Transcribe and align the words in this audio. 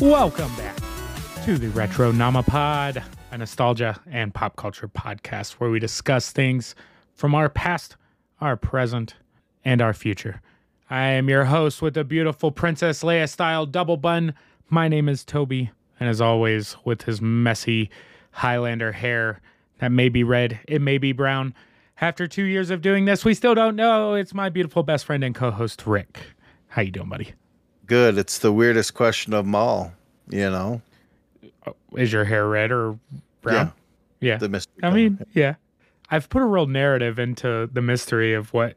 Welcome 0.00 0.54
back 0.56 0.76
to 1.46 1.56
the 1.56 1.68
Retro 1.68 2.12
Namapod, 2.12 3.02
a 3.30 3.38
nostalgia 3.38 3.98
and 4.06 4.34
pop 4.34 4.56
culture 4.56 4.88
podcast 4.88 5.52
where 5.52 5.70
we 5.70 5.78
discuss 5.78 6.30
things 6.30 6.74
from 7.14 7.34
our 7.34 7.48
past, 7.48 7.96
our 8.38 8.58
present, 8.58 9.14
and 9.64 9.80
our 9.80 9.94
future. 9.94 10.42
I 10.90 11.04
am 11.12 11.30
your 11.30 11.46
host 11.46 11.80
with 11.80 11.94
the 11.94 12.04
beautiful 12.04 12.52
Princess 12.52 13.02
Leia 13.02 13.26
style 13.26 13.64
double 13.64 13.96
bun. 13.96 14.34
My 14.68 14.86
name 14.86 15.08
is 15.08 15.24
Toby, 15.24 15.70
and 15.98 16.10
as 16.10 16.20
always, 16.20 16.76
with 16.84 17.00
his 17.02 17.22
messy 17.22 17.88
Highlander 18.32 18.92
hair 18.92 19.40
that 19.78 19.92
may 19.92 20.10
be 20.10 20.22
red, 20.22 20.60
it 20.68 20.82
may 20.82 20.98
be 20.98 21.12
brown. 21.12 21.54
After 22.02 22.26
two 22.26 22.44
years 22.44 22.68
of 22.68 22.82
doing 22.82 23.06
this, 23.06 23.24
we 23.24 23.32
still 23.32 23.54
don't 23.54 23.76
know. 23.76 24.12
It's 24.12 24.34
my 24.34 24.50
beautiful 24.50 24.82
best 24.82 25.06
friend 25.06 25.24
and 25.24 25.34
co-host 25.34 25.86
Rick. 25.86 26.20
How 26.68 26.82
you 26.82 26.90
doing, 26.90 27.08
buddy? 27.08 27.32
Good. 27.86 28.18
It's 28.18 28.38
the 28.38 28.52
weirdest 28.52 28.94
question 28.94 29.32
of 29.32 29.44
them 29.44 29.54
all. 29.54 29.92
You 30.28 30.50
know, 30.50 30.82
uh, 31.66 31.72
Is 31.96 32.12
your 32.12 32.24
hair 32.24 32.48
red 32.48 32.72
or 32.72 32.98
brown? 33.42 33.72
Yeah. 34.20 34.38
the 34.38 34.48
mystery. 34.48 34.74
I 34.82 34.90
mean, 34.90 35.24
yeah. 35.34 35.54
I've 36.10 36.28
put 36.28 36.42
a 36.42 36.46
real 36.46 36.66
narrative 36.66 37.18
into 37.18 37.68
the 37.72 37.82
mystery 37.82 38.34
of 38.34 38.52
what. 38.52 38.76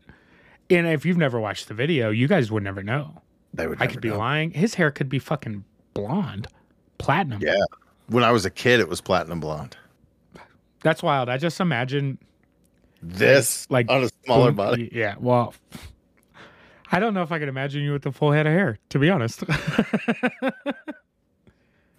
And 0.69 0.85
if 0.87 1.05
you've 1.05 1.17
never 1.17 1.39
watched 1.39 1.67
the 1.67 1.73
video, 1.73 2.09
you 2.11 2.27
guys 2.27 2.51
would 2.51 2.63
never 2.63 2.83
know. 2.83 3.21
they 3.53 3.65
would 3.67 3.81
I 3.81 3.87
could 3.87 4.01
be 4.01 4.09
know. 4.09 4.17
lying. 4.19 4.51
His 4.51 4.75
hair 4.75 4.91
could 4.91 5.09
be 5.09 5.17
fucking 5.19 5.63
blonde, 5.95 6.47
platinum. 6.99 7.41
Yeah. 7.41 7.55
When 8.07 8.23
I 8.23 8.31
was 8.31 8.45
a 8.45 8.49
kid, 8.51 8.79
it 8.79 8.87
was 8.89 9.01
platinum 9.01 9.39
blonde. 9.39 9.75
That's 10.81 11.01
wild. 11.01 11.29
I 11.29 11.37
just 11.37 11.59
imagine 11.59 12.19
This, 13.01 13.65
like 13.71 13.89
on 13.89 14.03
a 14.03 14.09
smaller 14.25 14.47
boom- 14.51 14.55
body. 14.55 14.89
Yeah. 14.93 15.15
Well, 15.19 15.53
I 16.91 16.99
don't 16.99 17.13
know 17.13 17.21
if 17.21 17.31
I 17.31 17.39
could 17.39 17.49
imagine 17.49 17.83
you 17.83 17.91
with 17.93 18.01
the 18.03 18.11
full 18.11 18.31
head 18.31 18.47
of 18.47 18.53
hair. 18.53 18.79
To 18.89 18.99
be 18.99 19.09
honest. 19.09 19.43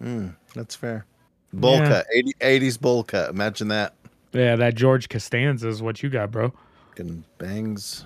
Mm, 0.01 0.35
that's 0.55 0.75
fair. 0.75 1.05
Bowl 1.53 1.77
Yeah. 1.77 1.87
cut, 1.87 2.07
80, 2.11 2.33
80s 2.41 2.79
bowl 2.79 3.03
cut. 3.03 3.29
Imagine 3.29 3.67
that. 3.67 3.93
yeah, 4.33 4.55
that 4.55 4.73
George 4.75 5.09
Costanza 5.09 5.67
is 5.67 5.81
what 5.81 6.01
you 6.01 6.09
got, 6.09 6.31
bro. 6.31 6.53
Fucking 6.89 7.23
bangs. 7.37 8.05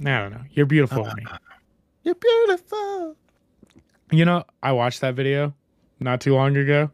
I 0.00 0.18
don't 0.20 0.30
know. 0.32 0.40
You're 0.52 0.64
beautiful, 0.66 1.04
honey. 1.04 1.26
You're 2.02 2.14
beautiful. 2.14 3.16
You 4.10 4.24
know, 4.24 4.44
I 4.62 4.72
watched 4.72 5.02
that 5.02 5.14
video 5.14 5.52
not 6.00 6.20
too 6.22 6.34
long 6.34 6.56
ago 6.56 6.90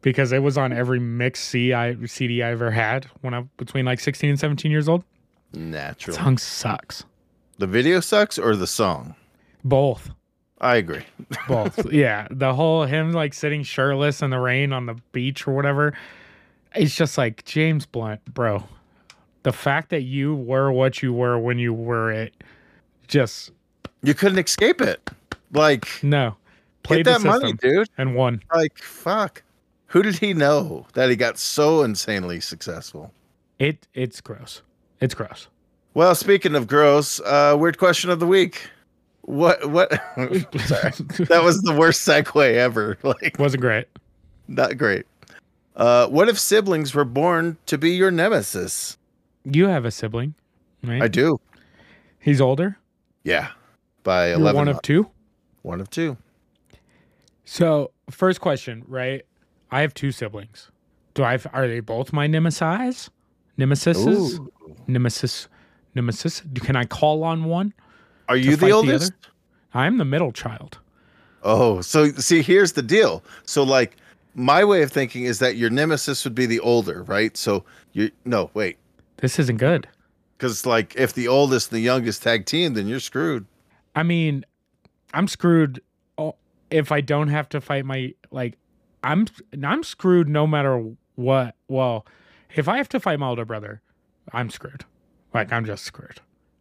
because 0.00 0.32
it 0.32 0.42
was 0.42 0.56
on 0.56 0.72
every 0.72 0.98
mix 1.00 1.40
C 1.40 1.74
I 1.74 1.96
CD 2.06 2.42
I 2.42 2.52
ever 2.52 2.70
had 2.70 3.04
when 3.20 3.34
I 3.34 3.40
was 3.40 3.48
between 3.58 3.84
like 3.84 4.00
16 4.00 4.30
and 4.30 4.40
17 4.40 4.70
years 4.70 4.88
old. 4.88 5.04
Natural. 5.52 6.16
Song 6.16 6.38
sucks. 6.38 7.04
The 7.58 7.66
video 7.66 8.00
sucks 8.00 8.38
or 8.38 8.54
the 8.56 8.66
song? 8.66 9.14
Both. 9.64 10.10
I 10.60 10.76
agree. 10.76 11.04
Both. 11.48 11.92
yeah. 11.92 12.28
The 12.30 12.54
whole 12.54 12.84
him 12.84 13.12
like 13.12 13.34
sitting 13.34 13.62
shirtless 13.62 14.22
in 14.22 14.30
the 14.30 14.38
rain 14.38 14.72
on 14.72 14.86
the 14.86 14.96
beach 15.12 15.46
or 15.46 15.54
whatever. 15.54 15.96
It's 16.74 16.94
just 16.94 17.16
like 17.16 17.44
James 17.44 17.86
Blunt, 17.86 18.22
bro. 18.34 18.64
The 19.42 19.52
fact 19.52 19.90
that 19.90 20.02
you 20.02 20.34
were 20.34 20.72
what 20.72 21.02
you 21.02 21.12
were 21.12 21.38
when 21.38 21.58
you 21.58 21.72
were 21.72 22.10
it 22.10 22.34
just 23.06 23.52
You 24.02 24.14
couldn't 24.14 24.38
escape 24.38 24.80
it. 24.80 25.08
Like, 25.52 25.86
no. 26.02 26.36
Played 26.82 27.06
that 27.06 27.22
money, 27.22 27.52
dude. 27.54 27.88
and 27.96 28.14
won. 28.14 28.42
Like, 28.54 28.76
fuck. 28.78 29.42
Who 29.88 30.02
did 30.02 30.18
he 30.18 30.34
know 30.34 30.86
that 30.94 31.10
he 31.10 31.16
got 31.16 31.38
so 31.38 31.82
insanely 31.82 32.40
successful? 32.40 33.12
It 33.58 33.86
it's 33.94 34.20
gross. 34.20 34.62
It's 35.00 35.14
gross. 35.14 35.48
Well, 35.96 36.14
speaking 36.14 36.54
of 36.54 36.66
gross, 36.66 37.20
uh, 37.20 37.56
weird 37.58 37.78
question 37.78 38.10
of 38.10 38.20
the 38.20 38.26
week. 38.26 38.68
What? 39.22 39.70
What? 39.70 39.88
That 40.18 41.40
was 41.42 41.62
the 41.62 41.72
worst 41.74 42.06
segue 42.06 42.52
ever. 42.52 42.98
Like, 43.02 43.38
Wasn't 43.38 43.62
great. 43.62 43.86
not 44.46 44.76
great. 44.76 45.06
Uh, 45.74 46.06
what 46.08 46.28
if 46.28 46.38
siblings 46.38 46.94
were 46.94 47.06
born 47.06 47.56
to 47.64 47.78
be 47.78 47.92
your 47.92 48.10
nemesis? 48.10 48.98
You 49.44 49.68
have 49.68 49.86
a 49.86 49.90
sibling, 49.90 50.34
right? 50.84 51.00
I 51.00 51.08
do. 51.08 51.40
He's 52.20 52.42
older. 52.42 52.76
Yeah, 53.24 53.52
by 54.02 54.26
You're 54.28 54.36
eleven. 54.36 54.56
one 54.56 54.68
of 54.68 54.82
two. 54.82 55.08
one 55.62 55.80
of 55.80 55.88
two. 55.88 56.18
So, 57.46 57.90
first 58.10 58.42
question, 58.42 58.84
right? 58.86 59.24
I 59.70 59.80
have 59.80 59.94
two 59.94 60.12
siblings. 60.12 60.70
Do 61.14 61.24
I? 61.24 61.32
Have, 61.32 61.46
are 61.54 61.66
they 61.66 61.80
both 61.80 62.12
my 62.12 62.26
nemesis? 62.26 63.08
Nemesises? 63.58 64.38
Ooh. 64.38 64.52
Nemesis? 64.86 65.48
Nemesis? 65.96 66.42
Can 66.60 66.76
I 66.76 66.84
call 66.84 67.24
on 67.24 67.44
one? 67.44 67.74
Are 68.28 68.36
you 68.36 68.54
the 68.56 68.66
the 68.66 68.72
oldest? 68.72 69.12
other? 69.12 69.32
I'm 69.74 69.98
the 69.98 70.04
middle 70.04 70.30
child. 70.32 70.78
oh, 71.42 71.80
so 71.80 72.10
see, 72.12 72.42
here's 72.42 72.72
the 72.72 72.82
deal. 72.82 73.22
So, 73.44 73.62
like, 73.62 73.96
my 74.34 74.64
way 74.64 74.82
of 74.82 74.92
thinking 74.92 75.24
is 75.24 75.38
that 75.40 75.56
your 75.56 75.70
nemesis 75.70 76.24
would 76.24 76.34
be 76.34 76.46
the 76.46 76.60
older, 76.60 77.02
right? 77.02 77.36
So 77.36 77.64
you 77.92 78.10
no, 78.24 78.50
wait, 78.54 78.76
This 79.18 79.38
isn't 79.38 79.56
good. 79.56 79.88
because 80.36 80.64
like 80.66 80.94
if 80.96 81.12
the 81.14 81.26
oldest 81.28 81.72
and 81.72 81.76
the 81.76 81.82
youngest 81.82 82.22
tag 82.22 82.46
team, 82.46 82.74
then 82.74 82.86
you're 82.86 83.00
screwed. 83.00 83.46
I 83.94 84.02
mean, 84.02 84.44
I'm 85.14 85.26
screwed 85.28 85.82
oh, 86.18 86.34
if 86.70 86.92
I 86.92 87.00
don't 87.00 87.28
have 87.28 87.48
to 87.50 87.60
fight 87.60 87.84
my 87.84 88.14
like. 88.30 88.54
I'm 89.02 89.26
I'm 89.64 89.82
screwed 89.84 90.28
no 90.28 90.46
matter 90.46 90.84
what. 91.14 91.54
Well, 91.68 92.04
if 92.54 92.66
I 92.68 92.76
have 92.78 92.88
to 92.90 93.00
fight 93.00 93.18
my 93.20 93.28
older 93.28 93.44
brother, 93.44 93.80
I'm 94.32 94.50
screwed. 94.50 94.84
Like 95.36 95.52
I'm 95.52 95.64
just 95.64 95.84
screwed. 95.84 96.20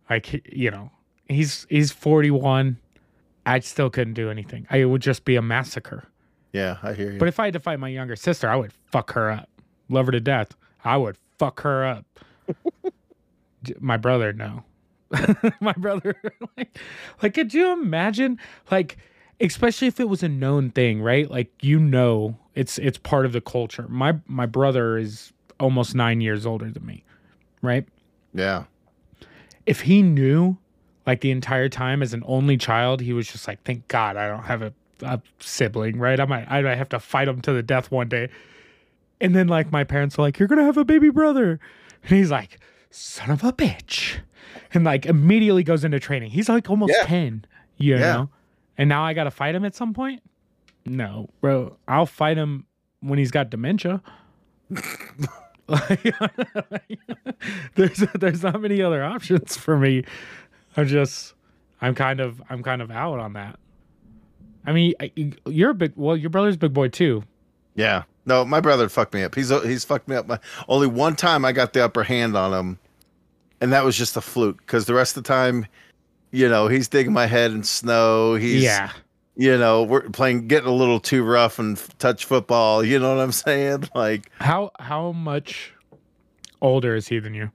Like 0.10 0.46
you 0.52 0.72
know, 0.72 0.92
he's 1.28 1.66
he's 1.70 1.92
41. 1.92 2.78
I 3.46 3.60
still 3.60 3.90
couldn't 3.90 4.16
do 4.16 4.30
anything. 4.30 4.66
I, 4.70 4.78
it 4.78 4.86
would 4.86 5.02
just 5.02 5.24
be 5.24 5.36
a 5.36 5.42
massacre. 5.42 6.08
Yeah, 6.52 6.78
I 6.82 6.94
hear 6.94 7.12
you. 7.12 7.20
But 7.20 7.28
if 7.28 7.40
I 7.40 7.46
had 7.46 7.54
to 7.54 7.60
fight 7.60 7.80
my 7.80 7.90
younger 7.90 8.16
sister, 8.16 8.50
I 8.50 8.56
would 8.56 8.74
fuck 8.92 9.12
her 9.14 9.30
up. 9.30 9.50
Love 9.90 10.08
her 10.08 10.12
to 10.14 10.20
death. 10.20 10.56
I 10.84 10.98
would 10.98 11.18
fuck 11.38 11.62
her 11.62 11.86
up. 11.86 12.06
My 13.80 13.98
brother, 13.98 14.32
no. 14.32 14.64
my 15.60 15.74
brother, 15.74 16.16
like, 16.58 16.78
like, 17.22 17.34
could 17.34 17.54
you 17.54 17.72
imagine, 17.72 18.40
like, 18.72 18.98
especially 19.40 19.88
if 19.88 20.00
it 20.00 20.10
was 20.10 20.24
a 20.24 20.30
known 20.30 20.72
thing, 20.72 21.02
right? 21.02 21.30
Like, 21.30 21.52
you 21.64 21.80
know, 21.80 22.38
it's 22.54 22.78
it's 22.80 22.98
part 22.98 23.26
of 23.26 23.32
the 23.32 23.42
culture. 23.42 23.86
My 23.88 24.16
my 24.28 24.46
brother 24.46 24.98
is 24.98 25.32
almost 25.60 25.96
nine 25.96 26.22
years 26.22 26.46
older 26.46 26.70
than 26.70 26.86
me, 26.86 27.04
right? 27.62 27.88
Yeah, 28.36 28.66
If 29.66 29.82
he 29.82 30.02
knew, 30.04 30.58
like, 31.08 31.22
the 31.22 31.32
entire 31.32 31.70
time 31.70 32.02
as 32.04 32.14
an 32.14 32.22
only 32.28 32.58
child, 32.58 33.02
he 33.02 33.14
was 33.14 33.28
just 33.28 33.48
like, 33.48 33.64
thank 33.64 33.88
God 33.88 34.18
I 34.18 34.28
don't 34.28 34.44
have 34.44 34.62
a, 34.62 34.74
a 35.02 35.22
sibling, 35.40 35.98
right? 35.98 36.20
I 36.20 36.26
might 36.26 36.46
I 36.52 36.62
might 36.62 36.76
have 36.78 36.90
to 36.90 37.00
fight 37.00 37.28
him 37.28 37.42
to 37.42 37.54
the 37.54 37.64
death 37.64 37.90
one 37.92 38.10
day. 38.10 38.30
And 39.22 39.34
then 39.36 39.48
like 39.48 39.72
my 39.72 39.84
parents 39.84 40.20
are 40.20 40.22
like, 40.24 40.38
You're 40.40 40.48
gonna 40.48 40.64
have 40.66 40.78
a 40.78 40.86
baby 40.86 41.10
brother. 41.10 41.60
And 42.04 42.12
he's 42.18 42.30
like, 42.32 42.60
son 42.92 43.32
of 43.32 43.44
a 43.44 43.52
bitch. 43.54 44.18
And 44.74 44.84
like 44.84 45.06
immediately 45.06 45.64
goes 45.64 45.84
into 45.84 46.00
training. 46.00 46.32
He's 46.32 46.50
like 46.50 46.70
almost 46.70 46.94
Yeah. 46.96 47.06
10, 47.06 47.46
you 47.78 47.96
Yeah. 47.96 48.00
know? 48.14 48.30
And 48.78 48.90
now 48.90 49.04
I 49.04 49.14
gotta 49.14 49.32
fight 49.32 49.56
him 49.56 49.64
at 49.66 49.74
some 49.76 49.94
point? 49.94 50.22
No, 50.86 51.30
bro. 51.42 51.78
I'll 51.88 52.06
fight 52.06 52.38
him 52.38 52.66
when 53.00 53.18
he's 53.20 53.32
got 53.32 53.50
dementia. 53.50 54.02
like, 55.68 56.14
there's 57.76 58.04
there's 58.16 58.44
not 58.44 58.62
many 58.62 58.82
other 58.82 59.04
options 59.04 59.58
for 59.58 59.78
me. 59.78 60.04
I'm 60.78 60.88
just 60.88 61.34
I'm 61.82 61.96
kind 61.96 62.20
of 62.20 62.42
I'm 62.50 62.64
kind 62.64 62.82
of 62.82 62.92
out 62.92 63.20
on 63.20 63.34
that. 63.34 63.60
I 64.66 64.72
mean, 64.72 64.94
you're 65.46 65.72
a 65.72 65.76
big 65.76 65.94
well, 65.96 66.18
your 66.18 66.30
brother's 66.30 66.56
a 66.56 66.60
big 66.60 66.74
boy 66.74 66.90
too. 66.90 67.24
yeah. 67.76 68.04
No, 68.28 68.44
my 68.44 68.60
brother 68.60 68.90
fucked 68.90 69.14
me 69.14 69.24
up. 69.24 69.36
He's 69.36 69.50
he's 69.50 69.86
fucked 69.86 70.08
me 70.08 70.16
up. 70.16 70.28
My, 70.28 70.40
only 70.68 70.88
one 70.88 71.16
time 71.16 71.46
I 71.46 71.52
got 71.52 71.74
the 71.74 71.86
upper 71.86 72.04
hand 72.04 72.36
on 72.36 72.54
him, 72.54 72.80
and 73.62 73.72
that 73.72 73.84
was 73.84 73.96
just 73.96 74.18
a 74.18 74.22
fluke. 74.22 74.58
Because 74.58 74.86
the 74.86 74.96
rest 74.96 75.16
of 75.16 75.24
the 75.24 75.28
time, 75.28 75.68
you 76.32 76.50
know, 76.50 76.68
he's 76.68 76.88
digging 76.88 77.14
my 77.14 77.28
head 77.28 77.52
in 77.52 77.64
snow. 77.64 78.34
He's 78.34 78.64
yeah. 78.64 78.92
You 79.36 79.58
know, 79.58 79.84
we're 79.84 80.02
playing, 80.10 80.48
getting 80.48 80.70
a 80.70 80.74
little 80.74 81.00
too 81.00 81.24
rough 81.24 81.60
and 81.60 81.78
f- 81.78 81.98
touch 81.98 82.26
football. 82.26 82.84
You 82.84 83.00
know 83.00 83.16
what 83.16 83.22
I'm 83.22 83.32
saying? 83.32 83.90
Like 83.96 84.32
How 84.40 84.72
how 84.80 85.12
much 85.12 85.74
older 86.62 86.96
is 86.96 87.08
he 87.08 87.20
than 87.20 87.34
you? 87.34 87.52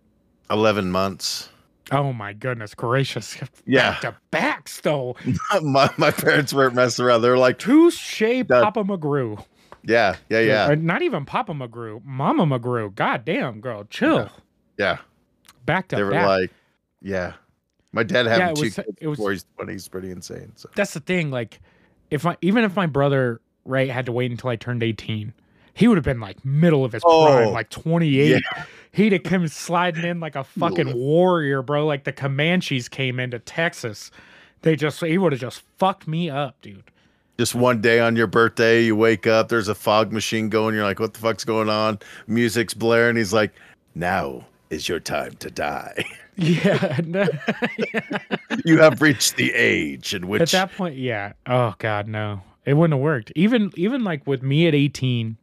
11 0.50 0.90
months. 0.90 1.48
Oh 1.92 2.12
my 2.12 2.32
goodness 2.32 2.74
gracious. 2.74 3.36
Yeah. 3.66 3.92
Back 3.92 4.00
to 4.02 4.16
backs 4.30 4.80
though. 4.80 5.16
my, 5.62 5.90
my 5.96 6.10
parents 6.10 6.52
weren't 6.52 6.74
messing 6.74 7.04
around. 7.04 7.22
They're 7.22 7.38
like, 7.38 7.58
Touche 7.58 8.20
That- 8.20 8.46
Papa 8.48 8.84
McGrew. 8.84 9.44
yeah, 9.84 10.16
yeah, 10.28 10.40
yeah, 10.40 10.68
Or 10.68 10.72
uh, 10.72 10.74
not 10.76 11.02
even 11.02 11.24
Papa 11.24 11.52
McGrew. 11.52 12.04
Mama 12.04 12.46
McGrew. 12.46 12.94
God 12.94 13.24
damn, 13.24 13.60
girl. 13.60 13.84
Chill. 13.90 14.30
yeah. 14.78 14.98
Back 15.66 15.88
to 15.88 15.96
They 15.96 16.02
were 16.02 16.10
back. 16.10 16.26
like, 16.26 16.50
yeah. 17.02 17.34
My 17.92 18.02
dad 18.04 18.26
having 18.26 18.48
it 18.50 18.56
two 18.56 18.62
was- 18.62 18.74
kids 18.76 18.88
it 19.00 19.08
was- 19.08 19.18
before 19.18 19.32
he's 19.32 19.44
20 19.56 19.74
is 19.74 19.88
pretty 19.88 20.10
insane. 20.10 20.52
So 20.56 20.68
That's 20.76 20.94
the 20.94 21.00
thing. 21.00 21.30
Like, 21.30 21.60
if 22.10 22.26
I 22.26 22.36
even 22.42 22.64
if 22.64 22.76
my 22.76 22.86
brother 22.86 23.40
right 23.64 23.90
had 23.90 24.06
to 24.06 24.12
wait 24.12 24.30
until 24.30 24.50
I 24.50 24.56
turned 24.56 24.82
18, 24.82 25.32
he 25.74 25.88
would 25.88 25.96
have 25.96 26.04
been 26.04 26.20
like 26.20 26.44
middle 26.44 26.84
of 26.84 26.92
his 26.92 27.02
prime, 27.02 27.48
Oh, 27.48 27.50
like 27.50 27.70
28. 27.70 28.42
He'd 28.92 29.12
have 29.12 29.22
come 29.22 29.46
sliding 29.48 30.04
in 30.04 30.20
like 30.20 30.36
a 30.36 30.44
fucking 30.58 30.96
warrior, 30.96 31.62
bro. 31.62 31.86
Like 31.86 32.04
the 32.04 32.12
Comanches 32.12 32.90
came 32.90 33.20
into 33.20 33.38
Texas. 33.38 34.10
They 34.62 34.76
just 34.76 35.00
he 35.02 35.16
would 35.18 35.32
have 35.32 35.40
just 35.40 35.62
fucked 35.78 36.06
me 36.08 36.28
up, 36.28 36.60
dude. 36.60 36.84
Just 37.38 37.54
one 37.54 37.80
day 37.80 38.00
on 38.00 38.16
your 38.16 38.26
birthday, 38.26 38.82
you 38.84 38.94
wake 38.94 39.26
up, 39.26 39.48
there's 39.48 39.68
a 39.68 39.74
fog 39.74 40.12
machine 40.12 40.50
going. 40.50 40.74
You're 40.74 40.84
like, 40.84 41.00
what 41.00 41.14
the 41.14 41.20
fuck's 41.20 41.44
going 41.44 41.70
on? 41.70 41.98
Music's 42.26 42.74
blaring. 42.74 43.16
He's 43.16 43.32
like, 43.32 43.52
now 43.94 44.44
is 44.68 44.88
your 44.88 45.00
time 45.00 45.32
to 45.36 45.50
die. 45.50 46.04
Yeah. 46.40 47.00
no- 47.04 47.28
you 48.64 48.78
have 48.78 49.02
reached 49.02 49.36
the 49.36 49.52
age 49.54 50.14
in 50.14 50.26
which 50.26 50.40
At 50.42 50.50
that 50.50 50.76
point, 50.76 50.96
yeah. 50.96 51.34
Oh 51.46 51.74
God, 51.78 52.08
no. 52.08 52.42
It 52.64 52.74
wouldn't 52.74 52.94
have 52.98 53.02
worked. 53.02 53.32
Even 53.36 53.70
even 53.76 54.04
like 54.04 54.26
with 54.26 54.42
me 54.42 54.66
at 54.66 54.74
18 54.74 55.36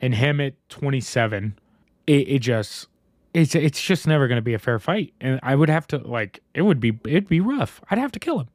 and 0.00 0.14
him 0.14 0.40
at 0.40 0.54
27, 0.68 1.58
it, 2.06 2.12
it 2.12 2.38
just 2.38 2.86
it's 3.34 3.54
it's 3.54 3.82
just 3.82 4.06
never 4.06 4.28
gonna 4.28 4.42
be 4.42 4.54
a 4.54 4.58
fair 4.58 4.78
fight. 4.78 5.12
And 5.20 5.40
I 5.42 5.56
would 5.56 5.68
have 5.68 5.86
to 5.88 5.98
like 5.98 6.40
it 6.54 6.62
would 6.62 6.78
be 6.80 6.98
it'd 7.04 7.28
be 7.28 7.40
rough. 7.40 7.80
I'd 7.90 7.98
have 7.98 8.12
to 8.12 8.20
kill 8.20 8.40
him. 8.40 8.48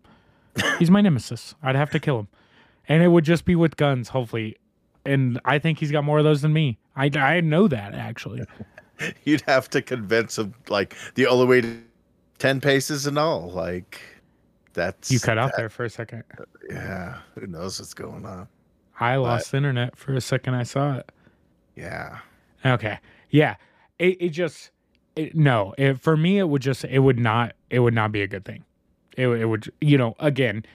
He's 0.80 0.90
my 0.90 1.02
nemesis. 1.02 1.54
I'd 1.62 1.75
have 1.75 1.92
to 1.92 2.00
kill 2.00 2.20
him. 2.20 2.28
And 2.88 3.04
it 3.04 3.10
would 3.10 3.25
just 3.25 3.44
be 3.46 3.56
with 3.56 3.75
guns, 3.75 4.10
hopefully. 4.10 4.56
And 5.06 5.40
I 5.46 5.60
think 5.60 5.80
he's 5.80 5.92
got 5.92 6.04
more 6.04 6.18
of 6.18 6.24
those 6.24 6.42
than 6.42 6.54
me. 6.54 6.78
I, 6.96 7.12
I 7.16 7.42
know 7.42 7.68
that 7.68 7.94
actually. 7.94 8.42
you'd 9.24 9.42
have 9.42 9.70
to 9.72 9.82
convince 9.82 10.38
him 10.38 10.54
like 10.70 10.96
the 11.16 11.28
only 11.28 11.46
way 11.46 11.62
to 11.62 11.78
10 12.40 12.62
paces 12.62 13.06
and 13.08 13.18
all. 13.18 13.50
Like 13.52 14.00
that's 14.74 15.12
You 15.12 15.20
cut 15.20 15.38
out 15.38 15.52
there 15.58 15.70
for 15.70 15.86
a 15.86 15.90
second. 15.90 16.24
Yeah. 16.70 17.18
Who 17.36 17.48
knows 17.48 17.80
what's 17.80 17.94
going 17.94 18.26
on? 18.26 18.48
I 19.00 19.16
lost 19.18 19.54
internet 19.54 19.96
for 19.96 20.14
a 20.14 20.22
second. 20.22 20.56
I 20.56 20.64
saw 20.64 20.98
it. 20.98 21.12
Yeah. 21.76 22.20
Okay. 22.66 23.00
Yeah. 23.30 23.56
It, 24.00 24.18
it 24.20 24.30
just 24.30 24.72
it, 25.16 25.36
no. 25.36 25.74
It, 25.78 26.00
for 26.00 26.18
me, 26.18 26.40
it 26.40 26.50
would 26.50 26.62
just 26.62 26.84
it 26.86 27.00
would 27.00 27.20
not 27.20 27.54
it 27.70 27.80
would 27.80 27.94
not 27.94 28.12
be 28.12 28.22
a 28.22 28.28
good 28.28 28.46
thing. 28.46 28.64
It, 29.16 29.28
would- 29.28 29.42
it 29.42 29.46
would 29.46 29.72
you 29.82 29.98
know 29.98 30.16
again, 30.20 30.66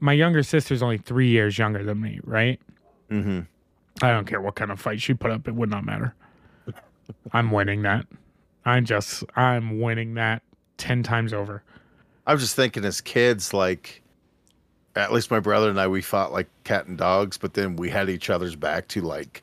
my 0.00 0.12
younger 0.12 0.42
sister's 0.42 0.82
only 0.82 0.98
three 0.98 1.28
years 1.28 1.58
younger 1.58 1.82
than 1.84 2.00
me, 2.00 2.20
right? 2.24 2.60
Mm-hmm. 3.10 3.40
I 4.02 4.10
don't 4.10 4.26
care 4.26 4.40
what 4.40 4.54
kind 4.54 4.70
of 4.70 4.78
fight 4.80 5.00
she 5.00 5.14
put 5.14 5.30
up. 5.30 5.48
It 5.48 5.54
would 5.54 5.70
not 5.70 5.84
matter. 5.84 6.14
I'm 7.32 7.50
winning 7.50 7.82
that. 7.82 8.06
I'm 8.64 8.84
just 8.84 9.24
I'm 9.36 9.80
winning 9.80 10.14
that 10.14 10.42
ten 10.76 11.02
times 11.02 11.32
over. 11.32 11.62
I 12.26 12.32
was 12.32 12.42
just 12.42 12.56
thinking 12.56 12.84
as 12.84 13.00
kids, 13.00 13.54
like 13.54 14.02
at 14.96 15.12
least 15.12 15.30
my 15.30 15.40
brother 15.40 15.70
and 15.70 15.80
I, 15.80 15.86
we 15.86 16.02
fought 16.02 16.32
like 16.32 16.48
cat 16.64 16.86
and 16.86 16.98
dogs, 16.98 17.36
but 17.38 17.54
then 17.54 17.76
we 17.76 17.90
had 17.90 18.08
each 18.08 18.30
other's 18.30 18.56
back 18.56 18.88
to 18.88 19.02
like, 19.02 19.42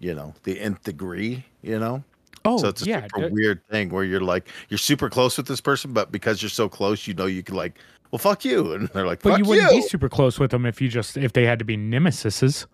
you 0.00 0.14
know, 0.14 0.34
the 0.42 0.60
nth 0.60 0.82
degree, 0.82 1.44
you 1.62 1.78
know? 1.78 2.02
Oh 2.44 2.58
so 2.58 2.68
it's 2.68 2.82
a 2.82 2.86
yeah, 2.86 3.06
super 3.14 3.28
weird 3.28 3.66
thing 3.68 3.90
where 3.90 4.04
you're 4.04 4.20
like, 4.20 4.48
you're 4.68 4.78
super 4.78 5.08
close 5.08 5.36
with 5.36 5.46
this 5.46 5.60
person, 5.60 5.92
but 5.92 6.12
because 6.12 6.42
you're 6.42 6.48
so 6.50 6.68
close, 6.68 7.06
you 7.06 7.14
know, 7.14 7.26
you 7.26 7.42
could 7.42 7.54
like, 7.54 7.78
well, 8.10 8.18
fuck 8.18 8.44
you. 8.44 8.72
And 8.72 8.88
they're 8.88 9.06
like, 9.06 9.22
but 9.22 9.30
fuck 9.30 9.38
you 9.38 9.44
you. 9.44 9.50
wouldn't 9.50 9.70
be 9.70 9.82
super 9.82 10.08
close 10.08 10.38
with 10.38 10.50
them 10.50 10.66
if 10.66 10.80
you 10.80 10.88
just 10.88 11.16
if 11.16 11.32
they 11.32 11.44
had 11.44 11.58
to 11.58 11.64
be 11.64 11.76
nemesises. 11.76 12.66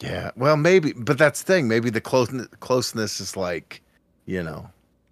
Yeah. 0.00 0.30
Well, 0.36 0.56
maybe, 0.56 0.92
but 0.92 1.16
that's 1.18 1.42
the 1.42 1.52
thing. 1.52 1.68
Maybe 1.68 1.90
the 1.90 2.00
closeness, 2.00 2.48
closeness 2.60 3.20
is 3.20 3.36
like, 3.36 3.82
you 4.26 4.42
know, 4.42 4.68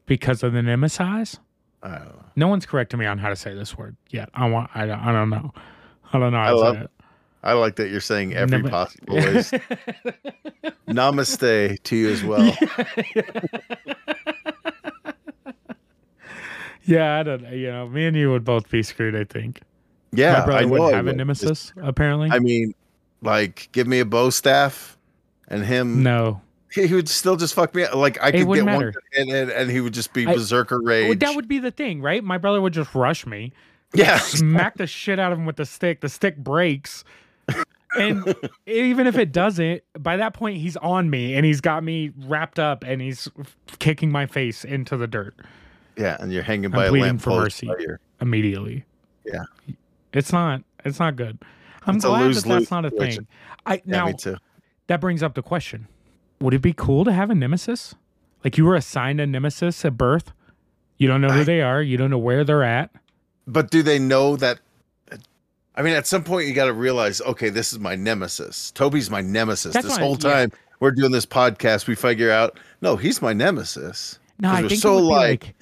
because 0.07 0.43
of 0.43 0.53
the 0.53 0.63
nemesis. 0.63 1.39
I 1.83 1.89
don't 1.99 2.07
know. 2.09 2.25
No 2.37 2.49
one's 2.49 2.67
correcting 2.67 2.99
me 2.99 3.07
on 3.07 3.19
how 3.19 3.29
to 3.29 3.37
say 3.37 3.55
this 3.55 3.79
word 3.79 3.97
yet. 4.11 4.29
I 4.35 4.49
want. 4.49 4.71
I 4.75 4.87
don't, 4.87 4.99
I 4.99 5.13
don't 5.13 5.31
know. 5.31 5.53
I 6.13 6.19
don't 6.19 6.33
know 6.33 6.39
I 6.39 6.51
love 6.51 6.77
it. 6.77 6.91
I 7.45 7.53
like 7.53 7.77
that 7.77 7.89
you're 7.91 8.01
saying 8.01 8.35
every 8.35 8.59
Neme- 8.63 8.71
possible 8.71 9.15
ways. 9.15 9.51
Namaste 10.89 11.81
to 11.85 11.97
you 11.97 12.11
as 12.11 12.25
well. 12.25 12.41
yeah, 16.85 17.19
I 17.19 17.23
don't. 17.23 17.43
know. 17.43 17.51
You 17.51 17.71
know, 17.71 17.89
me 17.89 18.07
and 18.07 18.17
you 18.17 18.31
would 18.31 18.45
both 18.45 18.69
be 18.71 18.83
screwed. 18.83 19.15
I 19.15 19.25
think. 19.25 19.61
Yeah, 20.13 20.41
My 20.41 20.45
brother 20.47 20.59
I 20.59 20.61
I 20.61 20.93
have 20.97 21.07
a 21.07 21.11
would. 21.11 21.17
nemesis. 21.17 21.73
Apparently, 21.83 22.31
I 22.31 22.39
mean, 22.39 22.75
like, 23.23 23.69
give 23.73 23.87
me 23.87 24.01
a 24.01 24.05
bow 24.05 24.31
staff, 24.31 24.97
and 25.49 25.65
him, 25.65 26.03
no. 26.03 26.41
he, 26.73 26.87
he 26.87 26.95
would 26.95 27.09
still 27.09 27.37
just 27.37 27.55
fuck 27.55 27.75
me. 27.75 27.85
up. 27.85 27.95
Like, 27.95 28.23
I 28.23 28.29
It 28.29 28.33
could 28.33 28.39
get 28.39 28.47
wouldn't 28.49 28.67
one, 28.69 28.79
matter. 28.79 29.03
and, 29.17 29.31
and 29.51 29.71
he 29.71 29.81
would 29.81 29.95
just 29.95 30.13
be 30.13 30.27
I- 30.27 30.35
berserker 30.35 30.81
rage. 30.81 31.19
That 31.21 31.35
would 31.37 31.49
be 31.49 31.59
the 31.59 31.71
thing, 31.71 32.01
right? 32.03 32.23
My 32.23 32.39
brother 32.39 32.61
would 32.61 32.73
just 32.73 32.95
rush 32.95 33.27
me, 33.27 33.53
yeah, 33.95 34.19
smack 34.19 34.77
the 34.77 34.87
shit 34.87 35.19
out 35.19 35.33
of 35.33 35.39
him 35.39 35.47
with 35.47 35.57
the 35.57 35.65
stick. 35.67 36.01
The 36.01 36.09
stick 36.09 36.37
breaks. 36.37 37.05
And 37.97 38.35
even 38.67 39.07
if 39.07 39.17
it 39.17 39.33
doesn't, 39.33 39.83
by 39.99 40.19
that 40.19 40.35
point 40.35 40.59
he's 40.59 40.77
on 40.77 41.09
me 41.09 41.35
and 41.35 41.47
he's 41.47 41.63
got 41.63 41.83
me 41.83 42.13
wrapped 42.27 42.59
up 42.59 42.85
and 42.85 43.01
he's 43.01 43.29
kicking 43.79 44.13
my 44.13 44.27
face 44.27 44.63
into 44.65 44.97
the 44.99 45.07
dirt 45.07 45.35
yeah, 45.97 46.17
and 46.21 46.31
you're 46.33 46.43
hanging 46.43 46.71
by 46.71 46.87
a 46.87 46.93
lamp 46.93 47.21
for 47.23 47.31
mercy. 47.31 47.69
immediately. 48.21 48.85
Yeah. 49.25 49.45
It's 50.13 50.33
not 50.33 50.63
it's 50.85 51.01
not 51.01 51.17
good. 51.17 51.39
I'm 51.87 51.99
glad 51.99 52.35
that 52.35 52.45
that's 52.45 52.71
not 52.71 52.85
a 52.85 52.91
situation. 52.91 53.25
thing. 53.25 53.27
I 53.67 53.75
Yeah, 53.85 54.13
now 54.13 54.13
that 54.87 55.01
brings 55.01 55.23
up 55.23 55.35
the 55.35 55.43
question. 55.43 55.89
Would 56.41 56.55
it 56.55 56.63
be 56.63 56.73
cool 56.73 57.05
to 57.05 57.13
have 57.13 57.31
a 57.31 57.35
nemesis? 57.35 57.95
Like 58.45 58.57
you 58.57 58.65
were 58.65 58.77
assigned 58.77 59.21
a 59.21 59.27
nemesis 59.27 59.85
at 59.85 59.97
birth? 59.97 60.33
You 60.97 61.09
don't 61.09 61.21
know 61.21 61.29
who 61.31 61.41
I- 61.41 61.45
they 61.45 61.63
are, 61.63 61.83
you 61.83 61.97
don't 61.97 62.11
know 62.11 62.19
where 62.19 62.45
they're 62.45 62.63
at. 62.65 62.91
But 63.47 63.71
do 63.71 63.83
they 63.83 63.99
know 63.99 64.37
that? 64.37 64.61
I 65.75 65.83
mean, 65.83 65.95
at 65.95 66.07
some 66.07 66.25
point 66.25 66.47
you 66.49 66.55
got 66.55 66.67
to 66.67 66.73
realize, 66.73 67.21
okay, 67.21 67.51
this 67.51 67.73
is 67.73 67.79
my 67.79 67.95
nemesis. 67.95 68.73
Toby's 68.73 69.11
my 69.11 69.21
nemesis. 69.21 69.73
That's 69.75 69.87
this 69.87 69.93
what 69.95 70.01
I- 70.03 70.05
whole 70.05 70.17
yeah. 70.21 70.31
time 70.47 70.53
we're 70.81 70.91
doing 70.93 71.13
this 71.13 71.27
podcast, 71.27 71.87
we 71.89 71.95
figure 71.95 72.31
out, 72.31 72.59
no, 72.83 72.97
he's 72.97 73.21
my 73.23 73.33
nemesis. 73.33 74.19
No, 74.41 74.51
I 74.53 74.67
think 74.69 74.81
so 74.81 74.97
be 74.99 75.03
like- 75.03 75.55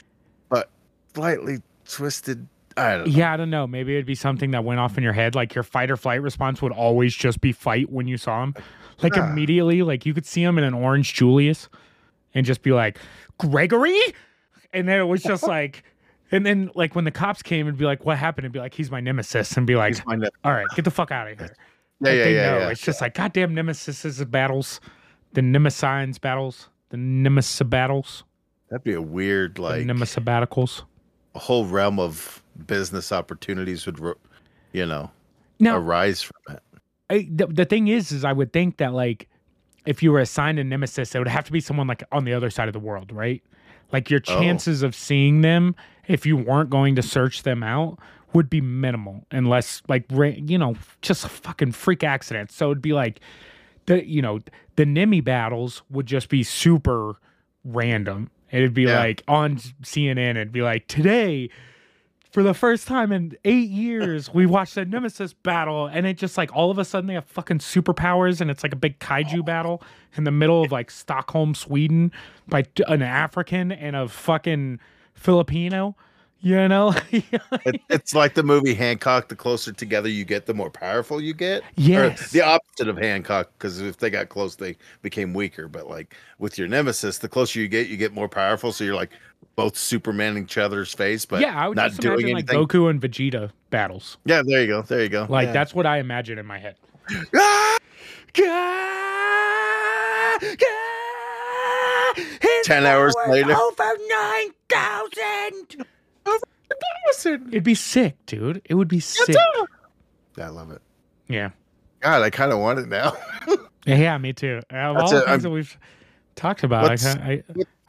but 0.50 0.68
Slightly 1.14 1.62
twisted. 1.88 2.46
I 2.76 2.96
don't. 2.98 3.08
Yeah, 3.08 3.32
I 3.32 3.36
don't 3.36 3.50
know. 3.50 3.66
Maybe 3.66 3.94
it'd 3.94 4.06
be 4.06 4.14
something 4.14 4.50
that 4.50 4.64
went 4.64 4.80
off 4.80 4.96
in 4.98 5.04
your 5.04 5.12
head. 5.14 5.34
Like 5.34 5.54
your 5.54 5.64
fight 5.64 5.90
or 5.90 5.96
flight 5.96 6.20
response 6.22 6.60
would 6.60 6.72
always 6.72 7.14
just 7.14 7.40
be 7.40 7.52
fight 7.52 7.90
when 7.90 8.06
you 8.06 8.16
saw 8.18 8.42
him. 8.42 8.54
Like 9.02 9.16
Yeah. 9.16 9.30
immediately, 9.30 9.82
like 9.82 10.04
you 10.06 10.12
could 10.14 10.26
see 10.26 10.42
him 10.42 10.58
in 10.58 10.64
an 10.64 10.74
orange 10.74 11.14
Julius 11.14 11.68
and 12.34 12.44
just 12.44 12.62
be 12.62 12.72
like, 12.72 12.98
Gregory? 13.38 13.98
And 14.72 14.88
then 14.88 15.00
it 15.00 15.04
was 15.04 15.22
just 15.22 15.42
like, 15.46 15.84
and 16.32 16.44
then 16.44 16.70
like 16.74 16.94
when 16.94 17.04
the 17.04 17.10
cops 17.10 17.42
came 17.42 17.66
and 17.66 17.76
be 17.78 17.84
like, 17.84 18.04
what 18.04 18.18
happened? 18.18 18.44
And 18.46 18.52
be 18.52 18.58
like, 18.58 18.74
he's 18.74 18.90
my 18.90 19.00
nemesis. 19.00 19.56
And 19.56 19.66
be 19.66 19.76
like, 19.76 19.94
He's 19.94 20.04
my 20.06 20.16
ne- 20.16 20.28
all 20.44 20.52
right, 20.52 20.66
get 20.74 20.84
the 20.84 20.90
fuck 20.90 21.10
out 21.10 21.30
of 21.30 21.38
here. 21.38 21.54
yeah, 22.00 22.08
Like, 22.10 22.18
yeah, 22.18 22.24
they 22.24 22.34
yeah, 22.34 22.50
know. 22.50 22.58
yeah. 22.58 22.68
It's 22.70 22.80
just 22.82 23.00
like 23.00 23.14
goddamn 23.14 23.54
nemesis 23.54 24.22
battles, 24.24 24.80
the 25.32 25.40
nemesines 25.40 26.20
battles, 26.20 26.68
the 26.90 26.96
nemesis 26.96 27.62
battles, 27.66 28.24
That'd 28.68 28.82
be 28.84 28.94
a 28.94 29.00
weird, 29.00 29.54
the 29.56 29.62
like, 29.62 29.86
nemesis 29.86 30.22
battles. 30.24 30.82
Whole 31.38 31.66
realm 31.66 31.98
of 31.98 32.42
business 32.66 33.12
opportunities 33.12 33.86
would, 33.86 34.00
you 34.72 34.86
know, 34.86 35.10
Now, 35.60 35.76
arise 35.76 36.22
from 36.22 36.56
it. 36.56 36.62
I, 37.08 37.28
the, 37.30 37.46
the 37.46 37.64
thing 37.64 37.88
is, 37.88 38.10
is 38.12 38.24
I 38.24 38.32
would 38.32 38.52
think 38.52 38.78
that 38.78 38.92
like 38.92 39.28
if 39.84 40.02
you 40.02 40.10
were 40.12 40.20
assigned 40.20 40.58
a 40.58 40.64
nemesis, 40.64 41.14
it 41.14 41.18
would 41.18 41.28
have 41.28 41.44
to 41.44 41.52
be 41.52 41.60
someone 41.60 41.86
like 41.86 42.02
on 42.10 42.24
the 42.24 42.32
other 42.32 42.50
side 42.50 42.68
of 42.68 42.72
the 42.72 42.80
world, 42.80 43.12
right? 43.12 43.42
Like 43.92 44.10
your 44.10 44.20
Oh. 44.26 44.40
chances 44.40 44.82
of 44.82 44.94
seeing 44.94 45.42
them 45.42 45.76
if 46.08 46.26
you 46.26 46.36
weren't 46.36 46.70
going 46.70 46.96
to 46.96 47.02
search 47.02 47.42
them 47.44 47.62
out 47.62 47.98
would 48.32 48.50
be 48.50 48.60
minimal, 48.60 49.24
unless 49.30 49.82
like 49.88 50.04
you 50.10 50.58
know 50.58 50.74
just 51.02 51.24
a 51.24 51.28
fucking 51.28 51.72
freak 51.72 52.02
accident. 52.02 52.50
So 52.50 52.70
it'd 52.72 52.82
be 52.82 52.92
like 52.92 53.20
the 53.86 54.04
you 54.06 54.20
know 54.20 54.40
the 54.74 54.84
Nemi 54.84 55.20
battles 55.20 55.82
would 55.90 56.06
just 56.06 56.28
be 56.28 56.42
super 56.42 57.14
random. 57.64 58.30
It'd 58.56 58.74
be 58.74 58.82
Yeah. 58.82 58.98
like 58.98 59.22
on 59.28 59.56
CNN. 59.82 60.30
It'd 60.30 60.52
be 60.52 60.62
like 60.62 60.86
today 60.88 61.50
for 62.32 62.42
the 62.42 62.52
first 62.52 62.86
time 62.86 63.12
in 63.12 63.34
eight 63.46 63.70
years, 63.70 64.32
we 64.34 64.44
watched 64.44 64.76
a 64.76 64.84
Nemesis 64.84 65.32
battle, 65.32 65.86
and 65.86 66.06
it 66.06 66.18
just 66.18 66.36
like 66.36 66.54
all 66.54 66.70
of 66.70 66.76
a 66.76 66.84
sudden 66.84 67.06
they 67.08 67.14
have 67.14 67.24
fucking 67.24 67.60
superpowers, 67.60 68.42
and 68.42 68.50
it's 68.50 68.62
like 68.62 68.74
a 68.74 68.76
big 68.76 68.98
kaiju 68.98 69.42
battle 69.42 69.82
in 70.16 70.24
the 70.24 70.30
middle 70.30 70.62
of 70.62 70.70
like 70.70 70.90
Stockholm, 70.90 71.54
Sweden, 71.54 72.12
by 72.46 72.64
an 72.88 73.00
African 73.00 73.72
and 73.72 73.96
a 73.96 74.06
fucking 74.06 74.80
Filipino. 75.14 75.96
You 76.40 76.68
know? 76.68 76.94
it. 77.10 77.80
It's 77.88 78.14
like 78.14 78.34
the 78.34 78.42
movie 78.42 78.74
Hancock. 78.74 79.28
The 79.28 79.36
closer 79.36 79.72
together 79.72 80.08
you 80.08 80.24
get, 80.24 80.46
the 80.46 80.54
more 80.54 80.70
powerful 80.70 81.20
you 81.20 81.34
get. 81.34 81.62
Or 81.62 81.64
Yes. 81.76 82.30
the 82.30 82.42
opposite 82.42 82.88
of 82.88 82.98
Hancock, 82.98 83.50
because 83.58 83.80
if 83.80 83.96
they 83.96 84.10
got 84.10 84.28
close, 84.28 84.54
they 84.54 84.76
became 85.02 85.34
weaker. 85.34 85.66
But 85.66 85.88
like 85.88 86.14
with 86.38 86.58
your 86.58 86.68
nemesis, 86.68 87.18
the 87.18 87.28
closer 87.28 87.58
you 87.58 87.68
get, 87.68 87.88
you 87.88 87.96
get 87.96 88.12
more 88.12 88.28
powerful. 88.28 88.70
So 88.72 88.84
you're 88.84 88.94
like 88.94 89.10
both 89.56 89.74
Supermaning 89.74 90.42
each 90.44 90.58
other's 90.58 90.92
face, 90.92 91.24
but 91.24 91.40
yeah, 91.40 91.56
I 91.58 91.66
would 91.68 91.76
not 91.76 91.88
just 91.90 92.00
doing 92.02 92.28
imagine 92.28 92.46
like. 92.46 92.68
Goku 92.68 92.90
and 92.90 93.00
Vegeta 93.00 93.50
battles. 93.70 94.18
Yeah, 94.26 94.42
there 94.46 94.60
you 94.60 94.66
go. 94.66 94.82
There 94.82 95.02
you 95.02 95.08
go. 95.08 95.26
Like 95.28 95.46
Yeah. 95.46 95.52
that's 95.52 95.74
what 95.74 95.86
I 95.86 95.98
imagine 95.98 96.38
in 96.38 96.46
my 96.46 96.58
head. 96.58 96.76
Ah! 98.38 100.36
10 102.64 102.84
hours 102.84 103.14
later. 103.28 103.52
Over 103.52 103.92
9,000. 104.68 105.86
Listen. 107.08 107.48
It'd 107.48 107.62
be 107.64 107.74
sick, 107.74 108.16
dude. 108.26 108.62
It 108.66 108.74
would 108.74 108.88
be 108.88 109.00
sick. 109.00 109.36
Yeah, 110.36 110.46
I 110.46 110.48
love 110.48 110.70
it. 110.70 110.82
Yeah. 111.28 111.50
God, 112.00 112.22
I 112.22 112.30
kind 112.30 112.52
of 112.52 112.58
want 112.58 112.78
it 112.78 112.88
now. 112.88 113.16
Yeah, 113.88 114.18
me 114.18 114.32
too. 114.32 114.56
Of 114.56 114.96
That's 114.96 115.12
all 115.12 115.18
it. 115.18 115.20
the 115.20 115.20
things 115.20 115.28
I'm- 115.28 115.40
that 115.42 115.50
we've 115.50 115.78
talked 116.34 116.64
about, 116.64 116.86
I, 116.86 116.88
What's- 116.88 117.14
ca- 117.14 117.20
I, 117.22 117.42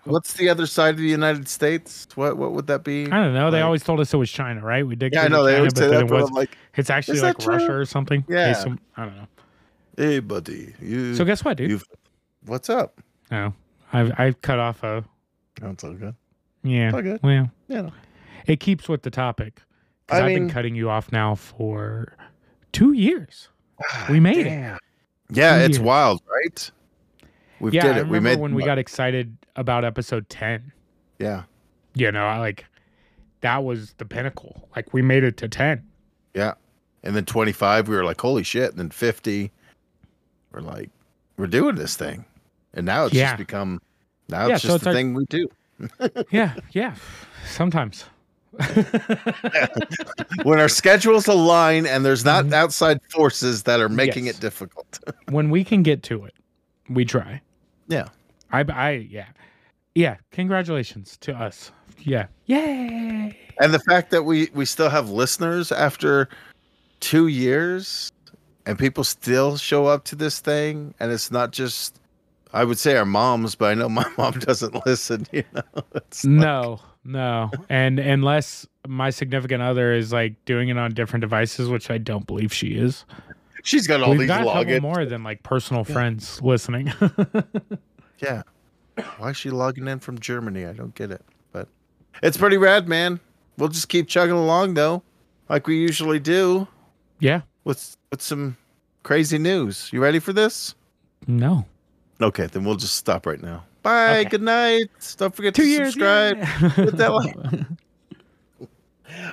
What's 0.03 0.33
the 0.33 0.47
other 0.47 0.67
side 0.67 0.91
of 0.91 0.97
the 0.97 1.07
United 1.07 1.47
States? 1.49 2.07
What 2.13 2.37
what 2.37 2.51
would 2.53 2.67
that 2.67 2.83
be? 2.83 3.05
I 3.11 3.15
don't 3.23 3.33
know. 3.33 3.49
They 3.49 3.61
always 3.61 3.83
told 3.83 3.99
us 3.99 4.13
it 4.13 4.17
was 4.17 4.29
China, 4.31 4.61
right? 4.61 4.85
We 4.85 4.95
did. 4.95 5.11
Yeah, 5.11 5.21
I 5.21 5.23
give 5.23 5.31
it 5.31 5.35
know 5.35 5.43
they 5.43 5.51
China, 5.53 5.57
always 5.57 5.73
but 5.73 5.79
say 5.79 5.87
then 5.89 6.07
that, 6.07 6.13
it 6.15 6.21
was, 6.21 6.31
like, 6.31 6.57
it's 6.75 6.89
actually 6.91 7.19
like 7.21 7.37
that 7.39 7.43
true? 7.43 7.53
Russia 7.55 7.73
or 7.73 7.85
something. 7.85 8.23
Hey, 8.27 8.33
Yeah. 8.35 8.53
some- 8.53 8.79
I 8.95 9.05
don't 9.05 9.15
know. 9.17 9.27
Hey, 9.97 10.19
buddy. 10.19 10.75
You. 10.79 11.15
So 11.15 11.25
guess 11.25 11.43
what, 11.43 11.57
dude? 11.57 11.71
You've. 11.71 11.83
What's 12.45 12.69
up? 12.69 13.01
No, 13.31 13.53
I've 13.91 14.13
I've 14.19 14.39
cut 14.43 14.59
off 14.59 14.83
a 14.83 15.03
Oh, 15.63 15.69
it's 15.71 15.83
all 15.83 15.93
good. 15.93 16.13
yeah. 16.63 16.91
All 16.93 17.01
good. 17.01 17.19
Well, 17.23 17.49
Yeah. 17.67 17.89
No. 18.47 18.53
it 18.53 18.59
keeps 18.59 18.87
with 18.89 19.03
the 19.03 19.11
topic. 19.11 19.61
'Cause 20.07 20.19
I 20.19 20.23
I've 20.23 20.27
mean- 20.27 20.47
been 20.47 20.49
cutting 20.49 20.75
you 20.75 20.89
off 20.89 21.11
now 21.11 21.35
for 21.35 22.15
two 22.71 22.93
years. 22.93 23.49
Ah, 23.83 24.07
we 24.09 24.19
made 24.19 24.47
it. 24.47 24.79
Yeah, 25.29 25.59
Two 25.59 25.65
it's 25.65 25.77
years. 25.77 25.79
wild, 25.85 26.21
right? 26.33 26.71
We 27.59 27.71
yeah, 27.71 27.81
did 27.83 27.95
I 27.95 27.99
it. 27.99 28.03
We 28.07 28.17
remember 28.17 28.29
made 28.29 28.39
when 28.39 28.53
we 28.55 28.63
got 28.63 28.77
excited 28.77 29.37
about 29.55 29.83
episode 29.83 30.29
ten. 30.29 30.71
Yeah. 31.19 31.43
You 31.93 32.11
know, 32.11 32.25
I 32.25 32.37
like 32.39 32.65
that 33.41 33.63
was 33.63 33.93
the 33.97 34.05
pinnacle. 34.05 34.69
Like 34.75 34.93
we 34.93 35.01
made 35.01 35.23
it 35.23 35.35
to 35.37 35.49
ten. 35.49 35.83
Yeah. 36.33 36.53
And 37.03 37.15
then 37.15 37.25
25, 37.25 37.87
we 37.87 37.95
were 37.95 38.03
like, 38.03 38.19
holy 38.19 38.43
shit. 38.43 38.71
And 38.71 38.79
then 38.79 38.89
50, 38.89 39.51
we're 40.51 40.61
like, 40.61 40.89
we're 41.37 41.47
doing 41.47 41.75
this 41.75 41.95
thing. 41.95 42.25
And 42.73 42.85
now 42.85 43.05
it's 43.05 43.13
Yeah. 43.15 43.27
just 43.31 43.37
become, 43.37 43.81
now 44.29 44.47
Yeah, 44.47 44.55
it's 44.55 44.63
so 44.63 44.67
just 44.69 44.75
it's 44.77 44.83
the 44.83 44.89
our- 44.89 44.95
thing 44.95 45.13
we 45.13 45.25
do. 45.25 45.47
Yeah, 46.31 46.55
yeah. 46.71 46.95
Sometimes. 47.47 48.05
when 50.43 50.59
our 50.59 50.69
schedules 50.69 51.27
align 51.27 51.85
and 51.85 52.05
there's 52.05 52.25
not 52.25 52.51
outside 52.53 52.99
forces 53.09 53.63
that 53.63 53.79
are 53.79 53.89
making 53.89 54.23
Mm-hmm. 54.23 54.25
Yes. 54.27 54.37
it 54.37 54.41
difficult. 54.41 54.99
when 55.29 55.49
we 55.49 55.63
can 55.63 55.83
get 55.83 56.03
to 56.03 56.25
it, 56.25 56.33
we 56.89 57.05
try. 57.05 57.41
yeah. 57.87 58.07
I, 58.51 58.61
I, 58.69 58.91
yeah, 59.09 59.25
yeah. 59.93 60.15
Congratulations 60.31 61.17
to 61.17 61.33
us. 61.35 61.71
Yeah, 61.99 62.27
yay! 62.45 63.37
And 63.59 63.73
the 63.73 63.79
fact 63.79 64.11
that 64.11 64.23
we 64.23 64.49
we 64.53 64.63
still 64.65 64.89
have 64.89 65.09
listeners 65.09 65.71
after 65.71 66.29
2 67.01 67.27
years 67.27 68.09
and 68.65 68.79
people 68.79 69.03
still 69.03 69.57
show 69.57 69.85
up 69.87 70.05
to 70.05 70.15
this 70.15 70.39
thing 70.39 70.93
and 71.01 71.11
it's 71.11 71.29
not 71.31 71.51
just 71.51 71.99
I 72.53 72.63
would 72.63 72.79
say 72.79 72.95
our 72.95 73.05
moms, 73.05 73.55
but 73.55 73.71
I 73.71 73.73
know 73.73 73.89
my 73.89 74.09
mom 74.17 74.39
doesn't 74.39 74.85
listen, 74.85 75.27
you 75.33 75.43
know. 75.53 75.83
It's 75.95 76.23
like- 76.23 76.79
No, 77.07 77.49
no, 77.51 77.51
and 77.69 77.99
unless 77.99 78.67
my 78.87 79.09
significant 79.09 79.61
other 79.63 79.93
is 79.93 80.11
like 80.11 80.33
doing 80.45 80.69
it 80.69 80.77
on 80.77 80.93
different 80.93 81.21
devices, 81.21 81.69
which 81.69 81.89
I 81.89 81.97
don't 81.97 82.27
believe 82.27 82.53
she 82.53 82.75
is. 82.77 83.05
she's 83.63 83.87
got 83.87 84.01
all 84.03 84.11
We've 84.11 84.19
these 84.19 84.27
got 84.27 84.41
a 84.41 84.45
couple 84.45 84.63
logins. 84.65 84.81
more 84.81 85.05
than 85.05 85.23
like 85.23 85.41
personal 85.43 85.83
friends 85.83 86.41
listening. 86.41 86.91
Yeah. 88.19 88.41
Why 89.17 89.29
is 89.29 89.37
she 89.37 89.51
logging 89.51 89.87
in 89.87 89.99
from 89.99 90.19
Germany? 90.19 90.65
I 90.65 90.73
don't 90.73 90.95
get 90.95 91.11
it. 91.11 91.21
But 91.51 91.67
it's 92.23 92.35
pretty 92.35 92.57
rad, 92.57 92.87
man. 92.87 93.19
We'll 93.57 93.69
just 93.69 93.89
keep 93.89 94.07
chugging 94.07 94.35
along 94.35 94.73
though, 94.73 95.03
like 95.49 95.67
we 95.67 95.77
usually 95.77 96.19
do 96.19 96.67
yeah, 97.19 97.41
with 97.63 97.95
with 98.09 98.21
some 98.23 98.57
crazy 99.03 99.37
news. 99.37 99.89
You 99.93 100.01
ready 100.01 100.17
for 100.19 100.33
this? 100.33 100.73
no, 101.27 101.65
Okay, 102.19 102.47
then 102.47 102.63
we'll 102.63 102.75
just 102.75 102.95
stop 102.95 103.27
right 103.27 103.41
now. 103.41 103.63
Bye. 103.87 104.19
Okay. 104.19 104.29
Good 104.29 104.41
night. 104.41 105.15
Don't 105.17 105.33
forget 105.33 105.55
two 105.55 105.61
to 105.63 105.67
years. 105.69 105.93
subscribe. 105.93 106.39
yeah. 106.39 106.45
Hit 106.69 106.97
that 106.97 107.13
like. 107.13 107.35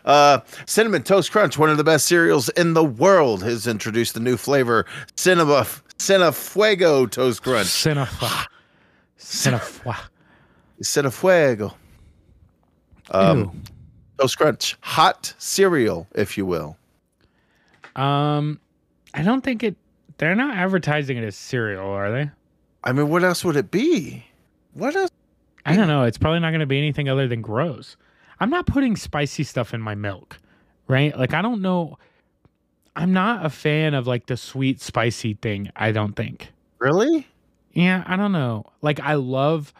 Uh, 0.05 0.41
Cinnamon 0.67 1.03
Toast 1.03 1.31
Crunch, 1.31 1.59
one 1.59 1.69
of 1.69 1.77
the 1.77 1.85
best 1.85 2.07
cereals 2.07 2.49
in 2.51 2.73
the 2.73 2.85
world, 2.85 3.43
has 3.43 3.67
introduced 3.67 4.17
a 4.17 4.21
new 4.21 4.37
flavor, 4.37 4.87
Cinema 5.17 5.67
Cinefuego 5.99 7.11
Toast 7.11 7.43
Crunch. 7.43 7.67
Cinefa. 7.67 8.47
Cinefa. 9.19 9.97
Cinefuego. 10.83 11.75
Um, 13.11 13.39
Ew. 13.39 13.53
Toast 14.19 14.39
Crunch, 14.39 14.77
hot 14.81 15.35
cereal, 15.39 16.07
if 16.15 16.39
you 16.39 16.47
will. 16.47 16.79
Um, 17.95 18.61
I 19.13 19.23
don't 19.23 19.43
think 19.43 19.63
it. 19.63 19.77
They're 20.17 20.35
not 20.37 20.57
advertising 20.57 21.19
it 21.19 21.25
as 21.25 21.37
cereal, 21.37 21.87
are 21.87 22.11
they? 22.11 22.31
I 22.85 22.93
mean, 22.93 23.09
what 23.09 23.23
else 23.23 23.45
would 23.45 23.57
it 23.57 23.71
be? 23.71 24.25
What 24.75 24.95
else? 24.95 25.11
I 25.65 25.77
don't 25.77 25.89
know. 25.89 26.05
It's 26.05 26.19
probably 26.19 26.41
not 26.41 26.51
going 26.51 26.61
to 26.61 26.67
be 26.67 26.79
anything 26.79 27.09
other 27.09 27.27
than 27.27 27.41
gross. 27.41 27.97
I'm 28.41 28.51
not 28.51 28.67
putting 28.67 28.97
spicy 28.97 29.45
stuff 29.45 29.73
in 29.73 29.81
my 29.81 29.95
milk, 29.95 30.39
right? 30.89 31.17
Like 31.17 31.33
I 31.33 31.41
don't 31.41 31.63
know. 31.63 31.99
I'm 32.97 33.13
not 33.13 33.45
a 33.45 33.51
fan 33.51 33.95
of 33.95 34.07
like 34.07 34.27
the 34.27 34.37
sweet 34.37 34.81
spicy 34.81 35.35
thing. 35.35 35.71
I 35.75 35.93
don't 35.93 36.15
think. 36.15 36.53
Really? 36.79 37.27
Yeah, 37.73 38.05
I 38.07 38.17
don't 38.17 38.33
know. 38.33 38.67
Like 38.83 39.01
I 39.01 39.15
love 39.15 39.73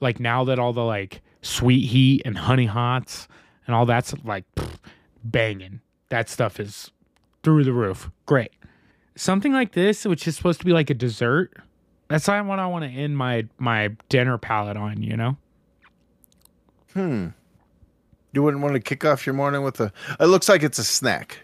like 0.00 0.20
now 0.20 0.44
that 0.44 0.58
all 0.58 0.72
the 0.72 0.84
like 0.84 1.22
sweet 1.42 1.86
heat 1.86 2.22
and 2.24 2.38
honey 2.38 2.66
hots 2.66 3.28
and 3.66 3.74
all 3.74 3.86
that's 3.86 4.14
like 4.24 4.44
pff, 4.54 4.76
banging. 5.24 5.80
That 6.08 6.28
stuff 6.28 6.60
is 6.60 6.90
through 7.42 7.64
the 7.64 7.72
roof. 7.72 8.10
Great. 8.26 8.52
Something 9.16 9.52
like 9.52 9.72
this, 9.72 10.04
which 10.04 10.28
is 10.28 10.36
supposed 10.36 10.60
to 10.60 10.66
be 10.66 10.72
like 10.72 10.90
a 10.90 10.94
dessert, 10.94 11.54
that's 12.08 12.28
not 12.28 12.44
what 12.46 12.58
I 12.58 12.66
want 12.66 12.84
to 12.84 12.90
end 12.90 13.16
my 13.16 13.46
my 13.58 13.90
dinner 14.08 14.38
palette 14.38 14.76
on, 14.76 15.02
you 15.02 15.16
know? 15.16 15.36
Hmm. 16.94 17.28
You 18.32 18.42
wouldn't 18.42 18.62
want 18.62 18.74
to 18.74 18.80
kick 18.80 19.04
off 19.04 19.26
your 19.26 19.34
morning 19.34 19.62
with 19.62 19.80
a. 19.80 19.92
It 20.20 20.26
looks 20.26 20.48
like 20.48 20.62
it's 20.62 20.78
a 20.78 20.84
snack. 20.84 21.38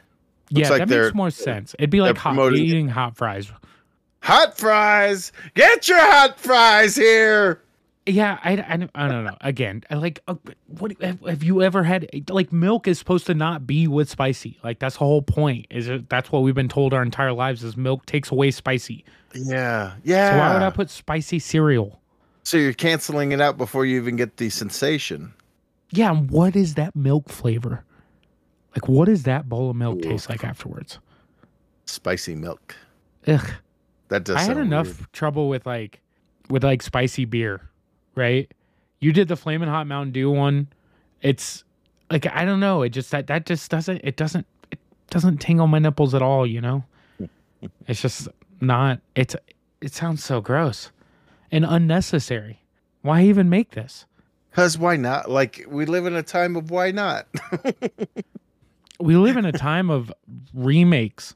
yeah, 0.50 0.68
like 0.68 0.86
that 0.86 0.88
makes 0.88 1.14
more 1.14 1.30
sense. 1.30 1.74
It'd 1.78 1.90
be 1.90 2.00
like 2.00 2.16
hot, 2.16 2.34
promoting 2.34 2.64
eating 2.64 2.88
hot 2.88 3.16
fries. 3.16 3.50
Hot 4.22 4.56
fries. 4.56 5.32
Get 5.54 5.88
your 5.88 5.98
hot 5.98 6.38
fries 6.38 6.94
here. 6.94 7.62
Yeah, 8.04 8.38
I, 8.42 8.52
I, 8.66 8.76
don't- 8.78 8.90
I 8.96 9.08
don't 9.08 9.24
know. 9.24 9.36
Again, 9.42 9.84
I 9.88 9.94
like, 9.94 10.20
uh, 10.26 10.34
what 10.66 11.00
have, 11.00 11.20
have 11.20 11.42
you 11.44 11.62
ever 11.62 11.84
had? 11.84 12.08
Like, 12.28 12.52
milk 12.52 12.88
is 12.88 12.98
supposed 12.98 13.26
to 13.26 13.34
not 13.34 13.64
be 13.66 13.86
with 13.86 14.10
spicy. 14.10 14.58
Like, 14.64 14.80
that's 14.80 14.96
the 14.96 15.00
whole 15.04 15.22
point. 15.22 15.66
Is 15.70 15.88
it, 15.88 16.08
that's 16.08 16.32
what 16.32 16.42
we've 16.42 16.54
been 16.54 16.68
told 16.68 16.92
our 16.92 17.02
entire 17.02 17.32
lives 17.32 17.62
is 17.62 17.76
milk 17.76 18.04
takes 18.06 18.30
away 18.32 18.50
spicy. 18.50 19.04
Yeah. 19.34 19.94
Yeah. 20.02 20.32
So 20.32 20.38
why 20.38 20.52
would 20.54 20.62
I 20.62 20.70
put 20.70 20.90
spicy 20.90 21.38
cereal? 21.38 22.00
So 22.42 22.56
you're 22.56 22.72
canceling 22.72 23.30
it 23.30 23.40
out 23.40 23.56
before 23.56 23.86
you 23.86 23.96
even 24.00 24.16
get 24.16 24.36
the 24.38 24.50
sensation. 24.50 25.32
Yeah, 25.90 26.10
and 26.10 26.28
what 26.28 26.56
is 26.56 26.74
that 26.74 26.96
milk 26.96 27.28
flavor? 27.28 27.84
Like, 28.74 28.88
what 28.88 29.04
does 29.04 29.22
that 29.24 29.48
bowl 29.48 29.70
of 29.70 29.76
milk 29.76 30.02
taste 30.02 30.28
like 30.28 30.42
afterwards? 30.42 30.98
Spicy 31.84 32.34
milk. 32.34 32.74
Ugh. 33.28 33.48
That 34.08 34.24
does. 34.24 34.36
I 34.36 34.42
had 34.42 34.56
enough 34.56 34.86
weird. 34.98 35.12
trouble 35.12 35.48
with 35.48 35.66
like, 35.66 36.00
with 36.48 36.64
like 36.64 36.82
spicy 36.82 37.24
beer, 37.26 37.60
right? 38.14 38.50
You 39.00 39.12
did 39.12 39.28
the 39.28 39.36
flaming 39.36 39.68
hot 39.68 39.86
Mountain 39.86 40.12
Dew 40.12 40.30
one. 40.30 40.68
It's 41.20 41.64
like 42.10 42.26
I 42.26 42.44
don't 42.44 42.60
know. 42.60 42.82
It 42.82 42.90
just 42.90 43.10
that 43.10 43.26
that 43.28 43.46
just 43.46 43.70
doesn't. 43.70 44.00
It 44.04 44.16
doesn't. 44.16 44.46
It 44.70 44.78
doesn't 45.10 45.38
tingle 45.38 45.66
my 45.66 45.78
nipples 45.78 46.14
at 46.14 46.22
all. 46.22 46.46
You 46.46 46.60
know. 46.60 46.84
it's 47.86 48.00
just 48.00 48.28
not. 48.60 49.00
It's. 49.14 49.36
It 49.80 49.92
sounds 49.92 50.22
so 50.22 50.40
gross, 50.40 50.90
and 51.50 51.64
unnecessary. 51.64 52.62
Why 53.02 53.24
even 53.24 53.48
make 53.48 53.72
this? 53.72 54.06
Cause 54.52 54.78
why 54.78 54.96
not? 54.96 55.30
Like 55.30 55.64
we 55.68 55.86
live 55.86 56.06
in 56.06 56.14
a 56.14 56.22
time 56.22 56.56
of 56.56 56.70
why 56.70 56.90
not? 56.92 57.26
We 59.02 59.16
live 59.16 59.36
in 59.36 59.44
a 59.44 59.52
time 59.52 59.90
of 59.90 60.12
remakes. 60.54 61.34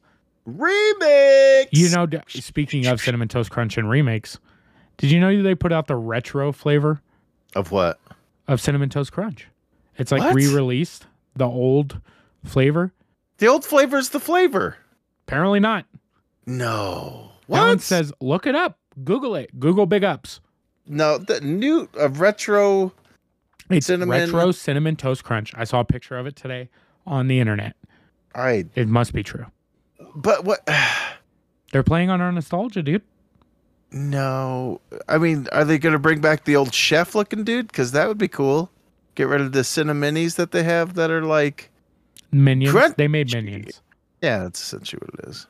Remix. 0.49 1.67
You 1.73 1.89
know, 1.89 2.07
speaking 2.29 2.87
of 2.87 3.01
cinnamon 3.01 3.27
toast 3.27 3.51
crunch 3.51 3.77
and 3.77 3.91
remakes, 3.91 4.39
did 4.99 5.11
you 5.11 5.21
know 5.21 5.43
they 5.43 5.55
put 5.55 5.73
out 5.73 5.87
the 5.87 5.97
retro 5.97 6.53
flavor 6.53 7.01
of 7.55 7.71
what? 7.73 7.99
of 8.49 8.61
cinnamon 8.61 8.89
toast 8.89 9.13
crunch? 9.13 9.49
It's 9.99 10.13
like 10.13 10.23
What? 10.23 10.35
re-released 10.35 11.07
the 11.35 11.47
old 11.47 12.01
flavor. 12.45 12.93
The 13.39 13.47
old 13.49 13.65
flavor's 13.65 14.11
the 14.11 14.21
flavor. 14.21 14.77
Apparently 15.27 15.59
not. 15.61 15.85
No. 16.47 17.33
That 17.49 17.61
one 17.61 17.69
What? 17.69 17.81
says 17.81 18.13
look 18.21 18.47
it 18.47 18.55
up. 18.55 18.79
Google 19.05 19.35
it. 19.37 19.59
Google 19.59 19.87
big 19.87 20.05
ups. 20.05 20.41
no. 20.87 21.19
The 21.19 21.41
new 21.41 21.89
a 21.99 22.09
retro. 22.09 22.93
It's 23.69 23.87
Cinnamon- 23.87 24.21
retro 24.33 24.53
cinnamon 24.53 24.95
toast 24.97 25.25
crunch. 25.25 25.53
I 25.57 25.65
saw 25.65 25.81
a 25.81 25.85
picture 25.85 26.17
of 26.17 26.27
it 26.27 26.37
today 26.37 26.69
on 27.07 27.27
the 27.27 27.41
internet. 27.41 27.75
I. 28.35 28.67
It 28.75 28.87
must 28.89 29.13
be 29.13 29.23
true. 29.23 29.47
But 30.15 30.45
what? 30.45 30.67
They're 31.73 31.83
playing 31.83 32.11
on 32.11 32.21
our 32.21 32.31
nostalgia, 32.31 32.83
dude. 32.83 33.03
No. 33.97 34.81
I 35.09 35.17
mean, 35.19 35.47
are 35.53 35.65
they 35.65 35.79
gonna 35.79 35.99
bring 35.99 36.21
back 36.21 36.45
the 36.45 36.55
old 36.57 36.75
chef 36.75 37.15
looking 37.15 37.45
dude? 37.45 37.69
Because 37.69 37.93
that 37.93 38.09
would 38.09 38.19
be 38.19 38.29
cool. 38.29 38.71
Get 39.15 39.29
rid 39.29 39.41
of 39.41 39.53
the 39.53 39.61
cinnaminis 39.61 40.37
that 40.37 40.51
they 40.51 40.63
have 40.63 40.95
that 40.95 41.11
are 41.11 41.23
like. 41.25 41.71
Minions. 42.31 42.73
Crunch- 42.73 42.97
They 42.97 43.09
made 43.09 43.33
minions. 43.33 43.81
Yeah, 44.21 44.41
that's 44.41 44.61
essentially 44.63 45.01
what 45.01 45.21
it 45.25 45.31
is. 45.31 45.47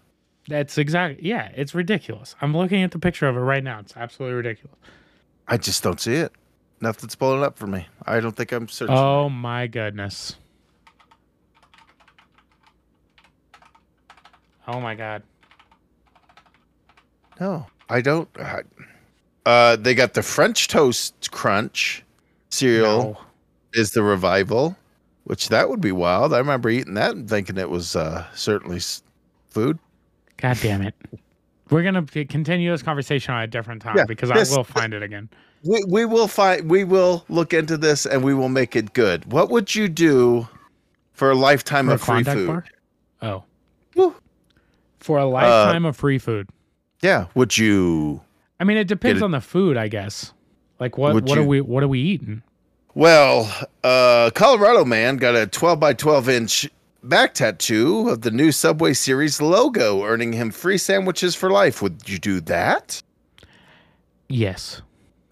That's 0.49 0.79
exactly 0.79 1.27
yeah, 1.29 1.51
it's 1.57 1.75
ridiculous. 1.75 2.37
I'm 2.41 2.57
looking 2.57 2.83
at 2.85 2.93
the 2.93 3.01
picture 3.01 3.27
of 3.27 3.37
it 3.37 3.41
right 3.41 3.65
now. 3.65 3.81
It's 3.81 3.97
absolutely 3.97 4.37
ridiculous. 4.37 4.77
I 5.49 5.57
just 5.57 5.83
don't 5.83 6.01
see 6.01 6.15
it. 6.15 6.31
Nothing's 6.81 7.17
pulling 7.17 7.43
up 7.43 7.59
for 7.59 7.67
me. 7.67 7.89
I 8.05 8.21
don't 8.21 8.37
think 8.37 8.53
I'm 8.53 8.69
searching. 8.69 8.95
Oh 8.95 9.29
my 9.29 9.67
goodness. 9.67 10.37
Oh 14.69 14.81
my 14.81 14.95
god. 14.95 15.23
No, 17.41 17.67
I 17.89 18.01
don't. 18.01 18.29
I- 18.39 18.63
Uh, 19.45 19.77
they 19.77 19.95
got 19.95 20.15
the 20.15 20.23
French 20.25 20.67
toast 20.67 21.31
crunch 21.31 22.03
cereal 22.51 23.03
No. 23.03 23.19
is 23.75 23.93
the 23.93 24.03
revival, 24.03 24.77
which 25.23 25.51
that 25.51 25.69
would 25.71 25.81
be 25.81 25.93
wild. 25.93 26.35
I 26.35 26.39
remember 26.39 26.69
eating 26.69 26.95
that 26.95 27.13
and 27.13 27.29
thinking 27.31 27.57
it 27.57 27.71
was 27.71 27.95
uh, 27.95 28.27
certainly 28.35 28.81
food. 29.49 29.79
God 30.39 30.59
damn 30.61 30.83
it. 30.83 30.97
We're 31.71 31.85
gonna 31.85 32.03
continue 32.03 32.73
this 32.73 32.83
conversation 32.83 33.35
on 33.35 33.43
a 33.43 33.47
different 33.47 33.83
time 33.83 33.97
Yeah, 33.97 34.05
because 34.05 34.31
this- 34.31 34.53
I 34.53 34.57
will 34.57 34.65
find 34.65 34.93
it 34.93 35.03
again. 35.05 35.29
We 35.63 35.83
we 35.89 36.05
will 36.05 36.29
find 36.29 36.69
we 36.69 36.83
will 36.85 37.25
look 37.29 37.55
into 37.55 37.77
this 37.77 38.05
and 38.05 38.23
we 38.25 38.35
will 38.35 38.49
make 38.49 38.75
it 38.77 38.93
good. 38.95 39.31
What 39.33 39.49
would 39.51 39.75
you 39.77 39.89
do 39.89 40.49
for 41.13 41.31
a 41.31 41.35
lifetime 41.37 41.87
For 41.87 41.93
a 41.93 41.95
of 41.95 42.01
free 42.03 42.23
food? 42.25 42.47
bar? 42.49 42.65
Oh, 43.23 43.45
Woo. 43.95 44.15
for 45.01 45.19
a 45.19 45.25
lifetime 45.25 45.85
of 45.85 45.97
free 45.97 46.19
food. 46.19 46.49
Yeah. 47.03 47.27
Would 47.35 47.59
you? 47.59 48.23
I 48.59 48.65
mean, 48.65 48.77
it 48.77 48.89
depends 48.89 49.23
on 49.23 49.31
the 49.31 49.41
food, 49.41 49.77
I 49.77 49.89
guess. 49.89 50.33
Like 50.81 50.99
what? 50.99 51.15
Would 51.15 51.29
what 51.29 51.39
are 51.39 51.45
we? 51.45 51.61
What 51.61 51.83
are 51.83 51.89
we 51.89 52.01
eating? 52.01 52.43
Well, 52.95 53.53
uh, 53.85 54.31
Colorado 54.35 54.85
man 54.85 55.19
got 55.19 55.35
a 55.37 55.47
12 55.47 55.79
by 55.79 55.93
12 55.93 56.29
inch 56.31 56.71
back 57.03 57.35
tattoo 57.35 58.09
of 58.09 58.23
the 58.23 58.31
new 58.31 58.51
Subway 58.51 58.95
series 58.95 59.41
logo, 59.41 60.03
earning 60.03 60.33
him 60.33 60.51
free 60.51 60.79
sandwiches 60.79 61.35
for 61.35 61.51
life. 61.51 61.83
Would 61.83 62.09
you 62.09 62.19
do 62.19 62.41
that? 62.43 63.03
Yes, 64.29 64.83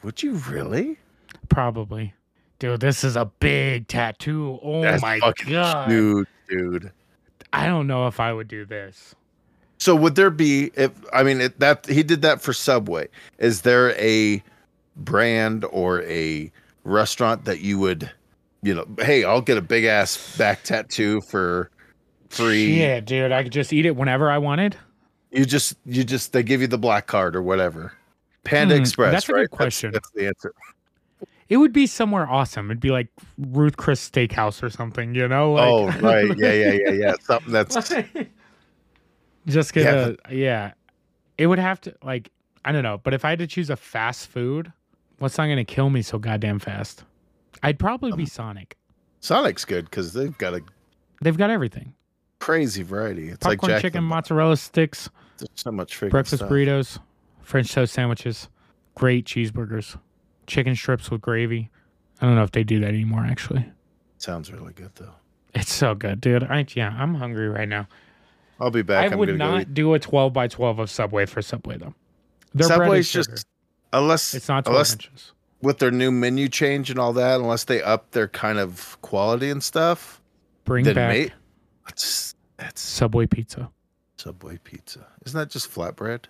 Would 0.02 0.22
you 0.22 0.34
really? 0.34 0.98
probably. 1.48 2.14
Dude, 2.58 2.80
this 2.80 3.02
is 3.02 3.16
a 3.16 3.24
big 3.24 3.88
tattoo. 3.88 4.58
Oh 4.62 4.82
That's 4.82 5.02
my 5.02 5.18
god! 5.46 5.88
Dude, 5.88 6.26
dude. 6.48 6.92
I 7.52 7.66
don't 7.66 7.86
know 7.86 8.06
if 8.06 8.20
I 8.20 8.32
would 8.32 8.48
do 8.48 8.64
this. 8.64 9.14
So 9.78 9.94
would 9.96 10.14
there 10.14 10.30
be 10.30 10.70
if 10.74 10.92
I 11.12 11.22
mean 11.22 11.40
it, 11.40 11.60
that 11.60 11.86
he 11.86 12.02
did 12.02 12.22
that 12.22 12.40
for 12.40 12.52
Subway? 12.52 13.08
Is 13.38 13.62
there 13.62 13.90
a 14.00 14.42
brand 14.96 15.64
or 15.70 16.02
a 16.04 16.50
restaurant 16.84 17.44
that 17.44 17.60
you 17.60 17.78
would, 17.78 18.10
you 18.62 18.74
know, 18.74 18.86
hey, 18.98 19.24
I'll 19.24 19.40
get 19.40 19.58
a 19.58 19.62
big 19.62 19.84
ass 19.84 20.36
back 20.36 20.62
tattoo 20.62 21.20
for 21.22 21.70
free. 22.28 22.80
Yeah, 22.80 23.00
dude, 23.00 23.32
I 23.32 23.42
could 23.42 23.52
just 23.52 23.72
eat 23.72 23.86
it 23.86 23.96
whenever 23.96 24.30
I 24.30 24.38
wanted. 24.38 24.76
You 25.30 25.44
just 25.44 25.76
you 25.84 26.04
just 26.04 26.32
they 26.32 26.42
give 26.42 26.60
you 26.60 26.66
the 26.66 26.78
black 26.78 27.06
card 27.06 27.34
or 27.34 27.42
whatever. 27.42 27.92
Panda 28.44 28.76
Hmm, 28.76 28.82
Express. 28.82 29.12
that's 29.12 29.28
a 29.28 29.32
good 29.32 29.38
right? 29.38 29.50
question. 29.50 29.90
That's, 29.92 30.10
the 30.10 30.26
answer. 30.28 30.54
It 31.48 31.56
would 31.56 31.72
be 31.72 31.86
somewhere 31.86 32.28
awesome. 32.28 32.70
It'd 32.70 32.80
be 32.80 32.90
like 32.90 33.08
Ruth 33.38 33.76
Chris 33.76 34.08
Steakhouse 34.08 34.62
or 34.62 34.70
something, 34.70 35.14
you 35.14 35.26
know? 35.26 35.52
Like, 35.52 35.68
oh 35.68 35.86
right, 36.00 36.38
yeah, 36.38 36.52
yeah, 36.52 36.72
yeah, 36.72 36.90
yeah. 36.92 37.14
Something 37.20 37.52
that's 37.52 37.92
just 39.46 39.72
get 39.72 39.84
Yeah, 39.84 40.12
a 40.28 40.34
yeah. 40.34 40.72
It 41.38 41.46
would 41.46 41.58
have 41.58 41.80
to 41.82 41.94
like 42.02 42.30
I 42.64 42.72
don't 42.72 42.82
know, 42.82 42.98
but 43.02 43.12
if 43.14 43.24
I 43.24 43.30
had 43.30 43.38
to 43.40 43.46
choose 43.46 43.70
a 43.70 43.76
fast 43.76 44.28
food, 44.28 44.72
what's 45.18 45.36
not 45.38 45.46
gonna 45.48 45.64
kill 45.64 45.90
me 45.90 46.02
so 46.02 46.18
goddamn 46.18 46.58
fast? 46.58 47.04
I'd 47.62 47.78
probably 47.78 48.12
Um, 48.12 48.18
be 48.18 48.26
Sonic. 48.26 48.76
Sonic's 49.20 49.64
good 49.64 49.84
because 49.86 50.12
they've 50.12 50.36
got 50.38 50.54
a 50.54 50.62
They've 51.22 51.36
got 51.38 51.48
everything: 51.50 51.94
crazy 52.40 52.82
variety. 52.82 53.28
It's 53.28 53.38
popcorn 53.44 53.72
like 53.72 53.76
Jack 53.76 53.82
chicken, 53.82 53.98
in 53.98 54.04
the 54.04 54.10
Box. 54.14 54.28
mozzarella 54.30 54.56
sticks, 54.56 55.08
There's 55.38 55.48
so 55.54 55.70
much 55.72 55.98
breakfast 56.00 56.36
stuff. 56.36 56.50
burritos, 56.50 56.98
French 57.40 57.72
toast 57.72 57.94
sandwiches, 57.94 58.48
great 58.94 59.24
cheeseburgers, 59.24 59.96
chicken 60.46 60.74
strips 60.76 61.10
with 61.10 61.20
gravy. 61.22 61.70
I 62.20 62.26
don't 62.26 62.34
know 62.34 62.42
if 62.42 62.52
they 62.52 62.64
do 62.64 62.80
that 62.80 62.88
anymore. 62.88 63.24
Actually, 63.24 63.66
Sounds 64.18 64.52
really 64.52 64.72
good 64.74 64.90
though. 64.96 65.14
it's 65.54 65.72
so 65.72 65.94
good, 65.94 66.20
dude. 66.20 66.44
I 66.44 66.66
yeah, 66.74 66.94
I'm 66.98 67.14
hungry 67.14 67.48
right 67.48 67.68
now. 67.68 67.86
I'll 68.64 68.70
be 68.70 68.80
back. 68.80 69.10
I 69.10 69.12
I'm 69.12 69.18
would 69.18 69.36
not 69.36 69.74
do 69.74 69.92
a 69.92 69.98
12 69.98 70.32
by 70.32 70.48
12 70.48 70.78
of 70.78 70.90
Subway 70.90 71.26
for 71.26 71.42
Subway 71.42 71.76
though. 71.76 71.94
Their 72.54 72.66
Subway's 72.68 73.12
just 73.12 73.46
unless 73.92 74.32
it's 74.32 74.48
not 74.48 74.64
12 74.64 74.74
unless 74.74 74.92
inches. 74.94 75.32
with 75.60 75.80
their 75.80 75.90
new 75.90 76.10
menu 76.10 76.48
change 76.48 76.88
and 76.88 76.98
all 76.98 77.12
that, 77.12 77.40
unless 77.40 77.64
they 77.64 77.82
up 77.82 78.12
their 78.12 78.26
kind 78.26 78.58
of 78.58 78.96
quality 79.02 79.50
and 79.50 79.62
stuff, 79.62 80.22
Bring 80.64 80.86
back 80.86 80.96
mate, 80.96 81.32
that's 81.84 82.34
that's 82.56 82.80
Subway 82.80 83.26
pizza. 83.26 83.70
Subway 84.16 84.58
pizza. 84.64 85.06
Isn't 85.26 85.38
that 85.38 85.50
just 85.50 85.70
flatbread? 85.70 86.24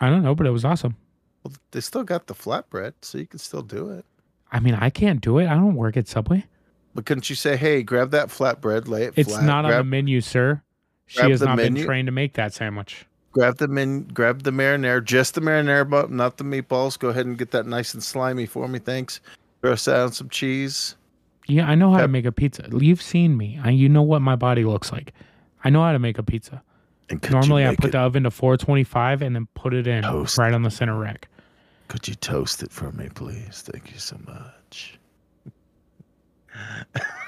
I 0.00 0.08
don't 0.08 0.22
know, 0.22 0.34
but 0.34 0.46
it 0.46 0.50
was 0.52 0.64
awesome. 0.64 0.96
Well, 1.42 1.52
they 1.72 1.80
still 1.82 2.02
got 2.04 2.28
the 2.28 2.34
flatbread, 2.34 2.94
so 3.02 3.18
you 3.18 3.26
can 3.26 3.40
still 3.40 3.60
do 3.62 3.90
it. 3.90 4.06
I 4.50 4.60
mean, 4.60 4.74
I 4.74 4.88
can't 4.88 5.20
do 5.20 5.38
it. 5.38 5.48
I 5.48 5.54
don't 5.54 5.74
work 5.74 5.98
at 5.98 6.08
Subway. 6.08 6.46
But 6.94 7.04
couldn't 7.04 7.28
you 7.28 7.36
say, 7.36 7.56
"Hey, 7.58 7.82
grab 7.82 8.10
that 8.12 8.28
flatbread, 8.28 8.88
lay 8.88 9.02
it 9.02 9.14
It's 9.16 9.32
flat, 9.34 9.44
not 9.44 9.64
on 9.66 9.72
the 9.72 9.84
menu, 9.84 10.22
sir. 10.22 10.62
She 11.06 11.18
grab 11.18 11.30
has 11.30 11.40
not 11.42 11.56
menu. 11.56 11.78
been 11.80 11.86
trained 11.86 12.06
to 12.06 12.12
make 12.12 12.34
that 12.34 12.52
sandwich. 12.54 13.06
grab 13.32 13.58
the 13.58 13.68
min, 13.68 14.04
grab 14.04 14.42
the 14.42 14.50
marinara, 14.50 15.04
just 15.04 15.34
the 15.34 15.40
marinara, 15.40 15.88
but 15.88 16.10
not 16.10 16.36
the 16.38 16.44
meatballs. 16.44 16.98
Go 16.98 17.08
ahead 17.08 17.26
and 17.26 17.36
get 17.38 17.50
that 17.50 17.66
nice 17.66 17.94
and 17.94 18.02
slimy 18.02 18.46
for 18.46 18.68
me, 18.68 18.78
thanks. 18.78 19.20
Throw 19.62 19.74
down 19.76 20.12
some 20.12 20.28
cheese. 20.28 20.96
Yeah, 21.46 21.68
I 21.68 21.74
know 21.74 21.92
how 21.92 22.00
to 22.00 22.08
make 22.08 22.24
a 22.24 22.32
pizza. 22.32 22.68
You've 22.78 23.02
seen 23.02 23.36
me. 23.36 23.58
I, 23.62 23.70
you 23.70 23.88
know 23.88 24.02
what 24.02 24.22
my 24.22 24.36
body 24.36 24.64
looks 24.64 24.90
like. 24.92 25.12
I 25.62 25.70
know 25.70 25.82
how 25.82 25.92
to 25.92 25.98
make 25.98 26.18
a 26.18 26.22
pizza. 26.22 26.62
And 27.10 27.20
could 27.20 27.32
you 27.32 27.40
Normally, 27.40 27.66
I 27.66 27.74
put 27.74 27.92
the 27.92 27.98
oven 27.98 28.22
to 28.22 28.30
425 28.30 29.20
and 29.20 29.36
then 29.36 29.46
put 29.54 29.74
it 29.74 29.86
in 29.86 30.04
Toast. 30.04 30.38
right 30.38 30.54
on 30.54 30.62
the 30.62 30.70
center 30.70 30.98
rack. 30.98 31.28
Could 31.88 32.08
you 32.08 32.14
toast 32.14 32.62
it 32.62 32.72
for 32.72 32.92
me, 32.92 33.08
please? 33.14 33.62
Thank 33.66 33.92
you 33.92 33.98
so 33.98 34.16
much. 34.26 34.98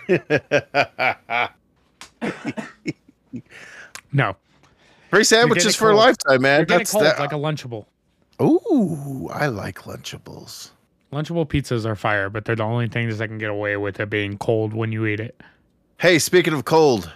No, 4.12 4.37
Free 5.11 5.25
sandwiches 5.25 5.77
for 5.77 5.90
a 5.90 5.96
lifetime, 5.96 6.42
man. 6.42 6.61
you're 6.61 6.66
That's 6.66 6.90
cold 6.92 7.05
that. 7.05 7.18
like 7.18 7.33
a 7.33 7.37
Lunchable. 7.37 7.87
Ooh, 8.42 9.29
I 9.33 9.46
like 9.46 9.81
Lunchables. 9.83 10.70
Lunchable 11.12 11.46
pizzas 11.49 11.87
are 11.87 11.94
fire, 11.96 12.29
but 12.29 12.44
they're 12.44 12.57
the 12.57 12.64
only 12.64 12.88
things 12.88 13.18
that 13.18 13.29
can 13.29 13.38
get 13.38 13.49
away 13.51 13.77
with 13.77 14.01
it 14.01 14.11
being 14.11 14.37
cold 14.38 14.75
when 14.75 14.92
you 14.92 15.07
eat 15.07 15.20
it. 15.20 15.40
Hey, 15.99 16.18
speaking 16.18 16.53
of 16.53 16.64
cold, 16.64 17.11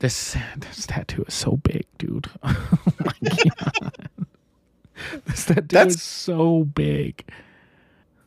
This 0.00 0.36
this 0.58 0.86
tattoo 0.86 1.22
is 1.26 1.34
so 1.34 1.56
big, 1.58 1.86
dude. 1.98 2.26
Oh 2.42 2.92
my 3.04 3.12
god. 3.30 4.08
this 5.26 5.46
tattoo 5.46 5.60
That's- 5.68 5.94
is 5.94 6.02
so 6.02 6.64
big. 6.64 7.24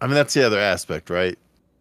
I 0.02 0.08
mean 0.08 0.15
that's 0.15 0.34
the 0.34 0.43
other 0.46 0.60
aspect, 0.60 1.10
right? 1.10 1.38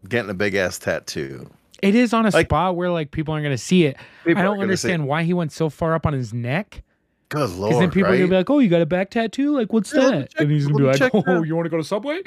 Getting 0.08 0.30
a 0.30 0.34
big 0.34 0.54
ass 0.54 0.78
tattoo. 0.78 1.48
It 1.82 1.94
is 1.96 2.14
on 2.14 2.24
a 2.26 2.30
Like- 2.30 2.46
spot 2.46 2.76
where 2.76 2.90
like 2.90 3.10
people 3.10 3.34
aren't 3.34 3.44
gonna 3.44 3.58
see 3.58 3.84
it. 3.84 3.96
I 4.24 4.34
don't 4.34 4.60
understand 4.60 5.06
why 5.06 5.24
he 5.24 5.34
went 5.34 5.52
so 5.52 5.68
far 5.68 5.94
up 5.94 6.06
on 6.06 6.12
his 6.12 6.32
neck. 6.32 6.82
Good 7.28 7.50
lord! 7.50 7.70
Because 7.70 7.80
then 7.80 7.90
people 7.90 8.10
right? 8.10 8.14
are 8.14 8.18
gonna 8.18 8.30
be 8.30 8.36
like, 8.36 8.50
"Oh, 8.50 8.58
you 8.60 8.68
got 8.68 8.82
a 8.82 8.86
back 8.86 9.10
tattoo? 9.10 9.56
Like, 9.56 9.72
what's 9.72 9.92
Yeah, 9.92 10.00
that?" 10.10 10.30
check- 10.30 10.40
and 10.42 10.50
he's 10.50 10.66
gonna 10.66 10.78
be 10.78 10.84
like, 10.84 11.14
"Oh, 11.14 11.24
out." 11.26 11.46
you 11.46 11.56
want 11.56 11.66
to 11.66 11.70
go 11.70 11.78
to 11.78 11.84
Subway?" 11.84 12.20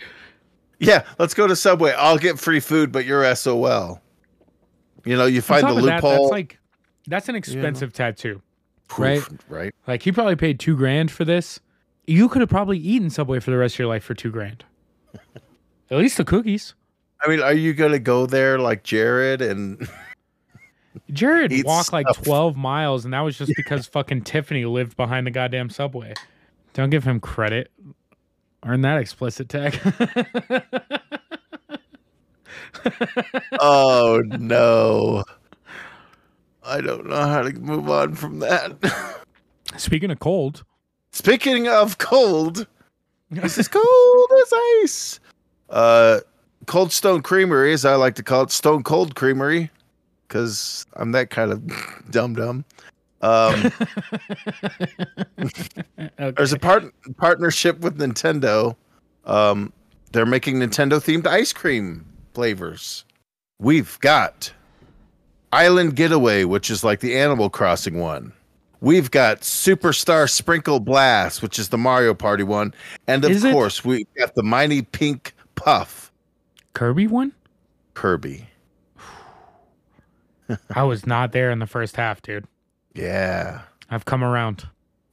yeah, 0.79 1.03
let's 1.19 1.33
go 1.33 1.47
to 1.47 1.55
Subway. 1.55 1.93
I'll 1.93 2.17
get 2.17 2.37
free 2.39 2.59
food, 2.59 2.91
but 2.91 3.05
you're 3.05 3.23
SOL. 3.35 4.01
You 5.05 5.15
know, 5.15 5.25
you 5.25 5.41
find 5.41 5.63
the 5.63 5.69
of 5.75 5.83
that, 5.83 6.03
loophole. 6.03 6.23
that's 6.23 6.31
like 6.31 6.59
that's 7.07 7.29
an 7.29 7.35
expensive 7.35 7.93
tattoo. 7.93 8.41
Poof, 8.87 8.99
right? 8.99 9.21
right. 9.47 9.75
Like 9.87 10.01
he 10.03 10.11
probably 10.11 10.35
paid 10.35 10.59
two 10.59 10.75
grand 10.75 11.11
for 11.11 11.23
this. 11.23 11.59
You 12.07 12.27
could 12.27 12.41
have 12.41 12.49
probably 12.49 12.77
eaten 12.79 13.09
Subway 13.11 13.39
for 13.39 13.51
the 13.51 13.57
rest 13.57 13.75
of 13.75 13.79
your 13.79 13.87
life 13.87 14.03
for 14.03 14.15
two 14.15 14.31
grand. 14.31 14.65
At 15.91 15.97
least 15.99 16.17
the 16.17 16.25
cookies. 16.25 16.73
I 17.25 17.29
mean, 17.29 17.41
are 17.41 17.53
you 17.53 17.73
gonna 17.73 17.99
go 17.99 18.25
there 18.25 18.59
like 18.59 18.83
Jared 18.83 19.41
and 19.41 19.89
Jared 21.11 21.51
Eat 21.51 21.65
walked 21.65 21.91
like 21.91 22.05
12 22.23 22.55
miles, 22.55 23.03
and 23.05 23.13
that 23.13 23.21
was 23.21 23.37
just 23.37 23.53
because 23.57 23.87
fucking 23.87 24.23
Tiffany 24.23 24.65
lived 24.65 24.95
behind 24.95 25.25
the 25.25 25.31
goddamn 25.31 25.69
subway. 25.69 26.13
Don't 26.73 26.89
give 26.89 27.03
him 27.03 27.19
credit. 27.19 27.71
Earn 28.65 28.81
that 28.81 28.99
explicit 28.99 29.49
tag. 29.49 29.79
Oh 33.59 34.21
no. 34.27 35.23
I 36.63 36.81
don't 36.81 37.07
know 37.07 37.15
how 37.15 37.41
to 37.41 37.51
move 37.53 37.89
on 37.89 38.13
from 38.13 38.39
that. 38.39 38.73
Speaking 39.77 40.11
of 40.11 40.19
cold, 40.19 40.63
Speaking 41.11 41.67
of 41.67 41.97
cold, 41.97 42.67
this 43.31 43.57
is 43.57 43.67
cold 43.67 44.31
as 44.41 44.53
ice. 44.83 45.19
Uh 45.69 46.19
Cold 46.65 46.91
Stone 46.91 47.21
Creamery, 47.21 47.73
as 47.73 47.85
I 47.85 47.95
like 47.95 48.15
to 48.15 48.23
call 48.23 48.43
it, 48.43 48.51
Stone 48.51 48.83
Cold 48.83 49.15
Creamery, 49.15 49.69
because 50.27 50.85
I'm 50.93 51.11
that 51.13 51.29
kind 51.29 51.51
of 51.51 51.61
dumb 52.11 52.35
dumb. 52.35 52.65
Um, 53.21 53.71
okay. 55.39 55.83
there's 56.37 56.53
a 56.53 56.59
part 56.59 56.93
partnership 57.17 57.79
with 57.79 57.97
Nintendo. 57.97 58.75
Um, 59.25 59.73
they're 60.11 60.25
making 60.25 60.57
Nintendo 60.57 60.99
themed 60.99 61.25
ice 61.25 61.51
cream 61.51 62.05
flavors. 62.33 63.05
We've 63.59 63.97
got 64.01 64.51
Island 65.51 65.95
Getaway, 65.95 66.43
which 66.43 66.69
is 66.69 66.83
like 66.83 66.99
the 66.99 67.17
Animal 67.17 67.49
Crossing 67.49 67.99
one. 67.99 68.33
We've 68.81 69.09
got 69.09 69.41
Superstar 69.41 70.29
Sprinkle 70.29 70.79
Blast, 70.79 71.41
which 71.41 71.57
is 71.57 71.69
the 71.69 71.77
Mario 71.77 72.13
Party 72.13 72.43
one, 72.43 72.73
and 73.07 73.25
of 73.25 73.31
Is 73.31 73.43
it? 73.43 73.53
course 73.53 73.83
we've 73.83 74.05
got 74.17 74.35
the 74.35 74.43
Mighty 74.43 74.83
Pink 74.83 75.33
Puff 75.55 76.04
Kirby 76.75 77.07
one? 77.07 77.31
Kirby. 77.95 78.47
I 80.75 80.83
was 80.83 81.07
not 81.07 81.31
there 81.31 81.49
in 81.49 81.57
the 81.59 81.65
first 81.65 81.95
half, 81.95 82.21
dude. 82.21 82.45
Yeah, 82.93 83.61
I've 83.89 84.05
come 84.05 84.23
around. 84.23 84.67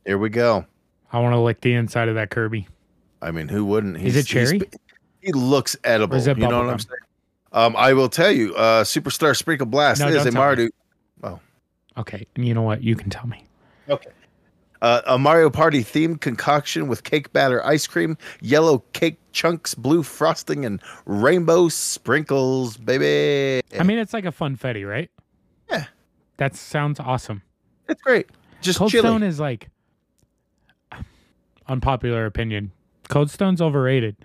here 0.05 0.19
we 0.19 0.29
go. 0.29 0.67
I 1.13 1.21
want 1.21 1.35
to 1.35 1.39
lick 1.39 1.61
the 1.63 1.73
inside 1.75 2.09
of 2.09 2.17
that 2.17 2.31
Kirby. 2.31 2.69
I 3.23 3.31
mean, 3.31 3.49
who 3.49 3.65
wouldn't? 3.65 3.97
Is 3.97 4.17
it 4.17 4.27
cherry? 4.27 4.61
he 5.21 5.33
looks 5.33 5.77
edible. 5.85 6.17
Is 6.17 6.27
it 6.27 6.37
you 6.37 6.43
know 6.43 6.49
what 6.49 6.53
bubble 6.55 6.71
I'm 6.71 6.79
saying? 6.81 6.99
Um, 7.53 7.77
I 7.77 7.93
will 7.93 8.09
tell 8.09 8.31
you, 8.31 8.55
uh, 8.57 8.83
Superstar 8.83 9.37
Sprinkle 9.37 9.67
Blast 9.67 10.01
No, 10.01 10.09
is 10.09 10.27
a 10.27 10.31
me. 10.31 10.35
Mario. 10.37 10.69
Okay, 11.97 12.27
and 12.35 12.47
you 12.47 12.55
know 12.55 12.63
what? 12.63 12.83
You 12.83 12.97
can 12.97 13.11
tell 13.11 13.27
me. 13.27 13.45
Okay. 13.89 14.11
Uh, 14.83 15.01
a 15.07 15.17
Mario 15.17 15.49
Party 15.49 15.85
themed 15.85 16.21
concoction 16.21 16.89
with 16.89 17.05
cake 17.05 17.33
batter 17.33 17.65
ice 17.65 17.87
cream, 17.87 18.19
yellow 18.41 18.81
cake 18.93 19.17
chunks, 19.31 19.77
blue 19.77 20.03
frosting, 20.03 20.65
and 20.65 20.83
rainbow 21.07 21.69
sprinkles, 21.69 22.77
baby. 22.77 23.63
I 23.79 23.85
mean, 23.85 23.99
it's 23.99 24.13
like 24.13 24.25
a 24.25 24.33
funfetti, 24.33 24.87
right? 24.87 25.09
Yeah. 25.71 25.85
That 26.39 26.57
sounds 26.57 26.99
awesome. 26.99 27.43
It's 27.89 28.03
great. 28.03 28.29
Just 28.61 28.81
Cold 28.81 28.91
chili. 28.91 29.07
Stone 29.07 29.23
is 29.23 29.39
like 29.39 29.69
unpopular 31.69 32.27
opinion. 32.27 32.73
Cold 33.09 33.31
Stone's 33.31 33.63
overrated. 33.63 34.17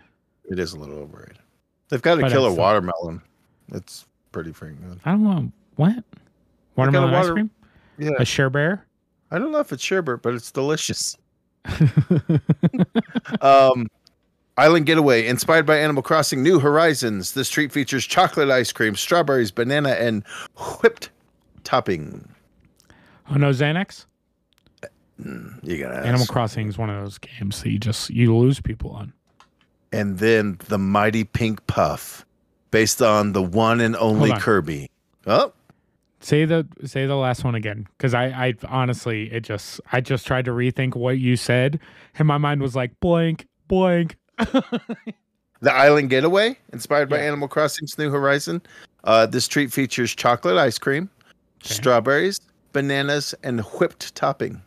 It 0.50 0.58
is 0.58 0.74
a 0.74 0.80
little 0.80 0.98
overrated. 0.98 1.38
They've 1.90 2.02
got 2.02 2.18
a 2.18 2.22
But 2.22 2.56
watermelon. 2.56 3.22
It's 3.74 4.08
pretty 4.32 4.54
freaking 4.54 4.82
good. 4.88 5.00
I 5.06 5.12
don't 5.12 5.24
want 5.24 5.54
what 5.76 6.04
watermelon 6.76 7.14
ice 7.14 7.30
cream. 7.30 7.52
Yeah. 8.00 8.12
A 8.18 8.26
sherbet. 8.26 8.80
I 9.32 9.40
don't 9.40 9.52
know 9.52 9.60
if 9.60 9.72
it's 9.72 9.84
sherbet, 9.84 10.22
but 10.22 10.34
it's 10.34 10.52
delicious. 10.52 11.18
Um, 13.42 13.88
Island 14.58 14.86
Getaway, 14.86 15.28
inspired 15.28 15.66
by 15.66 15.78
Animal 15.78 16.02
Crossing 16.02 16.42
New 16.42 16.60
Horizons. 16.60 17.34
This 17.34 17.50
treat 17.50 17.72
features 17.72 18.06
chocolate 18.06 18.50
ice 18.50 18.72
cream, 18.72 18.96
strawberries, 18.96 19.52
banana, 19.52 19.90
and 19.90 20.24
whipped 20.82 21.10
topping. 21.64 22.28
oh 23.30 23.36
no, 23.36 23.52
Xanax. 23.52 24.06
You 25.64 25.78
gotta 25.80 25.98
Animal. 26.08 26.26
Crossing 26.28 26.68
is 26.70 26.78
one 26.78 26.90
of 26.90 27.02
those 27.04 27.18
games 27.18 27.62
that 27.62 27.70
you 27.70 27.80
just 27.80 28.10
you 28.10 28.36
lose 28.36 28.60
people 28.60 28.92
on. 28.92 29.14
And 29.92 30.20
then 30.20 30.58
the 30.68 30.78
Mighty 30.78 31.24
Pink 31.24 31.66
Puff, 31.68 32.26
based 32.72 33.02
on 33.02 33.34
the 33.34 33.44
one 33.44 33.80
and 33.82 33.96
only 33.98 34.32
on. 34.32 34.40
Kirby. 34.40 34.90
Oh, 35.26 35.54
Say 36.28 36.44
the 36.44 36.68
say 36.84 37.06
the 37.06 37.16
last 37.16 37.46
one 37.46 37.56
again, 37.56 37.88
because 37.98 38.14
I 38.14 38.26
I 38.26 38.54
honestly 38.68 39.32
it 39.32 39.46
just 39.46 39.80
I 39.94 40.02
just 40.02 40.28
tried 40.28 40.44
to 40.44 40.52
rethink 40.52 40.94
what 40.94 41.20
you 41.20 41.38
said, 41.38 41.80
and 42.20 42.28
my 42.28 42.38
mind 42.38 42.62
was 42.62 42.76
like 42.76 43.00
blank 43.00 43.48
blank. 43.70 44.18
the 44.38 45.72
Island 45.72 46.10
Getaway, 46.10 46.58
inspired 46.74 47.08
by 47.10 47.20
Yeah. 47.20 47.28
Animal 47.28 47.48
Crossing's 47.48 47.98
New 47.98 48.10
Horizon. 48.12 48.62
Uh, 49.06 49.26
this 49.26 49.48
treat 49.48 49.72
features 49.72 50.14
chocolate 50.14 50.58
ice 50.58 50.78
cream, 50.78 51.10
Okay. 51.64 51.74
strawberries, 51.76 52.42
bananas, 52.74 53.34
and 53.42 53.62
whipped 53.62 54.14
topping. 54.14 54.62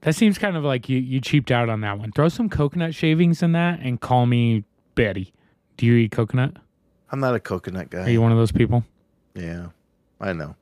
That 0.00 0.14
seems 0.14 0.38
kind 0.38 0.56
of 0.56 0.64
like 0.64 0.88
you 0.88 0.96
you 0.96 1.20
cheaped 1.20 1.50
out 1.50 1.68
on 1.68 1.82
that 1.82 1.98
one. 1.98 2.10
Throw 2.12 2.30
some 2.30 2.48
coconut 2.48 2.94
shavings 2.94 3.42
in 3.42 3.52
that 3.52 3.80
and 3.80 4.00
call 4.00 4.24
me 4.24 4.64
Betty. 4.94 5.34
Do 5.76 5.84
you 5.84 5.92
eat 5.96 6.10
coconut? 6.12 6.56
I'm 7.12 7.20
not 7.20 7.34
a 7.34 7.40
coconut 7.40 7.90
guy. 7.90 8.04
Are 8.06 8.08
you 8.10 8.22
one 8.22 8.32
of 8.32 8.38
those 8.38 8.50
people? 8.52 8.82
yeah, 9.34 9.66
I 10.20 10.32
know. 10.32 10.54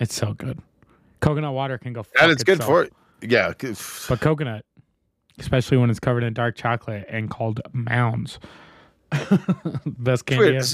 It's 0.00 0.14
so 0.14 0.34
good. 0.34 0.58
Coconut 1.20 1.52
water 1.54 1.78
can 1.78 1.92
go. 1.92 2.04
That 2.20 2.30
is 2.30 2.44
good 2.44 2.62
for 2.62 2.82
it. 2.84 2.92
Yeah. 3.20 3.52
But 4.08 4.20
coconut, 4.20 4.64
especially 5.38 5.76
when 5.76 5.90
it's 5.90 5.98
covered 6.00 6.22
in 6.22 6.34
dark 6.34 6.56
chocolate 6.56 7.04
and 7.08 7.28
called 7.30 7.60
mounds. 7.72 8.38
Best 9.86 10.26
candy. 10.26 10.56
Ever. 10.56 10.66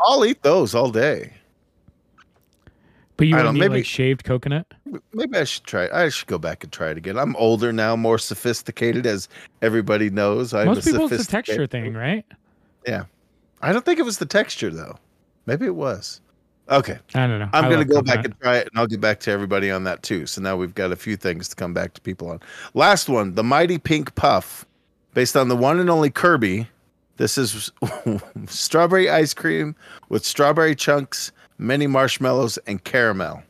I'll 0.00 0.24
eat 0.24 0.42
those 0.42 0.74
all 0.74 0.90
day. 0.90 1.32
But 3.16 3.28
you 3.28 3.36
don't- 3.36 3.56
maybe- 3.58 3.76
like 3.76 3.86
shaved 3.86 4.24
coconut. 4.24 4.66
Maybe 5.14 5.38
I 5.38 5.44
should 5.44 5.64
try. 5.64 5.84
it. 5.84 5.92
I 5.92 6.10
should 6.10 6.26
go 6.28 6.36
back 6.38 6.62
and 6.64 6.72
try 6.72 6.90
it 6.90 6.98
again. 6.98 7.16
I'm 7.18 7.34
older 7.36 7.72
now, 7.72 7.96
more 7.96 8.18
sophisticated, 8.18 9.06
as 9.06 9.28
everybody 9.62 10.10
knows. 10.10 10.52
I'm 10.52 10.66
Most 10.66 10.86
a 10.86 10.90
people, 10.90 11.06
it's 11.10 11.24
the 11.24 11.30
texture 11.32 11.66
thing, 11.66 11.94
right? 11.94 12.26
Yeah, 12.86 13.04
I 13.62 13.72
don't 13.72 13.84
think 13.84 13.98
it 13.98 14.04
was 14.04 14.18
the 14.18 14.26
texture 14.26 14.68
though. 14.70 14.96
Maybe 15.46 15.64
it 15.64 15.74
was. 15.74 16.20
Okay, 16.68 16.98
I 17.14 17.26
don't 17.26 17.38
know. 17.38 17.48
I'm 17.52 17.70
gonna 17.70 17.84
go 17.84 18.02
back 18.02 18.16
coconut. 18.16 18.24
and 18.24 18.40
try 18.40 18.56
it, 18.56 18.68
and 18.72 18.78
I'll 18.78 18.86
get 18.88 19.00
back 19.00 19.20
to 19.20 19.30
everybody 19.30 19.70
on 19.70 19.84
that 19.84 20.02
too. 20.02 20.26
So 20.26 20.40
now 20.40 20.56
we've 20.56 20.74
got 20.74 20.90
a 20.90 20.96
few 20.96 21.16
things 21.16 21.48
to 21.48 21.56
come 21.56 21.72
back 21.72 21.94
to 21.94 22.00
people 22.00 22.28
on. 22.28 22.40
Last 22.74 23.08
one, 23.08 23.34
the 23.34 23.44
Mighty 23.44 23.78
Pink 23.78 24.14
Puff, 24.16 24.66
based 25.14 25.36
on 25.36 25.48
the 25.48 25.56
one 25.56 25.78
and 25.78 25.88
only 25.88 26.10
Kirby. 26.10 26.68
This 27.18 27.38
is 27.38 27.70
strawberry 28.46 29.08
ice 29.08 29.32
cream 29.32 29.74
with 30.08 30.24
strawberry 30.24 30.74
chunks, 30.74 31.32
mini 31.56 31.86
marshmallows, 31.86 32.58
and 32.66 32.82
caramel. 32.84 33.42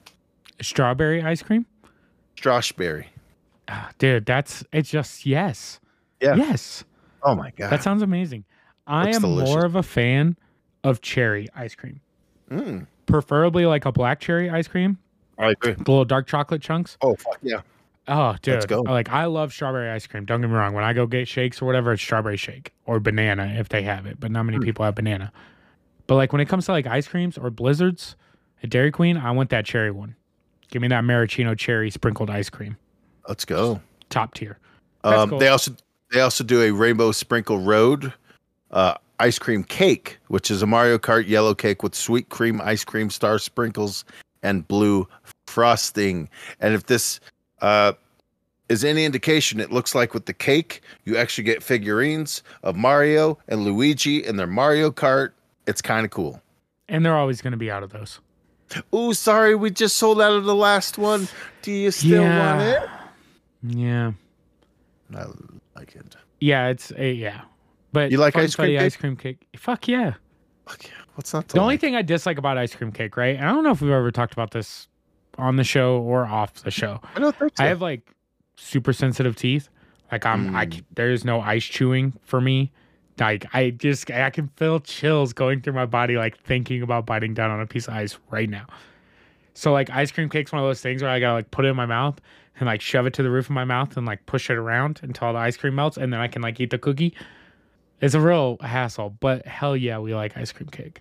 strawberry 0.61 1.22
ice 1.22 1.42
cream. 1.42 1.66
Strawberry. 2.37 3.09
Ah, 3.68 3.90
Dude, 3.98 4.26
that's 4.26 4.62
it's 4.72 4.90
just 4.90 5.24
yes. 5.26 5.81
Yeah. 6.20 6.37
Yes. 6.37 6.85
Oh 7.22 7.35
my 7.35 7.50
god. 7.57 7.70
That 7.72 7.83
sounds 7.83 8.02
amazing. 8.02 8.44
I 8.87 9.09
am 9.09 9.22
delicious. 9.22 9.48
more 9.55 9.64
of 9.64 9.74
a 9.74 9.83
fan 9.83 10.37
of 10.85 11.00
cherry 11.00 11.48
ice 11.57 11.74
cream. 11.74 12.00
Mm, 12.50 12.87
Preferably 13.06 13.66
like 13.66 13.84
a 13.84 13.92
black 13.92 14.20
cherry 14.20 14.50
ice 14.50 14.68
cream, 14.68 14.98
I 15.38 15.50
agree. 15.50 15.72
the 15.72 15.78
little 15.78 16.04
dark 16.04 16.26
chocolate 16.26 16.60
chunks. 16.62 16.96
Oh 17.00 17.16
fuck 17.16 17.38
yeah. 17.42 17.62
Oh, 18.08 18.36
dude. 18.40 18.54
Let's 18.54 18.66
go. 18.66 18.82
Like 18.82 19.10
I 19.10 19.24
love 19.24 19.52
strawberry 19.52 19.90
ice 19.90 20.06
cream. 20.06 20.24
Don't 20.24 20.40
get 20.40 20.48
me 20.48 20.54
wrong. 20.54 20.74
When 20.74 20.84
I 20.84 20.92
go 20.92 21.06
get 21.06 21.26
shakes 21.26 21.60
or 21.60 21.66
whatever, 21.66 21.92
it's 21.92 22.02
strawberry 22.02 22.36
shake 22.36 22.72
or 22.84 23.00
banana 23.00 23.54
if 23.58 23.68
they 23.68 23.82
have 23.82 24.06
it, 24.06 24.20
but 24.20 24.30
not 24.30 24.44
many 24.44 24.58
people 24.58 24.84
have 24.84 24.94
banana. 24.94 25.32
But 26.06 26.14
like 26.16 26.32
when 26.32 26.40
it 26.40 26.46
comes 26.46 26.66
to 26.66 26.72
like 26.72 26.86
ice 26.86 27.08
creams 27.08 27.36
or 27.36 27.50
blizzards 27.50 28.16
at 28.62 28.70
Dairy 28.70 28.92
Queen, 28.92 29.16
I 29.16 29.32
want 29.32 29.50
that 29.50 29.64
cherry 29.64 29.90
one. 29.90 30.14
Give 30.70 30.82
me 30.82 30.88
that 30.88 31.04
maraschino 31.04 31.54
cherry 31.54 31.90
sprinkled 31.90 32.30
ice 32.30 32.50
cream. 32.50 32.76
Let's 33.28 33.44
go. 33.44 33.80
Top 34.08 34.34
tier. 34.34 34.58
Um, 35.02 35.30
cool. 35.30 35.38
They 35.38 35.48
also 35.48 35.72
they 36.12 36.20
also 36.20 36.44
do 36.44 36.62
a 36.62 36.70
rainbow 36.70 37.12
sprinkle 37.12 37.58
road 37.58 38.12
uh, 38.70 38.94
ice 39.18 39.38
cream 39.38 39.64
cake, 39.64 40.18
which 40.29 40.50
is 40.50 40.62
a 40.62 40.66
Mario 40.66 40.98
Kart 40.98 41.26
yellow 41.29 41.55
cake 41.55 41.83
with 41.83 41.94
sweet 41.94 42.29
cream 42.29 42.61
ice 42.61 42.85
cream 42.85 43.11
star 43.11 43.38
sprinkles 43.38 44.05
and 44.42 44.66
blue 44.66 45.09
frosting. 45.46 46.29
And 46.61 46.74
if 46.74 46.87
this 46.87 47.20
uh, 47.62 47.92
is 48.68 48.85
any 48.85 49.05
indication, 49.05 49.61
it 49.61 49.72
looks 49.72 49.94
like 49.94 50.14
with 50.14 50.26
the 50.26 50.33
cake, 50.33 50.83
you 51.05 51.16
actually 51.16 51.44
get 51.44 51.62
figurines 51.62 52.42
of 52.62 52.76
Mario 52.76 53.38
and 53.48 53.64
Luigi 53.64 54.24
in 54.24 54.37
their 54.37 54.46
Mario 54.46 54.90
Kart. 54.90 55.31
It's 55.66 55.83
kind 55.83 56.05
of 56.05 56.11
cool. 56.11 56.40
And 56.88 57.05
they're 57.05 57.16
always 57.16 57.40
going 57.40 57.52
to 57.52 57.57
be 57.57 57.70
out 57.70 57.83
of 57.83 57.90
those. 57.90 58.20
Oh, 58.92 59.12
sorry, 59.12 59.55
we 59.55 59.70
just 59.70 59.96
sold 59.96 60.20
out 60.20 60.33
of 60.33 60.44
the 60.44 60.55
last 60.55 60.98
one. 60.98 61.29
Do 61.62 61.72
you 61.72 61.90
still 61.90 62.24
want 62.24 62.62
it? 62.62 62.83
Yeah. 63.62 64.12
I 65.14 65.24
like 65.76 65.94
it. 65.94 66.16
Yeah, 66.40 66.68
it's 66.68 66.92
a 66.96 67.12
yeah. 67.12 67.42
But 67.96 68.11
You 68.11 68.18
like 68.18 68.37
ice 68.37 68.54
cream 68.54 68.68
cake? 68.76 68.80
ice 68.80 68.94
cream 68.96 69.16
cake. 69.16 69.46
Fuck 69.56 69.88
yeah. 69.88 70.14
Fuck 70.68 70.85
yeah. 70.85 70.90
What's 71.14 71.32
not 71.32 71.48
The 71.48 71.61
only 71.61 71.74
like? 71.74 71.80
thing 71.80 71.96
I 71.96 72.02
dislike 72.02 72.37
about 72.37 72.59
ice 72.59 72.74
cream 72.74 72.92
cake, 72.92 73.16
right? 73.16 73.37
And 73.37 73.46
I 73.46 73.52
don't 73.52 73.64
know 73.64 73.70
if 73.70 73.80
we've 73.80 73.90
ever 73.90 74.11
talked 74.11 74.35
about 74.35 74.50
this 74.50 74.87
on 75.38 75.56
the 75.56 75.64
show 75.64 75.98
or 76.02 76.26
off 76.26 76.52
the 76.62 76.70
show. 76.70 77.00
I 77.16 77.20
don't 77.20 77.35
think 77.35 77.56
so. 77.56 77.64
I 77.64 77.68
have 77.68 77.80
like 77.80 78.02
super 78.56 78.92
sensitive 78.92 79.35
teeth. 79.35 79.70
Like 80.12 80.26
I'm, 80.26 80.54
I 80.54 80.66
Mm. 80.66 80.74
c- 80.74 80.82
there's 80.94 81.24
no 81.24 81.40
ice 81.40 81.64
chewing 81.64 82.12
for 82.22 82.38
me. 82.40 82.70
Like 83.18 83.46
I 83.54 83.70
just, 83.70 84.11
I 84.11 84.28
can 84.28 84.48
feel 84.56 84.78
chills 84.80 85.32
going 85.32 85.62
through 85.62 85.72
my 85.72 85.87
body, 85.87 86.16
like 86.18 86.38
thinking 86.42 86.82
about 86.82 87.06
biting 87.06 87.32
down 87.32 87.50
on 87.50 87.62
a 87.62 87.66
piece 87.66 87.88
of 87.88 87.94
ice 87.94 88.18
right 88.30 88.50
now. 88.50 88.66
So 89.54 89.72
like 89.72 89.88
ice 89.88 90.12
cream 90.12 90.28
cake's 90.28 90.52
one 90.52 90.61
of 90.62 90.68
those 90.68 90.82
things 90.82 91.00
where 91.00 91.11
I 91.11 91.18
gotta 91.18 91.32
like 91.32 91.50
put 91.50 91.64
it 91.64 91.68
in 91.68 91.76
my 91.76 91.87
mouth 91.87 92.20
and 92.61 92.66
like 92.66 92.82
shove 92.82 93.06
it 93.06 93.14
to 93.14 93.22
the 93.22 93.30
roof 93.30 93.46
of 93.46 93.52
my 93.52 93.64
mouth 93.64 93.96
and 93.96 94.06
like 94.06 94.26
push 94.26 94.50
it 94.50 94.59
around 94.59 95.00
until 95.02 95.32
the 95.32 95.38
ice 95.38 95.56
cream 95.56 95.74
melts 95.74 95.96
and 95.96 96.12
then 96.12 96.20
I 96.20 96.28
can 96.28 96.42
like 96.42 96.61
eat 96.61 96.68
the 96.68 96.78
cookie. 96.78 97.14
It's 98.00 98.14
a 98.14 98.20
real 98.20 98.59
hassle, 98.61 99.11
but 99.20 99.46
hell 99.46 99.76
yeah, 99.76 99.98
we 99.98 100.14
like 100.14 100.37
ice 100.37 100.52
cream 100.52 100.68
cake. 100.68 101.00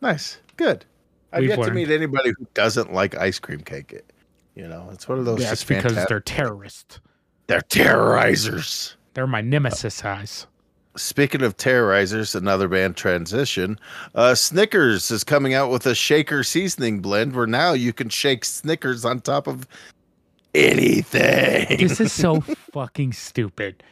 Nice. 0.00 0.38
Good. 0.56 0.84
I've 1.32 1.40
We've 1.40 1.50
yet 1.50 1.62
to 1.62 1.70
meet 1.70 1.90
anybody 1.90 2.32
who 2.38 2.46
doesn't 2.54 2.92
like 2.92 3.16
ice 3.16 3.38
cream 3.38 3.60
cake. 3.60 3.92
It, 3.92 4.12
you 4.54 4.68
know, 4.68 4.88
it's 4.92 5.08
one 5.08 5.18
of 5.18 5.24
those 5.24 5.40
That's 5.40 5.64
because 5.64 5.82
fantastic. 5.84 6.08
they're 6.08 6.20
terrorists. 6.20 7.00
They're 7.46 7.60
terrorizers. 7.60 8.94
They're 9.14 9.26
my 9.26 9.40
nemesis 9.40 10.04
eyes. 10.04 10.46
Speaking 10.94 11.42
of 11.42 11.56
terrorizers, 11.56 12.34
another 12.34 12.68
band 12.68 12.96
transition. 12.96 13.78
Uh, 14.14 14.34
Snickers 14.34 15.10
is 15.10 15.24
coming 15.24 15.54
out 15.54 15.70
with 15.70 15.86
a 15.86 15.94
shaker 15.94 16.44
seasoning 16.44 17.00
blend 17.00 17.34
where 17.34 17.46
now 17.46 17.72
you 17.72 17.94
can 17.94 18.10
shake 18.10 18.44
Snickers 18.44 19.04
on 19.04 19.20
top 19.20 19.46
of 19.46 19.66
anything. 20.54 21.78
this 21.78 21.98
is 21.98 22.12
so 22.12 22.40
fucking 22.72 23.14
stupid. 23.14 23.82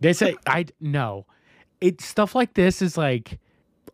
This 0.00 0.22
I, 0.22 0.36
I 0.46 0.66
no, 0.80 1.26
it 1.80 2.00
stuff 2.00 2.34
like 2.34 2.54
this 2.54 2.82
is 2.82 2.96
like, 2.96 3.38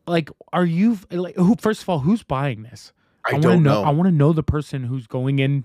like 0.07 0.31
are 0.53 0.64
you 0.64 0.99
like 1.11 1.37
who? 1.37 1.57
First 1.57 1.83
of 1.83 1.88
all, 1.88 2.01
who's 2.01 2.23
buying 2.23 2.62
this? 2.62 2.92
I, 3.27 3.33
wanna 3.33 3.42
don't 3.42 3.62
know. 3.62 3.83
know. 3.83 3.88
I 3.88 3.90
want 3.90 4.09
to 4.09 4.14
know 4.14 4.33
the 4.33 4.42
person 4.42 4.85
who's 4.85 5.07
going 5.07 5.38
in 5.38 5.64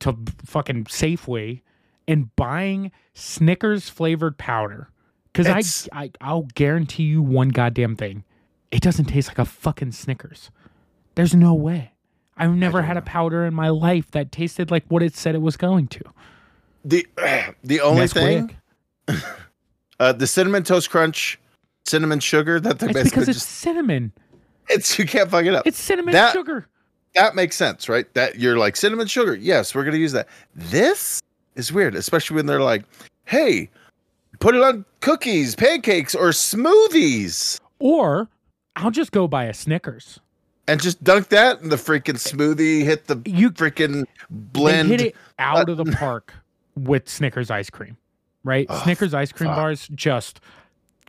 to 0.00 0.16
fucking 0.44 0.84
Safeway 0.84 1.62
and 2.08 2.34
buying 2.36 2.90
Snickers 3.14 3.88
flavored 3.88 4.38
powder. 4.38 4.90
Because 5.32 5.88
I, 5.92 6.00
I 6.02 6.10
I'll 6.20 6.48
guarantee 6.54 7.04
you 7.04 7.22
one 7.22 7.50
goddamn 7.50 7.94
thing, 7.96 8.24
it 8.70 8.80
doesn't 8.80 9.06
taste 9.06 9.28
like 9.28 9.38
a 9.38 9.44
fucking 9.44 9.92
Snickers. 9.92 10.50
There's 11.14 11.34
no 11.34 11.54
way. 11.54 11.92
I've 12.36 12.54
never 12.54 12.82
had 12.82 12.96
a 12.96 13.02
powder 13.02 13.44
in 13.46 13.54
my 13.54 13.70
life 13.70 14.10
that 14.10 14.30
tasted 14.30 14.70
like 14.70 14.84
what 14.88 15.02
it 15.02 15.14
said 15.16 15.34
it 15.34 15.42
was 15.42 15.56
going 15.56 15.88
to. 15.88 16.02
the 16.84 17.06
the 17.64 17.80
only 17.80 18.02
Nesquik. 18.04 18.54
thing, 19.08 19.16
uh, 20.00 20.12
the 20.12 20.26
cinnamon 20.26 20.62
toast 20.62 20.90
crunch, 20.90 21.38
cinnamon 21.88 22.20
sugar 22.20 22.58
that 22.60 22.78
they're 22.78 22.90
It's 22.90 22.94
basically 22.98 23.10
because 23.22 23.28
it's 23.28 23.38
just 23.38 23.50
cinnamon. 23.58 24.12
it's 24.68 24.98
you 24.98 25.06
can't 25.06 25.30
fuck 25.30 25.44
it 25.44 25.54
up. 25.54 25.66
It's 25.66 25.80
cinnamon 25.80 26.12
That- 26.12 26.32
sugar. 26.32 26.66
that 27.14 27.34
makes 27.34 27.56
sense, 27.56 27.88
right? 27.88 28.12
That 28.14 28.38
you're 28.38 28.58
like 28.58 28.76
cinnamon 28.76 29.06
sugar. 29.06 29.34
Yes, 29.34 29.74
we're 29.74 29.84
gonna 29.84 29.96
use 29.96 30.12
that. 30.12 30.28
This 30.54 31.22
is 31.54 31.72
weird, 31.72 31.94
especially 31.94 32.34
when 32.36 32.46
they're 32.46 32.60
like, 32.60 32.84
"Hey, 33.24 33.70
put 34.40 34.54
it 34.54 34.62
on 34.62 34.84
cookies, 35.00 35.54
pancakes, 35.54 36.14
or 36.14 36.28
smoothies." 36.30 37.60
Or 37.78 38.28
I'll 38.76 38.90
just 38.90 39.12
go 39.12 39.26
buy 39.28 39.44
a 39.44 39.54
Snickers. 39.54 40.20
And 40.68 40.80
just 40.80 41.02
dunk 41.04 41.28
that 41.28 41.60
in 41.62 41.68
the 41.68 41.76
freaking 41.76 42.16
smoothie, 42.18 42.82
hit 42.84 43.06
the 43.06 43.22
You 43.24 43.50
freaking 43.52 44.04
blend. 44.30 44.88
hit 44.88 45.00
it 45.00 45.16
out 45.38 45.68
of 45.68 45.76
the 45.76 45.84
park 45.84 46.34
with 46.74 47.08
Snickers 47.08 47.50
ice 47.52 47.70
cream, 47.70 47.96
right? 48.42 48.66
Oh, 48.68 48.82
Snickers 48.82 49.14
ice 49.14 49.30
cream 49.30 49.50
fuck. 49.50 49.56
bars, 49.56 49.88
just 49.94 50.40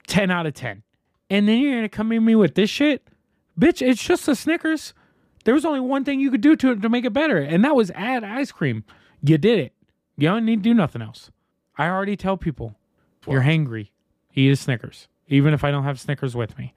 10 0.07 0.31
out 0.31 0.45
of 0.45 0.53
10. 0.53 0.83
And 1.29 1.47
then 1.47 1.59
you're 1.59 1.71
going 1.73 1.83
to 1.83 1.89
come 1.89 2.11
at 2.11 2.19
me 2.19 2.35
with 2.35 2.55
this 2.55 2.69
shit? 2.69 3.07
Bitch, 3.59 3.85
it's 3.85 4.01
just 4.03 4.27
a 4.27 4.35
Snickers. 4.35 4.93
There 5.43 5.53
was 5.53 5.65
only 5.65 5.79
one 5.79 6.03
thing 6.03 6.19
you 6.19 6.31
could 6.31 6.41
do 6.41 6.55
to 6.57 6.71
it 6.71 6.81
to 6.81 6.89
make 6.89 7.05
it 7.05 7.13
better, 7.13 7.37
and 7.37 7.63
that 7.63 7.75
was 7.75 7.91
add 7.91 8.23
ice 8.23 8.51
cream. 8.51 8.83
You 9.23 9.37
did 9.37 9.59
it. 9.59 9.73
You 10.17 10.27
don't 10.29 10.45
need 10.45 10.57
to 10.57 10.61
do 10.69 10.73
nothing 10.73 11.01
else. 11.01 11.31
I 11.77 11.87
already 11.89 12.15
tell 12.17 12.37
people, 12.37 12.75
you're 13.27 13.41
hangry. 13.41 13.89
Eat 14.33 14.51
a 14.51 14.55
Snickers, 14.55 15.07
even 15.27 15.53
if 15.53 15.63
I 15.63 15.71
don't 15.71 15.83
have 15.83 15.99
Snickers 15.99 16.35
with 16.35 16.57
me. 16.57 16.73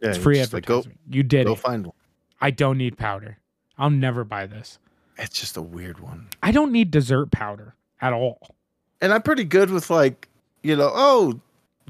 Yeah, 0.00 0.10
It's 0.10 0.18
free 0.18 0.36
just 0.36 0.52
like, 0.52 0.66
go 0.66 0.78
advertising. 0.78 0.98
you 1.10 1.22
did 1.22 1.44
go 1.46 1.52
it. 1.52 1.54
Go 1.56 1.60
find 1.60 1.86
one. 1.86 1.94
I 2.40 2.50
don't 2.50 2.78
need 2.78 2.96
powder. 2.98 3.38
I'll 3.78 3.90
never 3.90 4.24
buy 4.24 4.46
this. 4.46 4.78
It's 5.18 5.38
just 5.38 5.56
a 5.56 5.62
weird 5.62 6.00
one. 6.00 6.28
I 6.42 6.50
don't 6.52 6.72
need 6.72 6.90
dessert 6.90 7.30
powder 7.30 7.74
at 8.00 8.12
all. 8.12 8.54
And 9.00 9.12
I'm 9.12 9.22
pretty 9.22 9.44
good 9.44 9.70
with 9.70 9.90
like, 9.90 10.28
you 10.62 10.76
know, 10.76 10.90
oh, 10.92 11.40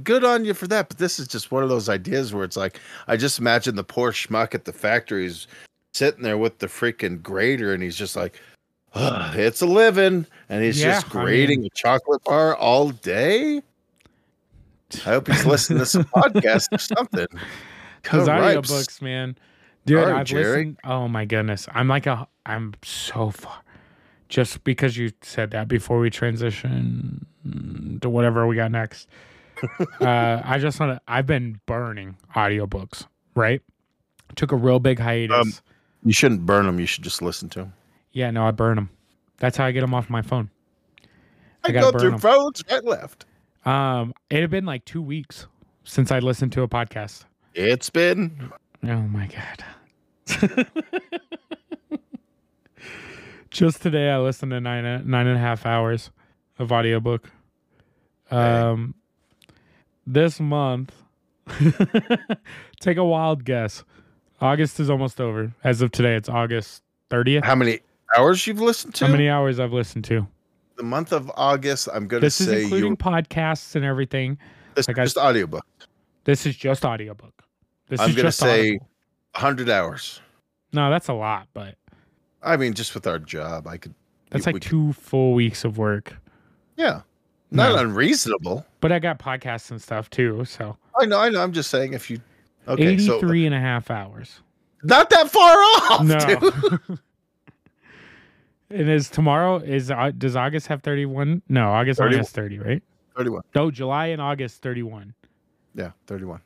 good 0.04 0.24
on 0.24 0.44
you 0.44 0.54
for 0.54 0.66
that. 0.68 0.88
But 0.88 0.98
this 0.98 1.18
is 1.18 1.28
just 1.28 1.50
one 1.50 1.62
of 1.62 1.68
those 1.68 1.88
ideas 1.88 2.32
where 2.34 2.44
it's 2.44 2.56
like, 2.56 2.78
I 3.08 3.16
just 3.16 3.38
imagine 3.38 3.74
the 3.76 3.84
poor 3.84 4.12
schmuck 4.12 4.54
at 4.54 4.64
the 4.64 4.72
factory 4.72 5.26
is 5.26 5.46
sitting 5.94 6.22
there 6.22 6.38
with 6.38 6.58
the 6.58 6.66
freaking 6.66 7.22
grater 7.22 7.72
and 7.74 7.82
he's 7.82 7.96
just 7.96 8.16
like, 8.16 8.38
"Ugh, 8.94 9.36
it's 9.38 9.60
a 9.62 9.66
living. 9.66 10.26
And 10.48 10.62
he's 10.64 10.80
Yeah, 10.80 10.94
just 11.00 11.06
I 11.14 11.22
grating 11.22 11.60
mean- 11.62 11.70
a 11.72 11.76
chocolate 11.76 12.22
bar 12.24 12.54
all 12.56 12.90
day. 12.90 13.62
I 14.94 14.98
hope 14.98 15.26
he's 15.28 15.46
listening 15.46 15.78
to 15.78 15.86
some 15.86 16.04
podcast 16.14 16.68
or 16.72 16.78
something. 16.78 17.26
Because 18.02 18.26
Go 18.26 18.32
audio 18.32 18.60
books, 18.62 19.00
man. 19.00 19.36
Dude, 19.86 20.00
Sorry, 20.02 20.12
I've 20.12 20.26
Jerry. 20.26 20.44
listened. 20.58 20.76
Oh 20.84 21.08
my 21.08 21.24
goodness, 21.24 21.66
I'm 21.72 21.88
like 21.88 22.06
a. 22.06 22.28
I'm 22.46 22.74
so 22.84 23.30
far. 23.30 23.60
Just 24.28 24.64
because 24.64 24.96
you 24.96 25.12
said 25.22 25.50
that 25.52 25.68
before 25.68 25.98
we 25.98 26.08
transition 26.10 27.26
to 28.00 28.08
whatever 28.08 28.46
we 28.46 28.56
got 28.56 28.70
next, 28.70 29.08
uh, 30.00 30.42
I 30.44 30.58
just 30.58 30.78
want 30.80 30.92
to. 30.96 31.00
I've 31.06 31.26
been 31.26 31.60
burning 31.66 32.16
audiobooks. 32.34 33.06
Right, 33.34 33.60
took 34.36 34.52
a 34.52 34.56
real 34.56 34.78
big 34.80 34.98
hiatus. 34.98 35.36
Um, 35.36 35.52
You 36.04 36.12
shouldn't 36.12 36.44
burn 36.46 36.66
them. 36.66 36.78
You 36.80 36.86
should 36.86 37.04
just 37.04 37.22
listen 37.22 37.48
to 37.50 37.58
them. 37.60 37.72
yeah, 38.12 38.30
no, 38.30 38.46
I 38.46 38.50
burn 38.50 38.76
them. 38.76 38.90
That's 39.38 39.56
how 39.56 39.64
I 39.66 39.72
get 39.72 39.80
them 39.80 39.94
off 39.94 40.10
my 40.10 40.22
phone. 40.22 40.50
I 41.64 41.68
I, 41.68 41.72
go 41.72 41.90
through 41.92 42.00
burn 42.00 42.14
'em. 42.14 42.18
phones 42.20 42.62
right 42.70 42.84
left. 42.84 43.24
Um, 43.64 44.12
it 44.30 44.40
had 44.40 44.50
been 44.50 44.64
like 44.66 44.84
two 44.84 45.00
weeks 45.02 45.46
since 45.84 46.10
I 46.10 46.18
listened 46.18 46.52
to 46.52 46.62
a 46.62 46.68
podcast. 46.68 47.24
It's 47.54 47.88
been 47.90 48.50
Oh 48.84 49.02
my 49.02 49.28
god. 49.28 50.66
Just 53.50 53.82
today 53.82 54.08
I 54.10 54.18
listened 54.18 54.50
to 54.52 54.60
nine 54.60 54.84
nine 55.08 55.26
and 55.26 55.36
a 55.36 55.40
half 55.40 55.66
hours 55.66 56.10
of 56.58 56.72
audiobook. 56.72 57.30
Um 58.30 58.94
this 60.06 60.40
month 60.40 60.92
take 62.80 62.96
a 62.96 63.04
wild 63.04 63.44
guess. 63.44 63.84
August 64.40 64.80
is 64.80 64.90
almost 64.90 65.20
over. 65.20 65.52
As 65.62 65.82
of 65.82 65.92
today, 65.92 66.14
it's 66.16 66.28
August 66.28 66.82
30th. 67.10 67.44
how 67.44 67.54
many 67.54 67.80
hours 68.16 68.46
you've 68.46 68.60
listened 68.60 68.94
to? 68.96 69.06
How 69.06 69.12
many 69.12 69.28
hours 69.28 69.60
I've 69.60 69.72
listened 69.72 70.04
to? 70.06 70.26
the 70.76 70.82
month 70.82 71.12
of 71.12 71.30
August, 71.36 71.86
I'm 71.92 72.08
going 72.08 72.22
to 72.22 72.26
This 72.26 72.40
is 72.40 72.48
including 72.48 72.96
podcasts 72.96 73.76
and 73.76 73.84
everything. 73.84 74.38
this 74.74 74.88
like 74.88 74.98
I- 74.98 75.04
just 75.04 75.18
audiobook. 75.18 75.64
This 76.24 76.46
is 76.46 76.56
just 76.56 76.84
audiobook. 76.84 77.42
This 77.88 78.00
I'm 78.00 78.08
is 78.10 78.16
going 78.16 78.22
to 78.24 78.28
just 78.28 78.38
say 78.40 78.68
Audible. 78.70 78.88
100 79.34 79.70
hours. 79.70 80.20
No, 80.72 80.88
that's 80.90 81.08
a 81.08 81.12
lot, 81.12 81.46
but 81.52 81.74
I 82.42 82.56
mean, 82.56 82.72
just 82.72 82.94
with 82.94 83.06
our 83.06 83.18
job, 83.18 83.66
I 83.66 83.76
could. 83.76 83.94
that's 84.30 84.46
like 84.46 84.54
could- 84.56 84.62
two 84.62 84.92
full 84.94 85.34
weeks 85.34 85.64
of 85.64 85.76
work. 85.78 86.16
Yeah, 86.76 87.02
not 87.52 87.74
No. 87.76 87.80
unreasonable. 87.82 88.66
But 88.80 88.92
I 88.92 88.98
got 88.98 89.18
podcasts 89.18 89.70
and 89.70 89.80
stuff 89.80 90.10
too, 90.10 90.44
so 90.44 90.76
I 91.00 91.06
know, 91.06 91.18
I 91.18 91.28
know. 91.28 91.40
I'm 91.42 91.52
just 91.52 91.70
saying 91.70 91.92
if 91.92 92.10
you. 92.10 92.20
Okay, 92.68 92.96
so 92.98 93.18
and 93.20 93.54
a 93.54 93.58
half 93.60 93.90
hours. 93.90 94.40
not 94.84 95.10
that 95.10 95.30
far 95.30 95.56
off. 95.56 96.04
No. 96.04 96.96
and 98.70 98.88
is 98.88 99.10
tomorrow 99.10 99.56
is 99.56 99.90
Au- 99.90 100.12
does 100.12 100.36
August 100.36 100.66
have 100.68 100.82
31? 100.82 101.42
No, 101.48 101.68
August 101.70 102.00
only 102.00 102.12
31. 102.12 102.18
has 102.20 102.30
30, 102.30 102.58
right? 102.60 102.82
31. 103.16 103.42
No, 103.54 103.70
July 103.70 104.06
and 104.06 104.22
August 104.22 104.62
31. 104.62 105.12
Yeah, 105.74 105.90
31. 106.06 106.40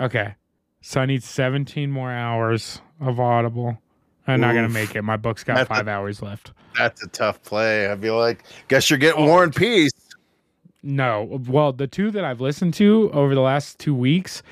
Okay. 0.00 0.34
So 0.80 1.00
I 1.00 1.06
need 1.06 1.22
17 1.22 1.90
more 1.90 2.10
hours 2.12 2.80
of 3.00 3.18
Audible. 3.20 3.78
I'm 4.26 4.40
not 4.40 4.52
going 4.52 4.66
to 4.66 4.72
make 4.72 4.94
it. 4.94 5.02
My 5.02 5.16
book's 5.16 5.42
got 5.42 5.54
That's 5.56 5.70
a- 5.70 5.74
5 5.74 5.88
hours 5.88 6.22
left. 6.22 6.52
That's 6.78 7.02
a 7.02 7.08
tough 7.08 7.42
play. 7.42 7.86
I'd 7.88 8.00
be 8.00 8.10
like, 8.10 8.44
guess 8.68 8.88
you're 8.88 8.98
getting 8.98 9.24
Oh, 9.24 9.26
War 9.26 9.44
and 9.44 9.54
oh. 9.54 9.58
Peace. 9.58 9.92
No. 10.82 11.40
Well, 11.48 11.72
the 11.72 11.86
two 11.86 12.10
that 12.10 12.24
I've 12.24 12.40
listened 12.40 12.74
to 12.74 13.10
over 13.12 13.34
the 13.34 13.40
last 13.40 13.78
2 13.78 13.94
weeks, 13.94 14.42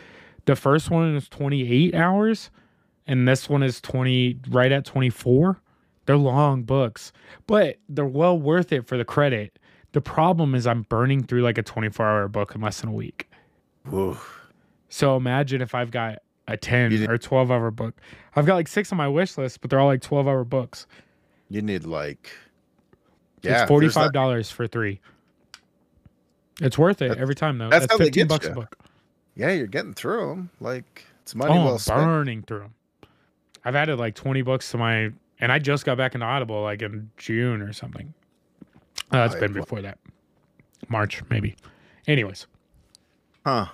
the 0.44 0.56
first 0.56 0.90
one 0.90 1.14
is 1.16 1.28
28 1.28 1.94
hours 1.94 2.50
and 3.06 3.26
this 3.26 3.48
one 3.48 3.62
is 3.62 3.80
20 3.80 4.38
right 4.50 4.70
at 4.72 4.84
24. 4.84 5.60
They're 6.06 6.16
long 6.16 6.62
books, 6.62 7.12
but 7.46 7.76
they're 7.88 8.04
well 8.06 8.38
worth 8.38 8.72
it 8.72 8.86
for 8.86 8.96
the 8.96 9.04
credit. 9.04 9.58
The 9.92 10.00
problem 10.00 10.54
is 10.54 10.66
I'm 10.66 10.82
burning 10.82 11.22
through 11.24 11.42
like 11.42 11.58
a 11.58 11.62
24 11.62 12.06
hour 12.06 12.28
book 12.28 12.54
in 12.54 12.60
less 12.60 12.80
than 12.80 12.90
a 12.90 12.92
week. 12.92 13.28
Ooh. 13.92 14.16
So 14.88 15.16
imagine 15.16 15.60
if 15.62 15.74
I've 15.74 15.90
got 15.90 16.18
a 16.48 16.56
10 16.56 16.90
You 16.92 16.98
did- 16.98 17.10
or 17.10 17.18
12 17.18 17.50
hour 17.50 17.70
book. 17.70 18.00
I've 18.36 18.46
got 18.46 18.54
like 18.54 18.68
six 18.68 18.90
on 18.92 18.98
my 18.98 19.08
wish 19.08 19.36
list, 19.36 19.60
but 19.60 19.70
they're 19.70 19.80
all 19.80 19.86
like 19.88 20.00
12 20.02 20.26
hour 20.28 20.44
books. 20.44 20.86
You 21.48 21.62
need 21.62 21.84
like. 21.84 22.30
Yeah, 23.42 23.62
it's 23.62 23.70
$45 23.70 24.52
for 24.52 24.66
three. 24.66 25.00
It's 26.60 26.78
worth 26.78 27.02
it 27.02 27.18
every 27.18 27.34
time 27.34 27.58
though. 27.58 27.68
that's 27.68 27.82
That's, 27.82 27.94
how 27.94 27.98
they 27.98 28.04
15 28.06 28.20
get 28.22 28.28
bucks 28.28 28.46
ya. 28.46 28.52
a 28.52 28.54
book. 28.54 28.78
Yeah, 29.36 29.52
you're 29.52 29.66
getting 29.66 29.94
through 29.94 30.28
them. 30.28 30.50
Like 30.60 31.04
it's 31.22 31.34
money 31.34 31.58
oh, 31.58 31.64
well 31.64 31.78
spent. 31.78 32.00
burning 32.00 32.42
through 32.42 32.60
them. 32.60 32.74
I've 33.64 33.74
added 33.76 33.98
like 33.98 34.14
20 34.14 34.42
books 34.42 34.70
to 34.70 34.78
my, 34.78 35.10
and 35.40 35.52
I 35.52 35.58
just 35.58 35.84
got 35.84 35.96
back 35.98 36.14
into 36.14 36.26
Audible 36.26 36.62
like 36.62 36.82
in 36.82 37.10
June 37.16 37.60
or 37.62 37.72
something. 37.72 38.12
Uh, 39.12 39.28
it's 39.30 39.34
been 39.34 39.52
before 39.52 39.82
that. 39.82 39.98
March, 40.88 41.22
maybe. 41.30 41.56
Anyways, 42.06 42.46
Huh. 43.44 43.66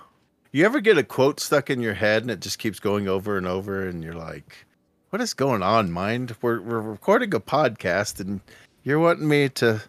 You 0.51 0.65
ever 0.65 0.79
get 0.79 0.97
a 0.97 1.03
quote 1.03 1.39
stuck 1.39 1.69
in 1.69 1.81
your 1.81 1.93
head 1.93 2.21
and 2.21 2.31
it 2.31 2.39
just 2.39 2.57
keeps 2.57 2.79
going 2.79 3.07
over 3.07 3.37
and 3.37 3.45
over 3.45 3.87
and 3.87 4.03
you're 4.03 4.15
like, 4.15 4.65
what 5.09 5.21
is 5.21 5.33
going 5.33 5.61
on, 5.61 5.91
mind? 5.91 6.35
We're, 6.41 6.61
we're 6.61 6.79
recording 6.81 7.33
a 7.35 7.39
podcast 7.39 8.19
and 8.19 8.39
you're 8.83 8.99
wanting 8.99 9.27
me 9.27 9.49
to 9.49 9.81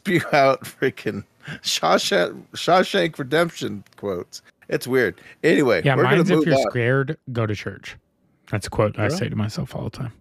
spew 0.00 0.22
out 0.32 0.62
freaking 0.62 1.24
Shawshank, 1.62 2.44
Shawshank 2.52 3.18
Redemption 3.18 3.84
quotes. 3.96 4.42
It's 4.68 4.86
weird. 4.86 5.20
Anyway, 5.44 5.82
yeah, 5.84 5.94
mine's 5.94 6.30
if 6.30 6.44
you're 6.44 6.56
on. 6.56 6.70
scared, 6.70 7.16
go 7.32 7.46
to 7.46 7.54
church. 7.54 7.96
That's 8.50 8.66
a 8.66 8.70
quote 8.70 8.98
I 8.98 9.08
say 9.08 9.28
to 9.28 9.36
myself 9.36 9.74
all 9.74 9.84
the 9.84 9.90
time. 9.90 10.12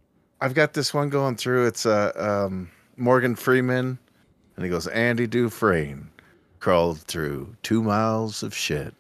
I've 0.42 0.54
got 0.54 0.74
this 0.74 0.94
one 0.94 1.10
going 1.10 1.36
through. 1.36 1.68
It's 1.68 1.86
uh, 1.86 2.12
um, 2.16 2.70
Morgan 2.98 3.36
Freeman, 3.36 3.98
and 4.56 4.66
he 4.66 4.70
goes, 4.70 4.88
Andy 4.88 5.28
Dufresne 5.28 6.10
crawled 6.60 7.00
through 7.02 7.56
two 7.64 7.82
miles 7.82 8.44
of 8.44 8.54
shit 8.56 8.94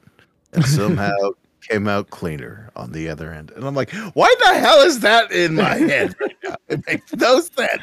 and 0.53 0.65
somehow 0.67 1.11
came 1.61 1.87
out 1.87 2.09
cleaner 2.09 2.69
on 2.75 2.91
the 2.91 3.09
other 3.09 3.31
end. 3.31 3.51
And 3.51 3.65
I'm 3.65 3.75
like, 3.75 3.91
why 4.13 4.33
the 4.39 4.59
hell 4.59 4.81
is 4.81 4.99
that 4.99 5.31
in 5.31 5.55
my 5.55 5.75
head? 5.75 6.15
It 6.69 6.85
makes 6.87 7.13
no 7.15 7.39
sense. 7.41 7.81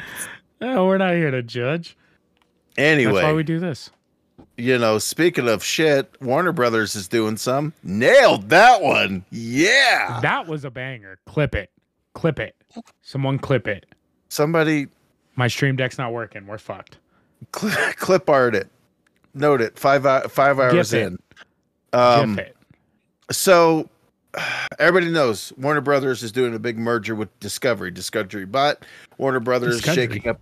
Oh, 0.61 0.85
we're 0.85 0.97
not 0.97 1.13
here 1.13 1.31
to 1.31 1.43
judge. 1.43 1.97
That's 2.75 2.77
why 2.77 2.83
Anyway, 2.83 3.33
we 3.33 3.43
do 3.43 3.59
this. 3.59 3.91
You 4.57 4.77
know, 4.77 4.99
speaking 4.99 5.47
of 5.47 5.63
shit, 5.63 6.13
Warner 6.21 6.51
Brothers 6.51 6.95
is 6.95 7.07
doing 7.07 7.37
some. 7.37 7.73
Nailed 7.83 8.49
that 8.49 8.81
one. 8.81 9.25
Yeah. 9.31 10.19
That 10.21 10.47
was 10.47 10.63
a 10.65 10.71
banger. 10.71 11.17
Clip 11.25 11.55
it. 11.55 11.71
Clip 12.13 12.39
it. 12.39 12.55
Someone 13.01 13.39
clip 13.39 13.67
it. 13.67 13.85
Somebody 14.29 14.87
My 15.35 15.47
stream 15.47 15.75
deck's 15.75 15.97
not 15.97 16.11
working. 16.13 16.45
We're 16.47 16.57
fucked. 16.57 16.97
clip, 17.51 17.73
clip 17.97 18.29
art 18.29 18.55
it. 18.55 18.67
Note 19.33 19.61
it. 19.61 19.77
Five, 19.77 20.03
hou- 20.03 20.27
five 20.29 20.59
hours 20.59 20.93
it. 20.93 21.03
in. 21.03 21.19
Um, 21.93 22.37
it. 22.39 22.55
so 23.31 23.89
everybody 24.79 25.11
knows 25.11 25.51
Warner 25.57 25.81
Brothers 25.81 26.21
is 26.23 26.31
doing 26.31 26.53
a 26.55 26.59
big 26.59 26.77
merger 26.77 27.15
with 27.15 27.39
Discovery. 27.39 27.91
Discovery, 27.91 28.45
but 28.45 28.85
Warner 29.17 29.39
Brothers 29.39 29.77
Discovery. 29.77 30.07
shaking 30.15 30.27
up. 30.29 30.41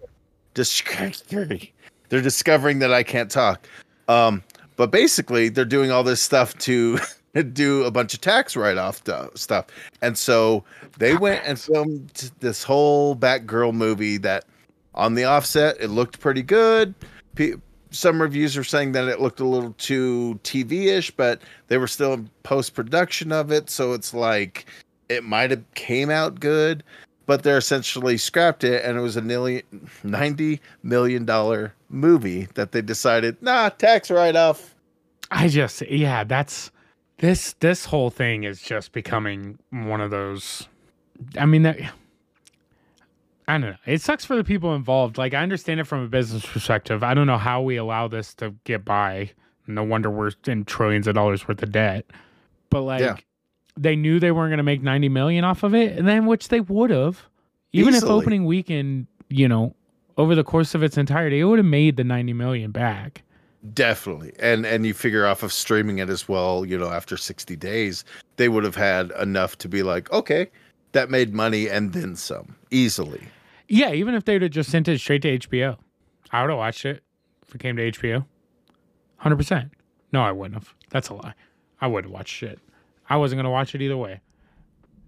Discovery. 0.53 1.73
They're 2.09 2.21
discovering 2.21 2.79
that 2.79 2.93
I 2.93 3.03
can't 3.03 3.31
talk. 3.31 3.65
Um, 4.07 4.43
but 4.75 4.91
basically, 4.91 5.49
they're 5.49 5.65
doing 5.65 5.91
all 5.91 6.03
this 6.03 6.21
stuff 6.21 6.57
to 6.59 6.99
do 7.53 7.83
a 7.83 7.91
bunch 7.91 8.13
of 8.13 8.21
tax 8.21 8.55
write-off 8.55 9.03
stuff, 9.35 9.65
and 10.01 10.17
so 10.17 10.63
they 10.97 11.15
went 11.15 11.43
and 11.45 11.59
filmed 11.59 12.31
this 12.39 12.63
whole 12.63 13.15
Batgirl 13.15 13.73
movie 13.73 14.17
that, 14.17 14.45
on 14.95 15.13
the 15.13 15.23
offset, 15.23 15.77
it 15.79 15.89
looked 15.89 16.19
pretty 16.19 16.41
good. 16.41 16.93
Pe- 17.35 17.53
some 17.91 18.21
reviews 18.21 18.57
are 18.57 18.63
saying 18.63 18.93
that 18.93 19.07
it 19.07 19.19
looked 19.19 19.39
a 19.39 19.45
little 19.45 19.73
too 19.73 20.39
TV-ish, 20.43 21.11
but 21.11 21.41
they 21.67 21.77
were 21.77 21.87
still 21.87 22.13
in 22.13 22.29
post 22.43 22.73
production 22.73 23.31
of 23.31 23.51
it, 23.51 23.69
so 23.69 23.93
it's 23.93 24.13
like 24.13 24.65
it 25.09 25.23
might 25.23 25.51
have 25.51 25.63
came 25.73 26.09
out 26.09 26.39
good, 26.39 26.83
but 27.25 27.43
they're 27.43 27.57
essentially 27.57 28.17
scrapped 28.17 28.63
it, 28.63 28.83
and 28.83 28.97
it 28.97 29.01
was 29.01 29.17
a 29.17 29.21
nearly 29.21 29.63
ninety 30.03 30.61
million 30.83 31.25
dollar 31.25 31.73
movie 31.91 32.47
that 32.55 32.71
they 32.71 32.81
decided, 32.81 33.41
nah, 33.41 33.69
tax 33.69 34.09
write 34.09 34.35
off. 34.35 34.75
I 35.29 35.47
just 35.47 35.81
yeah, 35.89 36.23
that's 36.23 36.71
this 37.19 37.53
this 37.59 37.85
whole 37.85 38.09
thing 38.09 38.43
is 38.43 38.61
just 38.61 38.91
becoming 38.91 39.59
one 39.69 40.01
of 40.01 40.11
those. 40.11 40.67
I 41.37 41.45
mean 41.45 41.63
that. 41.63 41.77
I 43.47 43.53
don't 43.53 43.61
know. 43.61 43.75
It 43.85 44.01
sucks 44.01 44.23
for 44.23 44.35
the 44.35 44.43
people 44.43 44.75
involved. 44.75 45.17
Like 45.17 45.33
I 45.33 45.41
understand 45.41 45.79
it 45.79 45.85
from 45.85 46.03
a 46.03 46.07
business 46.07 46.45
perspective. 46.45 47.03
I 47.03 47.13
don't 47.13 47.27
know 47.27 47.37
how 47.37 47.61
we 47.61 47.75
allow 47.75 48.07
this 48.07 48.33
to 48.35 48.55
get 48.63 48.85
by. 48.85 49.31
No 49.67 49.83
wonder 49.83 50.09
we're 50.09 50.31
in 50.47 50.63
trillions 50.65 51.07
of 51.07 51.15
dollars 51.15 51.47
worth 51.47 51.61
of 51.61 51.71
debt. 51.71 52.05
But 52.69 52.81
like 52.81 53.01
Yeah. 53.01 53.17
they 53.77 53.95
knew 53.95 54.19
they 54.19 54.31
weren't 54.31 54.51
going 54.51 54.57
to 54.57 54.63
make 54.63 54.81
90 54.81 55.09
million 55.09 55.43
off 55.43 55.63
of 55.63 55.73
it 55.75 55.97
and 55.97 56.07
then 56.07 56.25
which 56.25 56.47
they 56.47 56.61
would 56.61 56.91
have. 56.91 57.27
Even 57.73 57.93
if 57.93 58.03
opening 58.03 58.45
weekend, 58.45 59.07
you 59.29 59.47
know, 59.47 59.75
over 60.17 60.35
the 60.35 60.43
course 60.43 60.75
of 60.75 60.83
its 60.83 60.97
entirety, 60.97 61.39
it 61.39 61.45
would 61.45 61.59
have 61.59 61.65
made 61.65 61.97
the 61.97 62.03
90 62.03 62.33
million 62.33 62.71
back. 62.71 63.23
Definitely. 63.73 64.33
And 64.39 64.65
and 64.65 64.85
you 64.87 64.93
figure 64.93 65.25
off 65.25 65.43
of 65.43 65.53
streaming 65.53 65.99
it 65.99 66.09
as 66.09 66.27
well, 66.27 66.65
you 66.65 66.77
know, 66.77 66.89
after 66.91 67.15
60 67.15 67.55
days, 67.55 68.03
they 68.37 68.49
would 68.49 68.63
have 68.63 68.75
had 68.75 69.11
enough 69.19 69.57
to 69.59 69.69
be 69.69 69.83
like, 69.83 70.11
okay, 70.11 70.49
that 70.93 71.09
made 71.11 71.33
money 71.33 71.69
and 71.69 71.93
then 71.93 72.15
some 72.15 72.55
easily. 72.71 73.21
Yeah, 73.67 73.91
even 73.93 74.15
if 74.15 74.25
they'd 74.25 74.41
have 74.41 74.51
just 74.51 74.71
sent 74.71 74.87
it 74.87 74.99
straight 74.99 75.21
to 75.21 75.37
HBO, 75.37 75.77
I 76.31 76.41
would 76.41 76.49
have 76.49 76.57
watched 76.57 76.85
it 76.85 77.03
if 77.47 77.53
it 77.53 77.59
came 77.59 77.75
to 77.77 77.91
HBO. 77.91 78.25
100%. 79.23 79.69
No, 80.11 80.21
I 80.23 80.31
wouldn't 80.31 80.55
have. 80.55 80.73
That's 80.89 81.09
a 81.09 81.13
lie. 81.13 81.33
I 81.79 81.87
wouldn't 81.87 82.11
watch 82.13 82.27
shit. 82.27 82.59
I 83.09 83.17
wasn't 83.17 83.37
going 83.37 83.45
to 83.45 83.51
watch 83.51 83.75
it 83.75 83.81
either 83.81 83.95
way. 83.97 84.21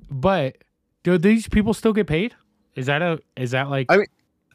But 0.09 0.57
do 1.03 1.17
these 1.17 1.47
people 1.49 1.73
still 1.73 1.93
get 1.93 2.07
paid? 2.07 2.35
Is 2.75 2.85
that 2.85 3.01
a 3.01 3.19
is 3.35 3.51
that 3.51 3.69
like 3.69 3.87
I- 3.89 4.05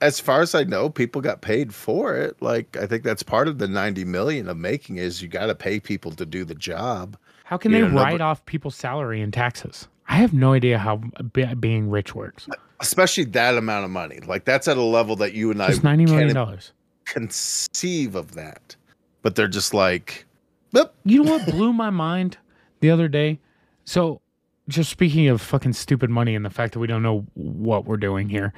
As 0.00 0.20
far 0.20 0.40
as 0.42 0.54
I 0.54 0.62
know, 0.64 0.88
people 0.88 1.20
got 1.20 1.40
paid 1.40 1.74
for 1.74 2.16
it. 2.16 2.40
Like 2.40 2.76
I 2.76 2.86
think 2.86 3.02
that's 3.02 3.22
part 3.22 3.48
of 3.48 3.58
the 3.58 3.66
90 3.68 4.04
million 4.04 4.48
of 4.48 4.56
making 4.56 4.96
is 4.98 5.20
you 5.22 5.28
got 5.28 5.46
to 5.46 5.54
pay 5.54 5.80
people 5.80 6.12
to 6.12 6.24
do 6.26 6.44
the 6.44 6.54
job. 6.54 7.16
how 7.44 7.56
can 7.56 7.72
you 7.72 7.78
they 7.78 7.82
know, 7.82 7.94
no, 7.94 8.02
write 8.02 8.12
but- 8.18 8.20
off 8.20 8.44
people's 8.46 8.76
salary 8.76 9.20
and 9.20 9.32
taxes? 9.32 9.88
I 10.10 10.16
have 10.16 10.32
no 10.32 10.52
idea 10.54 10.78
how 10.78 10.96
be- 11.34 11.54
being 11.54 11.90
rich 11.90 12.14
works. 12.14 12.48
Especially 12.80 13.24
that 13.24 13.56
amount 13.58 13.84
of 13.84 13.90
money. 13.90 14.20
Like 14.20 14.44
that's 14.46 14.66
at 14.68 14.76
a 14.78 14.82
level 14.82 15.16
that 15.16 15.34
you 15.34 15.50
and 15.50 15.62
I 15.62 15.68
90 15.82 16.06
million 16.06 16.28
can't 16.28 16.34
dollars. 16.34 16.72
conceive 17.04 18.14
of 18.14 18.34
that. 18.34 18.76
But 19.22 19.34
they're 19.34 19.48
just 19.48 19.74
like, 19.74 20.24
"Boop." 20.72 20.90
You 21.04 21.24
know 21.24 21.32
what 21.32 21.44
blew 21.46 21.72
my 21.72 21.90
mind 21.90 22.38
the 22.80 22.90
other 22.90 23.08
day? 23.08 23.40
So, 23.84 24.20
just 24.68 24.90
speaking 24.90 25.28
of 25.28 25.40
fucking 25.42 25.72
stupid 25.72 26.08
money 26.08 26.34
and 26.34 26.44
the 26.44 26.50
fact 26.50 26.72
that 26.74 26.78
we 26.78 26.86
don't 26.86 27.02
know 27.02 27.26
what 27.34 27.84
we're 27.84 27.96
doing 27.96 28.28
here, 28.28 28.52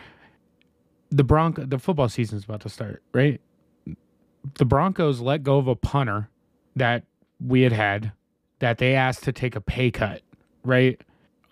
the 1.11 1.25
Bronco, 1.25 1.65
the 1.65 1.79
football 1.79 2.09
season's 2.09 2.45
about 2.45 2.61
to 2.63 2.69
start, 2.69 3.03
right? 3.13 3.41
The 4.55 4.65
Broncos 4.65 5.21
let 5.21 5.43
go 5.43 5.59
of 5.59 5.67
a 5.69 5.77
punter 5.77 6.29
that 6.77 7.05
we 7.45 7.63
had 7.63 7.73
had 7.73 8.13
that 8.61 8.79
they 8.79 8.95
asked 8.95 9.25
to 9.25 9.33
take 9.33 9.57
a 9.57 9.61
pay 9.61 9.91
cut, 9.91 10.23
right? 10.65 11.01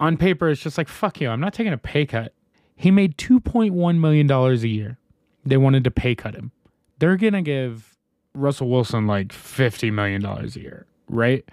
On 0.01 0.17
paper, 0.17 0.49
it's 0.49 0.63
just 0.63 0.79
like, 0.79 0.89
fuck 0.89 1.21
you, 1.21 1.29
I'm 1.29 1.41
not 1.41 1.55
taking 1.55 1.73
a 1.73 1.79
pay 1.79 2.07
cut. 2.07 2.33
He 2.77 2.91
made 2.91 3.17
$2.1 3.17 3.99
million 3.99 4.31
a 4.31 4.55
year. 4.55 4.99
They 5.45 5.57
wanted 5.57 5.85
to 5.85 5.91
pay 5.91 6.15
cut 6.15 6.35
him. 6.35 6.53
They're 6.99 7.17
going 7.17 7.33
to 7.33 7.43
give 7.43 7.97
Russell 8.35 8.69
Wilson 8.69 9.07
like 9.07 9.29
$50 9.29 9.93
million 9.93 10.25
a 10.25 10.47
year, 10.47 10.87
right? 11.09 11.45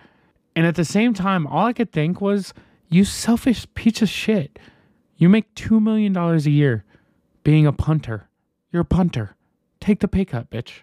And 0.55 0.65
at 0.65 0.75
the 0.75 0.85
same 0.85 1.13
time, 1.13 1.47
all 1.47 1.65
I 1.65 1.73
could 1.73 1.91
think 1.91 2.21
was, 2.21 2.53
you 2.87 3.03
selfish 3.03 3.65
piece 3.73 4.01
of 4.01 4.09
shit. 4.09 4.59
You 5.17 5.27
make 5.29 5.53
$2 5.55 5.81
million 5.81 6.15
a 6.15 6.37
year 6.39 6.84
being 7.45 7.65
a 7.65 7.71
punter. 7.71 8.27
You're 8.73 8.81
a 8.81 8.85
punter. 8.85 9.37
Take 9.79 10.01
the 10.01 10.09
pay 10.09 10.25
cut, 10.25 10.49
bitch. 10.49 10.81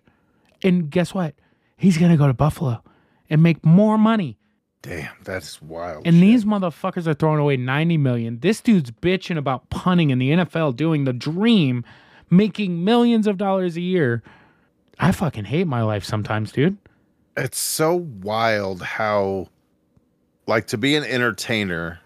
And 0.63 0.91
guess 0.91 1.13
what? 1.13 1.35
He's 1.77 1.99
going 1.99 2.13
to 2.13 2.17
go 2.17 2.29
to 2.29 2.33
Buffalo 2.33 2.83
and 3.29 3.43
make 3.43 3.67
more 3.67 3.99
money. 3.99 4.39
Damn, 4.81 5.13
that's 5.25 5.61
wild. 5.61 6.07
And 6.07 6.15
shit. 6.17 6.21
these 6.23 6.45
motherfuckers 6.45 7.07
are 7.07 7.15
throwing 7.15 7.41
away 7.41 7.57
90 7.57 7.99
million. 7.99 8.39
This 8.41 8.61
dude's 8.61 8.91
bitching 8.91 9.37
about 9.37 9.69
punting 9.71 10.11
in 10.11 10.19
the 10.19 10.31
NFL, 10.31 10.77
doing 10.77 11.05
the 11.05 11.13
dream, 11.13 11.85
making 12.31 12.83
millions 12.85 13.27
of 13.27 13.37
dollars 13.37 13.77
a 13.77 13.81
year. 13.81 14.23
I 14.99 15.13
fucking 15.13 15.45
hate 15.45 15.67
my 15.67 15.83
life 15.83 16.05
sometimes, 16.05 16.53
dude. 16.53 16.79
it's 17.37 17.59
so 17.59 17.95
wild 17.97 18.83
how 18.83 19.49
like 20.47 20.69
to 20.69 20.79
be 20.79 20.95
an 20.97 21.05
entertainer 21.05 21.99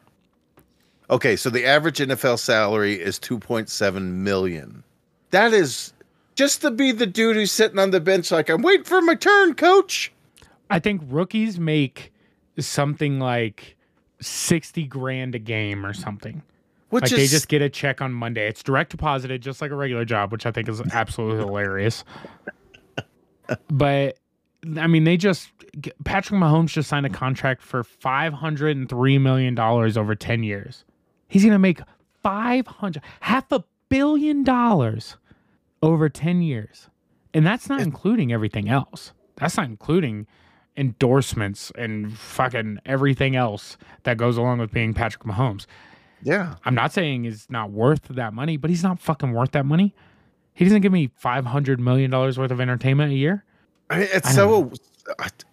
okay 1.11 1.37
so 1.37 1.51
the 1.51 1.65
average 1.65 1.99
nfl 1.99 2.39
salary 2.39 2.95
is 2.95 3.19
2.7 3.19 4.03
million 4.13 4.83
that 5.31 5.53
is 5.53 5.93
just 6.35 6.61
to 6.61 6.71
be 6.71 6.93
the 6.93 7.07
dude 7.07 7.37
who's 7.37 7.53
sitting 7.53 7.79
on 7.79 7.91
the 7.91 8.01
bench 8.01 8.31
like 8.31 8.49
i'm 8.49 8.63
waiting 8.63 8.85
for 8.85 9.01
my 9.03 9.15
turn 9.15 9.55
coach 9.55 10.13
I 10.71 10.79
think 10.79 11.03
rookies 11.07 11.59
make 11.59 12.13
something 12.59 13.19
like 13.19 13.77
60 14.21 14.85
grand 14.87 15.35
a 15.35 15.39
game 15.39 15.85
or 15.85 15.93
something. 15.93 16.43
which 16.91 17.03
like 17.03 17.13
is 17.13 17.19
they 17.19 17.27
just 17.27 17.49
get 17.49 17.63
a 17.63 17.69
check 17.69 18.01
on 18.01 18.13
Monday. 18.13 18.49
It's 18.49 18.63
direct 18.63 18.91
deposited 18.91 19.43
just 19.43 19.61
like 19.61 19.71
a 19.71 19.77
regular 19.77 20.05
job, 20.05 20.33
which 20.33 20.47
I 20.47 20.51
think 20.51 20.69
is 20.69 20.81
absolutely 20.93 21.45
hilarious. 21.45 22.05
But 23.71 24.19
I 24.77 24.89
mean, 24.89 25.05
they 25.05 25.17
just 25.17 25.53
Patrick 26.03 26.41
Mahomes 26.41 26.71
just 26.71 26.89
signed 26.89 27.07
a 27.07 27.11
contract 27.11 27.63
for 27.63 27.85
503 27.85 29.19
million 29.19 29.55
dollars 29.55 29.97
over 29.97 30.17
10 30.17 30.43
years. 30.43 30.85
He's 31.29 31.43
going 31.43 31.53
to 31.53 31.59
make 31.59 31.81
500 32.23 33.03
half 33.21 33.51
a 33.53 33.65
billion 33.89 34.45
dollars 34.45 35.17
over 35.83 36.09
10 36.09 36.43
years. 36.43 36.89
And 37.35 37.47
that's 37.47 37.69
not 37.69 37.81
including 37.81 38.33
everything 38.33 38.69
else. 38.69 39.13
That's 39.37 39.57
not 39.57 39.67
including 39.67 40.27
endorsements 40.77 41.73
and 41.77 42.17
fucking 42.17 42.79
everything 42.87 43.37
else 43.37 43.77
that 44.05 44.17
goes 44.17 44.37
along 44.37 44.59
with 44.59 44.71
being 44.73 44.95
Patrick 44.95 45.25
Mahomes. 45.25 45.67
yeah 46.23 46.55
I'm 46.65 46.75
not 46.75 46.93
saying 46.93 47.25
he's 47.25 47.47
not 47.51 47.71
worth 47.71 48.03
that 48.09 48.33
money, 48.33 48.57
but 48.57 48.71
he's 48.71 48.83
not 48.83 48.99
fucking 49.01 49.33
worth 49.33 49.53
that 49.53 49.67
money. 49.67 49.95
He 50.55 50.65
doesn't 50.65 50.81
give 50.81 50.93
me 50.93 51.11
five 51.17 51.45
hundred 51.45 51.81
million 51.81 52.11
dollars 52.11 52.39
worth 52.39 52.51
of 52.51 52.61
entertainment 52.61 53.13
a 53.13 53.15
year. 53.17 53.45
I 53.91 53.99
mean, 53.99 54.09
it's 54.13 54.29
I 54.29 54.33
so 54.33 54.73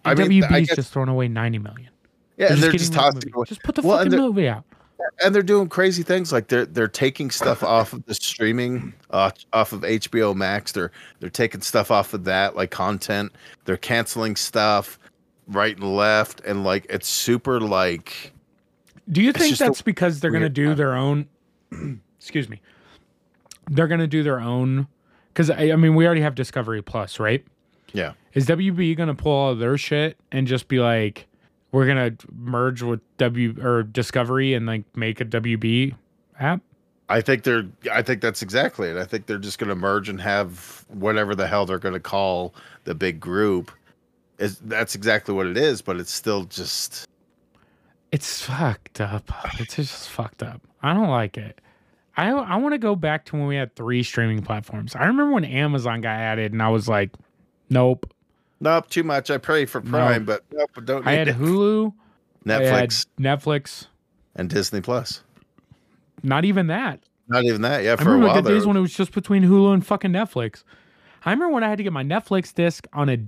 i, 0.04 0.14
mean 0.14 0.42
WB's 0.42 0.52
I 0.52 0.60
guess, 0.60 0.76
just 0.76 0.92
throwing 0.92 1.08
away 1.10 1.28
ninety 1.28 1.58
million. 1.58 1.90
yeah 2.38 2.52
and 2.52 2.56
they're 2.62 2.72
getting 2.72 2.78
just 2.78 2.92
the 2.92 2.98
tossing 2.98 3.32
away. 3.34 3.44
Just 3.46 3.62
put 3.62 3.74
the 3.74 3.82
Well, 3.82 3.98
fucking 3.98 4.18
movie 4.18 4.48
out. 4.48 4.64
And 5.22 5.34
they're 5.34 5.42
doing 5.42 5.68
crazy 5.68 6.02
things 6.02 6.32
like 6.32 6.48
they're 6.48 6.66
they're 6.66 6.88
taking 6.88 7.30
stuff 7.30 7.62
off 7.62 7.92
of 7.92 8.04
the 8.06 8.14
streaming 8.14 8.94
uh, 9.10 9.30
off 9.52 9.72
of 9.72 9.82
HBO 9.82 10.34
Max. 10.34 10.72
They're 10.72 10.90
they're 11.20 11.30
taking 11.30 11.60
stuff 11.60 11.90
off 11.90 12.14
of 12.14 12.24
that 12.24 12.56
like 12.56 12.70
content. 12.70 13.32
They're 13.64 13.76
canceling 13.76 14.36
stuff 14.36 14.98
right 15.48 15.76
and 15.76 15.96
left, 15.96 16.40
and 16.40 16.64
like 16.64 16.86
it's 16.88 17.08
super 17.08 17.60
like 17.60 18.32
Do 19.10 19.22
you 19.22 19.32
think 19.32 19.56
that's 19.56 19.82
because 19.82 20.20
they're 20.20 20.30
gonna 20.30 20.48
do 20.48 20.74
their 20.74 20.94
own? 20.94 21.26
excuse 22.18 22.48
me. 22.48 22.60
They're 23.70 23.88
gonna 23.88 24.06
do 24.06 24.22
their 24.22 24.40
own. 24.40 24.88
Because 25.28 25.50
I, 25.50 25.72
I 25.72 25.76
mean, 25.76 25.96
we 25.96 26.06
already 26.06 26.20
have 26.20 26.36
Discovery 26.36 26.80
Plus, 26.80 27.18
right? 27.18 27.44
yeah. 27.92 28.12
Is 28.34 28.46
WB 28.46 28.96
gonna 28.96 29.14
pull 29.14 29.32
all 29.32 29.54
their 29.54 29.78
shit 29.78 30.18
and 30.32 30.46
just 30.46 30.68
be 30.68 30.80
like, 30.80 31.26
we're 31.74 31.86
gonna 31.88 32.12
merge 32.32 32.82
with 32.82 33.00
W 33.18 33.56
or 33.60 33.82
Discovery 33.82 34.54
and 34.54 34.64
like 34.64 34.84
make 34.96 35.20
a 35.20 35.24
WB 35.24 35.92
app? 36.38 36.60
I 37.08 37.20
think 37.20 37.42
they're 37.42 37.64
I 37.92 38.00
think 38.00 38.20
that's 38.22 38.42
exactly 38.42 38.88
it. 38.88 38.96
I 38.96 39.04
think 39.04 39.26
they're 39.26 39.38
just 39.38 39.58
gonna 39.58 39.74
merge 39.74 40.08
and 40.08 40.20
have 40.20 40.84
whatever 40.88 41.34
the 41.34 41.48
hell 41.48 41.66
they're 41.66 41.80
gonna 41.80 41.98
call 41.98 42.54
the 42.84 42.94
big 42.94 43.18
group. 43.18 43.72
Is 44.38 44.58
that's 44.60 44.94
exactly 44.94 45.34
what 45.34 45.46
it 45.48 45.56
is, 45.56 45.82
but 45.82 45.96
it's 45.96 46.14
still 46.14 46.44
just 46.44 47.06
It's 48.12 48.40
fucked 48.42 49.00
up. 49.00 49.30
It's 49.58 49.74
just 49.74 50.08
fucked 50.08 50.44
up. 50.44 50.62
I 50.82 50.94
don't 50.94 51.08
like 51.10 51.36
it. 51.36 51.60
I 52.16 52.30
I 52.30 52.56
want 52.56 52.72
to 52.74 52.78
go 52.78 52.94
back 52.94 53.24
to 53.26 53.36
when 53.36 53.48
we 53.48 53.56
had 53.56 53.74
three 53.74 54.04
streaming 54.04 54.42
platforms. 54.42 54.94
I 54.94 55.00
remember 55.06 55.32
when 55.32 55.44
Amazon 55.44 56.00
got 56.02 56.20
added, 56.20 56.52
and 56.52 56.62
I 56.62 56.68
was 56.68 56.88
like, 56.88 57.10
nope. 57.68 58.12
Nope, 58.60 58.88
too 58.88 59.02
much. 59.02 59.30
I 59.30 59.38
pray 59.38 59.66
for 59.66 59.80
Prime, 59.80 60.24
but 60.24 60.42
nope, 60.52 60.70
don't 60.84 61.06
I 61.06 61.12
had 61.12 61.28
it. 61.28 61.36
Hulu, 61.36 61.92
I 62.46 62.48
Netflix 62.48 63.06
Netflix. 63.18 63.86
and 64.36 64.48
Disney 64.50 64.80
Plus. 64.80 65.22
Not 66.22 66.44
even 66.44 66.68
that. 66.68 67.00
Not 67.28 67.44
even 67.44 67.62
that. 67.62 67.82
Yeah, 67.82 67.94
I 67.94 67.96
for 67.96 68.02
a 68.02 68.06
remember 68.06 68.26
while 68.26 68.42
the 68.42 68.50
days 68.50 68.66
when 68.66 68.76
it 68.76 68.80
was 68.80 68.94
just 68.94 69.12
between 69.12 69.44
Hulu 69.44 69.72
and 69.74 69.86
fucking 69.86 70.10
Netflix. 70.10 70.62
I 71.24 71.30
remember 71.30 71.54
when 71.54 71.64
I 71.64 71.68
had 71.68 71.78
to 71.78 71.84
get 71.84 71.92
my 71.92 72.04
Netflix 72.04 72.52
disc 72.54 72.86
on 72.92 73.08
a 73.08 73.18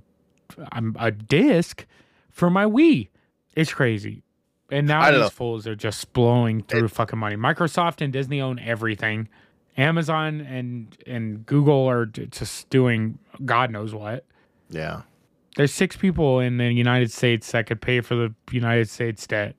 um, 0.73 0.97
a 0.99 1.11
disc 1.11 1.87
for 2.31 2.51
my 2.51 2.65
Wii. 2.65 3.09
It's 3.55 3.73
crazy. 3.73 4.23
And 4.71 4.87
now 4.87 5.01
I 5.01 5.13
these 5.13 5.21
know. 5.21 5.29
fools 5.29 5.67
are 5.67 5.77
just 5.77 6.13
blowing 6.13 6.63
through 6.63 6.89
fucking 6.89 7.19
money. 7.19 7.37
Microsoft 7.37 8.01
and 8.01 8.13
Disney 8.13 8.41
own 8.41 8.59
everything. 8.59 9.29
Amazon 9.77 10.41
and 10.41 10.97
and 11.07 11.47
Google 11.47 11.89
are 11.89 12.07
just 12.07 12.69
doing 12.71 13.19
God 13.45 13.71
knows 13.71 13.95
what. 13.95 14.25
Yeah. 14.71 15.03
There's 15.57 15.73
six 15.73 15.97
people 15.97 16.39
in 16.41 16.59
the 16.59 16.71
United 16.71 17.11
States 17.11 17.51
that 17.53 17.67
could 17.67 17.81
pay 17.81 18.01
for 18.01 18.15
the 18.15 18.35
United 18.51 18.89
States 18.89 19.27
debt. 19.27 19.57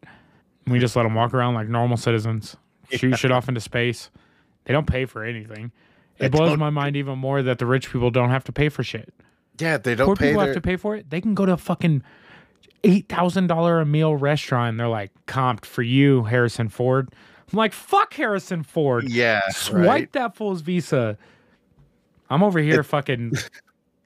We 0.68 0.80
just 0.80 0.96
let 0.96 1.04
them 1.04 1.16
walk 1.16 1.34
around 1.34 1.56
like 1.56 1.68
normal 1.68 1.98
citizens, 1.98 2.56
shoot 2.92 3.18
shit 3.18 3.32
off 3.32 3.50
into 3.50 3.62
space. 3.62 4.12
They 4.66 4.74
don't 4.74 4.88
pay 4.88 5.06
for 5.06 5.24
anything. 5.24 5.72
It 6.18 6.32
blows 6.32 6.58
my 6.58 6.70
mind 6.70 6.96
even 6.96 7.20
more 7.20 7.42
that 7.42 7.60
the 7.60 7.66
rich 7.66 7.92
people 7.92 8.12
don't 8.12 8.30
have 8.30 8.44
to 8.46 8.52
pay 8.52 8.70
for 8.70 8.84
shit. 8.84 9.14
Yeah, 9.60 9.78
they 9.78 9.96
don't 9.96 10.08
Poor 10.08 10.16
pay 10.16 10.28
people 10.30 10.42
their 10.42 10.54
have 10.54 10.56
to 10.56 10.62
pay 10.62 10.76
for 10.76 10.96
it. 10.96 11.10
They 11.10 11.22
can 11.22 11.34
go 11.34 11.46
to 11.46 11.54
a 11.54 11.58
fucking 11.58 12.04
eight 12.84 13.08
thousand 13.08 13.48
dollar 13.48 13.80
a 13.80 13.86
meal 13.86 14.16
restaurant. 14.16 14.72
And 14.72 14.80
they're 14.80 14.88
like 14.88 15.12
comped 15.26 15.66
for 15.66 15.84
you, 15.84 16.24
Harrison 16.24 16.70
Ford. 16.70 17.10
I'm 17.52 17.58
like, 17.58 17.74
fuck 17.74 18.14
Harrison 18.14 18.64
Ford. 18.64 19.10
Yeah, 19.10 19.42
Swipe 19.50 19.86
right. 19.86 20.14
that 20.14 20.36
fool's 20.36 20.62
visa. 20.62 21.18
I'm 22.30 22.44
over 22.44 22.60
here 22.60 22.84
fucking 22.84 23.34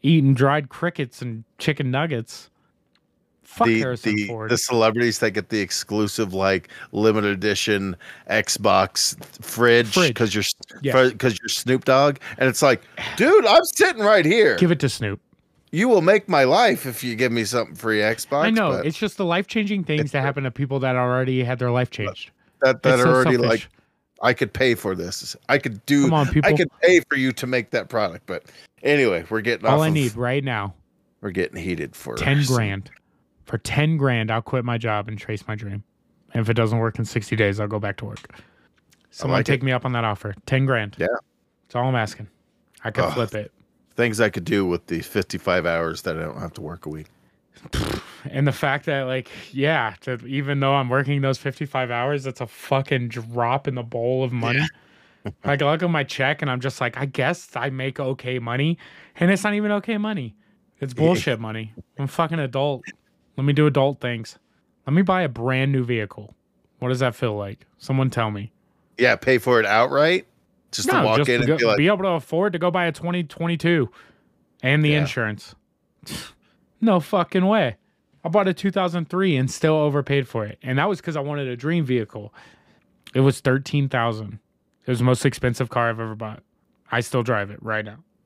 eating 0.03 0.33
dried 0.33 0.69
crickets 0.69 1.21
and 1.21 1.43
chicken 1.57 1.91
nuggets. 1.91 2.49
Fuck 3.43 3.67
the 3.67 3.79
Harrison 3.79 4.15
the, 4.15 4.27
Ford. 4.27 4.49
the 4.49 4.57
celebrities 4.57 5.19
that 5.19 5.31
get 5.31 5.49
the 5.49 5.59
exclusive 5.59 6.33
like 6.33 6.69
limited 6.93 7.31
edition 7.31 7.97
Xbox 8.29 9.15
fridge 9.43 9.93
because 9.95 10.33
you're 10.33 10.43
Yeah. 10.81 11.09
because 11.09 11.37
you're 11.39 11.49
Snoop 11.49 11.83
Dogg, 11.85 12.17
and 12.37 12.47
it's 12.47 12.61
like, 12.61 12.81
dude, 13.17 13.45
I'm 13.45 13.63
sitting 13.75 14.01
right 14.03 14.23
here. 14.25 14.55
Give 14.57 14.71
it 14.71 14.79
to 14.79 14.89
Snoop. 14.89 15.19
you 15.73 15.89
will 15.89 16.01
make 16.01 16.29
my 16.29 16.45
life 16.45 16.85
if 16.85 17.03
you 17.03 17.15
give 17.15 17.31
me 17.33 17.43
something 17.43 17.75
free 17.75 17.99
Xbox. 17.99 18.43
I 18.45 18.49
know. 18.51 18.71
It's 18.71 18.97
just 18.97 19.17
the 19.17 19.25
life 19.25 19.47
changing 19.47 19.83
things 19.83 20.11
that 20.11 20.21
happen 20.21 20.43
to 20.45 20.51
people 20.51 20.79
that 20.79 20.95
already 20.95 21.43
had 21.43 21.59
their 21.59 21.71
life 21.71 21.89
changed. 21.91 22.31
that 22.61 22.83
that 22.83 22.93
It's 22.93 23.01
are 23.01 23.05
so 23.05 23.11
already 23.13 23.35
selfish. 23.37 23.49
like, 23.49 23.69
I 24.21 24.33
could 24.33 24.53
pay 24.53 24.75
for 24.75 24.95
this. 24.95 25.35
I 25.49 25.57
could 25.57 25.85
do. 25.85 26.03
Come 26.03 26.13
on, 26.13 26.27
people. 26.29 26.49
I 26.49 26.55
could 26.55 26.69
pay 26.81 26.99
for 27.09 27.15
you 27.17 27.31
to 27.33 27.47
make 27.47 27.71
that 27.71 27.89
product. 27.89 28.25
But 28.27 28.43
anyway, 28.83 29.25
we're 29.29 29.41
getting 29.41 29.65
All 29.65 29.75
off 29.79 29.81
I 29.81 29.87
of- 29.87 29.93
need 29.93 30.15
right 30.15 30.43
now, 30.43 30.75
We're 31.21 31.31
getting 31.31 31.57
heated 31.61 31.95
for 31.95 32.15
10 32.15 32.43
some- 32.43 32.55
grand. 32.55 32.91
For 33.45 33.57
10 33.57 33.97
grand, 33.97 34.31
I'll 34.31 34.41
quit 34.41 34.63
my 34.63 34.77
job 34.77 35.07
and 35.07 35.17
chase 35.19 35.45
my 35.47 35.55
dream. 35.55 35.83
And 36.33 36.41
if 36.41 36.49
it 36.49 36.53
doesn't 36.53 36.77
work 36.77 36.97
in 36.99 37.05
60 37.05 37.35
days, 37.35 37.59
I'll 37.59 37.67
go 37.67 37.79
back 37.79 37.97
to 37.97 38.05
work. 38.05 38.19
Someone 39.09 39.39
like 39.39 39.45
take 39.45 39.61
me 39.63 39.71
up 39.73 39.83
on 39.85 39.91
that 39.93 40.05
offer. 40.05 40.33
10 40.45 40.65
grand. 40.65 40.95
Yeah. 40.97 41.07
That's 41.67 41.75
all 41.75 41.87
I'm 41.87 41.95
asking. 41.95 42.27
I 42.83 42.91
could 42.91 43.11
flip 43.13 43.33
it. 43.35 43.51
things 43.95 44.21
I 44.21 44.29
could 44.29 44.45
do 44.45 44.65
with 44.65 44.87
the 44.87 45.01
55 45.01 45.65
hours 45.65 46.03
that 46.03 46.17
I 46.17 46.21
don't 46.21 46.39
have 46.39 46.53
to 46.53 46.61
work 46.61 46.85
a 46.85 46.89
week. 46.89 47.07
And 48.29 48.47
the 48.47 48.51
fact 48.51 48.85
that, 48.85 49.03
like, 49.03 49.29
yeah, 49.51 49.95
to, 50.01 50.23
even 50.25 50.59
though 50.59 50.73
I'm 50.73 50.89
working 50.89 51.21
those 51.21 51.37
55 51.37 51.89
hours, 51.91 52.25
it's 52.25 52.41
a 52.41 52.47
fucking 52.47 53.07
drop 53.09 53.67
in 53.67 53.75
the 53.75 53.83
bowl 53.83 54.23
of 54.23 54.31
money. 54.31 54.65
like, 55.43 55.61
I 55.61 55.71
look 55.71 55.83
at 55.83 55.89
my 55.89 56.03
check 56.03 56.41
and 56.41 56.49
I'm 56.51 56.59
just 56.59 56.79
like, 56.81 56.97
I 56.97 57.05
guess 57.05 57.55
I 57.55 57.69
make 57.69 57.99
okay 57.99 58.39
money. 58.39 58.77
And 59.15 59.31
it's 59.31 59.43
not 59.43 59.53
even 59.53 59.71
okay 59.73 59.97
money. 59.97 60.35
It's 60.79 60.93
bullshit 60.93 61.39
money. 61.39 61.73
I'm 61.99 62.07
fucking 62.07 62.39
adult. 62.39 62.83
Let 63.37 63.43
me 63.45 63.53
do 63.53 63.67
adult 63.67 63.99
things. 64.01 64.37
Let 64.87 64.93
me 64.93 65.01
buy 65.03 65.21
a 65.21 65.29
brand 65.29 65.71
new 65.71 65.83
vehicle. 65.83 66.33
What 66.79 66.89
does 66.89 66.99
that 66.99 67.15
feel 67.15 67.35
like? 67.35 67.65
Someone 67.77 68.09
tell 68.09 68.31
me. 68.31 68.51
Yeah, 68.97 69.15
pay 69.15 69.37
for 69.37 69.59
it 69.59 69.65
outright. 69.65 70.25
Just 70.71 70.89
to 70.89 71.03
walk 71.03 71.17
just 71.17 71.29
in 71.29 71.41
to 71.41 71.41
and 71.41 71.47
go- 71.47 71.57
be 71.57 71.65
like, 71.65 71.77
be 71.77 71.87
able 71.87 71.99
to 71.99 72.07
afford 72.09 72.53
to 72.53 72.59
go 72.59 72.71
buy 72.71 72.85
a 72.85 72.91
2022 72.91 73.89
and 74.63 74.83
the 74.83 74.89
Yeah. 74.89 75.01
insurance. 75.01 75.53
No 76.81 76.99
fucking 76.99 77.45
way. 77.45 77.77
I 78.23 78.29
bought 78.29 78.47
a 78.47 78.53
2003 78.53 79.35
and 79.35 79.49
still 79.49 79.75
overpaid 79.75 80.27
for 80.27 80.45
it. 80.45 80.59
And 80.61 80.77
that 80.77 80.87
was 80.87 80.99
because 81.01 81.15
I 81.15 81.21
wanted 81.21 81.47
a 81.47 81.55
dream 81.55 81.85
vehicle. 81.85 82.33
It 83.15 83.21
was 83.21 83.39
13000 83.41 84.39
It 84.85 84.89
was 84.91 84.99
the 84.99 85.05
most 85.05 85.25
expensive 85.25 85.69
car 85.69 85.89
I've 85.89 85.99
ever 85.99 86.15
bought. 86.15 86.43
I 86.91 86.99
still 87.01 87.23
drive 87.23 87.49
it 87.51 87.61
right 87.63 87.83
now. 87.85 87.97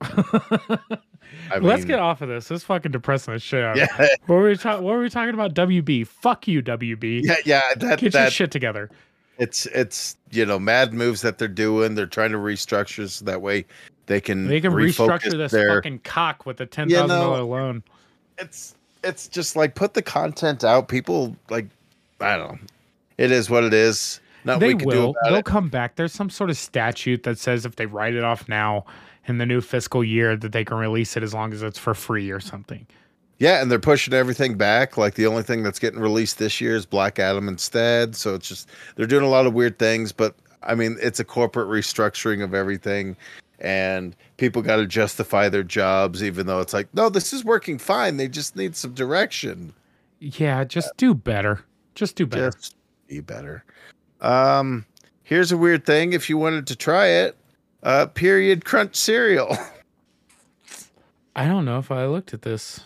I 1.50 1.58
Let's 1.60 1.84
get 1.84 1.98
off 1.98 2.20
of 2.22 2.28
this. 2.28 2.48
This 2.48 2.60
is 2.60 2.64
fucking 2.64 2.92
depressing 2.92 3.34
as 3.34 3.42
shit. 3.42 3.64
out 3.64 3.72
of. 3.72 3.88
Yeah, 3.98 4.06
What 4.26 4.36
were 4.36 4.48
we 4.48 4.56
talking? 4.56 4.84
What 4.84 4.94
were 4.96 5.02
we 5.02 5.10
talking 5.10 5.34
about? 5.34 5.54
WB. 5.54 6.06
Fuck 6.06 6.46
you, 6.46 6.62
WB. 6.62 7.22
yeah, 7.24 7.36
yeah. 7.44 7.62
That 7.76 7.98
Get 8.00 8.14
your 8.14 8.30
shit 8.30 8.50
together. 8.50 8.90
it's 9.38 9.66
it's 9.66 10.16
you 10.30 10.46
know 10.46 10.58
mad 10.58 10.92
moves 10.94 11.22
that 11.22 11.38
they're 11.38 11.48
doing. 11.48 11.94
They're 11.94 12.06
trying 12.06 12.32
to 12.32 12.38
restructure 12.38 13.08
so 13.08 13.24
that 13.24 13.42
way 13.42 13.64
they 14.06 14.20
can 14.20 14.46
They 14.46 14.60
can 14.60 14.72
refocus 14.72 15.20
restructure 15.20 15.36
this 15.36 15.52
their. 15.52 15.74
fucking 15.76 16.00
cock 16.00 16.46
with 16.46 16.60
a 16.60 16.66
ten 16.66 16.88
thousand 16.88 17.08
dollar 17.08 17.42
loan. 17.42 17.82
It's 18.38 18.74
it's 19.04 19.28
just 19.28 19.56
like 19.56 19.74
put 19.74 19.94
the 19.94 20.02
content 20.02 20.64
out. 20.64 20.88
People 20.88 21.36
like 21.50 21.66
I 22.20 22.36
don't 22.36 22.52
know. 22.52 22.58
It 23.18 23.30
is 23.30 23.48
what 23.48 23.64
it 23.64 23.72
is. 23.74 24.20
Not 24.44 24.60
they 24.60 24.74
we 24.74 24.80
can 24.80 24.88
do 24.88 24.96
will. 24.96 25.10
about 25.10 25.20
They'll 25.24 25.34
it. 25.36 25.44
come 25.44 25.68
back. 25.68 25.96
There's 25.96 26.12
some 26.12 26.30
sort 26.30 26.50
of 26.50 26.56
statute 26.56 27.22
that 27.24 27.38
says 27.38 27.64
if 27.64 27.76
they 27.76 27.86
write 27.86 28.14
it 28.14 28.22
off 28.24 28.48
now 28.48 28.84
in 29.26 29.38
the 29.38 29.46
new 29.46 29.60
fiscal 29.60 30.04
year 30.04 30.36
that 30.36 30.52
they 30.52 30.64
can 30.64 30.76
release 30.76 31.16
it 31.16 31.22
as 31.22 31.34
long 31.34 31.52
as 31.52 31.62
it's 31.62 31.78
for 31.78 31.94
free 31.94 32.30
or 32.30 32.40
something. 32.40 32.86
Yeah, 33.38 33.60
and 33.60 33.70
they're 33.70 33.78
pushing 33.78 34.14
everything 34.14 34.56
back. 34.56 34.96
Like 34.96 35.14
the 35.14 35.26
only 35.26 35.42
thing 35.42 35.62
that's 35.62 35.78
getting 35.78 36.00
released 36.00 36.38
this 36.38 36.60
year 36.60 36.74
is 36.76 36.86
Black 36.86 37.18
Adam 37.18 37.48
instead. 37.48 38.14
So 38.16 38.34
it's 38.34 38.48
just 38.48 38.70
they're 38.96 39.06
doing 39.06 39.24
a 39.24 39.28
lot 39.28 39.46
of 39.46 39.52
weird 39.52 39.78
things, 39.78 40.12
but 40.12 40.34
I 40.62 40.74
mean 40.74 40.96
it's 41.02 41.20
a 41.20 41.24
corporate 41.24 41.68
restructuring 41.68 42.42
of 42.42 42.54
everything 42.54 43.16
and 43.58 44.14
people 44.36 44.60
got 44.62 44.76
to 44.76 44.86
justify 44.86 45.48
their 45.48 45.62
jobs 45.62 46.22
even 46.22 46.46
though 46.46 46.60
it's 46.60 46.72
like 46.74 46.88
no 46.94 47.08
this 47.08 47.32
is 47.32 47.44
working 47.44 47.78
fine 47.78 48.16
they 48.16 48.28
just 48.28 48.54
need 48.56 48.76
some 48.76 48.92
direction 48.94 49.72
Yeah, 50.20 50.64
just 50.64 50.90
do 50.96 51.14
better. 51.14 51.60
Just 51.94 52.16
do 52.16 52.26
better. 52.26 52.50
just 52.50 52.76
be 53.08 53.20
better 53.20 53.64
um 54.20 54.84
here's 55.22 55.52
a 55.52 55.56
weird 55.56 55.86
thing 55.86 56.12
if 56.12 56.28
you 56.28 56.36
wanted 56.36 56.66
to 56.66 56.76
try 56.76 57.06
it 57.06 57.36
uh 57.82 58.06
period 58.06 58.64
crunch 58.64 58.94
cereal 58.96 59.56
I 61.36 61.46
don't 61.46 61.64
know 61.64 61.78
if 61.78 61.90
I 61.90 62.06
looked 62.06 62.32
at 62.34 62.42
this. 62.42 62.80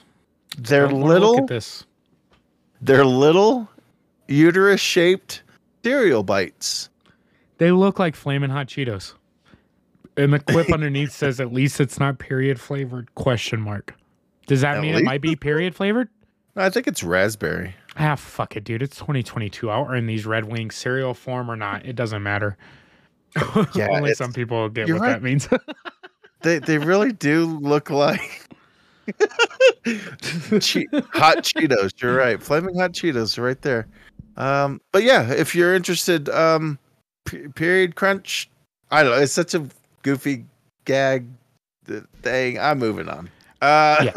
they're 0.59 0.89
little 0.89 1.39
at 1.39 1.47
this. 1.47 1.85
they're 2.81 3.05
little 3.05 3.69
uterus 4.29 4.81
shaped 4.81 5.43
cereal 5.85 6.23
bites 6.23 6.89
They 7.59 7.71
look 7.73 7.99
like 7.99 8.15
flaming 8.17 8.51
hot 8.51 8.67
Cheetos. 8.69 9.15
And 10.23 10.33
the 10.33 10.39
quip 10.41 10.71
underneath 10.73 11.13
says 11.13 11.41
at 11.41 11.53
least 11.53 11.81
it's 11.81 11.99
not 11.99 12.19
period 12.19 12.61
flavored 12.61 13.15
question 13.15 13.61
mark. 13.61 13.95
Does 14.47 14.61
that 14.63 14.77
At 14.77 14.83
mean 14.83 14.95
it 14.95 15.05
might 15.05 15.21
be 15.23 15.37
period 15.37 15.75
flavored? 15.75 16.09
i 16.57 16.69
think 16.69 16.87
it's 16.89 17.03
raspberry 17.05 17.75
Ah, 17.97 18.15
fuck 18.17 18.57
it, 18.57 18.65
dude. 18.65 18.83
It's 18.83 18.97
2022. 18.99 19.69
I'll 19.71 19.87
earn 19.89 20.07
these 20.07 20.25
Red 20.27 20.45
Wings 20.45 20.75
cereal 20.77 21.13
form 21.15 21.51
or 21.51 21.57
not. 21.57 21.85
It 21.87 21.97
doesn't 21.97 22.23
matter. 22.23 22.57
Yeah, 23.75 23.89
Only 23.91 24.15
some 24.15 24.33
people 24.33 24.69
get 24.69 24.89
what 24.89 25.01
right. 25.01 25.09
that 25.11 25.23
means. 25.23 25.49
They 26.43 26.59
they 26.59 26.79
really 26.79 27.13
do 27.13 27.45
look 27.45 27.91
like 27.91 28.49
che- 30.61 30.87
hot 31.13 31.39
Cheetos. 31.45 32.01
You're 32.01 32.15
right. 32.17 32.43
Flaming 32.43 32.79
hot 32.79 32.93
Cheetos 32.93 33.37
are 33.39 33.43
right 33.43 33.61
there. 33.63 33.87
Um, 34.37 34.81
but 34.93 35.03
yeah, 35.03 35.31
if 35.33 35.55
you're 35.55 35.75
interested, 35.75 36.29
um, 36.31 36.79
P- 37.27 37.49
period 37.49 37.95
crunch. 37.97 38.49
I 38.91 39.03
don't 39.03 39.13
know. 39.13 39.19
It's 39.19 39.33
such 39.33 39.55
a 39.55 39.67
goofy 40.03 40.45
gag 40.85 41.27
thing. 42.23 42.59
I'm 42.59 42.79
moving 42.79 43.09
on. 43.09 43.31
Uh, 43.63 44.11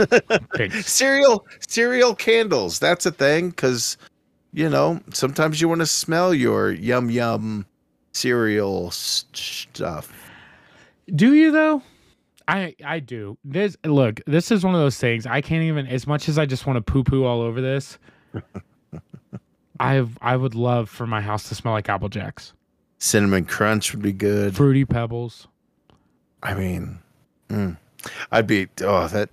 Pigs. 0.54 0.86
cereal 0.88 1.46
cereal 1.68 2.16
candles. 2.16 2.80
That's 2.80 3.06
a 3.06 3.12
thing 3.12 3.50
because 3.50 3.98
you 4.54 4.70
know 4.70 5.02
sometimes 5.12 5.60
you 5.60 5.68
want 5.68 5.82
to 5.82 5.86
smell 5.86 6.34
your 6.34 6.72
yum 6.72 7.10
yum 7.10 7.66
cereal 8.14 8.92
stuff. 8.92 10.30
Do 11.14 11.34
you 11.34 11.52
though? 11.52 11.82
I 12.48 12.76
I 12.86 13.00
do. 13.00 13.38
This 13.44 13.76
look. 13.84 14.22
This 14.28 14.52
is 14.52 14.64
one 14.64 14.76
of 14.76 14.82
those 14.82 14.98
things. 14.98 15.26
I 15.26 15.42
can't 15.42 15.64
even. 15.64 15.88
As 15.88 16.08
much 16.08 16.30
as 16.30 16.38
I 16.38 16.46
just 16.46 16.66
want 16.66 16.78
to 16.78 16.82
poo 16.82 17.04
poo 17.04 17.26
all 17.26 17.42
over 17.42 17.60
this. 17.62 17.98
I 19.80 20.06
I 20.22 20.38
would 20.38 20.56
love 20.56 20.90
for 20.90 21.06
my 21.08 21.20
house 21.20 21.50
to 21.50 21.56
smell 21.56 21.74
like 21.74 21.90
Apple 21.90 22.10
Jacks, 22.10 22.54
Cinnamon 23.00 23.46
crunch 23.46 23.92
would 23.94 24.04
be 24.04 24.14
good. 24.14 24.56
fruity 24.56 24.86
pebbles. 24.86 25.48
I 26.44 26.54
mean, 26.54 27.00
mm, 27.50 27.76
I'd 28.32 28.48
be 28.48 28.68
oh 28.82 29.08
that 29.08 29.30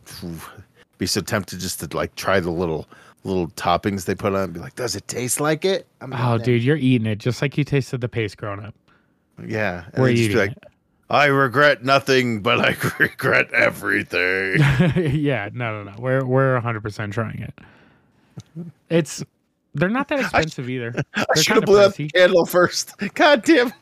be 0.98 1.06
so 1.06 1.20
tempted 1.20 1.60
just 1.60 1.80
to 1.80 1.96
like 1.96 2.14
try 2.14 2.40
the 2.40 2.50
little 2.50 2.86
little 3.24 3.48
toppings 3.48 4.04
they 4.06 4.14
put 4.14 4.34
on. 4.34 4.44
And 4.44 4.52
be 4.54 4.60
like, 4.60 4.76
does 4.76 4.96
it 4.96 5.06
taste 5.08 5.40
like 5.40 5.64
it? 5.64 5.86
I'm 6.00 6.12
Oh, 6.14 6.38
dude, 6.38 6.62
you're 6.62 6.76
eating 6.76 7.06
it 7.06 7.16
just 7.16 7.42
like 7.42 7.58
you 7.58 7.64
tasted 7.64 8.00
the 8.00 8.08
paste 8.08 8.36
growing 8.38 8.64
up. 8.64 8.74
yeah. 9.46 9.84
And 9.92 10.02
We're 10.02 10.10
just 10.10 10.22
eating 10.22 10.36
like, 10.36 10.54
I 11.10 11.26
regret 11.26 11.84
nothing, 11.84 12.40
but 12.40 12.60
I 12.60 12.76
regret 12.98 13.52
everything. 13.52 14.60
yeah, 15.20 15.48
no, 15.52 15.82
no, 15.82 15.90
no. 15.90 15.96
We're 15.98 16.24
we're 16.24 16.54
100 16.54 16.80
percent 16.82 17.12
trying 17.12 17.40
it. 17.40 17.54
It's 18.88 19.22
they're 19.74 19.88
not 19.88 20.08
that 20.08 20.20
expensive 20.20 20.68
either. 20.70 20.94
I 21.14 21.24
They're 21.34 21.42
should 21.42 21.56
have 21.56 21.64
blew 21.64 21.78
pricey. 21.80 21.96
the 21.96 22.08
candle 22.10 22.46
first. 22.46 22.94
God 23.14 23.42
damn. 23.42 23.72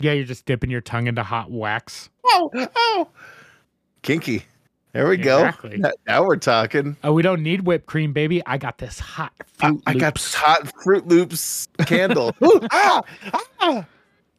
Yeah, 0.00 0.12
you're 0.12 0.24
just 0.24 0.46
dipping 0.46 0.70
your 0.70 0.80
tongue 0.80 1.06
into 1.06 1.22
hot 1.22 1.50
wax. 1.50 2.08
Oh, 2.24 2.50
oh. 2.76 3.08
Kinky. 4.02 4.44
There 4.92 5.08
we 5.08 5.16
Exactly. 5.16 5.70
go. 5.78 5.88
Now- 5.88 5.92
Now 6.06 6.24
we're 6.24 6.36
talking. 6.36 6.96
Oh, 7.04 7.12
we 7.12 7.22
don't 7.22 7.42
need 7.42 7.62
whipped 7.66 7.86
cream, 7.86 8.12
baby. 8.12 8.42
I 8.46 8.58
got 8.58 8.78
this 8.78 8.98
hot 8.98 9.32
I, 9.40 9.44
fruit 9.68 9.82
I 9.86 9.94
got 9.94 10.14
this 10.14 10.34
hot 10.34 10.72
Fruit 10.82 11.06
Loops 11.06 11.68
candle. 11.86 12.34
Ooh, 12.42 12.60
ah, 12.70 13.02
ah. 13.60 13.84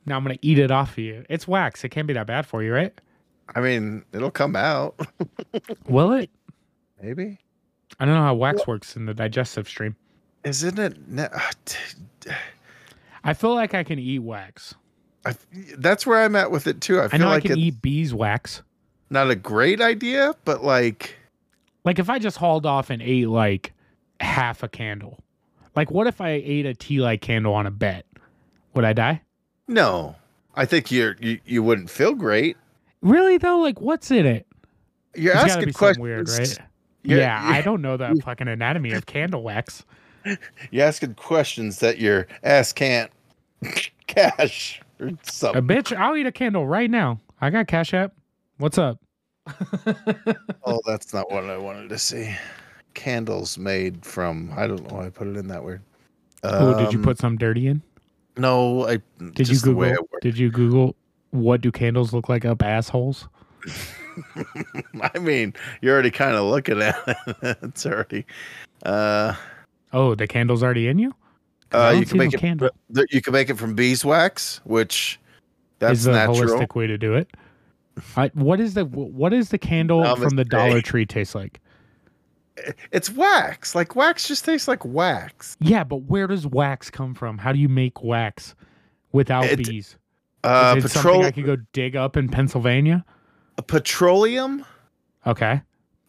Now 0.05 0.17
I'm 0.17 0.23
gonna 0.23 0.37
eat 0.41 0.57
it 0.57 0.71
off 0.71 0.91
of 0.93 0.97
you. 0.99 1.23
It's 1.29 1.47
wax. 1.47 1.83
It 1.83 1.89
can't 1.89 2.07
be 2.07 2.13
that 2.13 2.25
bad 2.25 2.45
for 2.47 2.63
you, 2.63 2.73
right? 2.73 2.93
I 3.55 3.61
mean, 3.61 4.03
it'll 4.13 4.31
come 4.31 4.55
out. 4.55 4.99
Will 5.87 6.13
it? 6.13 6.29
Maybe. 7.01 7.37
I 7.99 8.05
don't 8.05 8.15
know 8.15 8.21
how 8.21 8.33
wax 8.35 8.65
works 8.65 8.95
in 8.95 9.05
the 9.05 9.13
digestive 9.13 9.67
stream. 9.67 9.95
Isn't 10.43 10.79
it? 10.79 11.07
ne- 11.07 11.27
t- 11.65 11.77
I 13.23 13.33
feel 13.33 13.53
like 13.53 13.73
I 13.73 13.83
can 13.83 13.99
eat 13.99 14.19
wax. 14.19 14.73
I, 15.25 15.35
that's 15.77 16.05
where 16.07 16.23
I'm 16.23 16.35
at 16.35 16.49
with 16.51 16.65
it 16.67 16.81
too. 16.81 16.99
I 16.99 17.05
I 17.05 17.07
feel 17.09 17.19
know 17.19 17.27
like 17.27 17.45
I 17.45 17.47
can 17.49 17.57
eat 17.57 17.81
beeswax. 17.81 18.61
not 19.09 19.29
a 19.29 19.35
great 19.35 19.81
idea, 19.81 20.33
but 20.45 20.63
like, 20.63 21.15
Like 21.83 21.99
if 21.99 22.09
I 22.09 22.19
just 22.19 22.37
hauled 22.37 22.65
off 22.65 22.89
and 22.89 23.01
ate 23.01 23.27
like 23.27 23.73
half 24.21 24.63
a 24.63 24.67
candle. 24.69 25.19
Like 25.75 25.91
what 25.91 26.07
if 26.07 26.19
I 26.21 26.29
ate 26.29 26.65
a 26.65 26.73
tea 26.73 26.99
light 26.99 27.21
candle 27.21 27.53
on 27.53 27.65
a 27.67 27.71
bet? 27.71 28.05
Would 28.73 28.85
I 28.85 28.93
die? 28.93 29.21
no. 29.67 30.15
I 30.55 30.65
think 30.65 30.91
you're 30.91 31.15
you, 31.21 31.39
you 31.45 31.63
wouldn't 31.63 31.89
feel 31.89 32.13
great. 32.13 32.57
Really 33.01 33.37
though? 33.37 33.59
Like 33.59 33.79
what's 33.79 34.11
in 34.11 34.25
it? 34.25 34.45
You're 35.15 35.33
It's 35.35 35.43
asking 35.45 35.65
be 35.67 35.73
questions. 35.73 36.01
weird, 36.03 36.27
right? 36.29 36.57
You're- 37.03 37.21
yeah, 37.21 37.43
you're- 37.45 37.57
I 37.57 37.61
don't 37.61 37.81
know 37.81 37.95
the 37.97 38.19
fucking 38.25 38.47
anatomy 38.47 38.91
of 38.93 39.05
candle 39.05 39.41
wax. 39.43 39.85
You're 40.71 40.85
asking 40.85 41.13
questions 41.15 41.79
that 41.79 41.97
your 41.99 42.27
ass 42.43 42.73
can't 42.73 43.09
cash 44.07 44.81
or 44.99 45.07
A 45.07 45.61
bitch, 45.61 45.95
I'll 45.95 46.15
eat 46.17 46.25
a 46.25 46.31
candle 46.31 46.67
right 46.67 46.89
now. 46.89 47.19
I 47.41 47.49
got 47.49 47.67
Cash 47.67 47.93
App. 47.93 48.13
What's 48.57 48.77
up? 48.77 48.99
Oh, 50.65 50.79
that's 50.85 51.13
not 51.13 51.31
what 51.31 51.45
I 51.45 51.57
wanted 51.57 51.89
to 51.89 51.97
see. 51.97 52.35
Candles 52.93 53.57
made 53.57 54.05
from 54.05 54.51
I 54.55 54.67
don't 54.67 54.87
know 54.87 54.97
why 54.97 55.05
I 55.07 55.09
put 55.09 55.27
it 55.27 55.35
in 55.37 55.47
that 55.47 55.63
weird. 55.63 55.81
oh, 56.43 56.77
did 56.77 56.91
you 56.93 56.99
Um, 56.99 57.03
put 57.03 57.17
some 57.17 57.37
dirty 57.37 57.65
in? 57.67 57.81
No, 58.37 58.87
I 58.87 58.97
Did 59.17 59.35
just 59.47 59.65
you 59.65 59.71
the 59.71 59.75
way 59.75 59.89
Google? 59.91 60.07
Did 60.21 60.37
you 60.37 60.51
Google 60.51 60.95
what 61.31 61.61
do 61.61 61.71
candles 61.71 62.13
look 62.13 62.29
like 62.29 62.45
up 62.45 62.61
assholes? 62.61 63.27
I 65.01 65.17
mean, 65.19 65.53
you're 65.81 65.93
already 65.93 66.11
kind 66.11 66.35
of 66.35 66.43
looking 66.45 66.81
at 66.81 66.95
it. 67.07 67.17
it's 67.63 67.85
already. 67.85 68.25
Uh, 68.85 69.33
Oh, 69.91 70.13
the 70.13 70.27
candle's 70.27 70.61
already 70.61 70.87
in 70.87 70.99
you. 70.99 71.15
Uh, 71.71 71.95
you 71.97 72.05
can 72.05 72.17
make 72.17 72.31
no 72.31 72.37
it. 72.37 72.39
candle. 72.39 72.69
You 73.09 73.21
can 73.21 73.33
make 73.33 73.49
it 73.49 73.57
from 73.57 73.75
beeswax, 73.75 74.61
which 74.63 75.19
that's 75.79 75.99
is 75.99 76.03
the 76.05 76.11
natural. 76.13 76.37
holistic 76.59 76.75
way 76.75 76.87
to 76.87 76.97
do 76.97 77.13
it. 77.13 77.29
I, 78.15 78.31
what 78.33 78.59
is 78.59 78.73
the 78.75 78.85
what 78.85 79.33
is 79.33 79.49
the 79.49 79.57
candle 79.57 80.03
from 80.15 80.35
the. 80.35 80.45
Dollar 80.45 80.81
Tree 80.81 81.05
taste 81.05 81.35
like? 81.35 81.59
It's 82.91 83.09
wax. 83.09 83.75
Like 83.75 83.95
wax 83.95 84.27
just 84.27 84.43
tastes 84.45 84.67
like 84.67 84.83
wax. 84.83 85.55
Yeah, 85.59 85.83
but 85.83 86.03
where 86.03 86.27
does 86.27 86.45
wax 86.45 86.89
come 86.89 87.13
from? 87.13 87.37
How 87.37 87.51
do 87.53 87.59
you 87.59 87.69
make 87.69 88.03
wax 88.03 88.55
without 89.11 89.45
It- 89.45 89.65
bees? 89.65 89.97
Uh, 90.43 90.75
is 90.77 90.85
it 90.85 90.89
something 90.89 91.25
I 91.25 91.31
could 91.31 91.45
go 91.45 91.57
dig 91.73 91.95
up 91.97 92.15
in 92.15 92.29
Pennsylvania? 92.29 93.03
petroleum. 93.67 94.63
Okay, 95.27 95.61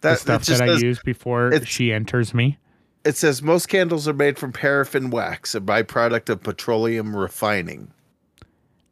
That 0.02 0.10
the 0.12 0.16
stuff 0.16 0.44
that 0.46 0.60
I 0.60 0.74
use 0.76 1.00
before 1.04 1.50
she 1.64 1.92
enters 1.92 2.32
me. 2.32 2.56
It 3.04 3.16
says 3.16 3.42
most 3.42 3.68
candles 3.68 4.06
are 4.06 4.12
made 4.12 4.38
from 4.38 4.52
paraffin 4.52 5.10
wax, 5.10 5.54
a 5.54 5.60
byproduct 5.60 6.28
of 6.28 6.42
petroleum 6.42 7.16
refining. 7.16 7.90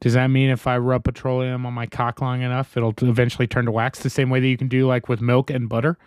Does 0.00 0.14
that 0.14 0.28
mean 0.28 0.48
if 0.50 0.66
I 0.66 0.78
rub 0.78 1.04
petroleum 1.04 1.66
on 1.66 1.74
my 1.74 1.86
cock 1.86 2.20
long 2.20 2.42
enough, 2.42 2.76
it'll 2.76 2.94
eventually 3.02 3.46
turn 3.46 3.66
to 3.66 3.72
wax 3.72 4.00
the 4.00 4.10
same 4.10 4.30
way 4.30 4.40
that 4.40 4.46
you 4.46 4.56
can 4.56 4.68
do 4.68 4.86
like 4.86 5.08
with 5.08 5.20
milk 5.20 5.50
and 5.50 5.68
butter? 5.68 5.98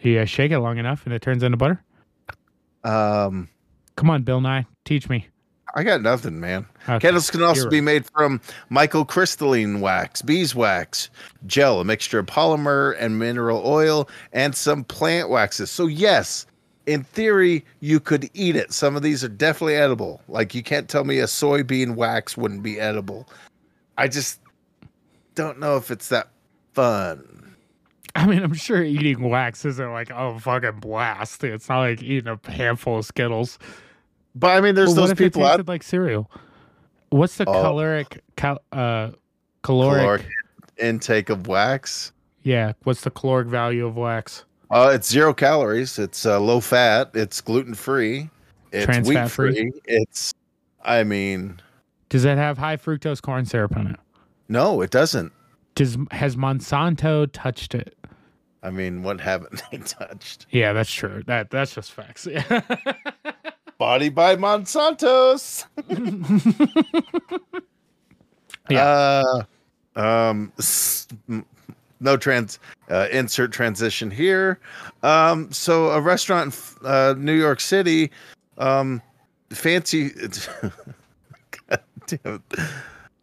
You 0.00 0.24
shake 0.26 0.52
it 0.52 0.60
long 0.60 0.78
enough 0.78 1.04
and 1.06 1.14
it 1.14 1.22
turns 1.22 1.42
into 1.42 1.56
butter. 1.56 1.82
Um, 2.84 3.48
Come 3.96 4.10
on, 4.10 4.22
Bill 4.22 4.40
Nye, 4.40 4.66
teach 4.84 5.08
me. 5.08 5.26
I 5.74 5.82
got 5.84 6.02
nothing, 6.02 6.40
man. 6.40 6.66
Okay, 6.88 6.98
Candles 6.98 7.30
can 7.30 7.42
also 7.42 7.62
you're 7.62 7.70
be 7.70 7.80
made 7.80 8.04
from 8.06 8.40
microcrystalline 8.70 9.80
wax, 9.80 10.22
beeswax, 10.22 11.10
gel, 11.46 11.80
a 11.80 11.84
mixture 11.84 12.18
of 12.18 12.26
polymer 12.26 12.96
and 12.98 13.18
mineral 13.18 13.62
oil, 13.64 14.08
and 14.32 14.54
some 14.54 14.84
plant 14.84 15.28
waxes. 15.28 15.70
So, 15.70 15.86
yes, 15.86 16.46
in 16.90 17.04
theory, 17.04 17.64
you 17.80 18.00
could 18.00 18.28
eat 18.34 18.56
it. 18.56 18.72
Some 18.72 18.96
of 18.96 19.02
these 19.02 19.22
are 19.22 19.28
definitely 19.28 19.76
edible. 19.76 20.20
Like, 20.28 20.54
you 20.54 20.62
can't 20.62 20.88
tell 20.88 21.04
me 21.04 21.18
a 21.20 21.24
soybean 21.24 21.94
wax 21.94 22.36
wouldn't 22.36 22.62
be 22.62 22.80
edible. 22.80 23.28
I 23.96 24.08
just 24.08 24.40
don't 25.34 25.60
know 25.60 25.76
if 25.76 25.90
it's 25.90 26.08
that 26.08 26.30
fun. 26.74 27.54
I 28.16 28.26
mean, 28.26 28.42
I'm 28.42 28.54
sure 28.54 28.82
eating 28.82 29.22
wax 29.28 29.64
isn't 29.64 29.92
like 29.92 30.10
oh 30.10 30.36
fucking 30.40 30.80
blast. 30.80 31.44
It's 31.44 31.68
not 31.68 31.78
like 31.80 32.02
eating 32.02 32.26
a 32.26 32.50
handful 32.50 32.98
of 32.98 33.04
Skittles. 33.04 33.58
But 34.34 34.56
I 34.56 34.60
mean, 34.60 34.74
there's 34.74 34.88
Well, 34.88 34.96
what 34.96 35.00
those 35.02 35.10
if 35.12 35.18
people 35.18 35.42
it 35.42 35.44
out 35.46 35.50
tasted 35.52 35.68
like 35.68 35.82
cereal? 35.84 36.28
What's 37.10 37.36
the 37.36 37.48
Oh. 37.48 37.52
caloric 37.52 38.20
cal- 38.36 38.62
uh 38.72 39.10
caloric, 39.62 40.00
caloric 40.00 40.26
intake 40.78 41.30
of 41.30 41.46
wax. 41.46 42.12
Yeah, 42.42 42.72
what's 42.82 43.02
the 43.02 43.10
caloric 43.10 43.46
value 43.46 43.86
of 43.86 43.96
wax? 43.96 44.44
Uh, 44.70 44.92
it's 44.94 45.08
zero 45.10 45.34
calories. 45.34 45.98
It's 45.98 46.24
uh, 46.24 46.38
low 46.40 46.60
fat. 46.60 47.10
It's 47.14 47.40
gluten 47.40 47.74
free. 47.74 48.30
It's 48.72 48.84
Trans 48.86 49.08
wheat 49.08 49.14
fat 49.14 49.30
free? 49.30 49.52
free. 49.54 49.72
It's, 49.86 50.32
I 50.84 51.02
mean, 51.02 51.60
Does 52.08 52.24
it 52.24 52.38
have 52.38 52.56
high 52.58 52.76
fructose 52.76 53.20
corn 53.20 53.44
syrup 53.46 53.76
in 53.76 53.88
it? 53.88 53.96
no, 54.48 54.80
it 54.80 54.90
doesn't. 54.90 55.32
Does 55.74 55.96
has 56.12 56.36
Monsanto 56.36 57.28
touched 57.32 57.74
it? 57.74 57.96
I 58.62 58.70
mean, 58.70 59.02
what 59.02 59.20
haven't 59.20 59.62
they 59.72 59.78
touched? 59.78 60.46
Yeah, 60.50 60.72
that's 60.72 60.92
true. 60.92 61.22
That 61.26 61.50
that's 61.50 61.74
just 61.74 61.92
facts. 61.92 62.26
Yeah. 62.30 62.60
Body 63.78 64.08
by 64.10 64.36
Monsanto's. 64.36 65.64
Yeah. 68.68 69.22
Uh, 69.96 70.00
um, 70.00 70.52
no 72.00 72.16
trans. 72.16 72.58
Uh, 72.90 73.06
insert 73.12 73.52
transition 73.52 74.10
here. 74.10 74.58
Um, 75.02 75.50
so 75.52 75.90
a 75.90 76.00
restaurant 76.00 76.54
in 76.80 76.86
uh, 76.86 77.14
New 77.16 77.38
York 77.38 77.60
City, 77.60 78.10
um, 78.58 79.00
fancy. 79.50 80.10
God 81.68 81.80
damn 82.06 82.42
it. 82.50 82.60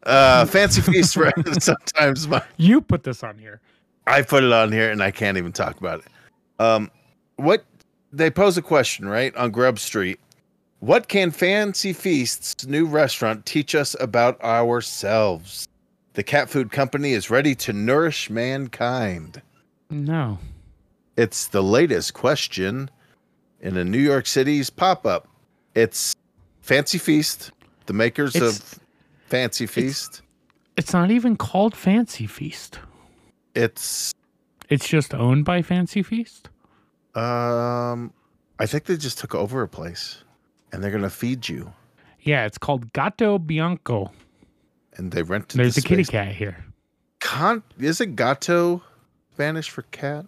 Uh, 0.03 0.45
fancy 0.45 0.82
feast. 0.82 1.17
sometimes 1.59 2.28
my 2.28 2.41
you 2.55 2.80
put 2.80 3.03
this 3.03 3.23
on 3.23 3.38
here. 3.38 3.59
I 4.07 4.21
put 4.21 4.43
it 4.43 4.53
on 4.53 4.71
here 4.71 4.89
and 4.89 5.03
I 5.03 5.11
can't 5.11 5.38
even 5.38 5.51
talk 5.51 5.78
about 5.78 5.99
it. 5.99 6.05
Um, 6.63 6.89
what 7.36 7.65
they 8.13 8.30
pose 8.30 8.57
a 8.57 8.61
question 8.61 9.07
right 9.07 9.36
on 9.36 9.51
Grub 9.51 9.80
Street. 9.80 10.19
What 10.80 11.07
can 11.07 11.32
Fancy 11.32 11.91
Feast's 11.91 12.65
new 12.67 12.86
restaurant 12.86 13.45
teach 13.45 13.75
us 13.75 13.95
about 13.99 14.39
ourselves? 14.41 15.67
The 16.18 16.24
cat 16.24 16.49
food 16.49 16.72
company 16.72 17.11
is 17.11 17.30
ready 17.30 17.53
to 17.53 17.72
nourish 17.74 18.28
mankind. 18.32 19.39
No. 19.91 20.39
It's 21.15 21.45
the 21.45 21.61
latest 21.61 22.15
question 22.15 22.89
in 23.61 23.78
a 23.78 23.84
New 23.84 23.99
York 23.99 24.26
City's 24.26 24.72
pop 24.72 25.05
up. 25.05 25.28
It's 25.76 26.15
Fancy 26.61 26.97
Feast, 26.97 27.51
the 27.86 27.93
makers 27.93 28.36
It's- 28.36 28.57
of 28.74 28.80
Fancy 29.28 29.68
Feast. 29.68 30.24
It's 30.76 30.91
not 30.91 31.11
even 31.11 31.36
called 31.38 31.76
Fancy 31.76 32.26
Feast. 32.26 32.80
It's 33.53 34.11
It's 34.70 34.89
just 34.89 35.13
owned 35.13 35.45
by 35.45 35.61
Fancy 35.61 36.01
Feast. 36.01 36.49
um 37.13 38.11
I 38.59 38.65
think 38.65 38.86
they 38.86 38.97
just 38.97 39.20
took 39.20 39.36
over 39.36 39.61
a 39.61 39.68
place 39.68 40.24
and 40.72 40.84
they're 40.84 40.89
gonna 40.89 41.11
feed 41.11 41.47
you. 41.47 41.74
Yeah, 42.22 42.45
it's 42.47 42.57
called 42.57 42.91
Gatto 42.93 43.38
Bianco. 43.38 44.11
And 44.98 45.12
they 45.12 45.22
rented 45.24 45.60
There's 45.60 45.76
the 45.76 45.82
a 45.82 45.84
kitty 45.84 46.04
cat 46.04 46.34
here. 46.36 46.66
Con- 47.20 47.64
it 48.02 48.16
gato 48.16 48.82
Spanish 49.34 49.70
for 49.70 49.84
cat? 49.84 50.26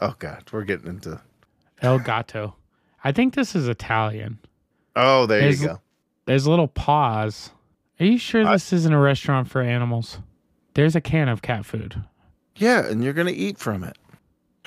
Oh 0.00 0.14
god, 0.18 0.44
we're 0.52 0.64
getting 0.64 0.88
into 0.88 1.20
El 1.80 1.98
Gatto. 2.00 2.54
I 3.04 3.12
think 3.12 3.34
this 3.34 3.54
is 3.54 3.68
Italian. 3.68 4.38
Oh, 4.96 5.26
there 5.26 5.40
There's- 5.40 5.60
you 5.60 5.66
go. 5.68 5.80
There's 6.26 6.44
a 6.46 6.50
little 6.50 6.68
pause. 6.68 7.50
Are 8.00 8.06
you 8.06 8.18
sure 8.18 8.46
I- 8.46 8.52
this 8.52 8.72
isn't 8.72 8.92
a 8.92 8.98
restaurant 8.98 9.48
for 9.48 9.62
animals? 9.62 10.18
There's 10.74 10.94
a 10.94 11.00
can 11.00 11.28
of 11.28 11.40
cat 11.42 11.64
food. 11.64 12.02
Yeah, 12.56 12.84
and 12.86 13.02
you're 13.02 13.12
gonna 13.12 13.30
eat 13.30 13.58
from 13.58 13.82
it. 13.84 13.96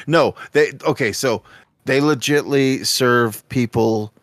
No, 0.08 0.36
they 0.54 0.72
okay, 0.86 1.12
so 1.12 1.44
they 1.86 2.00
legitly 2.00 2.86
serve 2.86 3.48
people 3.50 4.14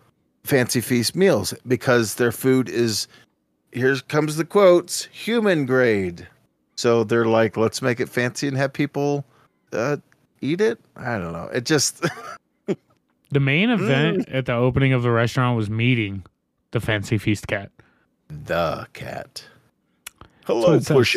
fancy 0.45 0.81
feast 0.81 1.15
meals 1.15 1.55
because 1.67 2.15
their 2.17 2.33
food 2.33 2.69
is 2.69 3.07
here 3.73 3.97
comes 4.09 4.37
the 4.37 4.45
quotes 4.45 5.05
human 5.07 5.67
grade. 5.67 6.27
So 6.77 7.05
they're 7.05 7.25
like, 7.27 7.57
let's 7.57 7.83
make 7.83 8.01
it 8.01 8.09
fancy 8.09 8.47
and 8.49 8.57
have 8.57 8.73
people 8.73 9.25
uh, 9.73 9.97
eat 10.41 10.61
it. 10.61 10.79
I 10.97 11.19
don't 11.19 11.33
know. 11.33 11.49
It 11.53 11.65
just 11.65 12.05
The 13.31 13.41
main 13.41 13.69
event 13.69 14.27
at 14.31 14.47
the 14.47 14.55
opening 14.55 14.93
of 14.95 15.03
the 15.03 15.11
restaurant 15.11 15.57
was 15.57 15.69
meeting 15.69 16.25
the 16.71 16.81
Fancy 16.81 17.19
Feast 17.19 17.47
cat. 17.47 17.71
the 18.29 18.87
cat. 18.95 19.45
Hello, 20.47 20.79
says- 20.79 21.17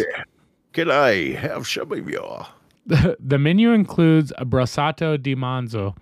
Can 0.74 0.92
I 0.92 1.34
have 1.34 1.68
some 1.68 1.92
of 1.92 2.10
your? 2.10 2.48
The, 2.88 3.16
the 3.20 3.38
menu 3.38 3.72
includes 3.74 4.34
a 4.40 4.46
brassato 4.46 5.16
di 5.22 5.36
manzo, 5.36 5.96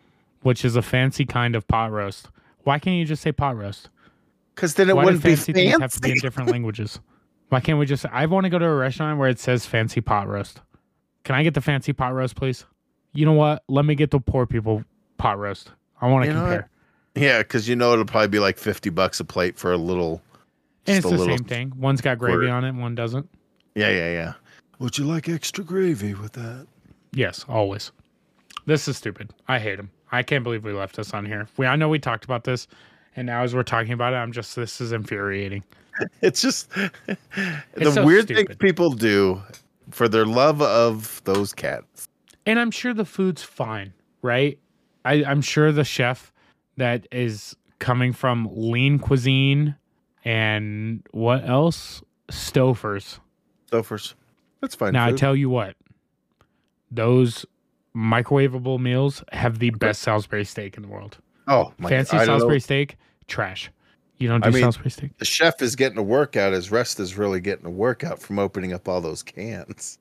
which 0.44 0.64
is 0.64 0.78
a 0.78 0.82
fancy 0.82 1.26
kind 1.26 1.54
of 1.54 1.68
pot 1.68 1.92
roast. 1.92 2.30
Why 2.64 2.80
can't 2.80 2.96
you 2.96 3.04
just 3.04 3.22
say 3.22 3.34
pot 3.34 3.58
roast? 3.58 3.90
Because 4.60 4.74
then 4.74 4.90
it 4.90 4.96
Why 4.96 5.06
wouldn't 5.06 5.24
be 5.24 5.36
fancy 5.36 5.54
things 5.54 5.80
have 5.80 5.94
to 5.94 6.00
be 6.02 6.12
in 6.12 6.18
different 6.18 6.52
languages? 6.52 7.00
Why 7.48 7.62
can't 7.62 7.80
we 7.80 7.86
just? 7.86 8.06
I 8.08 8.26
want 8.26 8.44
to 8.44 8.50
go 8.50 8.60
to 8.60 8.66
a 8.66 8.76
restaurant 8.76 9.18
where 9.18 9.30
it 9.30 9.40
says 9.40 9.66
fancy 9.66 10.02
pot 10.02 10.28
roast. 10.28 10.60
Can 11.24 11.36
I 11.36 11.44
get 11.44 11.54
the 11.54 11.62
fancy 11.62 11.94
pot 11.94 12.14
roast, 12.14 12.36
please? 12.36 12.66
You 13.14 13.26
know 13.26 13.34
what? 13.34 13.64
Let 13.70 13.86
me 13.86 13.96
get 13.96 14.12
the 14.12 14.20
poor 14.20 14.46
people 14.46 14.84
pot 15.18 15.40
roast. 15.40 15.72
I 16.02 16.08
want 16.08 16.24
to 16.26 16.28
You 16.28 16.34
know 16.34 16.42
what? 16.44 16.50
compare. 16.50 16.70
Yeah, 17.16 17.38
because 17.40 17.70
you 17.70 17.76
know 17.78 17.94
it'll 17.94 18.06
probably 18.06 18.28
be 18.28 18.40
like 18.40 18.58
fifty 18.58 18.90
bucks 18.90 19.20
a 19.22 19.26
plate 19.26 19.58
for 19.58 19.72
a 19.72 19.78
little. 19.78 20.22
And 20.86 20.98
it's 20.98 21.06
the 21.10 21.12
little- 21.18 21.38
same 21.38 21.46
thing. 21.46 21.74
One's 21.78 22.02
got 22.02 22.18
gravy 22.20 22.46
squirt. 22.46 22.50
on 22.50 22.66
it, 22.66 22.74
one 22.74 22.96
doesn't. 22.96 23.30
Yeah, 23.76 23.90
yeah, 23.90 24.12
yeah. 24.12 24.34
Would 24.80 24.98
you 24.98 25.06
like 25.06 25.30
extra 25.30 25.64
gravy 25.64 26.14
with 26.14 26.34
that? 26.34 26.68
Yes, 27.14 27.46
always. 27.48 27.92
This 28.66 28.88
is 28.88 28.98
stupid. 28.98 29.32
I 29.48 29.60
hate 29.60 29.80
him. 29.80 29.90
I 30.12 30.24
can't 30.24 30.44
believe 30.44 30.64
we 30.64 30.74
left 30.74 30.96
this 30.98 31.14
on 31.14 31.26
here. 31.26 31.48
We 31.58 31.66
I 31.66 31.76
know 31.76 31.90
we 31.90 32.00
talked 32.00 32.26
about 32.26 32.44
this, 32.44 32.68
and 33.16 33.26
now 33.26 33.44
as 33.44 33.56
we're 33.56 33.64
talking 33.64 33.94
about 33.94 34.14
it, 34.14 34.18
I'm 34.18 34.32
just 34.32 34.56
this 34.56 34.82
is 34.82 34.92
infuriating. 34.92 35.64
It's 36.22 36.42
just 36.42 36.70
the 36.70 37.18
so 37.92 38.06
weird 38.06 38.30
things 38.30 38.56
people 38.56 38.92
do 38.92 39.42
for 39.92 40.08
their 40.08 40.26
love 40.26 40.62
of 40.62 41.22
those 41.26 41.52
cats. 41.52 42.08
And 42.46 42.58
I'm 42.58 42.72
sure 42.72 42.94
the 42.94 43.04
food's 43.04 43.44
fine, 43.44 43.92
right? 44.22 44.58
I, 45.04 45.26
I'm 45.26 45.42
sure 45.42 45.74
the 45.74 45.84
chef 45.84 46.32
that 46.78 47.06
is 47.12 47.54
coming 47.80 48.14
from 48.14 48.48
lean 48.52 48.98
cuisine 49.00 49.76
and 50.24 51.06
what 51.12 51.48
else? 51.48 52.02
Stouffer's. 52.32 53.20
Stouffer's. 53.72 54.16
That's 54.62 54.76
fine. 54.76 54.94
Now 54.94 55.06
I 55.06 55.12
tell 55.14 55.36
you 55.36 55.50
what, 55.50 55.76
those 56.92 57.46
microwavable 57.96 58.80
meals 58.80 59.24
have 59.32 59.60
the 59.60 59.72
best 59.72 60.02
Salisbury 60.02 60.46
steak 60.46 60.78
in 60.78 60.84
the 60.84 60.90
world. 60.90 61.18
Oh, 61.50 61.74
my 61.78 61.90
Fancy 61.90 62.12
God, 62.16 62.22
I 62.22 62.26
know. 62.26 62.32
Salisbury 62.40 62.60
steak, 62.62 62.98
trash. 63.28 63.72
You 64.18 64.28
don't 64.30 64.42
do 64.42 64.50
I 64.50 64.52
mean- 64.52 64.62
Salisbury 64.62 64.92
steak. 64.92 65.18
The 65.18 65.26
chef 65.26 65.62
is 65.62 65.76
getting 65.76 65.98
a 65.98 66.04
workout. 66.04 66.54
His 66.54 66.72
rest 66.72 67.00
is 67.00 67.18
really 67.18 67.40
getting 67.42 67.66
a 67.66 67.70
workout 67.72 68.22
from 68.22 68.40
opening 68.40 68.74
up 68.74 68.88
all 68.88 69.02
those 69.02 69.24
cans. 69.24 69.98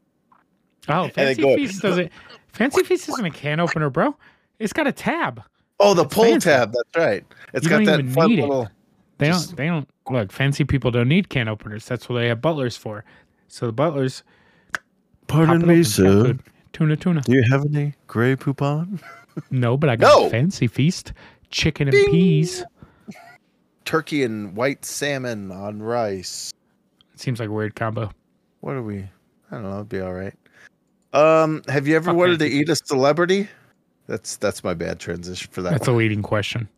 Oh, 0.88 1.08
Fancy 1.14 1.42
Feast 1.42 1.82
doesn't. 1.82 2.12
Fancy 2.52 2.82
Feast 2.84 3.08
isn't 3.08 3.24
a 3.24 3.30
can 3.30 3.60
opener, 3.60 3.90
bro. 3.90 4.16
It's 4.58 4.72
got 4.72 4.86
a 4.86 4.92
tab. 4.92 5.42
Oh, 5.80 5.94
the 5.94 6.04
It's 6.04 6.14
pull 6.14 6.24
fancy. 6.24 6.48
tab. 6.50 6.72
That's 6.72 6.96
right. 6.96 7.24
It's 7.54 7.64
You 7.64 7.70
got 7.70 7.76
don't 7.76 7.84
that 7.86 8.00
even 8.00 8.12
fun 8.12 8.28
need 8.30 8.38
it. 8.40 8.42
little. 8.42 8.68
They 9.18 9.28
Just- 9.28 9.48
don't. 9.50 9.56
They 9.56 9.66
don't 9.66 9.88
look. 10.10 10.32
Fancy 10.32 10.64
people 10.64 10.90
don't 10.90 11.08
need 11.08 11.28
can 11.28 11.48
openers. 11.48 11.86
That's 11.86 12.08
what 12.08 12.16
they 12.18 12.26
have 12.28 12.40
butlers 12.42 12.76
for. 12.76 13.04
So 13.46 13.66
the 13.66 13.72
butlers. 13.72 14.22
pop 15.28 15.48
me, 15.48 15.54
open, 15.56 15.68
cat 15.84 15.86
food. 15.94 16.40
Tuna, 16.72 16.96
tuna. 16.96 17.20
Do 17.22 17.32
you 17.34 17.44
have 17.50 17.64
any 17.66 17.94
Grey 18.06 18.36
Poupon? 18.36 19.00
No, 19.50 19.76
but 19.76 19.88
I 19.90 19.96
got 19.96 20.20
No. 20.22 20.28
Fancy 20.30 20.66
Feast, 20.66 21.12
chicken 21.50 21.88
and 21.88 21.92
Bing. 21.92 22.10
peas. 22.10 22.64
Turkey 23.84 24.22
and 24.22 24.54
white 24.54 24.84
salmon 24.84 25.50
on 25.50 25.80
rice. 25.80 26.52
It 27.14 27.20
seems 27.20 27.40
like 27.40 27.48
a 27.48 27.52
weird 27.52 27.74
combo. 27.74 28.10
What 28.60 28.74
are 28.74 28.82
we? 28.82 28.98
I 29.50 29.54
don't 29.54 29.62
know. 29.62 29.74
It'd 29.76 29.88
be 29.88 30.00
all 30.00 30.12
right. 30.12 30.34
Um, 31.12 31.62
have 31.68 31.88
you 31.88 31.96
ever 31.96 32.06
Fuck 32.06 32.16
wanted 32.16 32.38
to 32.40 32.46
eat 32.46 32.68
a 32.68 32.76
celebrity? 32.76 33.48
That's 34.06 34.36
that's 34.36 34.62
my 34.62 34.74
bad 34.74 34.98
transition 34.98 35.48
for 35.52 35.62
that. 35.62 35.70
That's 35.70 35.88
a 35.88 35.92
leading 35.92 36.22
question. 36.22 36.68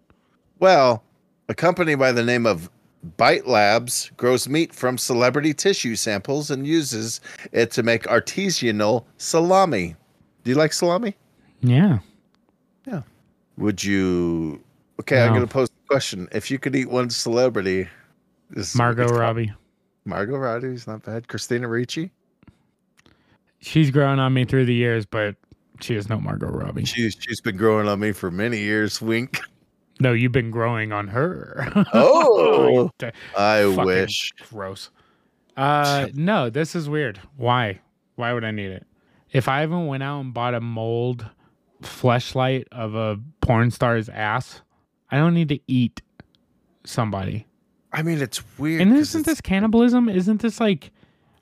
Well, 0.61 1.03
a 1.49 1.55
company 1.55 1.95
by 1.95 2.13
the 2.13 2.23
name 2.23 2.47
of 2.47 2.71
Bite 3.17 3.47
Labs 3.47 4.11
grows 4.17 4.49
meat 4.49 4.75
from 4.75 4.99
celebrity 4.99 5.55
tissue 5.55 5.97
samples 5.97 6.51
and 6.51 6.67
uses 6.67 7.21
it 7.53 7.71
to 7.73 7.83
make 7.83 8.05
artisanal 8.05 9.05
salami. 9.17 9.97
Do 10.45 10.51
you 10.51 10.57
like 10.57 10.73
salami? 10.73 11.17
Yeah. 11.61 11.99
Yeah. 12.87 13.03
Would 13.61 13.85
you? 13.85 14.63
Okay, 15.01 15.23
I'm 15.23 15.31
going 15.31 15.43
to 15.43 15.47
pose 15.47 15.69
a 15.69 15.89
question. 15.89 16.29
If 16.33 16.51
you 16.51 16.59
could 16.59 16.75
eat 16.75 16.91
one 16.91 17.11
celebrity, 17.11 17.89
this 18.49 18.71
is 18.71 18.75
Margot 18.75 19.07
Robbie. 19.07 19.53
Margot 20.07 20.39
Robbie's 20.39 20.87
not 20.87 21.03
bad. 21.03 21.29
Christina 21.29 21.69
Ricci. 21.69 22.11
She's 23.61 23.91
grown 23.91 24.19
on 24.19 24.33
me 24.33 24.47
through 24.47 24.65
the 24.65 24.75
years, 24.75 25.05
but 25.05 25.37
she 25.81 25.95
is 25.95 26.09
no 26.09 26.19
Margot 26.19 26.49
Robbie. 26.49 26.87
She's 26.87 27.17
she's 27.21 27.43
been 27.43 27.59
growing 27.59 27.87
on 27.87 28.01
me 28.01 28.13
for 28.13 28.31
many 28.31 28.59
years. 28.59 29.03
Wink. 29.03 29.41
No, 30.01 30.15
you've 30.15 30.33
been 30.33 30.51
growing 30.51 30.93
on 30.93 31.09
her. 31.09 31.71
Oh. 31.93 32.91
I 33.37 33.67
wish. 33.67 34.33
Gross. 34.49 34.91
Uh, 35.55 36.09
no, 36.15 36.49
this 36.49 36.75
is 36.75 36.89
weird. 36.89 37.21
Why? 37.37 37.81
Why 38.17 38.33
would 38.33 38.45
I 38.45 38.53
need 38.53 38.71
it? 38.71 38.87
If 39.33 39.49
I 39.49 39.63
even 39.63 39.87
went 39.87 40.03
out 40.03 40.21
and 40.21 40.33
bought 40.33 40.55
a 40.55 40.61
mold 40.61 41.27
fleshlight 41.83 42.65
of 42.73 42.95
a 42.95 43.19
porn 43.51 43.71
star's 43.73 44.09
ass, 44.09 44.63
I 45.11 45.17
don't 45.17 45.35
need 45.35 45.49
to 45.49 45.59
eat 45.67 46.03
somebody. 46.85 47.47
I 47.93 48.03
mean, 48.03 48.23
it's 48.23 48.43
weird. 48.59 48.81
And 48.81 48.97
isn't 48.97 49.27
this 49.27 49.41
cannibalism? 49.41 50.09
Isn't 50.09 50.41
this 50.41 50.61
like 50.61 50.93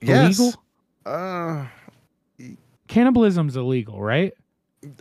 yes. 0.01 0.39
illegal? 0.39 0.63
Uh, 1.05 1.65
Cannibalism's 2.87 3.55
illegal, 3.55 4.01
right? 4.01 4.33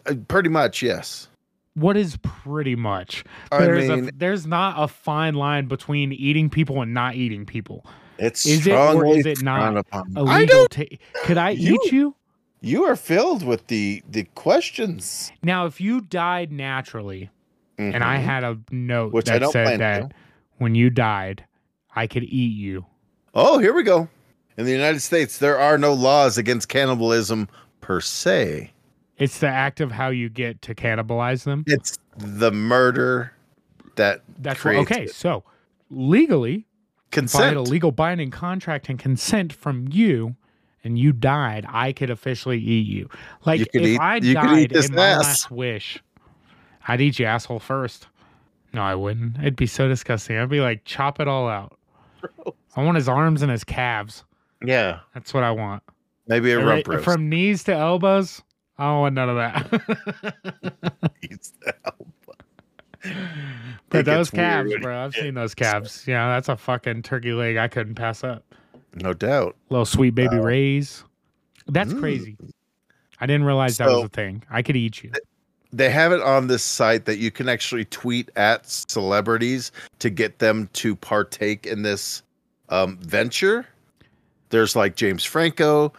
uh, 0.04 0.16
pretty 0.28 0.50
much, 0.50 0.82
yes. 0.82 1.28
What 1.72 1.96
is 1.96 2.18
pretty 2.22 2.76
much? 2.76 3.24
I 3.52 3.60
There's 3.60 3.88
mean, 3.88 4.08
a 4.08 4.12
there's 4.12 4.46
not 4.46 4.74
a 4.76 4.86
fine 4.88 5.34
line 5.34 5.66
between 5.66 6.12
eating 6.12 6.50
people 6.50 6.82
and 6.82 6.92
not 6.92 7.14
eating 7.14 7.46
people. 7.46 7.86
it's 8.18 8.44
is 8.44 8.66
it 8.66 8.72
or 8.74 9.06
is 9.06 9.24
it 9.24 9.42
not 9.42 9.78
upon. 9.78 10.08
Illegal 10.14 10.28
I 10.28 10.44
don't. 10.44 10.70
ta- 10.70 10.96
could 11.24 11.38
I 11.38 11.50
You- 11.50 11.80
eat 11.84 11.92
you? 11.92 12.14
You 12.60 12.84
are 12.84 12.96
filled 12.96 13.44
with 13.44 13.66
the 13.68 14.02
the 14.10 14.24
questions. 14.34 15.30
Now, 15.42 15.66
if 15.66 15.80
you 15.80 16.00
died 16.00 16.50
naturally, 16.52 17.30
and 17.78 18.02
I 18.02 18.16
Mhm. 18.18 18.22
had 18.22 18.44
a 18.44 18.58
note 18.72 19.12
Which 19.12 19.28
I 19.28 19.34
that 19.34 19.38
don't 19.40 19.52
said 19.52 19.66
plan 19.66 19.78
that 19.78 20.10
to. 20.10 20.16
when 20.58 20.74
you 20.74 20.90
died, 20.90 21.44
I 21.94 22.06
could 22.08 22.24
eat 22.24 22.56
you. 22.56 22.84
Oh, 23.34 23.58
here 23.58 23.72
we 23.72 23.84
go. 23.84 24.08
In 24.56 24.64
the 24.64 24.72
United 24.72 25.00
States, 25.00 25.38
there 25.38 25.56
are 25.58 25.78
no 25.78 25.92
laws 25.94 26.36
against 26.36 26.68
cannibalism 26.68 27.48
per 27.80 28.00
se. 28.00 28.72
It's 29.18 29.38
the 29.38 29.48
act 29.48 29.80
of 29.80 29.92
how 29.92 30.08
you 30.08 30.28
get 30.28 30.60
to 30.62 30.74
cannibalize 30.74 31.44
them. 31.44 31.62
It's 31.68 31.96
the 32.16 32.50
murder 32.50 33.32
that 33.94 34.22
That's 34.38 34.64
what, 34.64 34.74
okay. 34.76 35.04
it. 35.04 35.14
So 35.14 35.44
legally, 35.90 36.66
consent. 37.12 37.56
a 37.56 37.60
legal 37.62 37.92
binding 37.92 38.30
contract 38.32 38.88
and 38.88 38.98
consent 38.98 39.52
from 39.52 39.86
you, 39.90 40.34
and 40.88 40.98
you 40.98 41.12
died, 41.12 41.64
I 41.68 41.92
could 41.92 42.10
officially 42.10 42.58
eat 42.58 42.86
you. 42.88 43.08
Like 43.46 43.60
You 43.60 43.66
could 43.66 43.82
if 43.82 43.86
eat- 43.88 44.00
I 44.00 44.16
you 44.16 44.20
could 44.34 44.34
died 44.34 44.58
eat 44.58 44.72
this 44.72 44.88
in 44.88 44.94
my 44.96 45.06
ass. 45.06 45.18
last 45.22 45.50
wish, 45.52 46.02
I'd 46.88 47.00
eat 47.00 47.18
you 47.20 47.26
asshole 47.26 47.60
first. 47.60 48.08
No, 48.72 48.82
I 48.82 48.94
wouldn't. 48.94 49.38
It'd 49.38 49.56
be 49.56 49.66
so 49.66 49.86
disgusting. 49.88 50.36
I'd 50.36 50.48
be 50.48 50.60
like, 50.60 50.84
chop 50.84 51.20
it 51.20 51.28
all 51.28 51.48
out. 51.48 51.78
I 52.76 52.82
want 52.82 52.96
his 52.96 53.08
arms 53.08 53.42
and 53.42 53.50
his 53.50 53.62
calves. 53.64 54.24
yeah, 54.64 55.00
That's 55.14 55.32
what 55.32 55.44
I 55.44 55.50
want. 55.52 55.82
maybe 56.26 56.50
a 56.52 56.58
Right- 56.58 56.66
rump 56.86 56.88
roast. 56.88 57.04
From 57.04 57.28
knees 57.28 57.62
to 57.64 57.74
elbows. 57.74 58.42
I 58.78 58.84
don't 58.84 59.00
want 59.00 59.14
none 59.14 59.28
of 59.28 59.36
that. 59.36 61.12
Eats 61.22 61.52
the 61.62 61.74
elbow. 61.84 62.04
but 63.90 64.04
those 64.04 64.30
gets 64.30 64.32
weird 64.32 64.70
calves, 64.70 64.82
bro. 64.82 65.04
I've 65.04 65.16
you 65.16 65.22
seen 65.24 65.34
those 65.34 65.54
calves. 65.54 66.04
Yeah, 66.06 66.28
that's 66.28 66.48
a 66.48 66.56
fucking 66.56 67.02
turkey 67.02 67.32
leg 67.32 67.56
I 67.56 67.68
couldn't 67.68 67.94
pass 67.94 68.22
up. 68.24 68.44
No 69.02 69.12
doubt. 69.14 69.56
Little 69.70 69.84
sweet 69.86 70.14
baby 70.14 70.36
Uh, 70.36 70.42
rays. 70.42 71.04
That's 71.66 71.92
mm. 71.92 72.00
crazy. 72.00 72.36
I 73.20 73.26
didn't 73.26 73.44
realize 73.44 73.78
that 73.78 73.88
was 73.88 74.04
a 74.04 74.08
thing. 74.08 74.42
I 74.50 74.62
could 74.62 74.76
eat 74.76 75.02
you. 75.02 75.12
They 75.72 75.90
have 75.90 76.12
it 76.12 76.22
on 76.22 76.46
this 76.46 76.62
site 76.62 77.04
that 77.04 77.18
you 77.18 77.30
can 77.30 77.48
actually 77.48 77.84
tweet 77.86 78.30
at 78.36 78.68
celebrities 78.68 79.70
to 79.98 80.08
get 80.08 80.38
them 80.38 80.68
to 80.74 80.96
partake 80.96 81.66
in 81.66 81.82
this 81.82 82.22
um, 82.70 82.96
venture. 82.98 83.66
There's 84.50 84.74
like 84.74 84.96
James 84.96 85.24
Franco, 85.24 85.92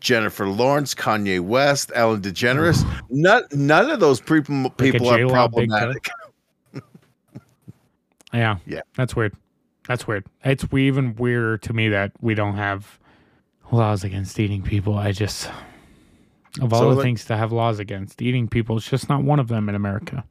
Jennifer 0.00 0.46
Lawrence, 0.46 0.94
Kanye 0.94 1.40
West, 1.40 1.92
Ellen 1.94 2.20
DeGeneres. 2.20 2.84
none, 3.10 3.44
none 3.52 3.90
of 3.90 4.00
those 4.00 4.20
people, 4.20 4.68
people 4.70 5.08
are 5.08 5.16
big 5.18 5.28
toe. 5.28 5.32
problematic. 5.32 6.08
Yeah. 8.32 8.58
Yeah. 8.66 8.82
That's 8.96 9.16
weird. 9.16 9.34
That's 9.88 10.06
weird. 10.06 10.26
It's 10.44 10.64
even 10.72 11.14
weirder 11.16 11.58
to 11.58 11.72
me 11.72 11.88
that 11.90 12.12
we 12.20 12.34
don't 12.34 12.56
have 12.56 12.98
laws 13.70 14.04
against 14.04 14.38
eating 14.38 14.62
people. 14.62 14.96
I 14.96 15.12
just 15.12 15.50
of 16.60 16.72
all 16.72 16.80
So, 16.80 16.90
the 16.90 16.96
like- 16.96 17.04
things 17.04 17.24
to 17.26 17.36
have 17.36 17.52
laws 17.52 17.78
against 17.78 18.20
eating 18.22 18.48
people, 18.48 18.76
it's 18.78 18.88
just 18.88 19.08
not 19.08 19.22
one 19.22 19.38
of 19.38 19.48
them 19.48 19.68
in 19.68 19.74
America. 19.74 20.24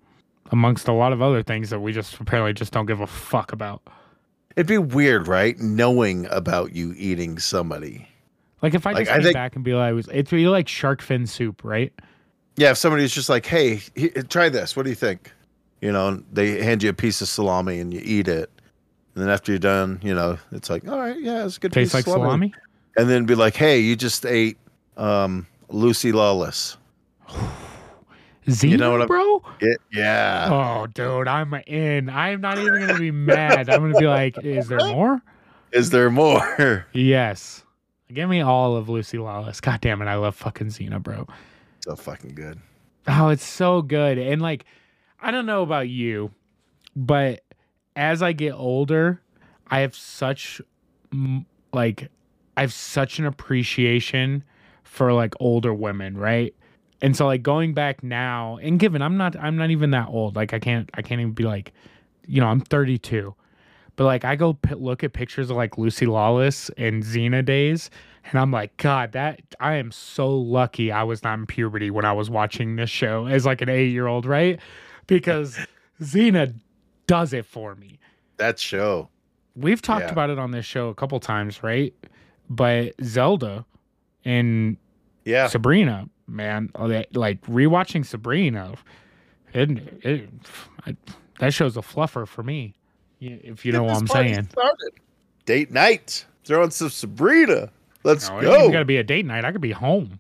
Amongst 0.51 0.87
a 0.87 0.93
lot 0.93 1.11
of 1.13 1.21
other 1.21 1.41
things 1.43 1.69
that 1.69 1.79
we 1.79 1.91
just 1.91 2.19
apparently 2.19 2.53
just 2.53 2.71
don't 2.71 2.85
give 2.85 2.99
a 3.01 3.07
fuck 3.07 3.51
about. 3.51 3.81
It'd 4.55 4.67
be 4.67 4.77
weird, 4.77 5.27
right? 5.27 5.57
Knowing 5.59 6.27
about 6.31 6.73
you 6.75 6.93
eating 6.97 7.39
somebody. 7.39 8.07
Like 8.61 8.73
if 8.73 8.87
I 8.87 8.91
Like, 8.93 9.05
just 9.05 9.11
I 9.11 9.15
came 9.15 9.23
think- 9.23 9.33
back 9.33 9.55
and 9.55 9.65
be 9.65 9.73
like, 9.73 9.95
it'd 10.09 10.29
be 10.29 10.47
like 10.47 10.67
shark 10.67 11.01
fin 11.01 11.27
soup, 11.27 11.63
right? 11.63 11.93
Yeah, 12.57 12.71
if 12.71 12.77
somebody's 12.77 13.13
just 13.13 13.27
like, 13.27 13.45
"Hey, 13.45 13.81
he- 13.95 14.09
try 14.09 14.47
this. 14.49 14.75
What 14.77 14.83
do 14.83 14.89
you 14.89 14.95
think?" 14.95 15.31
You 15.81 15.91
know, 15.91 16.23
they 16.31 16.63
hand 16.63 16.81
you 16.83 16.89
a 16.89 16.93
piece 16.93 17.21
of 17.21 17.27
salami 17.27 17.79
and 17.79 17.93
you 17.93 18.01
eat 18.03 18.27
it, 18.29 18.49
and 19.15 19.23
then 19.23 19.29
after 19.29 19.51
you're 19.51 19.59
done, 19.59 19.99
you 20.03 20.13
know, 20.13 20.37
it's 20.51 20.69
like, 20.69 20.87
"All 20.87 20.99
right, 20.99 21.19
yeah, 21.19 21.45
it's 21.45 21.57
a 21.57 21.59
good 21.59 21.71
Tastes 21.73 21.93
piece 21.95 22.05
like 22.05 22.07
of 22.07 22.21
salami." 22.21 22.49
salami. 22.49 22.53
And 22.97 23.09
then 23.09 23.25
be 23.25 23.35
like, 23.35 23.55
"Hey, 23.55 23.79
you 23.79 23.95
just 23.95 24.25
ate 24.25 24.57
um, 24.97 25.47
Lucy 25.69 26.11
Lawless." 26.11 26.77
Xena, 28.47 28.77
know 28.77 28.91
what 28.91 29.01
I'm- 29.01 29.07
bro? 29.07 29.41
It, 29.59 29.79
yeah, 29.91 30.49
Oh, 30.51 30.85
dude, 30.87 31.27
I'm 31.27 31.53
in. 31.65 32.09
I'm 32.09 32.41
not 32.41 32.59
even 32.59 32.79
gonna 32.79 32.99
be 32.99 33.09
mad. 33.11 33.69
I'm 33.69 33.81
gonna 33.81 33.97
be 33.99 34.05
like, 34.07 34.37
is 34.43 34.67
there 34.67 34.79
more? 34.79 35.21
is 35.71 35.89
there 35.89 36.09
more? 36.11 36.85
Yes. 36.93 37.63
Give 38.13 38.29
me 38.29 38.41
all 38.41 38.75
of 38.77 38.87
Lucy 38.87 39.17
Lawless. 39.17 39.59
God 39.61 39.81
damn 39.81 39.99
it, 40.01 40.05
I 40.05 40.15
love 40.15 40.35
fucking 40.35 40.67
Xena, 40.67 41.01
bro. 41.01 41.25
so 41.83 41.95
fucking 41.95 42.35
good. 42.35 42.59
Oh, 43.07 43.29
it's 43.29 43.43
so 43.43 43.81
good. 43.81 44.19
And 44.19 44.41
like, 44.43 44.65
I 45.19 45.31
don't 45.31 45.47
know 45.47 45.63
about 45.63 45.89
you, 45.89 46.29
but 46.95 47.41
as 47.95 48.21
I 48.21 48.33
get 48.33 48.53
older, 48.53 49.21
I 49.67 49.79
have 49.79 49.95
such 49.95 50.61
like 51.73 52.09
I 52.57 52.61
have 52.61 52.73
such 52.73 53.19
an 53.19 53.25
appreciation 53.25 54.43
for 54.83 55.13
like 55.13 55.33
older 55.39 55.73
women, 55.73 56.17
right? 56.17 56.53
And 57.01 57.15
so 57.15 57.25
like 57.25 57.43
going 57.43 57.73
back 57.73 58.03
now, 58.03 58.57
and 58.61 58.79
given 58.79 59.01
I'm 59.01 59.17
not 59.17 59.35
I'm 59.35 59.55
not 59.57 59.71
even 59.71 59.91
that 59.91 60.07
old. 60.07 60.35
Like 60.35 60.53
I 60.53 60.59
can't 60.59 60.89
I 60.93 61.01
can't 61.01 61.21
even 61.21 61.33
be 61.33 61.43
like, 61.43 61.73
you 62.25 62.41
know, 62.41 62.47
I'm 62.47 62.61
32. 62.61 63.33
But 63.95 64.05
like 64.05 64.25
I 64.25 64.35
go 64.35 64.53
p- 64.53 64.75
look 64.75 65.03
at 65.03 65.13
pictures 65.13 65.49
of 65.49 65.57
like 65.57 65.77
Lucy 65.77 66.05
Lawless 66.05 66.69
and 66.77 67.03
Xena 67.03 67.43
days, 67.43 67.89
and 68.25 68.39
I'm 68.39 68.51
like, 68.51 68.75
God, 68.77 69.13
that 69.13 69.41
I 69.59 69.75
am 69.75 69.91
so 69.91 70.35
lucky 70.35 70.91
I 70.91 71.03
was 71.03 71.23
not 71.23 71.39
in 71.39 71.45
puberty 71.45 71.91
when 71.91 72.05
I 72.05 72.13
was 72.13 72.29
watching 72.29 72.75
this 72.75 72.89
show 72.89 73.27
as 73.27 73.45
like 73.45 73.61
an 73.61 73.69
eight 73.69 73.91
year 73.91 74.07
old, 74.07 74.25
right? 74.25 74.59
Because 75.07 75.57
Xena 76.01 76.53
does 77.07 77.33
it 77.33 77.45
for 77.45 77.75
me. 77.75 77.99
That 78.37 78.59
show. 78.59 79.09
We've 79.55 79.81
talked 79.81 80.05
Yeah. 80.05 80.11
about 80.11 80.29
it 80.29 80.39
on 80.39 80.51
this 80.51 80.65
show 80.65 80.89
a 80.89 80.95
couple 80.95 81.19
times, 81.19 81.63
right? 81.63 81.93
But 82.49 82.93
Zelda 83.03 83.65
and 84.25 84.77
Yeah. 85.23 85.47
Sabrina, 85.47 86.09
man, 86.27 86.69
like 87.13 87.41
rewatching 87.43 88.05
Sabrina, 88.05 88.73
it, 89.53 89.69
it, 90.03 90.29
I, 90.85 90.95
that 91.39 91.53
show's 91.53 91.77
a 91.77 91.81
fluffer 91.81 92.27
for 92.27 92.43
me. 92.43 92.73
If 93.21 93.65
you 93.65 93.71
know 93.71 93.83
what 93.83 93.97
I'm 93.97 94.07
saying. 94.07 94.49
started. 94.49 94.91
Date 95.45 95.71
night. 95.71 96.25
Throwing 96.43 96.69
some 96.71 96.89
Sabrina. 96.89 97.71
Let's 98.03 98.29
No, 98.29 98.41
go. 98.41 98.71
got 98.71 98.79
to 98.79 98.85
be 98.85 98.97
a 98.97 99.03
date 99.03 99.25
night. 99.25 99.45
I 99.45 99.51
could 99.51 99.61
be 99.61 99.71
home 99.71 100.19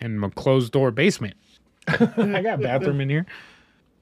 in 0.00 0.18
my 0.18 0.30
closed 0.30 0.72
door 0.72 0.90
basement. 0.90 1.34
I 1.88 1.96
got 2.42 2.58
a 2.60 2.62
bathroom 2.62 3.00
in 3.00 3.08
here. 3.10 3.26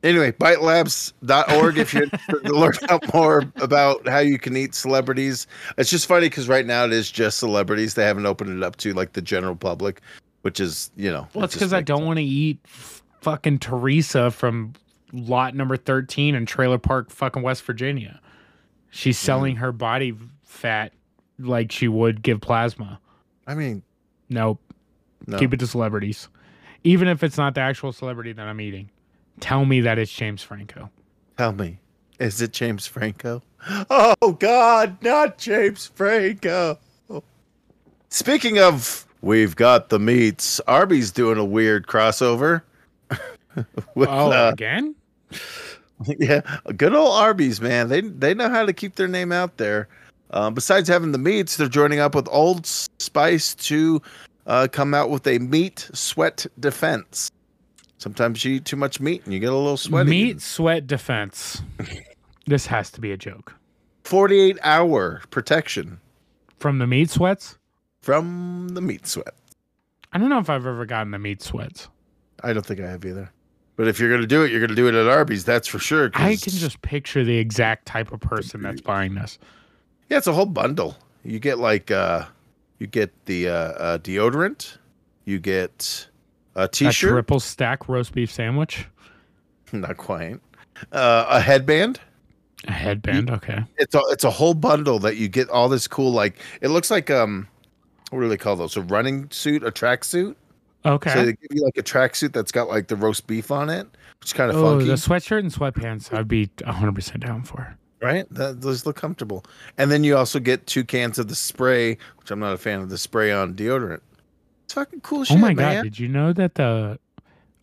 Anyway, 0.04 0.30
bitelabs.org 0.32 1.76
if 1.78 1.92
you're 1.92 2.04
interested 2.04 2.44
to 2.44 2.52
learn 2.52 2.72
out 2.88 3.12
more 3.12 3.44
about 3.56 4.06
how 4.06 4.20
you 4.20 4.38
can 4.38 4.56
eat 4.56 4.74
celebrities. 4.74 5.46
It's 5.76 5.90
just 5.90 6.06
funny 6.06 6.28
because 6.28 6.48
right 6.48 6.64
now 6.64 6.84
it 6.84 6.92
is 6.92 7.10
just 7.10 7.38
celebrities. 7.38 7.94
They 7.94 8.04
haven't 8.04 8.26
opened 8.26 8.56
it 8.56 8.62
up 8.62 8.76
to 8.76 8.92
like 8.94 9.14
the 9.14 9.22
general 9.22 9.56
public, 9.56 10.00
which 10.42 10.60
is, 10.60 10.92
you 10.96 11.10
know. 11.10 11.26
Well, 11.34 11.44
it's 11.44 11.54
because 11.54 11.72
I 11.72 11.80
don't 11.80 12.06
want 12.06 12.18
to 12.18 12.24
eat 12.24 12.60
f- 12.64 13.02
fucking 13.22 13.58
Teresa 13.58 14.30
from 14.30 14.72
lot 15.12 15.56
number 15.56 15.76
13 15.76 16.36
in 16.36 16.46
Trailer 16.46 16.78
Park, 16.78 17.10
fucking 17.10 17.42
West 17.42 17.64
Virginia. 17.64 18.20
She's 18.90 19.18
selling 19.18 19.56
her 19.56 19.72
body 19.72 20.14
fat 20.44 20.92
like 21.40 21.72
she 21.72 21.88
would 21.88 22.22
give 22.22 22.40
plasma. 22.40 23.00
I 23.48 23.54
mean, 23.54 23.82
Nope. 24.28 24.60
no. 25.26 25.38
Keep 25.38 25.54
it 25.54 25.60
to 25.60 25.66
celebrities. 25.66 26.28
Even 26.84 27.08
if 27.08 27.24
it's 27.24 27.36
not 27.36 27.54
the 27.54 27.60
actual 27.62 27.92
celebrity 27.92 28.32
that 28.32 28.46
I'm 28.46 28.60
eating. 28.60 28.90
Tell 29.40 29.64
me 29.64 29.80
that 29.80 29.98
it's 29.98 30.12
James 30.12 30.42
Franco. 30.42 30.90
Tell 31.36 31.52
me, 31.52 31.78
is 32.18 32.40
it 32.40 32.52
James 32.52 32.86
Franco? 32.86 33.42
Oh, 33.90 34.36
God, 34.38 35.02
not 35.02 35.38
James 35.38 35.86
Franco. 35.86 36.78
Speaking 38.10 38.58
of, 38.58 39.06
we've 39.20 39.54
got 39.56 39.88
the 39.90 39.98
meats. 39.98 40.60
Arby's 40.66 41.10
doing 41.10 41.38
a 41.38 41.44
weird 41.44 41.86
crossover. 41.86 42.62
With, 43.94 44.08
Oh, 44.08 44.32
uh, 44.32 44.50
again? 44.52 44.94
yeah, 46.06 46.40
good 46.76 46.94
old 46.94 47.12
Arby's, 47.14 47.60
man. 47.60 47.88
They 47.88 48.00
they 48.02 48.32
know 48.32 48.48
how 48.48 48.64
to 48.64 48.72
keep 48.72 48.94
their 48.94 49.08
name 49.08 49.32
out 49.32 49.56
there. 49.56 49.88
Um, 50.30 50.54
besides 50.54 50.88
having 50.88 51.12
the 51.12 51.18
meats, 51.18 51.56
they're 51.56 51.68
joining 51.68 51.98
up 52.00 52.14
with 52.14 52.28
Old 52.30 52.66
Spice 52.66 53.54
to 53.56 54.00
uh, 54.46 54.68
come 54.70 54.94
out 54.94 55.10
with 55.10 55.26
a 55.26 55.38
meat 55.38 55.88
sweat 55.92 56.46
defense. 56.60 57.30
Sometimes 57.98 58.44
you 58.44 58.54
eat 58.56 58.64
too 58.64 58.76
much 58.76 59.00
meat 59.00 59.24
and 59.24 59.34
you 59.34 59.40
get 59.40 59.52
a 59.52 59.56
little 59.56 59.76
sweaty. 59.76 60.10
Meat 60.10 60.40
sweat 60.40 60.86
defense. 60.86 61.62
this 62.46 62.66
has 62.66 62.90
to 62.92 63.00
be 63.00 63.10
a 63.12 63.16
joke. 63.16 63.54
48 64.04 64.58
hour 64.62 65.20
protection 65.30 66.00
From 66.58 66.78
the 66.78 66.86
meat 66.86 67.10
sweats? 67.10 67.58
from 68.00 68.68
the 68.68 68.80
meat 68.80 69.06
sweat. 69.06 69.34
I 70.12 70.18
don't 70.18 70.30
know 70.30 70.38
if 70.38 70.48
I've 70.48 70.64
ever 70.64 70.86
gotten 70.86 71.10
the 71.10 71.18
meat 71.18 71.42
sweats. 71.42 71.88
I 72.42 72.54
don't 72.54 72.64
think 72.64 72.80
I 72.80 72.88
have 72.88 73.04
either. 73.04 73.30
But 73.76 73.86
if 73.88 74.00
you're 74.00 74.10
gonna 74.10 74.26
do 74.26 74.42
it, 74.44 74.50
you're 74.50 74.60
gonna 74.60 74.74
do 74.74 74.88
it 74.88 74.94
at 74.94 75.06
Arby's. 75.06 75.44
That's 75.44 75.68
for 75.68 75.78
sure. 75.78 76.10
I 76.14 76.36
can 76.36 76.52
just 76.52 76.80
picture 76.80 77.22
the 77.22 77.36
exact 77.36 77.84
type 77.86 78.10
of 78.12 78.20
person 78.20 78.62
that's 78.62 78.80
buying 78.80 79.14
this. 79.14 79.38
yeah, 80.08 80.16
it's 80.16 80.26
a 80.26 80.32
whole 80.32 80.46
bundle. 80.46 80.96
You 81.22 81.38
get 81.38 81.58
like 81.58 81.90
uh, 81.90 82.24
you 82.78 82.86
get 82.86 83.12
the 83.26 83.48
uh, 83.48 83.52
uh, 83.52 83.98
deodorant, 83.98 84.78
you 85.26 85.38
get 85.38 86.08
a 86.58 86.68
t-shirt, 86.68 87.10
a 87.10 87.12
triple 87.14 87.40
stack 87.40 87.88
roast 87.88 88.12
beef 88.12 88.30
sandwich, 88.30 88.86
not 89.72 89.96
quite, 89.96 90.40
uh, 90.92 91.26
a 91.28 91.40
headband. 91.40 92.00
a 92.66 92.72
headband. 92.72 93.30
Okay. 93.30 93.60
It's 93.78 93.94
a 93.94 94.00
it's 94.08 94.24
a 94.24 94.30
whole 94.30 94.54
bundle 94.54 94.98
that 95.00 95.16
you 95.16 95.28
get 95.28 95.48
all 95.50 95.68
this 95.68 95.86
cool 95.86 96.12
like 96.12 96.38
it 96.60 96.68
looks 96.68 96.90
like 96.90 97.10
um, 97.10 97.48
what 98.10 98.20
do 98.20 98.28
they 98.28 98.36
call 98.36 98.56
those? 98.56 98.76
A 98.76 98.82
running 98.82 99.30
suit, 99.30 99.62
a 99.62 99.70
track 99.70 100.04
suit. 100.04 100.36
Okay. 100.84 101.12
So 101.12 101.24
they 101.24 101.32
give 101.32 101.50
you 101.50 101.64
like 101.64 101.76
a 101.76 101.82
tracksuit 101.82 102.32
that's 102.32 102.52
got 102.52 102.68
like 102.68 102.88
the 102.88 102.96
roast 102.96 103.26
beef 103.26 103.50
on 103.50 103.68
it, 103.68 103.86
which 104.20 104.28
is 104.28 104.32
kind 104.32 104.50
of 104.50 104.56
oh, 104.56 104.62
funky. 104.62 104.86
the 104.86 104.94
sweatshirt 104.94 105.40
and 105.40 105.52
sweatpants, 105.52 106.12
I'd 106.16 106.28
be 106.28 106.46
100% 106.58 107.20
down 107.20 107.42
for. 107.42 107.76
right? 108.00 108.26
That, 108.30 108.60
those 108.60 108.86
look 108.86 108.96
comfortable. 108.96 109.44
And 109.76 109.90
then 109.90 110.04
you 110.04 110.16
also 110.16 110.38
get 110.38 110.66
two 110.66 110.84
cans 110.84 111.18
of 111.18 111.28
the 111.28 111.34
spray, 111.34 111.98
which 112.18 112.30
I'm 112.30 112.38
not 112.38 112.52
a 112.52 112.58
fan 112.58 112.80
of 112.80 112.90
the 112.90 112.98
spray 112.98 113.32
on 113.32 113.54
deodorant. 113.54 114.00
It's 114.68 114.74
fucking 114.74 115.00
cool 115.00 115.24
shit, 115.24 115.38
oh 115.38 115.40
my 115.40 115.54
man. 115.54 115.76
God. 115.76 115.82
Did 115.84 115.98
you 115.98 116.08
know 116.08 116.34
that 116.34 116.56
the 116.56 116.98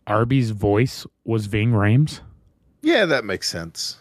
Arby's 0.08 0.50
voice 0.50 1.06
was 1.24 1.46
Ving 1.46 1.70
Rhames? 1.70 2.18
Yeah, 2.82 3.04
that 3.04 3.24
makes 3.24 3.48
sense. 3.48 3.98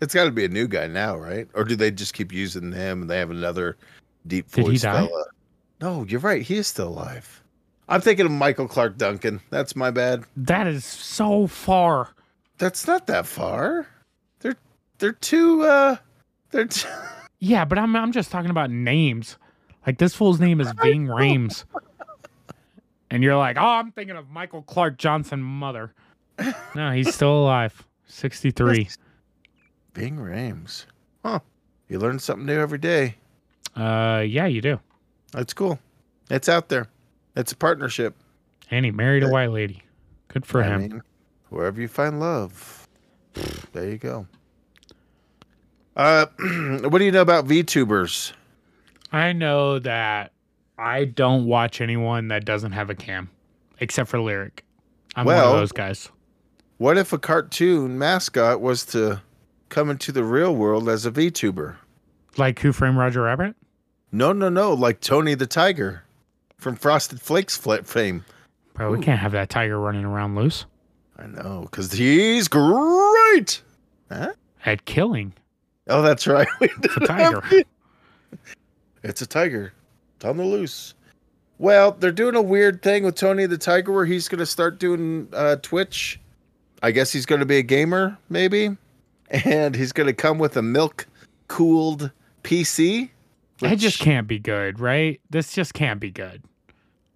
It's 0.00 0.12
got 0.12 0.24
to 0.24 0.32
be 0.32 0.44
a 0.44 0.48
new 0.48 0.66
guy 0.66 0.88
now, 0.88 1.16
right? 1.16 1.46
Or 1.54 1.62
do 1.62 1.76
they 1.76 1.92
just 1.92 2.14
keep 2.14 2.32
using 2.32 2.72
him 2.72 3.02
and 3.02 3.08
they 3.08 3.20
have 3.20 3.30
another 3.30 3.76
deep 4.26 4.50
voice 4.50 4.64
Did 4.64 4.72
he 4.72 4.78
die? 4.78 5.06
fella? 5.06 5.24
No, 5.80 6.04
you're 6.08 6.18
right. 6.18 6.42
He 6.42 6.56
is 6.56 6.66
still 6.66 6.88
alive. 6.88 7.44
I'm 7.88 8.00
thinking 8.00 8.26
of 8.26 8.32
Michael 8.32 8.66
Clarke 8.66 8.98
Duncan. 8.98 9.40
That's 9.50 9.76
my 9.76 9.92
bad. 9.92 10.24
That 10.36 10.66
is 10.66 10.84
so 10.84 11.46
far. 11.46 12.08
That's 12.58 12.88
not 12.88 13.06
that 13.06 13.24
far. 13.24 13.86
They're 14.40 14.56
they're 14.98 15.12
too 15.12 15.62
uh 15.62 15.94
they're 16.50 16.66
t- 16.66 16.88
Yeah, 17.38 17.64
but 17.64 17.78
I'm 17.78 17.94
I'm 17.94 18.10
just 18.10 18.32
talking 18.32 18.50
about 18.50 18.72
names. 18.72 19.36
Like 19.86 19.98
this 19.98 20.16
fool's 20.16 20.40
name 20.40 20.60
is 20.60 20.72
Ving 20.82 21.06
Rhames. 21.06 21.62
And 23.10 23.22
you're 23.22 23.36
like, 23.36 23.56
oh, 23.58 23.62
I'm 23.66 23.90
thinking 23.92 24.16
of 24.16 24.28
Michael 24.30 24.62
Clark 24.62 24.98
Johnson 24.98 25.42
mother. 25.42 25.92
No, 26.74 26.92
he's 26.92 27.12
still 27.12 27.42
alive. 27.42 27.84
63. 28.06 28.88
Ving 29.94 30.16
Rhames. 30.16 30.84
Huh. 31.24 31.40
You 31.88 31.98
learn 31.98 32.18
something 32.20 32.46
new 32.46 32.60
every 32.60 32.78
day. 32.78 33.16
Uh 33.74 34.22
yeah, 34.26 34.46
you 34.46 34.60
do. 34.60 34.78
That's 35.32 35.52
cool. 35.52 35.78
It's 36.30 36.48
out 36.48 36.68
there. 36.68 36.86
It's 37.34 37.50
a 37.52 37.56
partnership. 37.56 38.14
And 38.70 38.84
he 38.84 38.90
married 38.92 39.24
a 39.24 39.28
white 39.28 39.50
lady. 39.50 39.82
Good 40.28 40.46
for 40.46 40.62
I 40.62 40.66
him. 40.68 40.80
mean, 40.80 41.02
wherever 41.48 41.80
you 41.80 41.88
find 41.88 42.20
love, 42.20 42.86
there 43.72 43.88
you 43.90 43.98
go. 43.98 44.26
Uh, 45.96 46.26
what 46.88 46.98
do 46.98 47.04
you 47.04 47.10
know 47.12 47.22
about 47.22 47.46
VTubers? 47.46 48.32
I 49.10 49.32
know 49.32 49.78
that 49.80 50.32
I 50.78 51.04
don't 51.06 51.46
watch 51.46 51.80
anyone 51.80 52.28
that 52.28 52.44
doesn't 52.44 52.72
have 52.72 52.88
a 52.88 52.94
cam, 52.94 53.30
except 53.80 54.08
for 54.08 54.20
Lyric. 54.20 54.64
I'm 55.16 55.26
one 55.26 55.36
of 55.36 55.52
those 55.52 55.72
guys. 55.72 56.08
What 56.76 56.96
if 56.96 57.12
a 57.12 57.18
cartoon 57.18 57.98
mascot 57.98 58.60
was 58.60 58.84
to 58.86 59.20
come 59.68 59.90
into 59.90 60.12
the 60.12 60.22
real 60.22 60.54
world 60.54 60.88
as 60.88 61.04
a 61.04 61.10
VTuber? 61.10 61.76
Like 62.36 62.60
Who 62.60 62.72
Framed 62.72 62.96
Roger 62.96 63.22
Rabbit? 63.22 63.56
No, 64.12 64.32
no, 64.32 64.48
no, 64.48 64.72
like 64.72 65.00
Tony 65.00 65.34
the 65.34 65.46
Tiger 65.46 66.04
from 66.56 66.76
Frosted 66.76 67.20
Flakes 67.20 67.56
fl- 67.56 67.82
fame. 67.82 68.24
Bro, 68.74 68.92
we 68.92 69.00
can't 69.00 69.18
have 69.18 69.32
that 69.32 69.50
tiger 69.50 69.78
running 69.80 70.04
around 70.04 70.36
loose. 70.36 70.64
I 71.18 71.26
know, 71.26 71.62
because 71.68 71.90
he's 71.92 72.46
great. 72.46 73.60
Huh? 74.10 74.32
At 74.64 74.84
killing. 74.84 75.32
Oh, 75.88 76.02
that's 76.02 76.28
right. 76.28 76.46
It's 76.60 76.96
a 76.96 77.00
tiger. 77.00 77.42
It's 79.02 79.20
a 79.22 79.26
tiger. 79.26 79.72
It's 80.18 80.24
on 80.24 80.36
the 80.36 80.44
loose. 80.44 80.94
Well, 81.58 81.92
they're 81.92 82.10
doing 82.10 82.34
a 82.34 82.42
weird 82.42 82.82
thing 82.82 83.04
with 83.04 83.14
Tony 83.14 83.46
the 83.46 83.56
Tiger 83.56 83.92
where 83.92 84.04
he's 84.04 84.26
going 84.26 84.40
to 84.40 84.46
start 84.46 84.80
doing 84.80 85.28
uh, 85.32 85.56
Twitch. 85.62 86.18
I 86.82 86.90
guess 86.90 87.12
he's 87.12 87.24
going 87.24 87.38
to 87.38 87.46
be 87.46 87.58
a 87.58 87.62
gamer, 87.62 88.18
maybe. 88.28 88.76
And 89.30 89.76
he's 89.76 89.92
going 89.92 90.08
to 90.08 90.12
come 90.12 90.38
with 90.38 90.56
a 90.56 90.62
milk 90.62 91.06
cooled 91.46 92.10
PC. 92.42 93.10
It 93.62 93.76
just 93.76 94.00
can't 94.00 94.26
be 94.26 94.40
good, 94.40 94.80
right? 94.80 95.20
This 95.30 95.52
just 95.52 95.72
can't 95.72 96.00
be 96.00 96.10
good. 96.10 96.42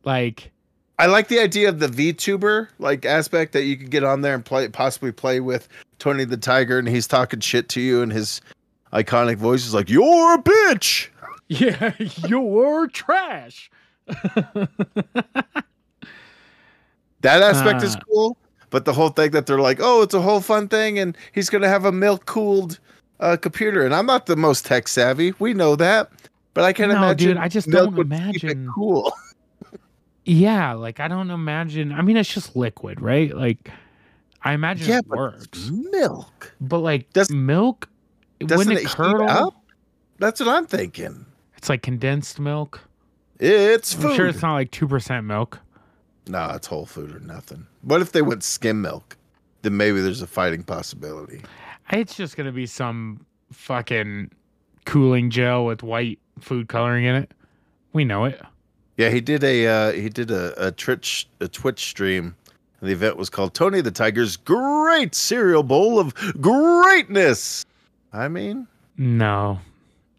Like, 0.04 0.52
I 1.00 1.06
like 1.06 1.26
the 1.26 1.40
idea 1.40 1.68
of 1.68 1.80
the 1.80 1.88
VTuber 1.88 2.68
like 2.78 3.04
aspect 3.04 3.52
that 3.54 3.64
you 3.64 3.76
could 3.76 3.90
get 3.90 4.04
on 4.04 4.20
there 4.20 4.34
and 4.34 4.44
play, 4.44 4.68
possibly 4.68 5.10
play 5.10 5.40
with 5.40 5.68
Tony 5.98 6.24
the 6.24 6.36
Tiger, 6.36 6.78
and 6.78 6.88
he's 6.88 7.08
talking 7.08 7.40
shit 7.40 7.68
to 7.70 7.80
you, 7.80 8.02
and 8.02 8.12
his 8.12 8.40
iconic 8.92 9.38
voice 9.38 9.66
is 9.66 9.74
like, 9.74 9.88
"You're 9.88 10.34
a 10.34 10.38
bitch." 10.38 11.08
Yeah, 11.60 11.92
you're 12.28 12.86
trash. 12.88 13.70
That 17.20 17.42
aspect 17.42 17.82
is 17.82 17.96
Uh. 17.96 18.00
cool, 18.10 18.36
But 18.70 18.84
the 18.84 18.92
whole 18.92 19.10
thing 19.10 19.30
that 19.32 19.46
they're 19.46 19.60
like, 19.60 19.78
oh, 19.80 20.02
it's 20.02 20.14
a 20.14 20.20
whole 20.20 20.40
fun 20.40 20.66
thing, 20.68 20.98
and 20.98 21.16
he's 21.32 21.50
gonna 21.50 21.68
have 21.68 21.84
a 21.84 21.92
milk 21.92 22.26
cooled 22.26 22.78
uh, 23.20 23.36
computer, 23.36 23.84
and 23.84 23.94
I'm 23.94 24.06
not 24.06 24.26
the 24.26 24.34
most 24.36 24.64
tech 24.66 24.88
savvy. 24.88 25.32
We 25.38 25.54
know 25.54 25.76
that, 25.76 26.10
but 26.54 26.64
I 26.64 26.72
can 26.72 26.88
No, 26.88 26.96
imagine. 26.96 27.28
dude, 27.28 27.36
I 27.36 27.48
just 27.48 27.68
don't 27.68 27.94
would 27.94 28.10
keep 28.10 28.18
it 28.36 28.42
imagine- 28.44 28.70
cool. 28.74 29.12
Yeah, 30.24 30.74
like 30.74 31.00
I 31.00 31.08
don't 31.08 31.32
imagine. 31.32 31.90
I 31.90 32.00
mean, 32.02 32.16
it's 32.16 32.32
just 32.32 32.54
liquid, 32.54 33.00
right? 33.00 33.34
Like 33.36 33.70
I 34.44 34.52
imagine 34.52 34.88
yeah, 34.88 34.98
it 35.00 35.06
works, 35.08 35.68
milk. 35.90 36.54
but 36.60 36.78
like 36.78 37.12
Does- 37.12 37.28
milk, 37.30 37.88
Doesn't 38.38 38.70
it 38.70 38.82
it 38.84 38.86
curdle? 38.86 39.28
up? 39.28 39.54
That's 40.20 40.38
what 40.38 40.48
I'm 40.48 40.66
thinking. 40.66 41.26
It's 41.62 41.68
like 41.68 41.82
condensed 41.82 42.40
milk. 42.40 42.80
It's 43.38 43.94
food. 43.94 44.10
I'm 44.10 44.16
sure 44.16 44.26
it's 44.26 44.42
not 44.42 44.54
like 44.54 44.72
two 44.72 44.88
percent 44.88 45.26
milk. 45.26 45.60
No, 46.26 46.50
it's 46.56 46.66
whole 46.66 46.86
food 46.86 47.14
or 47.14 47.20
nothing. 47.20 47.68
What 47.82 48.00
if 48.00 48.10
they 48.10 48.20
went 48.20 48.42
skim 48.42 48.82
milk? 48.82 49.16
Then 49.62 49.76
maybe 49.76 50.00
there's 50.00 50.22
a 50.22 50.26
fighting 50.26 50.64
possibility. 50.64 51.40
It's 51.92 52.16
just 52.16 52.36
gonna 52.36 52.50
be 52.50 52.66
some 52.66 53.24
fucking 53.52 54.32
cooling 54.86 55.30
gel 55.30 55.64
with 55.64 55.84
white 55.84 56.18
food 56.40 56.66
coloring 56.66 57.04
in 57.04 57.14
it. 57.14 57.30
We 57.92 58.04
know 58.04 58.24
it. 58.24 58.42
Yeah, 58.96 59.10
he 59.10 59.20
did 59.20 59.44
a 59.44 59.66
uh, 59.68 59.92
he 59.92 60.08
did 60.08 60.32
a, 60.32 60.66
a 60.66 60.72
Twitch 60.72 61.28
a 61.40 61.46
Twitch 61.46 61.84
stream. 61.84 62.34
And 62.80 62.88
the 62.88 62.92
event 62.92 63.16
was 63.16 63.30
called 63.30 63.54
Tony 63.54 63.80
the 63.82 63.92
Tiger's 63.92 64.36
Great 64.36 65.14
Cereal 65.14 65.62
Bowl 65.62 66.00
of 66.00 66.12
Greatness. 66.40 67.64
I 68.12 68.26
mean, 68.26 68.66
No, 68.96 69.60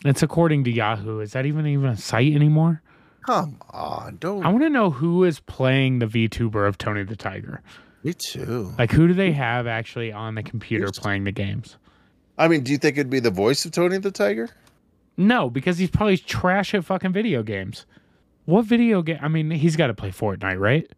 it's 0.03 0.23
according 0.23 0.63
to 0.65 0.71
Yahoo. 0.71 1.19
Is 1.19 1.31
that 1.33 1.45
even 1.45 1.65
even 1.67 1.89
a 1.89 1.97
site 1.97 2.33
anymore? 2.33 2.81
come 3.25 3.57
on, 3.69 4.17
don't 4.19 4.45
I 4.45 4.49
want 4.49 4.63
to 4.63 4.69
know 4.69 4.89
who 4.89 5.23
is 5.23 5.39
playing 5.39 5.99
the 5.99 6.05
VTuber 6.05 6.67
of 6.67 6.77
Tony 6.77 7.03
the 7.03 7.15
Tiger. 7.15 7.61
me 8.03 8.13
too. 8.13 8.73
Like, 8.77 8.91
who 8.91 9.07
do 9.07 9.13
they 9.13 9.31
have 9.31 9.65
actually 9.65 10.11
on 10.11 10.35
the 10.35 10.43
computer 10.43 10.91
playing 10.91 11.23
the 11.23 11.31
games? 11.31 11.77
I 12.37 12.47
mean, 12.49 12.63
do 12.63 12.71
you 12.73 12.77
think 12.77 12.97
it'd 12.97 13.09
be 13.09 13.21
the 13.21 13.31
voice 13.31 13.63
of 13.63 13.71
Tony 13.71 13.97
the 13.97 14.11
Tiger? 14.11 14.49
No, 15.15 15.49
because 15.49 15.77
he's 15.77 15.89
probably 15.89 16.17
trash 16.17 16.73
at 16.73 16.83
fucking 16.83 17.13
video 17.13 17.43
games. 17.43 17.85
What 18.45 18.65
video 18.65 19.01
game? 19.03 19.19
I 19.21 19.29
mean, 19.29 19.51
he's 19.51 19.75
got 19.77 19.87
to 19.87 19.93
play 19.93 20.09
Fortnite, 20.09 20.59
right? 20.59 20.91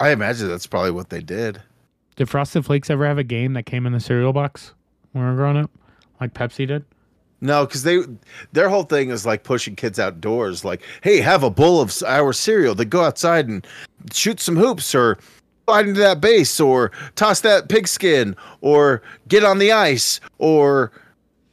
I 0.00 0.10
imagine 0.10 0.48
that's 0.48 0.66
probably 0.66 0.90
what 0.90 1.08
they 1.08 1.20
did. 1.20 1.62
Did 2.16 2.28
Frosted 2.28 2.66
Flakes 2.66 2.90
ever 2.90 3.06
have 3.06 3.16
a 3.16 3.24
game 3.24 3.54
that 3.54 3.64
came 3.64 3.86
in 3.86 3.92
the 3.94 4.00
cereal 4.00 4.32
box 4.34 4.74
when 5.12 5.24
we 5.24 5.30
were 5.30 5.36
growing 5.36 5.56
up, 5.56 5.70
like 6.20 6.34
Pepsi 6.34 6.66
did? 6.66 6.84
No, 7.40 7.64
because 7.64 7.82
they 7.84 8.00
their 8.52 8.68
whole 8.68 8.82
thing 8.82 9.10
is 9.10 9.24
like 9.24 9.44
pushing 9.44 9.74
kids 9.74 9.98
outdoors. 9.98 10.64
Like, 10.64 10.82
hey, 11.02 11.20
have 11.20 11.42
a 11.42 11.50
bowl 11.50 11.80
of 11.80 12.02
our 12.06 12.32
cereal. 12.32 12.74
They 12.74 12.84
go 12.84 13.02
outside 13.02 13.48
and 13.48 13.66
shoot 14.12 14.40
some 14.40 14.56
hoops, 14.56 14.94
or 14.94 15.18
slide 15.66 15.88
into 15.88 16.00
that 16.00 16.20
base, 16.20 16.60
or 16.60 16.92
toss 17.16 17.40
that 17.40 17.68
pigskin, 17.68 18.36
or 18.60 19.02
get 19.28 19.42
on 19.42 19.58
the 19.58 19.72
ice, 19.72 20.20
or 20.38 20.92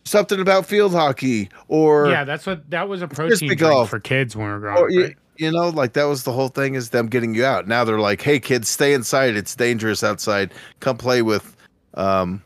something 0.04 0.40
about 0.42 0.66
field 0.66 0.92
hockey, 0.92 1.50
or 1.70 2.10
yeah, 2.10 2.24
that's 2.26 2.46
what 2.46 2.70
that 2.70 2.90
was 2.90 3.02
a 3.02 3.08
protein 3.08 3.48
drink 3.48 3.60
golf. 3.62 3.90
for 3.90 4.00
kids 4.00 4.36
when 4.36 4.48
we 4.48 4.52
were 4.54 4.60
growing 4.60 4.84
up. 4.84 4.92
you, 4.92 5.04
Right? 5.04 5.16
you 5.38 5.52
know, 5.52 5.70
like 5.70 5.94
that 5.94 6.06
was 6.06 6.24
the 6.24 6.32
whole 6.34 6.50
thing 6.50 6.76
is 6.76 6.90
them 6.90 7.08
getting 7.08 7.34
you 7.34 7.46
out. 7.46 7.68
Now 7.68 7.84
they're 7.86 8.00
like, 8.00 8.22
hey, 8.22 8.40
kids, 8.40 8.68
stay 8.68 8.94
inside. 8.94 9.36
It's 9.38 9.56
dangerous 9.56 10.04
outside. 10.04 10.52
Come 10.82 10.98
play 10.98 11.22
with 11.22 11.56
um, 11.94 12.44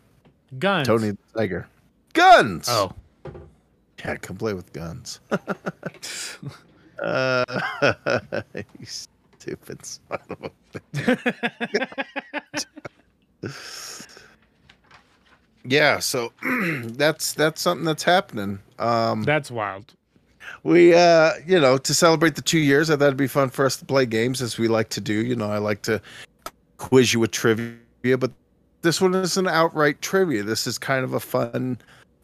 Guns. 0.60 0.86
Tony 0.88 1.18
Tiger. 1.36 1.68
Guns. 2.14 2.68
Oh, 2.70 2.92
Yeah, 4.06 4.16
come 4.16 4.38
play 4.38 4.54
with 4.54 4.74
guns. 4.74 5.20
uh, 7.04 7.46
you 8.56 8.86
stupid 8.86 9.86
son 9.86 10.20
of 10.30 10.38
a 10.44 10.52
Yeah, 15.64 16.00
so 16.00 16.34
that's 16.84 17.34
that's 17.34 17.62
something 17.62 17.86
that's 17.86 18.02
happening. 18.02 18.58
Um, 18.80 19.22
that's 19.22 19.52
wild. 19.52 19.94
we 20.64 20.96
uh, 20.96 21.34
you 21.46 21.60
know, 21.60 21.78
to 21.78 21.94
celebrate 21.94 22.34
the 22.36 22.42
two 22.42 22.60
years, 22.60 22.90
I 22.90 22.96
thought 22.96 23.06
it'd 23.06 23.18
be 23.18 23.28
fun 23.28 23.52
for 23.52 23.66
us 23.66 23.78
to 23.78 23.86
play 23.86 24.08
games 24.08 24.42
as 24.42 24.58
we 24.58 24.68
like 24.68 24.90
to 24.90 25.02
do. 25.02 25.14
You 25.14 25.36
know, 25.36 25.52
I 25.52 25.60
like 25.60 25.84
to 25.84 26.02
quiz 26.78 27.14
you 27.14 27.20
with 27.20 27.30
trivia, 27.32 28.18
but 28.18 28.32
this 28.82 29.00
one 29.00 29.14
isn't 29.14 29.48
outright 29.48 30.02
trivia. 30.02 30.42
This 30.42 30.66
is 30.66 30.80
kind 30.80 31.04
of 31.04 31.14
a 31.14 31.20
fun 31.20 31.78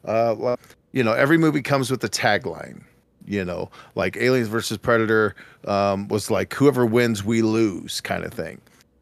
uh 0.05 0.55
you 0.97 1.03
know, 1.03 1.13
every 1.13 1.37
movie 1.37 1.61
comes 1.61 1.91
with 1.91 2.03
a 2.03 2.09
tagline. 2.09 2.81
You 3.25 3.43
know, 3.45 3.69
like 3.95 4.15
Aliens 4.17 4.47
versus 4.47 4.77
Predator 4.77 5.35
um, 5.65 6.07
was 6.07 6.31
like 6.31 6.53
whoever 6.53 6.85
wins, 6.85 7.23
we 7.25 7.41
lose 7.41 7.99
kind 8.01 8.23
of 8.23 8.33
thing. 8.33 8.59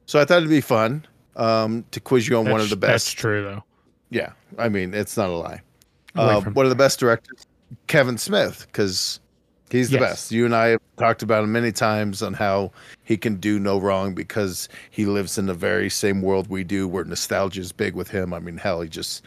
So 0.07 0.19
I 0.19 0.25
thought 0.25 0.37
it'd 0.39 0.49
be 0.49 0.61
fun 0.61 1.05
um, 1.35 1.85
to 1.91 1.99
quiz 1.99 2.27
you 2.27 2.37
on 2.37 2.49
one 2.49 2.59
of 2.59 2.69
the 2.71 2.75
best. 2.75 3.05
That's 3.05 3.11
true 3.13 3.43
though. 3.43 3.63
Yeah, 4.09 4.31
I 4.57 4.67
mean 4.67 4.93
it's 4.93 5.15
not 5.15 5.29
a 5.29 5.33
lie. 5.33 5.61
Uh, 6.15 6.41
from- 6.41 6.53
one 6.55 6.65
of 6.65 6.71
the 6.71 6.75
best 6.75 6.99
directors, 6.99 7.45
Kevin 7.87 8.17
Smith, 8.17 8.65
because 8.67 9.19
he's 9.69 9.89
the 9.91 9.99
Yes. 9.99 10.09
best. 10.09 10.31
You 10.31 10.43
and 10.45 10.55
I 10.55 10.67
have 10.69 10.81
talked 10.97 11.21
about 11.21 11.43
him 11.43 11.51
many 11.51 11.71
times 11.71 12.23
on 12.23 12.33
how 12.33 12.71
he 13.03 13.17
can 13.17 13.35
do 13.35 13.59
no 13.59 13.79
wrong 13.79 14.15
because 14.15 14.69
he 14.89 15.05
lives 15.05 15.37
in 15.37 15.45
the 15.45 15.53
very 15.53 15.89
same 15.89 16.21
world 16.23 16.47
we 16.49 16.63
do, 16.63 16.87
where 16.87 17.03
nostalgia 17.03 17.61
is 17.61 17.71
big 17.71 17.93
with 17.93 18.09
him. 18.09 18.33
I 18.33 18.39
mean, 18.39 18.57
hell, 18.57 18.81
he 18.81 18.89
just 18.89 19.23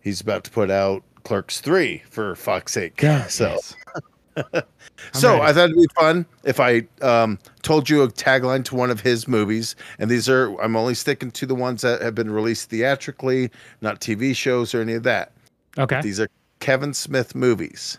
he's 0.00 0.20
about 0.20 0.44
to 0.44 0.50
put 0.52 0.70
out 0.70 1.02
Clerks 1.28 1.60
three 1.60 2.02
for 2.08 2.34
fuck's 2.34 2.72
sake. 2.72 2.98
so. 3.00 3.06
yes. 3.06 3.74
So 5.12 5.32
ready. 5.34 5.42
I 5.42 5.52
thought 5.52 5.64
it'd 5.70 5.76
be 5.76 5.86
fun 5.94 6.26
if 6.44 6.58
I 6.58 6.86
um, 7.02 7.38
told 7.62 7.88
you 7.90 8.02
a 8.02 8.08
tagline 8.08 8.64
to 8.64 8.74
one 8.76 8.90
of 8.90 9.00
his 9.00 9.28
movies, 9.28 9.76
and 9.98 10.10
these 10.10 10.28
are 10.28 10.58
I'm 10.60 10.74
only 10.74 10.94
sticking 10.94 11.30
to 11.32 11.44
the 11.46 11.54
ones 11.54 11.82
that 11.82 12.00
have 12.02 12.14
been 12.14 12.30
released 12.30 12.70
theatrically, 12.70 13.50
not 13.82 14.00
TV 14.00 14.34
shows 14.34 14.74
or 14.74 14.80
any 14.80 14.94
of 14.94 15.02
that. 15.04 15.32
Okay. 15.76 16.00
These 16.00 16.18
are 16.18 16.28
Kevin 16.60 16.94
Smith 16.94 17.34
movies. 17.34 17.98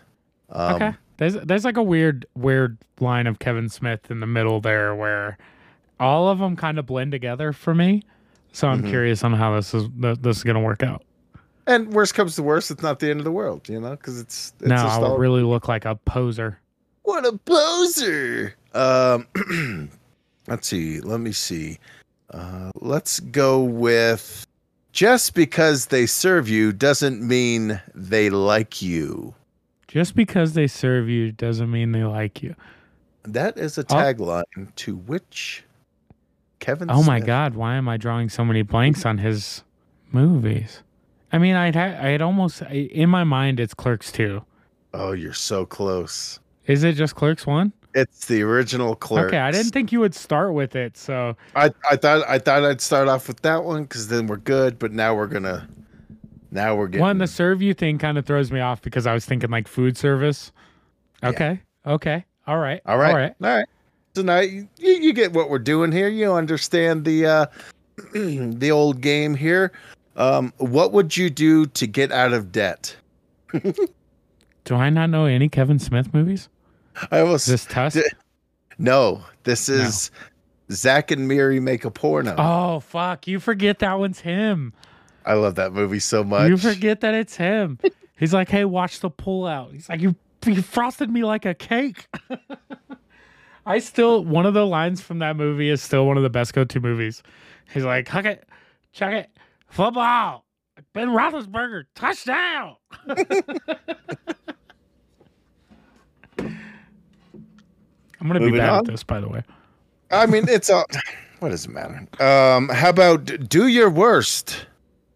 Um, 0.50 0.74
okay. 0.74 0.92
There's 1.18 1.34
there's 1.34 1.64
like 1.64 1.76
a 1.76 1.82
weird 1.82 2.26
weird 2.34 2.76
line 2.98 3.26
of 3.28 3.38
Kevin 3.38 3.68
Smith 3.68 4.10
in 4.10 4.20
the 4.20 4.26
middle 4.26 4.60
there 4.60 4.94
where 4.94 5.38
all 6.00 6.28
of 6.28 6.38
them 6.40 6.56
kind 6.56 6.78
of 6.78 6.86
blend 6.86 7.12
together 7.12 7.52
for 7.52 7.74
me. 7.74 8.02
So 8.52 8.66
I'm 8.68 8.82
Mhm. 8.82 8.88
curious 8.88 9.22
on 9.24 9.32
how 9.34 9.54
this 9.54 9.72
is 9.72 9.88
this 9.96 10.38
is 10.38 10.42
gonna 10.42 10.60
work 10.60 10.82
out. 10.82 11.02
And 11.70 11.92
worst 11.92 12.14
comes 12.14 12.34
to 12.36 12.42
worst, 12.42 12.70
it's 12.72 12.82
not 12.82 12.98
the 12.98 13.10
end 13.10 13.20
of 13.20 13.24
the 13.24 13.30
world, 13.30 13.68
you 13.68 13.80
know, 13.80 13.90
because 13.92 14.20
it's, 14.20 14.52
it's 14.58 14.68
now 14.68 14.86
a 14.86 14.90
I 14.90 14.98
will 14.98 15.06
star- 15.06 15.18
really 15.20 15.42
look 15.42 15.68
like 15.68 15.84
a 15.84 15.94
poser. 15.94 16.58
What 17.02 17.24
a 17.24 17.38
poser! 17.38 18.56
Um, 18.74 19.90
let's 20.48 20.66
see. 20.66 21.00
Let 21.00 21.20
me 21.20 21.30
see. 21.32 21.78
Uh, 22.30 22.70
let's 22.80 23.20
go 23.20 23.62
with 23.62 24.46
just 24.92 25.34
because 25.34 25.86
they 25.86 26.06
serve 26.06 26.48
you 26.48 26.72
doesn't 26.72 27.22
mean 27.26 27.80
they 27.94 28.30
like 28.30 28.82
you. 28.82 29.34
Just 29.88 30.14
because 30.16 30.54
they 30.54 30.66
serve 30.66 31.08
you 31.08 31.30
doesn't 31.32 31.70
mean 31.70 31.92
they 31.92 32.04
like 32.04 32.42
you. 32.42 32.54
That 33.22 33.56
is 33.58 33.78
a 33.78 33.82
Oh. 33.82 33.84
tagline 33.84 34.74
to 34.76 34.96
which 34.96 35.64
Kevin. 36.58 36.90
Oh 36.90 37.02
my 37.02 37.20
god, 37.20 37.54
why 37.54 37.74
am 37.76 37.88
I 37.88 37.96
drawing 37.96 38.28
so 38.28 38.44
many 38.44 38.62
blanks 38.62 39.06
on 39.06 39.18
his 39.18 39.62
movies? 40.12 40.82
I 41.32 41.38
mean, 41.38 41.54
I'd 41.56 41.74
ha- 41.76 41.98
I'd 42.00 42.22
almost 42.22 42.62
I- 42.62 42.88
in 42.92 43.08
my 43.08 43.24
mind 43.24 43.60
it's 43.60 43.74
Clerks 43.74 44.10
2. 44.12 44.42
Oh, 44.94 45.12
you're 45.12 45.32
so 45.32 45.64
close. 45.64 46.40
Is 46.66 46.84
it 46.84 46.94
just 46.94 47.14
Clerks 47.14 47.46
1? 47.46 47.72
It's 47.94 48.26
the 48.26 48.42
original 48.42 48.94
Clerks. 48.94 49.28
Okay, 49.28 49.38
I 49.38 49.50
didn't 49.50 49.72
think 49.72 49.90
you 49.90 50.00
would 50.00 50.14
start 50.14 50.52
with 50.54 50.76
it. 50.76 50.96
So, 50.96 51.36
I, 51.56 51.70
I 51.90 51.96
thought 51.96 52.28
I 52.28 52.38
thought 52.38 52.64
I'd 52.64 52.80
start 52.80 53.08
off 53.08 53.26
with 53.26 53.40
that 53.42 53.64
one 53.64 53.82
because 53.82 54.06
then 54.06 54.28
we're 54.28 54.36
good. 54.36 54.78
But 54.78 54.92
now 54.92 55.14
we're 55.14 55.26
gonna. 55.26 55.68
Now 56.52 56.76
we're 56.76 56.86
getting. 56.88 57.00
one 57.02 57.18
the 57.18 57.26
serve 57.26 57.62
you 57.62 57.74
thing 57.74 57.98
kind 57.98 58.18
of 58.18 58.26
throws 58.26 58.50
me 58.52 58.60
off 58.60 58.82
because 58.82 59.06
I 59.06 59.12
was 59.14 59.24
thinking 59.24 59.50
like 59.50 59.66
food 59.68 59.96
service. 59.96 60.52
Okay. 61.22 61.60
Okay. 61.86 62.24
All 62.46 62.58
right. 62.58 62.80
All 62.86 62.98
right. 62.98 63.10
All 63.10 63.16
right. 63.16 63.34
All 63.42 63.56
right. 63.56 63.66
So 64.14 64.22
now 64.22 64.40
you, 64.40 64.68
you 64.78 65.12
get 65.12 65.32
what 65.32 65.50
we're 65.50 65.58
doing 65.60 65.92
here. 65.92 66.08
You 66.08 66.32
understand 66.32 67.04
the 67.04 67.26
uh, 67.26 67.46
the 68.12 68.70
old 68.70 69.00
game 69.00 69.34
here. 69.34 69.72
Um, 70.20 70.52
what 70.58 70.92
would 70.92 71.16
you 71.16 71.30
do 71.30 71.64
to 71.64 71.86
get 71.86 72.12
out 72.12 72.34
of 72.34 72.52
debt? 72.52 72.94
Do 74.64 74.74
I 74.74 74.90
not 74.90 75.08
know 75.08 75.24
any 75.24 75.48
Kevin 75.48 75.78
Smith 75.78 76.12
movies? 76.12 76.50
I 77.10 77.20
almost 77.20 77.48
Is 77.48 77.52
this 77.52 77.64
Tusk? 77.64 77.96
Di- 77.96 78.16
no. 78.76 79.24
This 79.44 79.70
is 79.70 80.10
Zach 80.70 81.10
and 81.10 81.26
Miri 81.26 81.58
make 81.58 81.86
a 81.86 81.90
porno. 81.90 82.34
Oh 82.36 82.80
fuck! 82.80 83.26
You 83.26 83.40
forget 83.40 83.78
that 83.78 83.98
one's 83.98 84.20
him. 84.20 84.74
I 85.24 85.32
love 85.32 85.54
that 85.54 85.72
movie 85.72 85.98
so 85.98 86.22
much. 86.22 86.50
You 86.50 86.58
forget 86.58 87.00
that 87.00 87.14
it's 87.14 87.36
him. 87.36 87.78
He's 88.18 88.34
like, 88.34 88.50
"Hey, 88.50 88.66
watch 88.66 89.00
the 89.00 89.08
pull 89.08 89.46
out." 89.46 89.72
He's 89.72 89.88
like, 89.88 90.02
"You 90.02 90.14
you 90.44 90.60
frosted 90.60 91.10
me 91.10 91.24
like 91.24 91.46
a 91.46 91.54
cake." 91.54 92.06
I 93.66 93.78
still 93.78 94.22
one 94.22 94.44
of 94.44 94.52
the 94.52 94.66
lines 94.66 95.00
from 95.00 95.20
that 95.20 95.36
movie 95.36 95.70
is 95.70 95.82
still 95.82 96.06
one 96.06 96.18
of 96.18 96.22
the 96.22 96.30
best 96.30 96.52
go-to 96.52 96.78
movies. 96.78 97.22
He's 97.72 97.84
like, 97.84 98.06
"Huck 98.08 98.26
it, 98.26 98.46
chuck 98.92 99.12
it, 99.12 99.30
football, 99.70 100.44
Ben 100.92 101.08
Roethlisberger, 101.08 101.84
touchdown." 101.94 102.76
I'm 108.20 108.26
gonna 108.26 108.38
be 108.40 108.46
Moving 108.46 108.58
bad 108.60 108.68
on. 108.70 108.78
at 108.80 108.84
this, 108.86 109.02
by 109.02 109.20
the 109.20 109.28
way. 109.28 109.42
I 110.10 110.26
mean, 110.26 110.46
it's 110.48 110.68
all. 110.70 110.84
what 111.40 111.50
does 111.50 111.64
it 111.64 111.70
matter? 111.70 112.06
Um, 112.22 112.68
how 112.68 112.90
about 112.90 113.24
do 113.48 113.68
your 113.68 113.88
worst? 113.88 114.66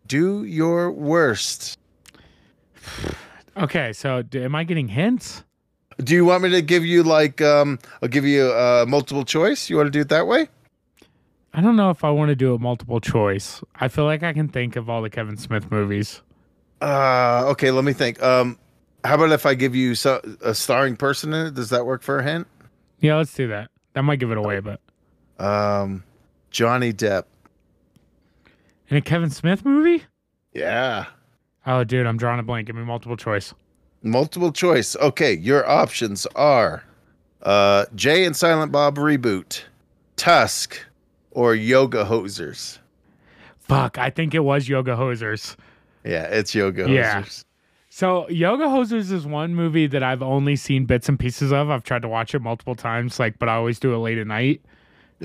Do 0.06 0.44
your 0.44 0.90
worst. 0.90 1.78
Okay, 3.56 3.92
so 3.92 4.22
d- 4.22 4.44
am 4.44 4.54
I 4.54 4.64
getting 4.64 4.88
hints? 4.88 5.42
Do 5.98 6.14
you 6.14 6.24
want 6.24 6.42
me 6.42 6.50
to 6.50 6.60
give 6.62 6.84
you 6.84 7.02
like 7.04 7.40
um 7.40 7.78
I'll 8.02 8.08
give 8.08 8.24
you 8.24 8.46
uh 8.46 8.84
multiple 8.88 9.24
choice? 9.24 9.70
You 9.70 9.76
want 9.76 9.86
to 9.86 9.90
do 9.90 10.00
it 10.00 10.08
that 10.08 10.26
way? 10.26 10.48
I 11.54 11.60
don't 11.60 11.76
know 11.76 11.90
if 11.90 12.02
I 12.04 12.10
want 12.10 12.30
to 12.30 12.34
do 12.36 12.54
a 12.54 12.58
multiple 12.58 13.00
choice. 13.00 13.62
I 13.76 13.88
feel 13.88 14.04
like 14.04 14.22
I 14.22 14.32
can 14.32 14.48
think 14.48 14.74
of 14.76 14.90
all 14.90 15.02
the 15.02 15.10
Kevin 15.10 15.36
Smith 15.36 15.70
movies. 15.70 16.20
Uh 16.82 17.44
okay, 17.50 17.70
let 17.70 17.84
me 17.84 17.92
think. 17.92 18.22
Um 18.22 18.58
how 19.04 19.14
about 19.16 19.30
if 19.32 19.44
I 19.46 19.54
give 19.54 19.74
you 19.74 19.94
so, 19.94 20.20
a 20.42 20.54
starring 20.54 20.96
person 20.96 21.32
in 21.32 21.46
it? 21.48 21.54
Does 21.54 21.70
that 21.70 21.86
work 21.86 22.02
for 22.02 22.18
a 22.18 22.24
hint? 22.24 22.46
Yeah, 23.00 23.16
let's 23.16 23.34
do 23.34 23.46
that. 23.48 23.70
That 23.92 24.02
might 24.02 24.18
give 24.18 24.30
it 24.32 24.38
away, 24.38 24.60
but 24.60 24.80
Um 25.38 26.02
Johnny 26.50 26.92
Depp. 26.92 27.24
in 28.88 28.96
a 28.96 29.00
Kevin 29.00 29.30
Smith 29.30 29.64
movie? 29.64 30.04
Yeah. 30.52 31.06
Oh, 31.66 31.82
dude, 31.84 32.06
I'm 32.06 32.16
drawing 32.16 32.38
a 32.40 32.42
blank. 32.42 32.66
Give 32.66 32.76
me 32.76 32.82
multiple 32.84 33.16
choice. 33.16 33.54
Multiple 34.02 34.52
choice. 34.52 34.94
Okay, 34.96 35.32
your 35.34 35.68
options 35.68 36.26
are 36.34 36.84
uh 37.42 37.84
Jay 37.94 38.24
and 38.24 38.34
Silent 38.36 38.72
Bob 38.72 38.96
reboot, 38.96 39.62
Tusk, 40.16 40.78
or 41.34 41.54
Yoga 41.54 42.04
Hosers. 42.04 42.78
Fuck, 43.58 43.98
I 43.98 44.10
think 44.10 44.34
it 44.34 44.40
was 44.40 44.68
Yoga 44.68 44.96
Hosers. 44.96 45.56
Yeah, 46.04 46.24
it's 46.24 46.54
Yoga 46.54 46.88
Yeah. 46.90 47.22
Hosers. 47.22 47.44
So 47.90 48.28
Yoga 48.28 48.64
Hosers 48.64 49.12
is 49.12 49.24
one 49.26 49.54
movie 49.54 49.86
that 49.86 50.02
I've 50.02 50.22
only 50.22 50.56
seen 50.56 50.84
bits 50.84 51.08
and 51.08 51.18
pieces 51.18 51.52
of. 51.52 51.70
I've 51.70 51.84
tried 51.84 52.02
to 52.02 52.08
watch 52.08 52.34
it 52.34 52.40
multiple 52.42 52.74
times, 52.74 53.20
like, 53.20 53.38
but 53.38 53.48
I 53.48 53.54
always 53.54 53.78
do 53.78 53.94
it 53.94 53.98
late 53.98 54.18
at 54.18 54.26
night. 54.26 54.62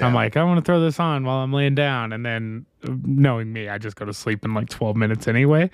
I'm 0.01 0.14
like, 0.14 0.38
I 0.38 0.43
want 0.45 0.57
to 0.60 0.62
throw 0.66 0.80
this 0.80 0.97
on 0.97 1.26
while 1.26 1.38
I'm 1.43 1.51
laying 1.51 1.76
down, 1.76 2.14
and 2.14 2.26
then 2.26 2.66
knowing 2.84 3.51
me, 3.51 3.68
I 3.68 3.78
just 3.78 3.97
go 3.97 4.05
to 4.05 4.14
sleep 4.14 4.45
in 4.45 4.53
like 4.53 4.70
12 4.70 4.95
minutes 4.95 5.28
anyway. 5.28 5.70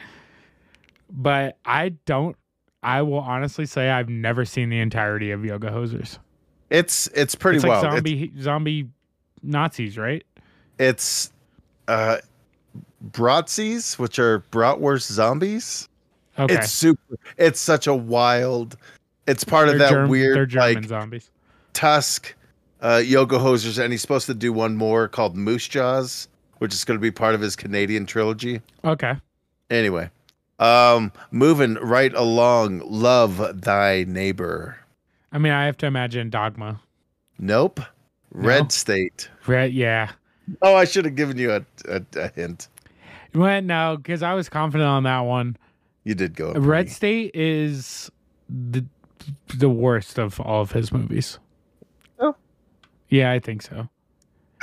But 1.12 1.60
I 1.64 1.90
don't. 2.06 2.36
I 2.82 3.02
will 3.04 3.20
honestly 3.20 3.66
say 3.68 3.90
I've 3.90 4.10
never 4.10 4.46
seen 4.46 4.70
the 4.70 4.80
entirety 4.80 5.30
of 5.32 5.46
Yoga 5.46 5.70
Hosers. 5.70 6.18
It's 6.72 7.08
it's 7.14 7.36
pretty 7.36 7.58
It's 7.58 7.66
like 7.66 7.84
well. 7.84 7.86
It's, 7.86 7.94
zombie 7.96 8.32
zombie 8.40 8.90
Nazis, 9.46 9.98
right? 9.98 10.24
it's 10.80 11.32
uh 11.88 12.18
Bratzies, 13.12 14.00
which 14.00 14.18
are 14.20 14.40
bratwurst 14.52 15.12
zombies. 15.12 15.88
Okay, 16.38 16.56
It's 16.56 16.72
super 16.72 17.16
it's 17.38 17.60
such 17.60 17.88
a 17.88 17.94
wild 17.96 18.78
it's 19.28 19.44
part 19.44 19.68
of 19.70 19.78
They're 19.78 19.88
that 19.88 19.94
Germ- 19.94 20.10
weird 20.10 20.50
German 20.50 20.76
like 20.76 20.86
zombies. 20.86 21.30
Tusk 21.74 22.34
uh 22.82 23.02
Yoga 23.06 23.38
Hosers, 23.38 23.82
and 23.82 23.94
he's 23.94 24.02
supposed 24.02 24.26
to 24.26 24.34
do 24.34 24.52
one 24.52 24.76
more 24.76 25.08
called 25.08 25.36
Moose 25.36 25.68
Jaws, 25.68 26.28
which 26.58 26.74
is 26.74 26.84
gonna 26.84 27.00
be 27.00 27.12
part 27.12 27.36
of 27.36 27.42
his 27.42 27.56
Canadian 27.56 28.06
trilogy. 28.06 28.62
Okay, 28.84 29.14
Anyway, 29.70 30.10
um, 30.60 31.12
moving 31.32 31.74
right 31.76 32.14
along, 32.14 32.80
love 32.86 33.62
thy 33.62 34.04
neighbor. 34.08 34.78
I 35.32 35.38
mean, 35.38 35.52
I 35.52 35.66
have 35.66 35.78
to 35.78 35.86
imagine 35.88 36.30
Dogma. 36.30 36.80
Nope. 37.40 37.82
Red 38.36 38.64
No? 38.64 38.68
State. 38.70 39.30
Right? 39.48 39.72
Yeah. 39.72 40.12
Oh, 40.62 40.76
I 40.76 40.86
should 40.86 41.06
have 41.06 41.16
given 41.16 41.38
you 41.38 41.52
a, 41.52 41.66
a, 41.88 42.02
a 42.16 42.28
hint. 42.30 42.68
Well, 43.34 43.62
no, 43.62 43.98
because 43.98 44.22
I 44.24 44.34
was 44.34 44.48
confident 44.50 44.88
on 44.88 45.04
that 45.04 45.22
one. 45.22 45.58
You 46.04 46.14
did 46.16 46.36
go. 46.36 46.54
Red 46.54 46.90
State 46.90 47.32
is 47.34 48.12
the 48.50 48.86
the 49.56 49.70
worst 49.70 50.20
of 50.20 50.40
all 50.40 50.62
of 50.62 50.72
his 50.72 50.92
movies. 50.92 51.40
Oh. 52.20 52.36
Yeah, 53.10 53.32
I 53.32 53.40
think 53.40 53.64
so. 53.64 53.90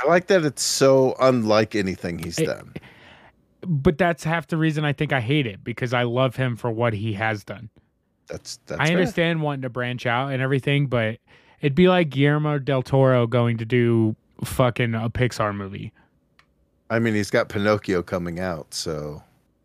I 0.01 0.07
like 0.07 0.27
that 0.27 0.45
it's 0.45 0.63
so 0.63 1.15
unlike 1.19 1.75
anything 1.75 2.19
he's 2.19 2.39
It- 2.39 2.45
done. 2.45 2.73
But 3.65 3.97
that's 3.97 4.23
half 4.25 4.47
the 4.47 4.57
reason 4.57 4.83
I 4.83 4.91
think 4.91 5.13
I 5.13 5.21
hate 5.21 5.47
it 5.47 5.63
because 5.63 5.93
I 5.93 6.03
love 6.03 6.35
him 6.35 6.57
for 6.57 6.69
what 6.69 6.91
he 6.93 7.13
has 7.13 7.43
done. 7.45 7.69
That's 8.27 8.59
that's. 8.65 8.79
I 8.81 8.87
fair. 8.87 8.97
understand 8.97 9.41
wanting 9.41 9.61
to 9.61 9.69
branch 9.69 10.05
out 10.05 10.31
and 10.33 10.41
everything, 10.41 10.87
but 10.87 11.17
it'd 11.63 11.73
be 11.73 11.87
like 11.87 12.11
Guillermo 12.11 12.59
del 12.59 12.83
Toro 12.83 13.25
going 13.25 13.57
to 13.57 13.65
do 13.65 14.15
fucking 14.43 14.93
a 14.93 15.09
Pixar 15.09 15.55
movie. 15.55 15.91
I 16.91 16.99
mean, 16.99 17.15
he's 17.15 17.31
got 17.31 17.49
Pinocchio 17.49 18.03
coming 18.03 18.39
out, 18.39 18.71
so 18.73 19.23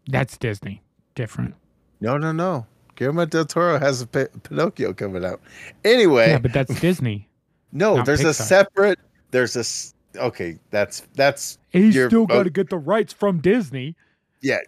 That's 0.09 0.39
Disney. 0.39 0.81
Different. 1.15 1.55
no, 2.01 2.17
no, 2.17 2.33
no. 2.33 2.67
Guillermo 2.97 3.27
del 3.27 3.45
Toro 3.45 3.79
has 3.79 4.01
a 4.03 4.07
P- 4.07 4.25
Pinocchio 4.45 4.93
coming 4.95 5.25
out. 5.25 5.41
Anyway, 5.85 6.29
Yeah, 6.31 6.39
but 6.39 6.53
that's 6.55 6.81
Disney. 6.81 7.29
no, 7.73 8.03
there's 8.03 8.25
a 8.25 8.33
separate. 8.33 8.99
There's 9.31 9.57
a. 9.57 10.19
Okay, 10.21 10.59
that's 10.71 11.03
that's 11.15 11.59
He's 11.69 11.95
You're- 11.95 12.09
still 12.09 12.27
got 12.27 12.39
oh. 12.39 12.45
to 12.45 12.51
get 12.51 12.71
the 12.71 12.79
rights 12.79 13.13
from 13.13 13.41
Disney. 13.41 13.95
yeah. 14.41 14.59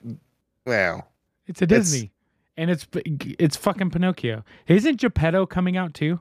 Well, 0.66 1.08
It's 1.46 1.62
a 1.62 1.64
It's- 1.64 1.90
Disney. 1.92 2.12
and 2.56 2.70
it's 2.70 2.86
it's 3.38 3.56
fucking 3.56 3.90
Pinocchio. 3.90 4.44
Isn't 4.68 5.00
Geppetto 5.00 5.46
coming 5.46 5.76
out 5.76 5.94
too? 5.94 6.20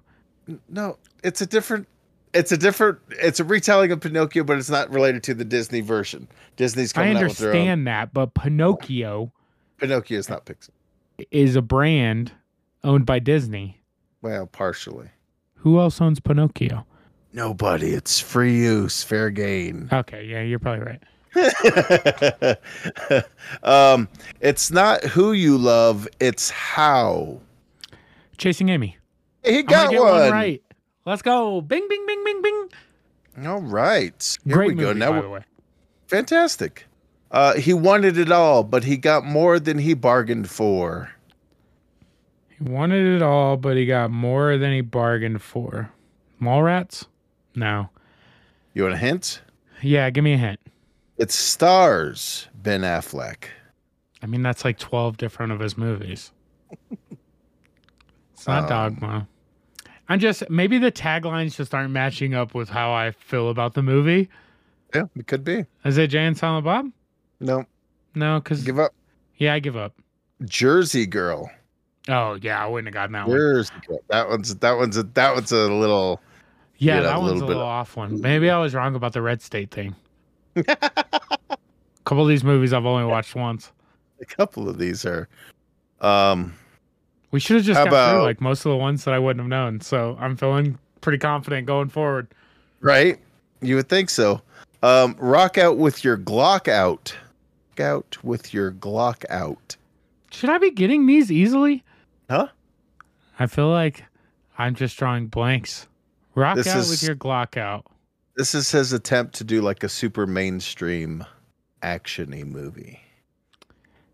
No, 0.70 0.98
it's 1.24 1.42
a 1.42 1.46
different. 1.46 1.88
It's 2.34 2.52
a 2.52 2.58
different. 2.58 3.00
It's 3.10 3.40
a 3.40 3.44
retelling 3.44 3.92
of 3.92 4.02
Pinocchio, 4.02 4.44
but 4.44 4.58
it's 4.58 4.70
not 4.70 4.92
related 4.92 5.24
to 5.24 5.34
the 5.34 5.46
Disney 5.46 5.82
version. 5.82 6.28
Disney's 6.58 6.92
I 6.94 7.02
coming 7.02 7.18
out 7.18 7.24
with 7.24 7.38
their 7.38 7.50
own. 7.50 7.56
understand 7.56 7.88
that, 7.88 8.14
but 8.14 8.34
Pinocchio 8.34 9.32
Pinocchio 9.80 10.20
is 10.20 10.30
not 10.30 10.46
Pixar. 10.46 10.70
is 11.32 11.56
a 11.56 11.62
brand 11.62 12.32
owned 12.84 13.06
by 13.06 13.20
Disney. 13.20 13.82
Well, 14.22 14.46
partially. 14.46 15.10
Who 15.56 15.80
else 15.80 16.00
owns 16.02 16.20
Pinocchio? 16.20 16.86
Nobody. 17.34 17.92
It's 17.92 18.20
free 18.20 18.58
use, 18.58 19.04
fair 19.04 19.30
gain. 19.30 19.90
Okay, 19.92 20.26
yeah, 20.26 20.42
you're 20.42 20.60
probably 20.60 20.86
right. 20.86 21.02
um, 23.64 24.08
it's 24.42 24.72
not 24.72 25.04
who 25.04 25.32
you 25.34 25.58
love, 25.58 26.08
it's 26.20 26.50
how. 26.50 27.40
Chasing 28.38 28.70
Amy. 28.70 28.98
He 29.44 29.64
got 29.64 29.92
one. 29.94 30.02
one 30.02 30.32
right. 30.32 30.62
Let's 31.06 31.22
go. 31.22 31.62
Bing, 31.62 31.88
bing, 31.90 32.06
bing, 32.06 32.24
bing, 32.24 32.42
bing. 32.42 33.48
All 33.48 33.62
right. 33.62 34.38
Here 34.46 34.54
Great 34.56 34.70
we 34.70 34.76
go. 34.76 34.88
movie, 34.88 35.00
Now, 35.00 35.12
by 35.14 35.22
the 35.22 35.30
way. 35.30 35.42
fantastic. 36.08 36.86
Uh, 37.32 37.56
he 37.56 37.74
wanted 37.74 38.18
it 38.18 38.32
all, 38.32 38.64
but 38.64 38.84
he 38.84 38.98
got 38.98 39.24
more 39.24 39.60
than 39.60 39.78
he 39.80 39.94
bargained 39.94 40.50
for. 40.50 41.12
He 42.50 42.64
wanted 42.64 43.06
it 43.16 43.22
all, 43.22 43.56
but 43.56 43.78
he 43.78 43.86
got 43.86 44.12
more 44.12 44.58
than 44.58 44.74
he 44.74 44.82
bargained 44.82 45.42
for. 45.42 45.92
Mallrats? 46.42 47.06
No. 47.56 47.90
You 48.74 48.84
want 48.84 48.96
a 48.96 48.98
hint? 48.98 49.42
Yeah, 49.82 50.10
give 50.10 50.24
me 50.24 50.34
a 50.34 50.38
hint. 50.38 50.60
It 51.18 51.32
stars 51.32 52.48
Ben 52.54 52.82
Affleck. 52.82 53.46
I 54.22 54.26
mean, 54.26 54.42
that's 54.42 54.66
like 54.66 54.78
12 54.80 55.18
different 55.18 55.52
of 55.54 55.60
his 55.60 55.78
movies. 55.78 56.32
It's 58.40 58.48
not 58.48 58.64
Um, 58.64 58.70
Dogma. 58.96 59.28
I'm 60.08 60.18
just, 60.20 60.50
maybe 60.50 60.78
the 60.78 60.92
taglines 60.94 61.58
just 61.58 61.74
aren't 61.76 61.92
matching 61.92 62.34
up 62.34 62.56
with 62.56 62.70
how 62.70 62.92
I 62.94 63.12
feel 63.12 63.50
about 63.50 63.74
the 63.74 63.84
movie. 63.84 64.30
Yeah, 64.96 65.04
it 65.18 65.28
could 65.28 65.44
be. 65.44 65.66
Is 65.84 65.98
it 65.98 66.08
Jay 66.08 66.26
and 66.26 66.38
Silent 66.38 66.64
Bob? 66.64 66.90
No, 67.42 67.66
No, 68.16 68.40
because, 68.40 68.64
give 68.64 68.80
up. 68.80 68.94
yeah, 69.36 69.54
I 69.54 69.60
give 69.60 69.76
up. 69.76 69.94
Jersey 70.46 71.06
Girl. 71.06 71.52
Oh, 72.08 72.40
yeah, 72.42 72.64
I 72.64 72.68
wouldn't 72.68 72.88
have 72.88 72.94
gotten 72.94 73.12
that 73.12 73.28
one. 73.28 73.36
Jersey 73.38 73.74
Girl. 73.86 74.00
That 74.10 74.30
one's 74.30 74.56
that 74.56 74.78
one's 74.78 74.96
a 74.96 75.04
that 75.04 75.36
one's 75.36 75.52
a 75.52 75.68
little. 75.68 76.22
Yeah, 76.78 76.96
Yeah, 76.96 77.02
that 77.02 77.16
a 77.18 77.20
one's 77.20 77.34
little 77.34 77.44
a 77.44 77.48
little 77.50 77.64
off 77.64 77.98
one. 77.98 78.20
Maybe 78.22 78.50
I 78.50 78.58
was 78.58 78.74
wrong 78.74 78.96
about 78.96 79.12
the 79.14 79.22
Red 79.22 79.42
State 79.42 79.70
thing. 79.70 79.96
a 80.56 80.64
couple 82.06 82.24
of 82.24 82.30
these 82.30 82.44
movies 82.44 82.72
I've 82.74 82.86
only 82.86 83.04
watched 83.06 83.36
once. 83.36 83.72
A 84.22 84.26
couple 84.26 84.70
of 84.70 84.78
these 84.80 85.06
are. 85.06 85.28
Um. 86.02 86.54
We 87.32 87.40
should 87.40 87.58
have 87.58 87.66
just 87.66 87.78
How 87.78 87.86
got 87.86 88.12
through 88.12 88.24
like 88.24 88.42
most 88.42 88.66
of 88.66 88.72
the 88.72 88.78
ones 88.78 89.04
that 89.06 89.14
I 89.14 89.20
wouldn't 89.20 89.42
have 89.42 89.50
known. 89.50 89.82
So 89.82 90.18
I'm 90.20 90.36
feeling 90.36 90.78
pretty 91.02 91.18
confident 91.20 91.68
going 91.68 91.90
forward. 91.90 92.28
Right? 92.82 93.20
You 93.62 93.76
would 93.76 93.90
think 93.90 94.10
so. 94.10 94.42
Um, 94.82 95.16
rock 95.20 95.58
out 95.58 95.78
with 95.78 96.04
your 96.04 96.18
Glock 96.18 96.68
out. 96.68 97.16
Rock 97.72 97.80
out 97.80 98.18
with 98.24 98.54
your 98.54 98.72
Glock 98.72 99.26
out. 99.30 99.76
Should 100.32 100.50
I 100.50 100.58
be 100.58 100.72
getting 100.72 101.06
these 101.06 101.32
easily? 101.32 101.84
Huh? 102.30 102.48
I 103.38 103.48
feel 103.48 103.70
like 103.70 104.04
I'm 104.58 104.76
just 104.76 104.98
drawing 104.98 105.28
blanks. 105.28 105.88
Rock 106.36 106.56
This 106.56 106.68
out 106.68 106.80
is- 106.80 106.90
with 106.90 107.04
your 107.04 107.16
Glock 107.16 107.58
out. 107.58 107.86
This 108.36 108.56
is 108.56 108.72
his 108.72 108.94
attempt 108.94 109.36
to 109.36 109.44
do 109.44 109.62
like 109.62 109.84
a 109.84 109.90
super 109.90 110.26
mainstream 110.26 111.26
actiony 111.84 112.46
movie. 112.46 113.02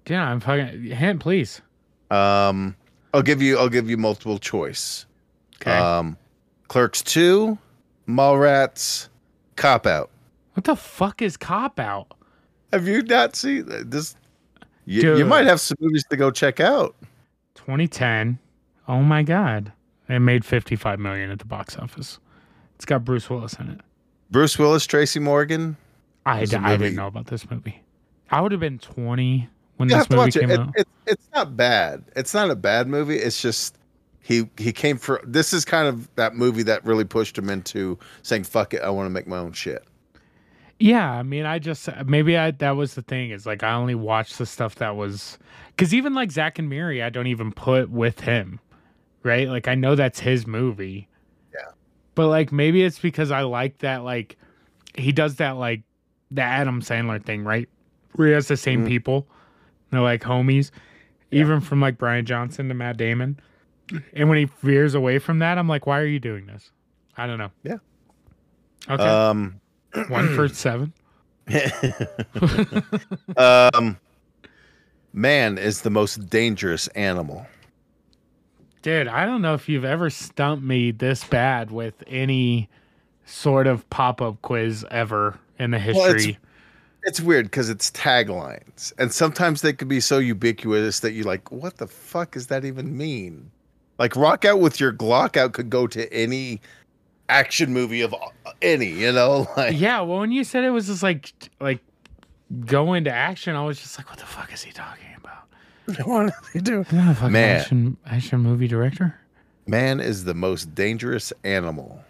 Yeah, 0.08 0.28
I'm 0.30 0.40
fucking 0.40 0.84
hint, 0.84 1.20
please. 1.20 1.62
Um, 2.10 2.76
I'll 3.16 3.22
give 3.24 3.42
you. 3.42 3.58
I'll 3.58 3.70
give 3.70 3.90
you 3.90 3.98
multiple 3.98 4.38
choice. 4.38 5.06
Okay. 5.62 5.72
Um, 5.72 6.18
Clerks 6.68 7.02
two, 7.02 7.58
Mallrats, 8.08 9.08
Cop 9.56 9.86
Out. 9.88 10.10
what 10.54 10.64
the 10.66 10.76
fuck 10.76 11.22
is 11.22 11.38
cop 11.38 11.80
out? 11.80 12.08
Have 12.74 12.88
you 12.88 13.02
not 13.04 13.36
seen 13.36 13.66
this? 13.90 14.16
You, 14.86 15.18
you 15.18 15.26
might 15.26 15.46
have 15.46 15.60
some 15.62 15.78
movies 15.80 16.04
to 16.10 16.18
go 16.18 16.30
check 16.30 16.60
out. 16.60 16.96
2010. 17.56 18.38
Oh 18.88 19.02
my 19.02 19.24
god. 19.24 19.72
It 20.08 20.20
made 20.20 20.46
55 20.46 21.00
million 21.00 21.32
at 21.32 21.40
the 21.40 21.46
box 21.46 21.76
office. 21.78 22.20
It's 22.76 22.86
got 22.86 23.04
Bruce 23.06 23.30
Willis 23.30 23.54
in 23.54 23.70
it. 23.70 23.82
Bruce 24.30 24.60
Willis, 24.60 24.86
Tracy 24.86 25.20
Morgan. 25.20 25.78
I, 26.26 26.46
d- 26.46 26.56
I 26.58 26.78
didn't 26.78 26.96
know 26.96 27.08
about 27.08 27.28
this 27.28 27.50
movie. 27.50 27.82
I 28.30 28.42
would 28.42 28.52
have 28.52 28.62
been 28.62 28.78
20 28.80 29.48
when 29.78 29.90
You 29.90 29.96
this 29.96 29.98
have 29.98 30.08
to 30.10 30.16
movie 30.16 30.26
watch 30.28 30.36
it. 30.36 30.40
came 30.42 30.52
It- 30.52 30.60
out. 30.60 30.74
it- 30.78 30.88
It's 31.08 31.28
not 31.36 31.56
bad. 31.56 32.04
It's 32.16 32.34
not 32.34 32.50
a 32.50 32.56
bad 32.56 32.88
movie. 32.88 33.18
It's 33.18 33.40
just 33.42 33.78
he 34.22 34.50
he 34.58 34.72
came 34.72 34.98
for 34.98 35.22
this 35.24 35.54
is 35.54 35.64
kind 35.66 35.88
of 35.88 36.10
that 36.16 36.36
movie 36.36 36.64
that 36.64 36.84
really 36.84 37.04
pushed 37.06 37.38
him 37.38 37.50
into 37.50 38.00
saying 38.24 38.44
fuck 38.46 38.74
it, 38.74 38.82
I 38.82 38.90
want 38.90 39.06
to 39.06 39.12
make 39.12 39.28
my 39.28 39.38
own 39.38 39.52
shit. 39.54 39.84
Yeah, 40.80 41.10
I 41.12 41.24
mean, 41.24 41.46
I 41.46 41.60
just 41.60 41.88
maybe 42.06 42.38
I 42.38 42.52
that 42.52 42.72
was 42.72 42.96
the 42.96 43.02
thing 43.04 43.30
is 43.32 43.46
like 43.46 43.64
I 43.64 43.74
only 43.74 43.96
watched 43.96 44.38
the 44.40 44.46
stuff 44.46 44.76
that 44.76 44.96
was 44.96 45.38
because 45.68 45.94
even 45.94 46.14
like 46.14 46.32
Zack 46.32 46.58
and 46.60 46.68
Miri, 46.70 47.04
I 47.04 47.10
don't 47.10 47.28
even 47.28 47.52
put 47.52 47.90
with 47.92 48.20
him, 48.22 48.60
right? 49.24 49.48
Like 49.48 49.68
I 49.68 49.76
know 49.76 49.96
that's 49.96 50.20
his 50.20 50.48
movie. 50.48 51.08
Yeah. 51.54 51.72
But 52.16 52.28
like 52.30 52.52
maybe 52.52 52.84
it's 52.84 53.00
because 53.00 53.30
I 53.32 53.42
like 53.42 53.78
that 53.80 54.04
like 54.04 54.38
he 54.96 55.12
does 55.12 55.36
that 55.36 55.52
like 55.52 55.84
the 56.32 56.42
Adam 56.42 56.82
Sandler 56.82 57.24
thing, 57.24 57.44
right? 57.44 57.70
Where 58.14 58.30
he 58.30 58.34
has 58.34 58.48
the 58.48 58.58
same 58.58 58.84
Mhm. 58.86 58.88
people, 58.88 59.28
they're 59.96 60.04
like 60.04 60.22
homies, 60.22 60.72
even 61.32 61.60
from 61.62 61.82
like 61.82 61.98
Brian 61.98 62.26
Johnson 62.26 62.68
to 62.70 62.74
Matt 62.74 62.98
Damon. 62.98 63.40
And 64.14 64.30
when 64.30 64.38
he 64.38 64.46
veers 64.64 64.96
away 64.96 65.20
from 65.20 65.40
that, 65.40 65.58
I'm 65.58 65.68
like, 65.68 65.86
why 65.86 66.00
are 66.00 66.06
you 66.06 66.20
doing 66.20 66.46
this? 66.48 66.72
I 67.18 67.28
don't 67.28 67.38
know. 67.38 67.52
Yeah. 67.64 67.78
Okay. 68.90 69.04
Um 69.04 69.60
One 70.10 70.36
for 70.36 70.48
seven. 70.50 70.94
um 73.38 73.98
man 75.14 75.58
is 75.58 75.82
the 75.82 75.90
most 75.90 76.30
dangerous 76.30 76.88
animal. 76.90 77.46
Dude, 78.82 79.08
I 79.08 79.26
don't 79.26 79.42
know 79.42 79.54
if 79.56 79.68
you've 79.68 79.86
ever 79.86 80.10
stumped 80.10 80.64
me 80.64 80.92
this 80.92 81.24
bad 81.24 81.72
with 81.72 82.04
any 82.08 82.70
sort 83.26 83.66
of 83.68 83.90
pop 83.90 84.22
up 84.22 84.42
quiz 84.42 84.86
ever 84.92 85.40
in 85.58 85.72
the 85.72 85.78
Well, 85.78 86.06
it's- 86.06 86.14
history. 86.26 86.38
It's 87.06 87.22
weird 87.22 87.46
because 87.46 87.70
it's 87.70 87.92
taglines, 87.92 88.92
and 88.98 89.12
sometimes 89.12 89.62
they 89.62 89.74
could 89.74 89.88
be 89.88 90.00
so 90.00 90.18
ubiquitous 90.18 91.00
that 91.02 91.12
you're 91.12 91.26
like, 91.26 91.52
"What 91.52 91.78
the 91.78 91.88
fuck 91.88 92.32
does 92.32 92.48
that 92.48 92.66
even 92.66 92.98
mean?" 92.98 93.52
Like 94.00 94.16
"Rock 94.16 94.44
out 94.44 94.60
with 94.60 94.80
your 94.80 94.92
Glock 94.92 95.38
out" 95.38 95.54
could 95.54 95.70
go 95.70 95.86
to 95.88 96.12
any 96.12 96.62
action 97.30 97.74
movie 97.74 98.02
of 98.02 98.14
any, 98.62 98.90
you 98.90 99.12
know. 99.12 99.48
Like, 99.58 99.80
yeah, 99.80 100.02
well, 100.02 100.20
when 100.20 100.32
you 100.32 100.44
said 100.44 100.64
it 100.64 100.72
was 100.72 100.88
just 100.88 101.04
like 101.04 101.32
like 101.60 101.80
go 102.66 102.94
into 102.94 103.12
action, 103.12 103.56
I 103.56 103.64
was 103.64 103.80
just 103.80 103.98
like, 103.98 104.10
what 104.10 104.20
the 104.20 104.26
fuck 104.26 104.52
is 104.54 104.64
he 104.64 104.72
talking 104.72 105.06
about? 105.18 105.46
what 106.08 106.26
are 106.26 106.34
they 106.54 106.60
doing? 106.60 106.82
Is 106.82 106.92
that 106.92 107.22
a 107.22 107.30
Man. 107.30 107.60
action 107.60 107.98
action 108.06 108.40
movie 108.40 108.68
director? 108.68 109.20
Man 109.68 110.00
is 110.00 110.26
the 110.26 110.34
most 110.34 110.76
dangerous 110.76 111.34
animal. 111.44 112.04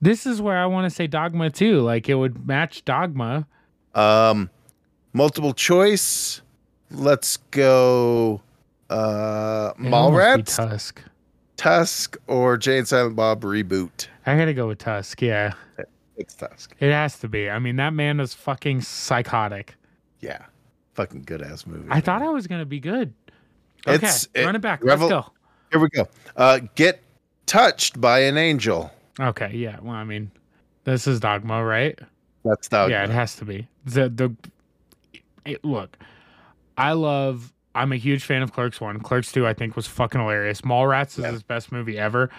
This 0.00 0.26
is 0.26 0.40
where 0.42 0.58
I 0.58 0.66
want 0.66 0.84
to 0.84 0.90
say 0.90 1.06
Dogma 1.06 1.50
too. 1.50 1.80
Like 1.80 2.08
it 2.08 2.14
would 2.14 2.46
match 2.46 2.84
Dogma. 2.84 3.46
Um, 3.94 4.50
multiple 5.12 5.52
choice. 5.52 6.40
Let's 6.90 7.36
go. 7.50 8.40
Uh, 8.90 9.72
It 9.78 9.82
Mallrats, 9.82 10.56
Tusk. 10.56 11.02
Tusk, 11.56 12.16
or 12.26 12.56
Jay 12.56 12.78
and 12.78 12.88
Silent 12.88 13.16
Bob 13.16 13.42
reboot. 13.42 14.08
I 14.26 14.36
gotta 14.36 14.52
go 14.54 14.68
with 14.68 14.78
Tusk. 14.78 15.22
Yeah, 15.22 15.54
It's 16.16 16.34
Tusk. 16.34 16.74
it 16.80 16.92
has 16.92 17.18
to 17.20 17.28
be. 17.28 17.48
I 17.48 17.58
mean, 17.58 17.76
that 17.76 17.94
man 17.94 18.20
is 18.20 18.34
fucking 18.34 18.82
psychotic. 18.82 19.76
Yeah, 20.20 20.44
fucking 20.94 21.22
good 21.22 21.42
ass 21.42 21.66
movie. 21.66 21.88
I 21.90 22.00
thought 22.00 22.22
I 22.22 22.28
was 22.28 22.46
gonna 22.46 22.66
be 22.66 22.80
good. 22.80 23.14
Okay, 23.86 23.94
It's- 23.96 24.28
it- 24.34 24.44
run 24.44 24.54
it 24.56 24.60
back. 24.60 24.82
Revel- 24.84 25.08
Let's 25.08 25.26
go. 25.28 25.32
Here 25.70 25.80
we 25.80 25.88
go. 25.88 26.06
Uh, 26.36 26.60
get 26.74 27.02
touched 27.46 28.00
by 28.00 28.20
an 28.20 28.36
angel. 28.36 28.92
Okay, 29.18 29.50
yeah. 29.54 29.78
Well, 29.80 29.94
I 29.94 30.04
mean, 30.04 30.30
this 30.84 31.06
is 31.06 31.18
Dogma, 31.20 31.64
right? 31.64 31.98
That's 32.44 32.68
dog. 32.68 32.90
Yeah, 32.90 33.04
it 33.04 33.10
has 33.10 33.36
to 33.36 33.44
be. 33.44 33.68
The 33.84 34.08
the 34.08 34.34
it, 35.44 35.64
look, 35.64 35.96
I 36.76 36.92
love. 36.92 37.52
I'm 37.74 37.90
a 37.92 37.96
huge 37.96 38.24
fan 38.24 38.42
of 38.42 38.52
Clerks 38.52 38.80
One. 38.80 39.00
Clerks 39.00 39.32
Two, 39.32 39.46
I 39.46 39.54
think, 39.54 39.76
was 39.76 39.86
fucking 39.86 40.20
hilarious. 40.20 40.60
Mallrats 40.62 41.18
is 41.18 41.24
Yeah. 41.24 41.32
his 41.32 41.42
best 41.42 41.72
movie 41.72 41.98
ever. 41.98 42.30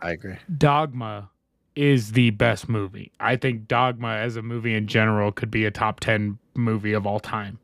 I 0.00 0.10
agree. 0.12 0.36
Dogma 0.58 1.30
is 1.76 2.12
the 2.12 2.30
best 2.30 2.68
movie. 2.68 3.12
I 3.20 3.36
think 3.36 3.66
Dogma 3.68 4.08
as 4.16 4.36
a 4.36 4.42
movie 4.42 4.74
in 4.74 4.86
general 4.86 5.32
could 5.32 5.50
be 5.50 5.64
a 5.64 5.70
top 5.70 6.00
ten 6.00 6.38
movie 6.54 6.92
of 6.92 7.06
all 7.06 7.20
time. 7.20 7.58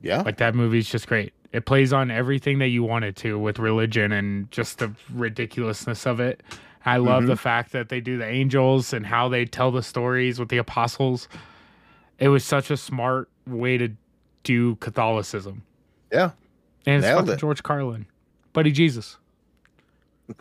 Yeah. 0.00 0.22
Like 0.22 0.38
that 0.38 0.54
movie's 0.54 0.88
just 0.88 1.06
great. 1.06 1.32
It 1.52 1.64
plays 1.64 1.92
on 1.92 2.10
everything 2.10 2.58
that 2.58 2.68
you 2.68 2.82
want 2.82 3.04
it 3.06 3.16
to 3.16 3.38
with 3.38 3.58
religion 3.58 4.12
and 4.12 4.50
just 4.50 4.78
the 4.78 4.92
ridiculousness 5.14 6.06
of 6.06 6.20
it. 6.20 6.42
I 6.86 6.96
love 6.98 7.24
Mhm. 7.24 7.26
the 7.26 7.36
fact 7.36 7.72
that 7.72 7.88
they 7.88 8.00
do 8.00 8.16
the 8.16 8.26
angels 8.26 8.92
and 8.92 9.04
how 9.06 9.28
they 9.28 9.44
tell 9.44 9.70
the 9.72 9.82
stories 9.82 10.38
with 10.38 10.48
the 10.48 10.56
apostles. 10.58 11.28
It 12.18 12.28
was 12.28 12.44
such 12.44 12.70
a 12.70 12.76
smart 12.76 13.28
way 13.46 13.76
to 13.76 13.90
do 14.44 14.76
Catholicism. 14.76 15.62
Yeah. 16.12 16.30
And 16.86 17.04
it's 17.04 17.12
fucking 17.12 17.32
it. 17.32 17.38
George 17.40 17.62
Carlin. 17.62 18.06
Buddy 18.52 18.70
Jesus. 18.72 19.18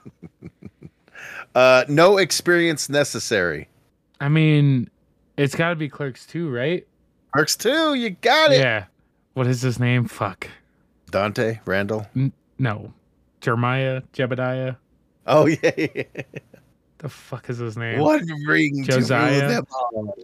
Uh, 1.56 1.86
no 1.88 2.18
experience 2.18 2.90
necessary. 2.90 3.68
I 4.20 4.28
mean, 4.30 4.90
it's 5.38 5.56
got 5.56 5.70
to 5.70 5.76
be 5.76 5.88
Clerks 5.88 6.26
Two, 6.26 6.50
right? 6.52 6.86
Works 7.34 7.56
too. 7.56 7.94
You 7.94 8.10
got 8.12 8.52
it. 8.52 8.60
Yeah. 8.60 8.86
What 9.34 9.48
is 9.48 9.62
his 9.62 9.80
name? 9.80 10.06
Fuck. 10.06 10.50
Dante 11.12 11.60
Randall. 11.66 12.08
No. 12.60 12.94
Jeremiah, 13.42 14.02
Jebediah. 14.14 14.76
Oh 15.26 15.46
yeah. 15.48 16.04
The 17.00 17.10
fuck 17.10 17.50
is 17.50 17.58
his 17.58 17.78
name? 17.78 18.00
What 18.00 18.22
ring 18.48 18.84
Josiah. 18.84 19.42
rule 19.42 19.50
them 19.50 19.66
all. 19.74 20.16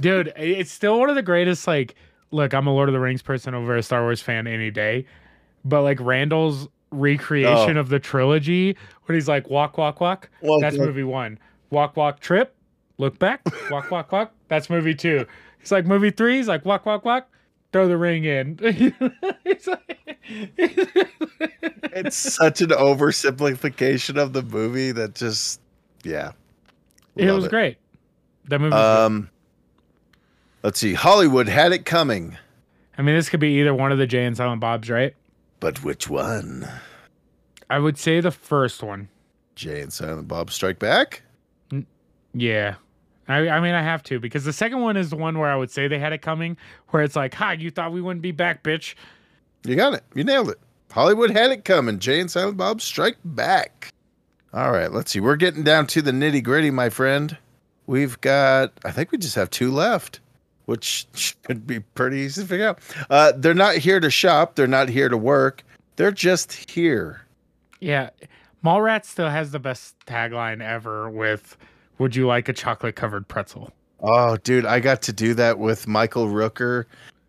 dude 0.00 0.32
it's 0.36 0.70
still 0.72 0.98
one 0.98 1.08
of 1.08 1.14
the 1.14 1.22
greatest 1.22 1.66
like 1.66 1.94
look 2.30 2.52
i'm 2.52 2.66
a 2.66 2.72
lord 2.72 2.88
of 2.88 2.92
the 2.92 3.00
rings 3.00 3.22
person 3.22 3.54
over 3.54 3.76
a 3.76 3.82
star 3.82 4.02
wars 4.02 4.20
fan 4.20 4.46
any 4.46 4.70
day 4.70 5.06
but 5.64 5.82
like 5.82 5.98
randall's 6.00 6.68
recreation 6.90 7.76
Oh. 7.76 7.80
of 7.80 7.88
the 7.88 7.98
trilogy 8.00 8.76
when 9.04 9.14
he's 9.14 9.28
like 9.28 9.48
walk 9.48 9.78
walk 9.78 10.00
walk 10.00 10.28
Well, 10.42 10.60
that's 10.60 10.76
well, 10.76 10.88
movie 10.88 11.04
one 11.04 11.38
walk 11.70 11.96
walk 11.96 12.20
trip 12.20 12.54
look 12.98 13.18
back 13.18 13.42
walk 13.70 13.90
walk 13.90 14.10
walk 14.12 14.32
that's 14.48 14.68
movie 14.68 14.94
two 14.94 15.26
it's 15.60 15.70
like 15.70 15.86
movie 15.86 16.10
three 16.10 16.36
he's 16.36 16.48
like 16.48 16.64
walk 16.64 16.84
walk 16.86 17.04
walk 17.04 17.28
throw 17.72 17.88
the 17.88 17.96
ring 17.96 18.24
in 18.24 18.58
It's 19.44 19.66
like- 19.66 20.18
it's 20.28 22.16
such 22.16 22.60
an 22.60 22.70
oversimplification 22.70 24.18
of 24.20 24.32
the 24.32 24.42
movie 24.42 24.92
that 24.92 25.14
just 25.14 25.60
yeah. 26.02 26.32
it 27.14 27.30
was 27.30 27.48
great 27.48 27.78
that 28.48 28.60
movie. 28.60 28.74
Um, 28.74 29.30
let's 30.62 30.78
see. 30.78 30.94
Hollywood 30.94 31.48
had 31.48 31.72
it 31.72 31.84
coming, 31.84 32.36
i 32.98 33.02
mean 33.02 33.14
this 33.14 33.28
could 33.28 33.40
be 33.40 33.58
either 33.60 33.74
one 33.74 33.92
of 33.92 33.98
the 33.98 34.06
jay 34.06 34.24
and 34.24 34.36
silent 34.36 34.60
bobs 34.60 34.90
right 34.90 35.14
but 35.60 35.82
which 35.84 36.08
one? 36.08 36.68
i 37.70 37.78
would 37.78 37.98
say 37.98 38.20
the 38.20 38.30
first 38.30 38.82
one 38.82 39.08
Jay 39.56 39.80
and 39.80 39.92
Silent 39.92 40.28
Bob 40.28 40.50
Strike 40.50 40.78
Back. 40.78 41.22
Yeah. 42.34 42.74
I, 43.28 43.48
I 43.48 43.60
mean, 43.60 43.74
I 43.74 43.82
have 43.82 44.02
to 44.04 44.20
because 44.20 44.44
the 44.44 44.52
second 44.52 44.80
one 44.80 44.96
is 44.96 45.10
the 45.10 45.16
one 45.16 45.38
where 45.38 45.50
I 45.50 45.56
would 45.56 45.70
say 45.70 45.88
they 45.88 45.98
had 45.98 46.12
it 46.12 46.22
coming, 46.22 46.56
where 46.88 47.02
it's 47.02 47.16
like, 47.16 47.34
"Hi, 47.34 47.54
you 47.54 47.70
thought 47.70 47.92
we 47.92 48.00
wouldn't 48.00 48.22
be 48.22 48.32
back, 48.32 48.62
bitch." 48.62 48.94
You 49.64 49.74
got 49.74 49.94
it. 49.94 50.04
You 50.14 50.24
nailed 50.24 50.50
it. 50.50 50.60
Hollywood 50.92 51.30
had 51.30 51.50
it 51.50 51.64
coming. 51.64 51.98
Jay 51.98 52.20
and 52.20 52.30
Silent 52.30 52.56
Bob 52.56 52.80
Strike 52.80 53.18
Back. 53.24 53.90
All 54.52 54.70
right, 54.70 54.90
let's 54.90 55.10
see. 55.10 55.20
We're 55.20 55.36
getting 55.36 55.64
down 55.64 55.86
to 55.88 56.00
the 56.00 56.12
nitty 56.12 56.42
gritty, 56.42 56.70
my 56.70 56.88
friend. 56.88 57.36
We've 57.86 58.18
got, 58.20 58.72
I 58.84 58.90
think 58.90 59.12
we 59.12 59.18
just 59.18 59.34
have 59.34 59.50
two 59.50 59.70
left, 59.70 60.20
which 60.64 61.06
should 61.14 61.66
be 61.66 61.80
pretty 61.80 62.18
easy 62.18 62.42
to 62.42 62.48
figure 62.48 62.68
out. 62.68 62.78
Uh, 63.10 63.32
they're 63.36 63.54
not 63.54 63.76
here 63.76 64.00
to 64.00 64.10
shop. 64.10 64.54
They're 64.54 64.66
not 64.66 64.88
here 64.88 65.08
to 65.08 65.16
work. 65.16 65.62
They're 65.96 66.12
just 66.12 66.70
here. 66.70 67.22
Yeah, 67.80 68.10
Mallrats 68.64 69.06
still 69.06 69.28
has 69.28 69.50
the 69.50 69.58
best 69.58 69.96
tagline 70.06 70.62
ever 70.62 71.10
with 71.10 71.56
"Would 71.98 72.16
you 72.16 72.26
like 72.26 72.48
a 72.48 72.52
chocolate 72.52 72.96
covered 72.96 73.28
pretzel?" 73.28 73.72
Oh, 74.00 74.36
dude, 74.36 74.66
I 74.66 74.80
got 74.80 75.02
to 75.02 75.12
do 75.12 75.34
that 75.34 75.58
with 75.58 75.88
Michael 75.88 76.26
Rooker 76.28 76.84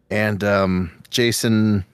and 0.09 0.43
um, 0.43 0.91
Jason. 1.09 1.85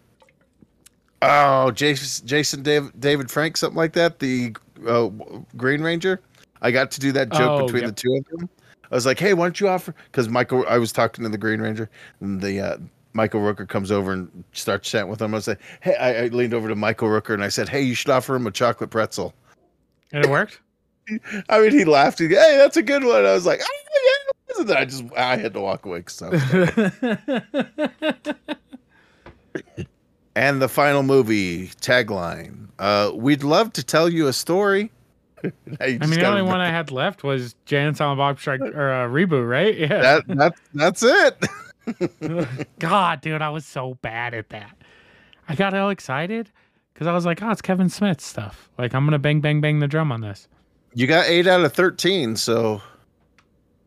Oh, 1.22 1.72
Jason, 1.72 2.28
Jason 2.28 2.64
David, 2.64 2.92
David 3.00 3.32
Frank, 3.32 3.56
something 3.58 3.78
like 3.78 3.94
that. 3.94 4.20
The 4.20 4.56
uh, 4.88 5.10
Green 5.56 5.82
Ranger. 5.82 6.20
I 6.62 6.72
got 6.72 6.92
to 6.92 7.00
do 7.00 7.12
that 7.12 7.32
joke 7.32 7.62
Oh, 7.62 7.66
between 7.66 7.84
yep. 7.84 7.96
the 7.96 8.02
two 8.02 8.16
of 8.16 8.26
them. 8.40 8.50
I 8.92 8.96
was 8.96 9.06
like, 9.06 9.20
"Hey, 9.20 9.34
why 9.34 9.46
don't 9.46 9.60
you 9.60 9.68
offer?" 9.70 9.94
Because 10.06 10.30
Michael, 10.30 10.66
I 10.68 10.78
was 10.78 10.92
talking 10.92 11.24
to 11.24 11.30
the 11.30 11.38
Green 11.38 11.62
Ranger, 11.62 11.90
and 12.20 12.42
the 12.42 12.60
uh, 12.60 12.78
Michael 13.14 13.42
Rooker 13.42 13.68
comes 13.68 13.92
over 13.92 14.12
and 14.12 14.44
starts 14.54 14.90
chatting 14.90 15.10
with 15.10 15.22
him. 15.22 15.34
I 15.34 15.38
was 15.38 15.48
like, 15.48 15.60
"Hey," 15.82 15.96
I, 15.96 16.24
I 16.24 16.28
leaned 16.28 16.54
over 16.54 16.68
to 16.68 16.76
Michael 16.76 17.08
Rooker 17.08 17.34
and 17.34 17.44
I 17.44 17.50
said, 17.50 17.70
"Hey, 17.70 17.82
you 17.82 17.96
should 17.96 18.10
offer 18.12 18.36
him 18.36 18.48
a 18.48 18.52
chocolate 18.52 18.90
pretzel." 18.90 19.34
And 20.12 20.24
it 20.26 20.30
worked. 20.30 20.60
I 21.50 21.60
mean, 21.60 21.72
he 21.72 21.86
laughed. 21.86 22.20
He, 22.20 22.28
hey, 22.28 22.56
that's 22.58 22.78
a 22.78 22.82
good 22.84 23.04
one. 23.04 23.26
I 23.26 23.34
was 23.34 23.46
like, 23.46 23.60
"Oh 23.62 23.68
yeah," 24.06 24.58
and 24.60 24.68
then 24.70 24.78
I 24.78 24.86
just 24.86 25.04
I 25.18 25.36
had 25.38 25.54
to 25.54 25.60
walk 25.60 25.86
away. 25.86 26.02
'cause 26.02 26.22
I 26.22 26.30
was 26.30 26.42
And 30.36 30.62
the 30.62 30.68
final 30.68 31.04
movie 31.04 31.68
tagline: 31.82 32.70
uh, 32.80 33.12
"We'd 33.14 33.44
love 33.44 33.72
to 33.74 33.84
tell 33.84 34.10
you 34.10 34.28
a 34.28 34.34
story." 34.34 34.92
You 35.44 35.52
I 35.82 35.88
mean, 36.08 36.20
the 36.20 36.26
only 36.26 36.42
one 36.42 36.54
remember- 36.54 36.64
I 36.64 36.70
had 36.70 36.90
left 36.90 37.22
was 37.26 37.54
Jay 37.66 37.84
and 37.84 37.98
Silent 37.98 38.18
Bob 38.18 38.40
Strike 38.40 38.62
or 38.62 38.92
uh, 38.94 39.08
reboot, 39.10 39.46
right? 39.48 39.78
Yeah. 39.78 39.88
that 39.88 40.28
that 40.30 40.54
that's 40.74 41.04
it. 41.04 42.58
God, 42.80 43.20
dude, 43.20 43.42
I 43.42 43.50
was 43.50 43.66
so 43.66 43.96
bad 44.02 44.34
at 44.34 44.48
that. 44.50 44.74
I 45.50 45.56
got 45.56 45.74
all 45.74 45.90
excited 45.90 46.50
because 46.94 47.08
I 47.08 47.14
was 47.14 47.26
like, 47.26 47.44
oh, 47.44 47.50
it's 47.52 47.62
Kevin 47.62 47.90
Smith 47.90 48.22
stuff. 48.22 48.70
Like, 48.78 48.96
I'm 48.96 49.04
going 49.04 49.12
to 49.12 49.20
bang, 49.20 49.42
bang, 49.42 49.60
bang 49.60 49.80
the 49.80 49.88
drum 49.90 50.14
on 50.14 50.22
this. 50.22 50.48
You 50.96 51.08
got 51.08 51.26
eight 51.28 51.48
out 51.48 51.62
of 51.62 51.74
13, 51.74 52.36
so 52.36 52.82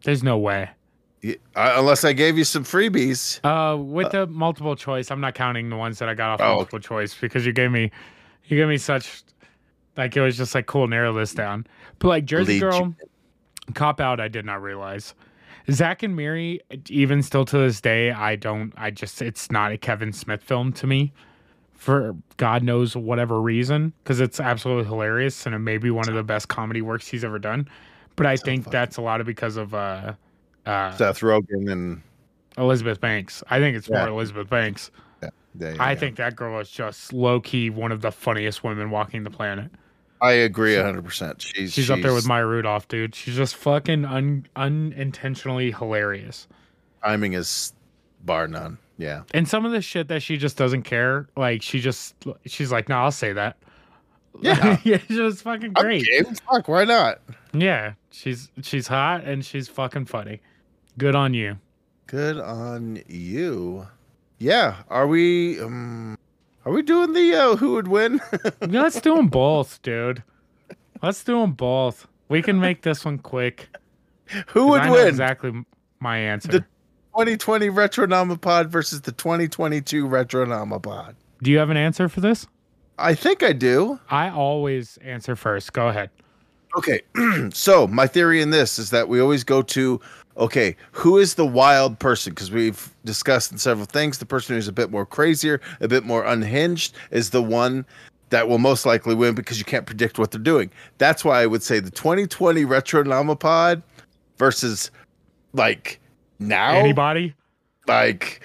There's 0.05 0.23
no 0.23 0.39
way. 0.39 0.71
uh, 1.25 1.33
unless 1.55 2.05
I 2.05 2.13
gave 2.13 2.37
you 2.39 2.45
some 2.45 2.65
freebies. 2.65 3.41
Uh, 3.45 3.77
with 3.77 4.11
the 4.13 4.27
multiple 4.27 4.77
choice, 4.77 5.11
I'm 5.11 5.21
not 5.21 5.35
counting 5.35 5.69
the 5.71 5.77
ones 5.77 5.99
that 5.99 6.09
I 6.09 6.15
got 6.15 6.31
off 6.31 6.41
Oh, 6.41 6.45
okay. 6.45 6.55
multiple 6.57 6.79
choice 6.81 7.15
because 7.15 7.47
you 7.47 7.53
gave 7.53 7.71
me, 7.71 7.91
you 8.47 8.57
gave 8.57 8.69
me 8.69 8.79
such, 8.79 9.23
like 9.97 10.17
it 10.17 10.21
was 10.21 10.37
just 10.37 10.55
like 10.55 10.67
cool 10.67 10.87
narrow 10.89 11.13
this 11.13 11.33
down. 11.33 11.67
But 11.99 12.09
like 12.09 12.25
Jersey. 12.25 12.59
Girl, 12.61 12.95
cop 13.75 14.01
out, 14.01 14.21
I 14.21 14.29
did 14.29 14.45
not 14.45 14.63
realize. 14.63 15.15
Zack 15.71 16.03
and 16.05 16.15
Mary, 16.15 16.61
even 16.89 17.23
still 17.23 17.45
to 17.47 17.59
this 17.59 17.81
day, 17.81 18.13
I 18.13 18.37
don't. 18.37 18.73
I 18.77 18.91
just 18.93 19.21
it's 19.21 19.51
not 19.51 19.73
a 19.73 19.79
Kevin 19.79 20.13
Smith 20.13 20.41
film 20.43 20.73
to 20.75 20.87
me, 20.87 21.13
for 21.77 22.17
God 22.37 22.63
knows 22.63 22.97
whatever 22.97 23.41
reason, 23.41 23.93
because 24.03 24.21
it's 24.21 24.41
absolutely 24.41 24.85
hilarious 24.85 25.47
and 25.47 25.55
it 25.55 25.59
may 25.61 25.79
be 25.79 25.91
one 25.91 26.09
of 26.09 26.15
the 26.15 26.23
best 26.23 26.49
comedy 26.49 26.83
works 26.83 27.07
he's 27.07 27.25
ever 27.25 27.39
done. 27.39 27.69
But 28.17 28.27
I 28.27 28.37
think 28.37 28.65
fucking- 28.65 28.73
that's 28.73 28.97
a 28.97 29.03
lot 29.03 29.21
of 29.21 29.27
because 29.27 29.57
of 29.57 29.75
uh, 29.75 30.15
uh, 30.65 30.97
Seth 30.97 31.21
Rogen 31.21 31.71
and 31.71 32.03
Elizabeth 32.59 33.01
Banks. 33.01 33.43
I 33.51 33.59
think 33.59 33.77
it's 33.77 33.91
more 33.91 34.09
Elizabeth 34.09 34.49
Banks. 34.49 34.91
yeah, 35.23 35.31
yeah, 35.59 35.77
I 35.79 35.93
yeah. 35.93 35.99
think 35.99 36.17
that 36.17 36.35
girl 36.35 36.59
is 36.61 36.71
just 36.71 37.13
low 37.13 37.41
key 37.41 37.71
one 37.71 37.93
of 37.93 38.01
the 38.01 38.11
funniest 38.11 38.65
women 38.65 38.91
walking 38.91 39.23
the 39.23 39.31
planet. 39.31 39.71
I 40.23 40.33
agree 40.33 40.75
100%. 40.75 41.41
She's 41.41 41.75
She's, 41.75 41.91
up 41.91 42.01
there 42.01 42.15
with 42.15 42.27
Maya 42.27 42.47
Rudolph, 42.47 42.89
dude. 42.89 43.15
She's 43.15 43.37
just 43.37 43.55
fucking 43.55 44.07
un, 44.07 44.47
unintentionally 44.57 45.73
hilarious. 45.73 46.49
timing 47.05 47.35
is 47.35 47.75
bar 48.25 48.49
none. 48.49 48.79
Yeah. 48.99 49.23
And 49.35 49.47
some 49.49 49.65
of 49.65 49.73
the 49.73 49.81
shit 49.83 50.09
that 50.09 50.23
she 50.23 50.37
just 50.37 50.57
doesn't 50.57 50.83
care, 50.83 51.29
like 51.37 51.63
she 51.63 51.81
just 51.81 52.15
she's 52.47 52.73
like, 52.73 52.89
"No, 52.89 52.97
I'll 52.97 53.13
say 53.13 53.33
that." 53.33 53.57
Yeah. 54.41 54.79
yeah, 54.85 54.99
she's 54.99 55.17
just 55.17 55.43
fucking 55.43 55.73
great. 55.73 56.07
Fuck, 56.51 56.69
why 56.69 56.85
not? 56.85 57.21
Yeah, 57.53 57.95
she's 58.11 58.51
she's 58.63 58.87
hot 58.87 59.25
and 59.25 59.45
she's 59.45 59.69
fucking 59.69 60.07
funny. 60.07 60.41
Good 60.99 61.15
on 61.15 61.35
you. 61.35 61.59
Good 62.07 62.39
on 62.39 63.03
you. 63.09 63.87
Yeah. 64.39 64.77
Are 64.89 65.07
we 65.07 65.61
um 65.61 66.17
are 66.65 66.73
we 66.73 66.83
doing 66.83 67.13
the 67.13 67.35
uh, 67.35 67.57
who 67.57 67.75
would 67.75 67.89
win? 67.89 68.21
Let's 68.61 69.01
do 69.01 69.15
them 69.17 69.29
both, 69.29 69.81
dude. 69.83 70.23
Let's 71.03 71.23
do 71.23 71.41
them 71.41 71.53
both. 71.53 72.07
We 72.29 72.43
can 72.43 72.59
make 72.59 72.83
this 72.83 73.05
one 73.05 73.19
quick. 73.19 73.69
Who 74.49 74.69
would 74.69 74.91
win? 74.91 75.07
Exactly 75.07 75.53
my 76.01 76.19
answer. 76.19 76.49
The- 76.49 76.65
2020 77.17 77.71
Retronomapod 77.71 78.67
versus 78.67 79.01
the 79.01 79.13
2022 79.13 80.07
Retronomapod. 80.07 81.15
do 81.43 81.51
you 81.51 81.57
have 81.57 81.71
an 81.71 81.77
answer 81.79 82.11
for 82.11 82.21
this? 82.21 82.47
I 82.99 83.15
think 83.15 83.43
I 83.43 83.55
do. 83.55 83.99
I 84.11 84.29
always 84.29 84.99
answer 84.99 85.35
first. 85.35 85.73
Go 85.73 85.89
ahead. 85.89 86.11
Okay, 86.77 87.01
so 87.55 87.87
my 87.87 88.07
theory 88.07 88.43
in 88.43 88.51
this 88.51 88.79
is 88.79 88.91
that 88.91 89.09
we 89.09 89.19
always 89.19 89.45
go 89.45 89.63
to 89.63 89.99
okay, 90.37 90.77
who 90.93 91.17
is 91.17 91.37
the 91.37 91.47
wild 91.47 91.99
person? 91.99 92.35
Because 92.35 92.51
we've 92.51 92.95
discussed 93.07 93.51
in 93.51 93.57
several 93.57 93.87
things, 93.87 94.19
the 94.19 94.27
person 94.27 94.55
who's 94.55 94.69
a 94.69 94.73
bit 94.73 94.91
more 94.91 95.07
crazier, 95.07 95.63
a 95.81 95.89
bit 95.89 96.05
more 96.05 96.23
unhinged, 96.23 96.95
is 97.11 97.31
the 97.31 97.43
one 97.43 97.87
that 98.29 98.47
will 98.47 98.59
most 98.59 98.85
likely 98.85 99.15
win 99.15 99.35
because 99.35 99.59
you 99.59 99.65
can't 99.65 99.87
predict 99.87 100.19
what 100.19 100.33
they're 100.33 100.41
doing. 100.41 100.71
That's 100.99 101.25
why 101.25 101.41
I 101.41 101.47
would 101.47 101.63
say 101.63 101.81
the 101.81 101.91
2020 101.91 102.67
Retronomapod 102.67 103.83
versus 104.37 104.91
like 105.55 105.99
now, 106.39 106.75
Anybody? 106.75 107.35
like 107.87 108.41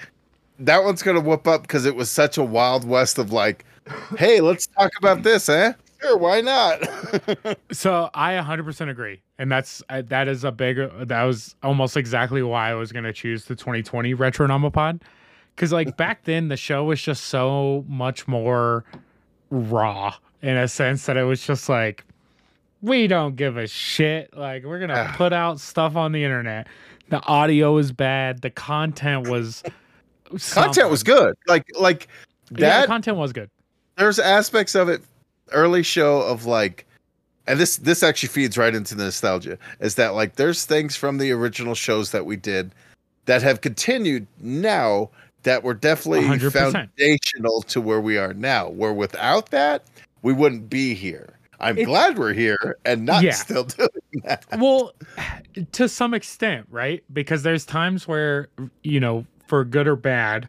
that 0.58 0.84
one's 0.84 1.02
gonna 1.02 1.20
whoop 1.20 1.46
up 1.48 1.62
because 1.62 1.84
it 1.86 1.96
was 1.96 2.10
such 2.10 2.38
a 2.38 2.42
wild 2.44 2.86
west 2.86 3.18
of 3.18 3.32
like, 3.32 3.64
hey, 4.18 4.40
let's 4.40 4.66
talk 4.68 4.90
about 4.98 5.22
this, 5.22 5.48
eh? 5.48 5.72
Sure, 6.00 6.16
why 6.18 6.40
not? 6.40 6.80
So 7.72 8.10
I 8.14 8.34
100% 8.34 8.88
agree, 8.90 9.22
and 9.38 9.50
that's 9.50 9.82
that 9.88 10.28
is 10.28 10.44
a 10.44 10.52
big. 10.52 10.78
That 11.06 11.22
was 11.24 11.54
almost 11.62 11.96
exactly 11.96 12.42
why 12.42 12.70
I 12.70 12.74
was 12.74 12.92
gonna 12.92 13.12
choose 13.12 13.44
the 13.46 13.54
2020 13.56 14.14
Retronomapod, 14.14 15.00
because 15.56 15.72
like 15.72 15.96
back 15.96 16.24
then 16.24 16.48
the 16.48 16.56
show 16.56 16.84
was 16.84 17.00
just 17.00 17.24
so 17.24 17.84
much 17.88 18.26
more 18.28 18.84
raw 19.50 20.14
in 20.42 20.56
a 20.56 20.66
sense 20.68 21.06
that 21.06 21.16
it 21.16 21.24
was 21.24 21.44
just 21.46 21.68
like 21.68 22.04
we 22.82 23.06
don't 23.06 23.36
give 23.36 23.56
a 23.56 23.66
shit. 23.68 24.36
Like 24.36 24.64
we're 24.64 24.80
gonna 24.80 25.06
Ah. 25.08 25.14
put 25.16 25.32
out 25.32 25.60
stuff 25.60 25.94
on 25.96 26.12
the 26.12 26.24
internet. 26.24 26.66
The 27.12 27.22
audio 27.26 27.74
was 27.74 27.92
bad. 27.92 28.40
The 28.40 28.48
content 28.48 29.28
was 29.28 29.62
Content 30.52 30.88
was 30.90 31.02
good. 31.02 31.36
Like 31.46 31.66
like 31.78 32.08
Yeah, 32.50 32.70
that 32.70 32.80
the 32.82 32.86
content 32.86 33.16
was 33.18 33.34
good. 33.34 33.50
there's 33.98 34.18
aspects 34.18 34.74
of 34.74 34.88
it 34.88 35.02
early 35.50 35.82
show 35.82 36.22
of 36.22 36.46
like 36.46 36.86
and 37.46 37.60
this 37.60 37.76
this 37.76 38.02
actually 38.02 38.30
feeds 38.30 38.56
right 38.56 38.74
into 38.74 38.94
the 38.94 39.04
nostalgia 39.04 39.58
is 39.80 39.96
that 39.96 40.14
like 40.14 40.36
there's 40.36 40.64
things 40.64 40.96
from 40.96 41.18
the 41.18 41.30
original 41.32 41.74
shows 41.74 42.12
that 42.12 42.24
we 42.24 42.34
did 42.36 42.72
that 43.26 43.42
have 43.42 43.60
continued 43.60 44.26
now 44.40 45.10
that 45.42 45.62
were 45.62 45.74
definitely 45.74 46.22
100%. 46.24 46.50
foundational 46.72 47.60
to 47.62 47.82
where 47.82 48.00
we 48.00 48.16
are 48.16 48.32
now 48.32 48.70
where 48.70 48.94
without 48.94 49.50
that 49.50 49.82
we 50.22 50.32
wouldn't 50.32 50.70
be 50.70 50.94
here 50.94 51.28
i'm 51.60 51.76
It's- 51.76 51.86
glad 51.86 52.16
we're 52.16 52.32
here 52.32 52.78
and 52.86 53.04
not 53.04 53.22
Yeah. 53.22 53.32
still 53.32 53.64
doing 53.78 53.88
well 54.58 54.92
to 55.72 55.88
some 55.88 56.14
extent 56.14 56.66
right 56.70 57.02
because 57.12 57.42
there's 57.42 57.64
times 57.64 58.06
where 58.06 58.48
you 58.82 59.00
know 59.00 59.24
for 59.48 59.64
good 59.64 59.86
or 59.88 59.96
bad 59.96 60.48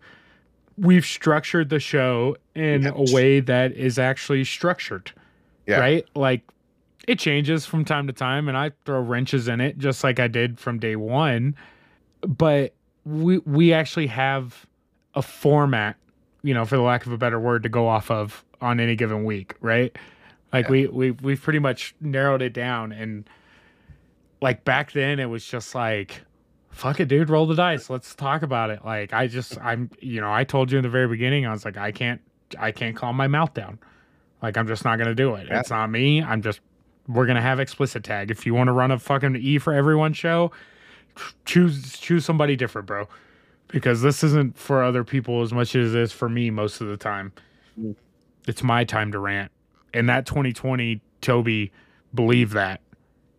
we've 0.78 1.06
structured 1.06 1.70
the 1.70 1.80
show 1.80 2.36
in 2.56 2.84
Yep. 2.84 2.94
a 2.96 3.14
way 3.14 3.40
that 3.40 3.72
is 3.74 3.98
actually 4.00 4.44
structured 4.44 5.12
Yeah. 5.68 5.80
right 5.80 6.06
like 6.16 6.42
it 7.08 7.20
changes 7.20 7.66
from 7.66 7.86
time 7.86 8.08
to 8.08 8.14
time 8.14 8.48
and 8.48 8.58
i 8.58 8.72
throw 8.86 9.00
wrenches 9.02 9.48
in 9.48 9.62
it 9.62 9.78
just 9.78 10.04
like 10.04 10.20
i 10.20 10.28
did 10.28 10.60
from 10.60 10.80
day 10.80 10.96
one 10.96 11.56
but 12.22 12.74
we 13.06 13.38
we 13.40 13.74
actually 13.74 14.08
have 14.08 14.66
a 15.16 15.22
format 15.22 15.96
you 16.44 16.54
know 16.54 16.66
for 16.66 16.76
the 16.76 16.82
lack 16.82 17.06
of 17.06 17.12
a 17.12 17.18
better 17.18 17.40
word 17.40 17.64
to 17.64 17.70
go 17.70 17.88
off 17.88 18.10
of 18.12 18.44
on 18.62 18.80
any 18.80 18.96
given 18.96 19.24
week 19.26 19.56
right 19.62 19.96
like 20.52 20.66
Yeah. 20.66 20.72
we 20.72 20.88
we 20.88 21.12
we've 21.12 21.42
pretty 21.42 21.60
much 21.60 21.94
narrowed 22.02 22.42
it 22.42 22.54
down 22.54 22.92
and 22.92 23.30
like 24.44 24.66
back 24.66 24.92
then 24.92 25.20
it 25.20 25.26
was 25.26 25.46
just 25.46 25.74
like 25.74 26.22
fuck 26.70 27.00
it 27.00 27.08
dude 27.08 27.30
roll 27.30 27.46
the 27.46 27.56
dice 27.56 27.90
let's 27.90 28.14
talk 28.14 28.44
about 28.44 28.70
it. 28.70 28.84
Like 28.84 29.14
i 29.14 29.26
just 29.26 29.58
i'm 29.62 29.90
you 30.00 30.20
know 30.20 30.32
i 30.32 30.44
told 30.44 30.72
you 30.72 30.78
in 30.78 30.84
the 30.84 30.90
very 30.90 31.08
beginning 31.08 31.46
i 31.46 31.52
was 31.52 31.64
like 31.64 31.78
i 31.78 31.92
can't 31.92 32.20
i 32.60 32.72
can't 32.72 32.96
calm 32.96 33.16
my 33.16 33.28
mouth 33.28 33.54
down. 33.54 33.80
Like 34.42 34.58
i'm 34.58 34.68
just 34.68 34.84
not 34.84 35.00
gonna 35.00 35.16
do 35.16 35.34
it. 35.36 35.48
Yeah. 35.48 35.62
it's 35.62 35.70
not 35.70 35.90
me. 35.90 36.22
I'm 36.22 36.42
just 36.42 36.60
we're 37.08 37.26
gonna 37.26 37.42
have 37.42 37.60
explicit 37.60 38.04
tag. 38.04 38.32
If 38.32 38.46
you 38.46 38.54
want 38.54 38.68
to 38.68 38.74
run 38.74 38.92
a 38.92 39.00
fucking 39.00 39.38
e 39.38 39.58
for 39.58 39.74
everyone 39.74 40.14
show 40.14 40.52
choose 41.46 41.98
choose 41.98 42.26
somebody 42.26 42.56
different 42.58 42.86
bro. 42.86 43.08
Because 43.70 44.02
this 44.02 44.24
isn't 44.24 44.58
for 44.58 44.84
other 44.84 45.04
people 45.04 45.42
as 45.42 45.54
much 45.54 45.76
as 45.76 45.96
it 45.96 46.00
is 46.00 46.12
for 46.12 46.28
me 46.28 46.50
most 46.50 46.82
of 46.82 46.88
the 46.88 46.98
time. 46.98 47.32
Mm. 47.80 47.96
it's 48.46 48.62
my 48.62 48.84
time 48.84 49.12
to 49.14 49.20
rant. 49.20 49.52
And 49.94 50.10
that 50.10 50.26
2020 50.26 51.02
toby 51.22 51.72
believed 52.14 52.54
that 52.54 52.82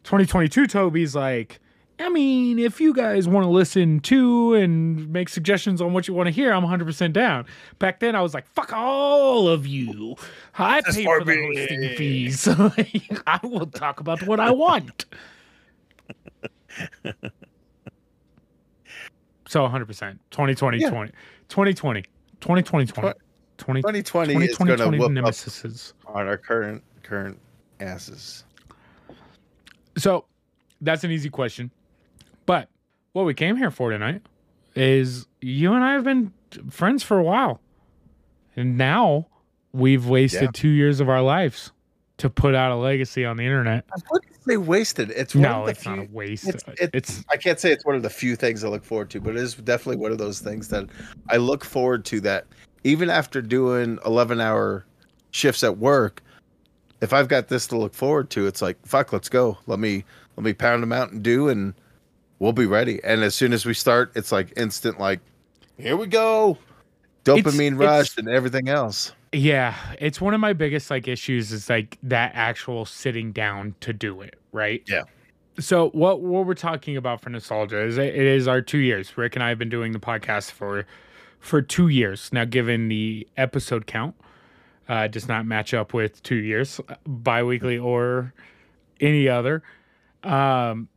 2022 0.05 0.66
toby's 0.66 1.14
like 1.14 1.60
i 1.98 2.09
mean 2.09 2.59
if 2.59 2.81
you 2.81 2.93
guys 2.94 3.26
want 3.26 3.44
to 3.44 3.48
listen 3.51 4.01
to 4.01 4.55
and 4.55 5.09
make 5.12 5.28
suggestions 5.28 5.81
on 5.81 5.93
what 5.93 6.06
you 6.09 6.14
want 6.14 6.26
to 6.26 6.31
hear 6.31 6.52
i'm 6.52 6.62
100% 6.64 7.12
down. 7.12 7.47
Back 7.78 8.01
then 8.01 8.14
i 8.14 8.20
was 8.20 8.35
like 8.35 8.47
fuck 8.48 8.72
all 8.72 9.48
of 9.48 9.66
you. 9.66 10.16
I 10.59 10.81
This 10.82 10.97
pay 10.97 11.05
for 11.05 11.20
the 11.24 11.36
me." 11.36 11.56
hosting 11.56 11.89
fees. 11.97 12.48
I 13.26 13.40
will 13.43 13.66
talk 13.66 14.01
about 14.01 14.22
what 14.26 14.40
i 14.40 14.51
want. 14.51 15.05
So 19.47 19.60
100% 19.68 19.86
2020 20.31 20.78
Yeah. 20.78 20.90
20 20.90 21.12
2020 21.48 22.02
2020 22.40 22.62
20 22.93 23.12
20 23.59 23.82
2020 23.82 24.32
is 24.44 24.56
2020 24.56 24.76
going 24.76 24.78
to 24.78 24.98
whoop 24.98 25.12
up 25.24 25.35
on 26.06 26.26
our 26.26 26.36
current 26.39 26.82
current 27.02 27.39
asses 27.81 28.44
So 29.97 30.25
that's 30.81 31.05
an 31.05 31.11
easy 31.11 31.31
question. 31.31 31.71
But 32.47 32.69
what 33.12 33.25
we 33.25 33.35
came 33.35 33.57
here 33.57 33.71
for 33.71 33.91
tonight 33.91 34.23
is 34.75 35.27
you 35.41 35.73
and 35.73 35.85
I 35.85 35.93
have 35.95 36.05
been 36.05 36.33
friends 36.71 37.03
for 37.03 37.19
a 37.19 37.23
while. 37.23 37.61
And 38.57 38.77
now 38.79 39.27
we've 39.73 40.07
wasted 40.07 40.43
Yeah. 40.43 40.51
two 40.53 40.69
years 40.69 41.01
of 41.01 41.09
our 41.09 41.23
lives 41.23 41.73
to 42.19 42.31
put 42.31 42.55
out 42.55 42.71
a 42.71 42.77
legacy 42.77 43.25
on 43.25 43.37
the 43.37 43.45
internet. 43.45 43.85
I 43.93 43.99
wouldn't 44.11 44.45
say 44.45 44.57
wasted. 44.57 45.11
It's 45.11 45.35
one 45.35 45.43
No, 45.43 45.61
of 45.61 45.66
the 45.66 45.71
it's 45.73 45.83
few, 45.83 45.97
not 45.97 46.07
a 46.07 46.09
waste. 46.12 46.49
it's- 46.49 46.62
uh, 46.69 46.73
It's, 46.81 46.95
it's- 46.95 47.25
I 47.31 47.37
can't 47.37 47.59
say 47.59 47.73
it's 47.73 47.85
one 47.85 47.97
of 47.97 48.03
the 48.03 48.11
few 48.11 48.37
things 48.37 48.62
I 48.62 48.69
look 48.69 48.85
forward 48.85 49.11
to, 49.11 49.21
but 49.21 49.31
it 49.31 49.43
is 49.43 49.55
definitely 49.55 49.97
one 50.01 50.12
of 50.12 50.19
those 50.19 50.39
things 50.41 50.69
that 50.69 50.87
I 51.29 51.39
look 51.39 51.65
forward 51.65 52.05
to. 52.07 52.21
That 52.21 52.47
even 52.85 53.11
after 53.11 53.43
doing 53.43 53.99
eleven 54.07 54.41
hour 54.41 54.85
shifts 55.33 55.65
at 55.65 55.79
work, 55.79 56.23
if 57.05 57.12
I've 57.12 57.28
got 57.28 57.48
this 57.48 57.66
to 57.68 57.76
look 57.76 57.94
forward 57.94 58.31
to, 58.31 58.47
it's 58.47 58.62
like 58.62 58.85
fuck, 58.86 59.12
let's 59.12 59.28
go. 59.28 59.59
Let 59.66 59.78
me 59.78 60.05
let 60.36 60.44
me 60.44 60.55
pound 60.55 60.82
them 60.82 60.93
out 60.93 61.12
and 61.12 61.22
do, 61.22 61.48
and 61.48 61.74
we'll 62.39 62.52
be 62.52 62.66
ready. 62.66 62.98
And 63.05 63.22
as 63.22 63.35
soon 63.35 63.52
as 63.52 63.64
we 63.66 63.74
start, 63.74 64.10
it's 64.16 64.32
like 64.32 64.52
instant 64.56 64.98
like 64.98 65.20
here 65.76 65.97
we 65.97 66.06
go. 66.06 66.59
Dopamine 67.24 67.78
rush 67.78 68.16
and 68.18 68.28
everything 68.28 68.68
else. 68.68 69.12
Yeah, 69.32 69.74
it's 69.98 70.20
one 70.20 70.35
of 70.35 70.40
my 70.40 70.52
biggest 70.52 70.90
like 70.90 71.06
issues 71.06 71.52
is 71.52 71.68
like 71.68 71.98
that 72.02 72.32
actual 72.35 72.85
sitting 72.86 73.32
down 73.32 73.74
to 73.81 73.93
do 73.93 74.20
it, 74.20 74.39
right? 74.52 74.82
Yeah. 74.89 75.02
So 75.59 75.90
what 75.90 76.22
what 76.22 76.47
we're 76.47 76.55
talking 76.55 76.97
about 76.97 77.20
for 77.20 77.31
nostalgia 77.31 77.81
is 77.81 77.98
it 77.98 78.14
is 78.14 78.48
our 78.48 78.62
2 78.62 78.78
years. 78.78 79.16
Rick 79.16 79.36
and 79.36 79.43
I 79.43 79.51
have 79.51 79.59
been 79.59 79.68
doing 79.68 79.93
the 79.93 80.01
podcast 80.01 80.52
for 80.52 80.86
for 81.39 81.60
2 81.60 81.89
years. 81.89 82.31
Now 82.32 82.44
given 82.44 82.89
the 82.89 83.28
episode 83.36 83.86
count 83.86 84.14
uh 84.89 85.06
does 85.09 85.28
not 85.28 85.47
match 85.47 85.73
up 85.74 85.94
with 85.94 86.23
2 86.23 86.35
years 86.36 86.81
biweekly 87.06 87.78
or 87.78 88.32
any 89.01 89.28
other. 89.28 89.62
Um 90.23 90.89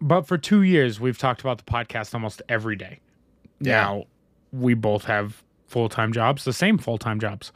but 0.00 0.22
for 0.26 0.38
2 0.38 0.62
years 0.62 1.00
we've 1.00 1.18
talked 1.18 1.40
about 1.40 1.58
the 1.58 1.64
podcast 1.64 2.14
almost 2.14 2.42
every 2.48 2.76
day. 2.76 3.00
Yeah. 3.60 3.72
Now 3.82 4.04
we 4.52 4.74
both 4.74 5.04
have 5.04 5.42
full-time 5.66 6.12
jobs, 6.12 6.44
the 6.44 6.52
same 6.52 6.78
full-time 6.78 7.20
jobs 7.20 7.52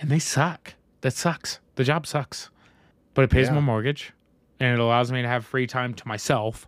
and 0.00 0.10
they 0.10 0.18
suck. 0.18 0.74
That 1.02 1.12
sucks. 1.12 1.60
The 1.76 1.84
job 1.84 2.06
sucks, 2.06 2.50
but 3.14 3.22
it 3.22 3.30
pays 3.30 3.48
Yeah. 3.48 3.54
my 3.54 3.60
mortgage 3.60 4.12
and 4.58 4.74
it 4.74 4.80
allows 4.80 5.10
me 5.12 5.22
to 5.22 5.28
have 5.28 5.44
free 5.44 5.66
time 5.66 5.94
to 5.94 6.08
myself. 6.08 6.66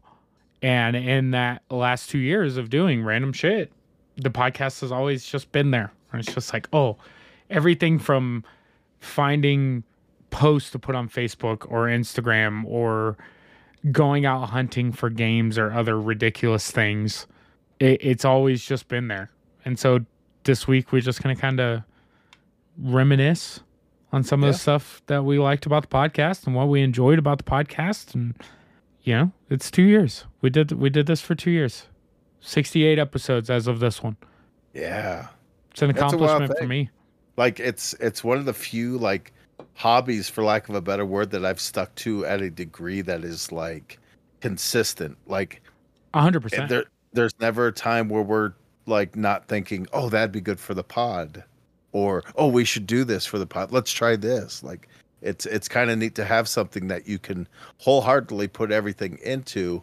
And 0.62 0.94
in 0.96 1.32
that 1.32 1.62
last 1.70 2.08
two 2.10 2.18
years 2.18 2.56
of 2.56 2.70
doing 2.70 3.02
random 3.02 3.32
shit, 3.32 3.72
the 4.16 4.30
podcast 4.30 4.80
has 4.82 4.92
always 4.92 5.24
just 5.26 5.50
been 5.52 5.70
there. 5.72 5.92
And 6.12 6.20
it's 6.22 6.32
just 6.32 6.52
like, 6.52 6.68
oh, 6.72 6.98
everything 7.52 7.98
from 7.98 8.44
finding 9.00 9.84
posts 10.30 10.70
to 10.70 10.78
put 10.78 10.94
on 10.94 11.08
Facebook 11.08 11.70
or 11.70 11.86
Instagram 11.86 12.64
or 12.64 13.16
going 13.90 14.24
out 14.26 14.50
hunting 14.50 14.92
for 14.92 15.10
games 15.10 15.58
or 15.58 15.72
other 15.72 16.00
ridiculous 16.00 16.70
things. 16.70 17.26
It, 17.78 17.98
it's 18.04 18.24
always 18.24 18.64
just 18.64 18.88
been 18.88 19.08
there. 19.08 19.30
And 19.64 19.78
so 19.78 20.00
this 20.44 20.66
week 20.66 20.90
we're 20.92 21.00
just 21.02 21.22
going 21.22 21.34
to 21.34 21.40
kind 21.40 21.60
of 21.60 21.82
reminisce 22.78 23.60
on 24.12 24.22
some 24.22 24.42
of 24.42 24.46
Yeah. 24.48 24.52
the 24.52 24.58
stuff 24.58 25.02
that 25.06 25.24
we 25.24 25.38
liked 25.38 25.66
about 25.66 25.82
the 25.82 25.88
podcast 25.88 26.46
and 26.46 26.54
what 26.54 26.68
we 26.68 26.82
enjoyed 26.82 27.18
about 27.18 27.38
the 27.38 27.44
podcast 27.44 28.14
and 28.14 28.34
you 29.02 29.14
know 29.14 29.32
it's 29.50 29.70
two 29.70 29.82
years 29.82 30.24
we 30.40 30.48
did 30.50 30.72
we 30.72 30.88
did 30.90 31.06
this 31.06 31.20
for 31.20 31.34
two 31.34 31.50
years 31.50 31.86
68 32.40 32.98
episodes 32.98 33.50
as 33.50 33.66
of 33.66 33.80
this 33.80 34.02
one 34.02 34.16
Yeah. 34.74 35.28
it's 35.70 35.82
an 35.82 35.88
That's 35.88 35.98
accomplishment 36.14 36.58
for 36.58 36.66
me 36.66 36.90
Like 37.36 37.60
it's 37.60 37.94
it's 37.94 38.22
one 38.22 38.38
of 38.38 38.44
the 38.44 38.52
few 38.52 38.98
like 38.98 39.32
hobbies 39.74 40.28
for 40.28 40.44
lack 40.44 40.68
of 40.68 40.74
a 40.74 40.80
better 40.80 41.06
word 41.06 41.30
that 41.30 41.44
I've 41.44 41.60
stuck 41.60 41.94
to 41.96 42.24
at 42.26 42.42
a 42.42 42.50
degree 42.50 43.00
that 43.02 43.24
is 43.24 43.50
like 43.50 43.98
consistent. 44.40 45.16
Like 45.26 45.62
100% 46.14 46.68
there 46.68 46.84
there's 47.12 47.38
never 47.40 47.66
a 47.68 47.72
time 47.72 48.08
where 48.08 48.22
we're 48.22 48.52
like 48.86 49.16
not 49.16 49.46
thinking, 49.48 49.86
"Oh, 49.92 50.08
that'd 50.08 50.32
be 50.32 50.40
good 50.40 50.60
for 50.60 50.74
the 50.74 50.84
pod." 50.84 51.44
Or, 51.92 52.22
"Oh, 52.36 52.48
we 52.48 52.64
should 52.64 52.86
do 52.86 53.04
this 53.04 53.26
for 53.26 53.38
the 53.38 53.46
pod. 53.46 53.72
Let's 53.72 53.92
try 53.92 54.16
this." 54.16 54.62
Like 54.62 54.88
it's 55.20 55.46
it's 55.46 55.68
kind 55.68 55.90
of 55.90 55.98
neat 55.98 56.14
to 56.16 56.24
have 56.24 56.48
something 56.48 56.88
that 56.88 57.06
you 57.06 57.18
can 57.18 57.48
wholeheartedly 57.78 58.48
put 58.48 58.72
everything 58.72 59.18
into 59.22 59.82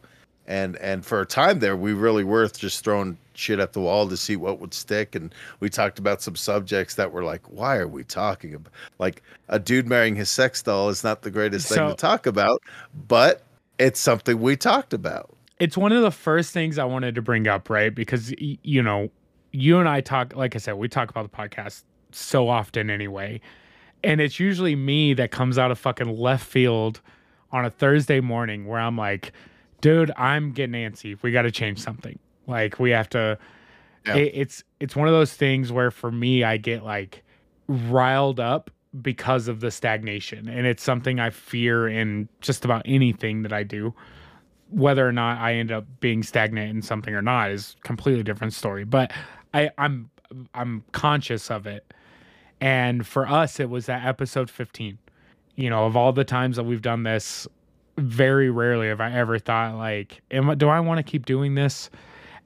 and 0.50 0.76
and 0.78 1.06
for 1.06 1.22
a 1.22 1.26
time 1.26 1.60
there 1.60 1.78
we 1.78 1.94
really 1.94 2.26
were 2.26 2.46
just 2.50 2.84
throwing 2.84 3.18
shit 3.34 3.60
at 3.60 3.72
the 3.72 3.80
wall 3.80 4.10
to 4.10 4.18
see 4.18 4.36
what 4.36 4.60
would 4.60 4.74
stick. 4.74 5.16
And 5.16 5.34
we 5.62 5.70
talked 5.70 5.98
about 5.98 6.22
some 6.22 6.36
subjects 6.36 6.96
that 6.96 7.14
were 7.14 7.24
like 7.24 7.50
why 7.50 7.78
are 7.78 7.88
we 7.88 8.04
talking 8.04 8.54
about 8.54 8.74
like 8.98 9.24
a 9.48 9.60
dude 9.60 9.88
marrying 9.88 10.16
his 10.18 10.30
sex 10.30 10.62
doll 10.62 10.90
is 10.90 11.06
not 11.06 11.22
the 11.22 11.32
greatest 11.32 11.70
thing 11.70 11.78
to 11.88 11.96
talk 11.96 12.26
about 12.26 12.62
but 13.08 13.44
it's 13.80 14.00
something 14.00 14.40
we 14.40 14.58
talked 14.58 14.94
about. 14.94 15.34
It's 15.58 15.78
one 15.78 15.92
of 15.92 16.04
the 16.04 16.12
first 16.12 16.52
things 16.54 16.78
I 16.78 16.84
wanted 16.84 17.16
to 17.16 17.22
bring 17.22 17.48
up, 17.48 17.70
right? 17.70 17.94
Because 17.94 18.34
y- 18.40 18.58
you 18.62 18.84
know, 18.84 19.10
you 19.52 19.80
and 19.80 19.90
I 19.90 20.02
talk, 20.02 20.36
like 20.36 20.56
I 20.56 20.60
said, 20.60 20.74
we 20.74 20.88
talk 20.88 21.10
about 21.10 21.30
the 21.30 21.36
podcast 21.36 21.84
so 22.12 22.50
often 22.50 22.90
anyway, 22.90 23.42
and 24.04 24.22
it's 24.22 24.40
usually 24.40 24.76
me 24.76 25.14
that 25.16 25.32
comes 25.32 25.58
out 25.58 25.72
of 25.72 25.80
fucking 25.80 26.18
left 26.18 26.46
field 26.46 27.02
on 27.52 27.66
a 27.66 27.70
Thursday 27.70 28.20
morning 28.20 28.68
where 28.68 28.80
I'm 28.80 28.98
like, 28.98 29.34
dude, 29.82 30.12
I'm 30.18 30.52
getting 30.52 30.74
antsy. 30.74 31.18
We 31.22 31.32
got 31.32 31.44
to 31.44 31.52
change 31.52 31.80
something. 31.80 32.18
Like 32.48 32.80
we 32.80 32.92
have 32.92 33.10
to. 33.10 33.38
Yeah. 34.06 34.16
It, 34.16 34.32
it's 34.34 34.64
it's 34.80 34.96
one 34.96 35.08
of 35.08 35.14
those 35.14 35.34
things 35.34 35.72
where 35.72 35.92
for 35.92 36.12
me 36.12 36.44
I 36.44 36.58
get 36.58 36.84
like 36.84 37.24
riled 37.68 38.40
up 38.40 38.72
because 39.02 39.48
of 39.48 39.60
the 39.60 39.70
stagnation, 39.72 40.48
and 40.50 40.66
it's 40.66 40.82
something 40.82 41.20
I 41.20 41.30
fear 41.30 41.88
in 41.88 42.28
just 42.42 42.66
about 42.66 42.82
anything 42.86 43.44
that 43.44 43.54
I 43.54 43.64
do 43.64 43.94
whether 44.72 45.08
or 45.08 45.12
not 45.12 45.40
I 45.40 45.56
end 45.56 45.72
up 45.72 45.86
being 46.00 46.24
stagnant 46.24 46.70
in 46.70 46.82
something 46.82 47.14
or 47.14 47.22
not 47.22 47.52
is 47.52 47.76
completely 47.84 48.24
different 48.24 48.54
story. 48.54 48.84
But 48.84 49.12
I, 49.54 49.72
I'm 49.78 50.10
I'm 50.54 50.84
conscious 50.92 51.50
of 51.50 51.66
it. 51.66 51.92
And 52.62 53.08
for 53.08 53.28
us, 53.28 53.60
it 53.60 53.70
was 53.70 53.88
that 53.88 54.06
episode 54.06 54.50
15. 54.50 54.98
You 55.56 55.70
know, 55.70 55.86
of 55.86 55.98
all 55.98 56.14
the 56.14 56.24
times 56.24 56.56
that 56.58 56.64
we've 56.64 56.82
done 56.82 57.04
this, 57.04 57.48
very 58.00 58.50
rarely 58.50 58.88
have 58.88 59.02
I 59.02 59.12
ever 59.12 59.40
thought 59.40 59.76
like, 59.76 60.22
am 60.32 60.58
do 60.58 60.70
I 60.70 60.80
want 60.80 60.98
to 60.98 61.04
keep 61.04 61.26
doing 61.26 61.56
this? 61.56 61.90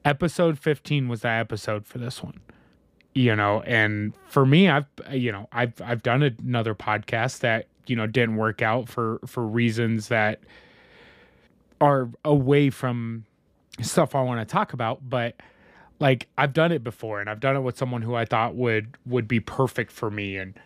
Episode 0.04 0.58
15 0.58 1.08
was 1.08 1.22
that 1.22 1.40
episode 1.40 1.86
for 1.86 1.98
this 1.98 2.22
one. 2.22 2.40
You 3.14 3.36
know, 3.36 3.62
and 3.62 4.12
for 4.26 4.44
me, 4.44 4.68
I've 4.68 4.86
you 5.12 5.32
know, 5.32 5.48
I've 5.52 5.80
I've 5.80 6.02
done 6.02 6.22
another 6.22 6.74
podcast 6.74 7.40
that, 7.40 7.66
you 7.86 7.96
know, 7.96 8.06
didn't 8.06 8.36
work 8.36 8.60
out 8.60 8.88
for 8.88 9.20
for 9.26 9.46
reasons 9.46 10.08
that 10.08 10.40
are 11.80 12.08
away 12.24 12.70
from 12.70 13.24
stuff 13.80 14.14
I 14.14 14.22
want 14.22 14.46
to 14.46 14.52
talk 14.52 14.72
about, 14.72 15.08
but 15.08 15.36
like 16.00 16.28
I've 16.36 16.52
done 16.52 16.72
it 16.72 16.82
before 16.82 17.20
and 17.20 17.30
I've 17.30 17.40
done 17.40 17.56
it 17.56 17.60
with 17.60 17.78
someone 17.78 18.02
who 18.02 18.14
I 18.14 18.24
thought 18.24 18.54
would 18.54 18.96
would 19.06 19.28
be 19.28 19.40
perfect 19.40 19.92
for 19.92 20.10
me 20.10 20.36
and 20.36 20.58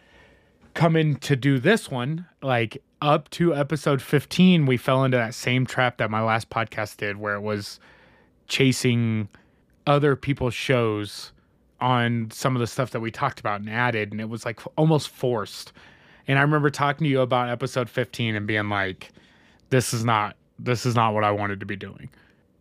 coming 0.78 1.16
to 1.16 1.34
do 1.34 1.58
this 1.58 1.90
one 1.90 2.24
like 2.40 2.80
up 3.02 3.28
to 3.30 3.52
episode 3.52 4.00
15 4.00 4.64
we 4.64 4.76
fell 4.76 5.02
into 5.02 5.16
that 5.16 5.34
same 5.34 5.66
trap 5.66 5.96
that 5.96 6.08
my 6.08 6.22
last 6.22 6.48
podcast 6.50 6.98
did 6.98 7.16
where 7.16 7.34
it 7.34 7.40
was 7.40 7.80
chasing 8.46 9.28
other 9.88 10.14
people's 10.14 10.54
shows 10.54 11.32
on 11.80 12.30
some 12.30 12.54
of 12.54 12.60
the 12.60 12.66
stuff 12.68 12.92
that 12.92 13.00
we 13.00 13.10
talked 13.10 13.40
about 13.40 13.58
and 13.58 13.68
added 13.68 14.12
and 14.12 14.20
it 14.20 14.28
was 14.28 14.44
like 14.44 14.60
almost 14.76 15.08
forced. 15.08 15.72
And 16.28 16.38
i 16.38 16.42
remember 16.42 16.70
talking 16.70 17.06
to 17.06 17.10
you 17.10 17.22
about 17.22 17.48
episode 17.48 17.90
15 17.90 18.36
and 18.36 18.46
being 18.46 18.68
like 18.68 19.10
this 19.70 19.92
is 19.92 20.04
not 20.04 20.36
this 20.60 20.86
is 20.86 20.94
not 20.94 21.12
what 21.12 21.24
i 21.24 21.32
wanted 21.32 21.58
to 21.58 21.66
be 21.66 21.74
doing. 21.74 22.08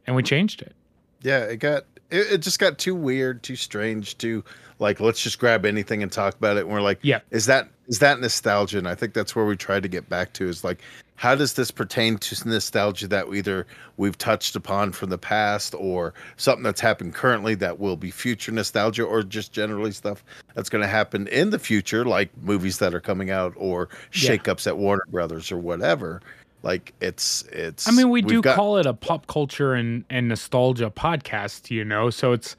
And 0.08 0.16
we 0.16 0.24
changed 0.24 0.64
it 0.64 0.74
Yeah, 1.22 1.40
it 1.40 1.58
got 1.58 1.84
it, 2.10 2.32
it 2.34 2.38
just 2.40 2.60
got 2.60 2.78
too 2.78 2.96
weird, 2.96 3.44
too 3.44 3.56
strange, 3.56 4.18
too 4.18 4.44
like 4.80 5.00
let's 5.00 5.22
just 5.22 5.40
grab 5.40 5.66
anything 5.66 6.04
and 6.04 6.12
talk 6.12 6.36
about 6.36 6.58
it. 6.58 6.62
And 6.62 6.70
we're 6.70 6.82
like, 6.82 7.00
Yeah. 7.02 7.20
is 7.32 7.46
that 7.48 7.70
is 7.88 8.00
that 8.00 8.20
nostalgia? 8.20 8.78
And 8.78 8.88
I 8.88 8.96
think 8.96 9.14
that's 9.14 9.36
where 9.36 9.46
we 9.46 9.56
try 9.56 9.80
to 9.80 9.88
get 9.88 10.08
back 10.10 10.34
to 10.34 10.48
is 10.48 10.64
like, 10.64 10.82
how 11.16 11.34
does 11.36 11.54
this 11.54 11.72
pertain 11.72 12.18
to 12.18 12.48
nostalgia 12.50 13.08
that 13.08 13.26
either 13.34 13.66
we've 13.96 14.18
touched 14.18 14.56
upon 14.56 14.92
from 14.92 15.10
the 15.10 15.18
past 15.18 15.74
or 15.76 16.14
something 16.36 16.64
that's 16.64 16.82
happened 16.82 17.16
currently 17.16 17.56
that 17.56 17.80
will 17.80 17.96
be 17.96 18.12
future 18.12 18.52
nostalgia 18.52 19.04
or 19.04 19.24
just 19.24 19.52
generally 19.54 19.92
stuff 19.92 20.24
that's 20.54 20.70
going 20.70 20.82
to 20.84 20.88
happen 20.88 21.28
in 21.30 21.50
the 21.50 21.58
future, 21.60 22.06
like 22.06 22.30
movies 22.44 22.78
that 22.80 22.94
are 22.94 23.00
coming 23.02 23.32
out 23.32 23.54
or 23.56 23.90
Yeah. 24.14 24.36
shakeups 24.38 24.68
at 24.68 24.78
Warner 24.78 25.06
Brothers 25.10 25.52
or 25.52 25.58
whatever. 25.58 26.22
Like 26.64 26.94
it's 27.00 27.44
it's 27.52 27.88
I 27.88 27.92
mean, 27.92 28.10
we 28.10 28.22
do 28.22 28.42
got- 28.42 28.56
call 28.56 28.78
it 28.78 28.86
a 28.86 28.94
pop 28.94 29.28
culture 29.28 29.74
and, 29.74 30.04
and 30.10 30.28
nostalgia 30.28 30.90
podcast, 30.90 31.70
you 31.72 31.86
know. 31.86 32.10
So 32.10 32.34
it's 32.34 32.56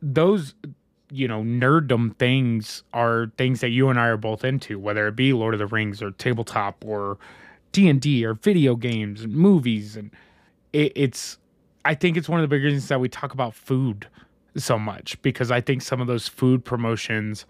those, 0.00 0.54
you 1.10 1.26
know, 1.28 1.42
nerddom 1.42 2.16
things 2.16 2.82
are 2.92 3.32
things 3.36 3.60
that 3.60 3.70
you 3.70 3.88
and 3.88 3.98
I 3.98 4.06
are 4.06 4.16
both 4.16 4.44
into, 4.44 4.78
whether 4.78 5.08
it 5.08 5.16
be 5.16 5.32
Lord 5.32 5.54
of 5.54 5.58
the 5.58 5.66
Rings 5.66 6.00
or 6.02 6.12
tabletop 6.12 6.84
or 6.84 7.18
D 7.72 7.88
and 7.88 8.00
D 8.00 8.24
or 8.24 8.34
video 8.34 8.76
games 8.76 9.22
and 9.22 9.34
movies, 9.34 9.96
and 9.96 10.10
it, 10.72 10.92
it's. 10.94 11.38
I 11.84 11.94
think 11.94 12.16
it's 12.16 12.28
one 12.30 12.40
of 12.40 12.44
the 12.48 12.48
big 12.56 12.62
reasons 12.64 12.88
that 12.88 12.98
we 12.98 13.10
talk 13.10 13.34
about 13.34 13.54
food 13.54 14.06
so 14.56 14.78
much 14.78 15.20
because 15.20 15.50
I 15.50 15.60
think 15.60 15.82
some 15.82 16.00
of 16.00 16.06
those 16.06 16.28
food 16.28 16.64
promotions 16.64 17.44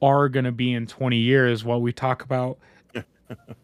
are 0.00 0.28
going 0.28 0.44
to 0.44 0.52
be 0.52 0.72
in 0.72 0.86
20 0.86 1.16
years 1.16 1.64
what 1.64 1.80
we 1.80 1.92
talk 1.92 2.22
about 2.22 2.58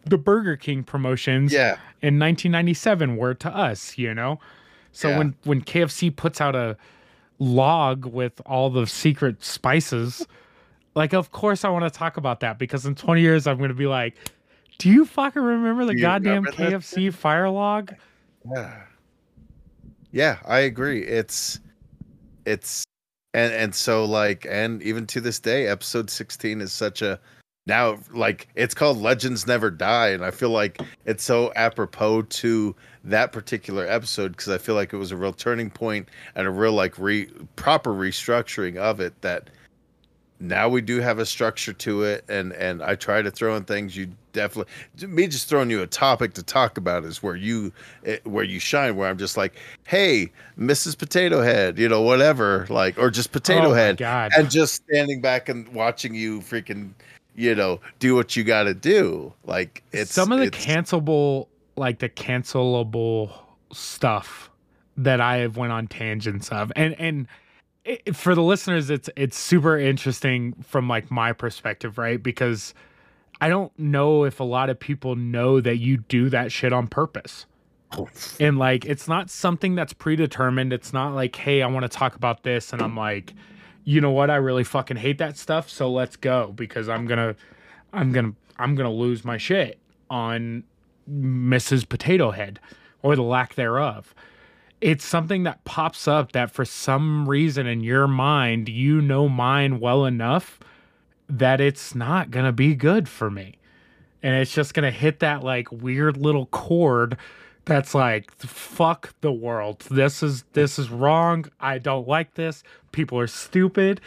the 0.07 0.19
Burger 0.19 0.57
King 0.57 0.83
promotions 0.83 1.53
yeah. 1.53 1.73
in 2.01 2.19
1997 2.19 3.17
were 3.17 3.35
to 3.35 3.49
us, 3.55 3.97
you 3.99 4.15
know. 4.15 4.41
So 4.93 5.09
Yeah. 5.09 5.19
when 5.19 5.35
when 5.45 5.63
KFC 5.63 6.15
puts 6.15 6.41
out 6.41 6.55
a 6.55 6.77
log 7.39 8.07
with 8.07 8.41
all 8.47 8.71
the 8.71 8.87
secret 8.87 9.43
spices, 9.43 10.27
like 10.95 11.13
of 11.13 11.33
course 11.33 11.65
I 11.65 11.71
want 11.71 11.85
to 11.85 11.91
talk 11.91 12.17
about 12.17 12.41
that 12.41 12.59
because 12.59 12.87
in 12.87 12.95
20 12.95 13.21
years 13.21 13.47
I'm 13.47 13.59
going 13.59 13.69
to 13.69 13.75
be 13.75 13.87
like, 13.87 14.17
"Do 14.79 14.91
you 14.91 15.05
fucking 15.05 15.43
remember 15.43 15.85
the 15.85 15.95
goddamn 15.95 16.45
remember 16.45 16.53
KFC 16.53 17.13
fire 17.13 17.49
log?" 17.49 17.95
Yeah. 18.55 18.83
Yeah, 20.11 20.39
I 20.47 20.61
agree. 20.61 21.03
It's 21.05 21.59
it's 22.45 22.85
and 23.35 23.53
and 23.53 23.75
so 23.75 24.05
like 24.05 24.47
and 24.49 24.83
even 24.83 25.07
to 25.07 25.21
this 25.21 25.41
day 25.41 25.67
episode 25.69 26.11
16 26.11 26.61
is 26.61 26.73
such 26.73 27.01
a 27.01 27.19
now 27.67 27.99
like 28.13 28.49
it's 28.55 28.75
called 28.75 28.99
legends 28.99 29.47
never 29.47 29.71
die 29.71 30.09
and 30.09 30.25
i 30.25 30.31
feel 30.31 30.51
like 30.51 30.81
it's 31.05 31.23
so 31.23 31.53
apropos 31.55 32.23
to 32.23 32.75
that 33.05 33.33
particular 33.33 33.87
episode 33.87 34.33
because 34.33 34.49
i 34.49 34.59
feel 34.59 34.75
like 34.75 34.93
it 34.93 34.97
was 34.97 35.13
a 35.13 35.17
real 35.17 35.33
turning 35.33 35.71
point 35.71 36.09
and 36.35 36.47
a 36.47 36.51
real 36.51 36.73
like 36.73 36.99
re 36.99 37.27
proper 37.57 37.93
restructuring 37.93 38.77
of 38.77 39.01
it 39.01 39.21
that 39.23 39.49
now 40.41 40.69
we 40.69 40.81
do 40.81 40.99
have 40.99 41.21
a 41.21 41.27
structure 41.27 41.73
to 41.73 42.03
it 42.03 42.25
and 42.29 42.53
and 42.55 42.83
i 42.83 42.97
try 42.97 43.23
to 43.23 43.31
throw 43.31 43.55
in 43.55 43.63
things 43.63 43.97
you 43.97 44.09
definitely 44.33 44.73
me 45.07 45.29
just 45.29 45.49
throwing 45.49 45.71
you 45.71 45.83
a 45.83 45.87
topic 45.87 46.35
to 46.35 46.43
talk 46.43 46.79
about 46.79 47.05
is 47.05 47.23
where 47.23 47.37
you 47.37 47.73
eh, 48.07 48.17
where 48.25 48.43
you 48.43 48.59
shine 48.59 48.97
where 48.97 49.09
i'm 49.09 49.19
just 49.19 49.37
like 49.37 49.55
hey 49.87 50.33
mrs 50.59 50.99
potato 50.99 51.43
head 51.43 51.79
you 51.79 51.89
know 51.89 52.01
whatever 52.01 52.67
like 52.71 52.99
or 52.99 53.09
just 53.09 53.31
potato 53.31 53.71
Oh 53.71 53.75
head 53.75 53.99
and 54.37 54.51
just 54.51 54.75
standing 54.75 55.21
back 55.21 55.49
and 55.49 55.69
watching 55.69 56.13
you 56.13 56.41
freaking 56.41 56.93
you 57.35 57.55
know 57.55 57.81
do 57.99 58.15
what 58.15 58.37
you 58.37 58.45
got 58.45 58.65
to 58.65 58.75
do. 58.75 59.33
Like 59.45 59.83
it's 59.93 60.13
some 60.13 60.33
of 60.33 60.41
the 60.41 60.51
cancelable 60.51 61.49
like 61.77 61.99
the 61.99 62.09
cancelable 62.09 63.33
stuff 63.73 64.51
that 64.97 65.21
I 65.21 65.39
have 65.39 65.57
went 65.57 65.73
on 65.73 65.87
tangents 65.87 66.49
of. 66.51 66.73
And 66.77 66.99
and 67.01 67.27
it, 67.85 68.15
for 68.15 68.35
the 68.35 68.43
listeners 68.43 68.91
it's 68.91 69.09
it's 69.17 69.37
super 69.37 69.79
interesting 69.79 70.55
from 70.63 70.89
like 70.89 71.11
my 71.11 71.33
perspective 71.33 71.99
right? 71.99 72.23
Because 72.23 72.75
I 73.41 73.49
don't 73.49 73.77
know 73.79 74.25
if 74.25 74.39
a 74.39 74.45
lot 74.45 74.71
of 74.71 74.79
people 74.79 75.17
know 75.17 75.61
that 75.61 75.79
you 75.79 75.97
do 75.97 76.29
that 76.31 76.53
shit 76.53 76.73
on 76.73 76.87
purpose. 76.87 77.47
And 78.41 78.59
like 78.59 78.85
it's 78.85 79.09
not 79.09 79.31
something 79.31 79.75
that's 79.75 79.93
predetermined. 79.93 80.73
It's 80.73 80.93
not 80.93 81.15
like 81.15 81.35
hey 81.37 81.63
I 81.63 81.67
want 81.67 81.85
to 81.85 81.89
talk 81.89 82.15
about 82.15 82.43
this 82.43 82.73
and 82.73 82.83
I'm 82.83 82.97
like 82.97 83.35
you 83.85 84.01
know 84.01 84.11
what 84.11 84.31
I 84.31 84.37
really 84.37 84.65
fucking 84.65 84.99
hate 84.99 85.19
that 85.19 85.37
stuff 85.37 85.69
so 85.69 85.91
let's 85.91 86.17
go 86.17 86.53
because 86.55 86.89
I'm 86.89 87.07
to 87.19 87.37
I'm 87.93 88.13
to 88.33 88.39
I'm 88.59 88.77
to 88.89 88.95
lose 88.95 89.25
my 89.25 89.39
shit 89.39 89.79
on 90.11 90.65
Mrs. 91.11 91.89
Potato 91.89 92.31
Head 92.31 92.61
or 93.03 93.17
the 93.17 93.23
lack 93.23 93.55
thereof. 93.55 94.15
It's 94.81 95.05
something 95.05 95.45
that 95.45 95.65
pops 95.65 96.09
up 96.09 96.33
that 96.33 96.51
for 96.51 96.65
some 96.65 97.29
reason 97.29 97.67
in 97.67 97.83
your 97.83 98.09
mind, 98.09 98.69
you 98.69 99.01
know 99.01 99.29
mine 99.29 99.81
well 99.81 100.05
enough 100.05 100.59
that 101.29 101.61
it's 101.61 101.95
not 101.95 102.31
to 102.45 102.53
be 102.53 102.75
good 102.75 103.09
for 103.09 103.31
me. 103.31 103.59
And 104.23 104.35
it's 104.35 104.53
just 104.53 104.75
to 104.85 104.97
hit 104.97 105.21
that 105.21 105.43
like 105.43 105.71
weird 105.71 106.17
little 106.17 106.47
chord 106.47 107.17
that's 107.65 107.95
like 107.95 108.33
fuck 108.39 109.15
the 109.21 109.33
world. 109.33 109.81
This 109.91 110.23
is 110.23 110.45
this 110.53 110.79
is 110.79 110.91
wrong. 110.91 111.47
I 111.61 111.79
don't 111.79 112.09
like 112.09 112.35
this. 112.35 112.63
People 112.93 113.19
are 113.19 113.27
stupid. 113.27 114.01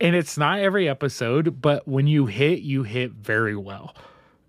And 0.00 0.16
it's 0.16 0.36
not 0.36 0.58
every 0.58 0.88
episode, 0.88 1.60
but 1.62 1.86
when 1.86 2.08
you 2.08 2.26
hit, 2.26 2.60
you 2.60 2.82
hit 2.82 3.12
very 3.12 3.54
well 3.54 3.94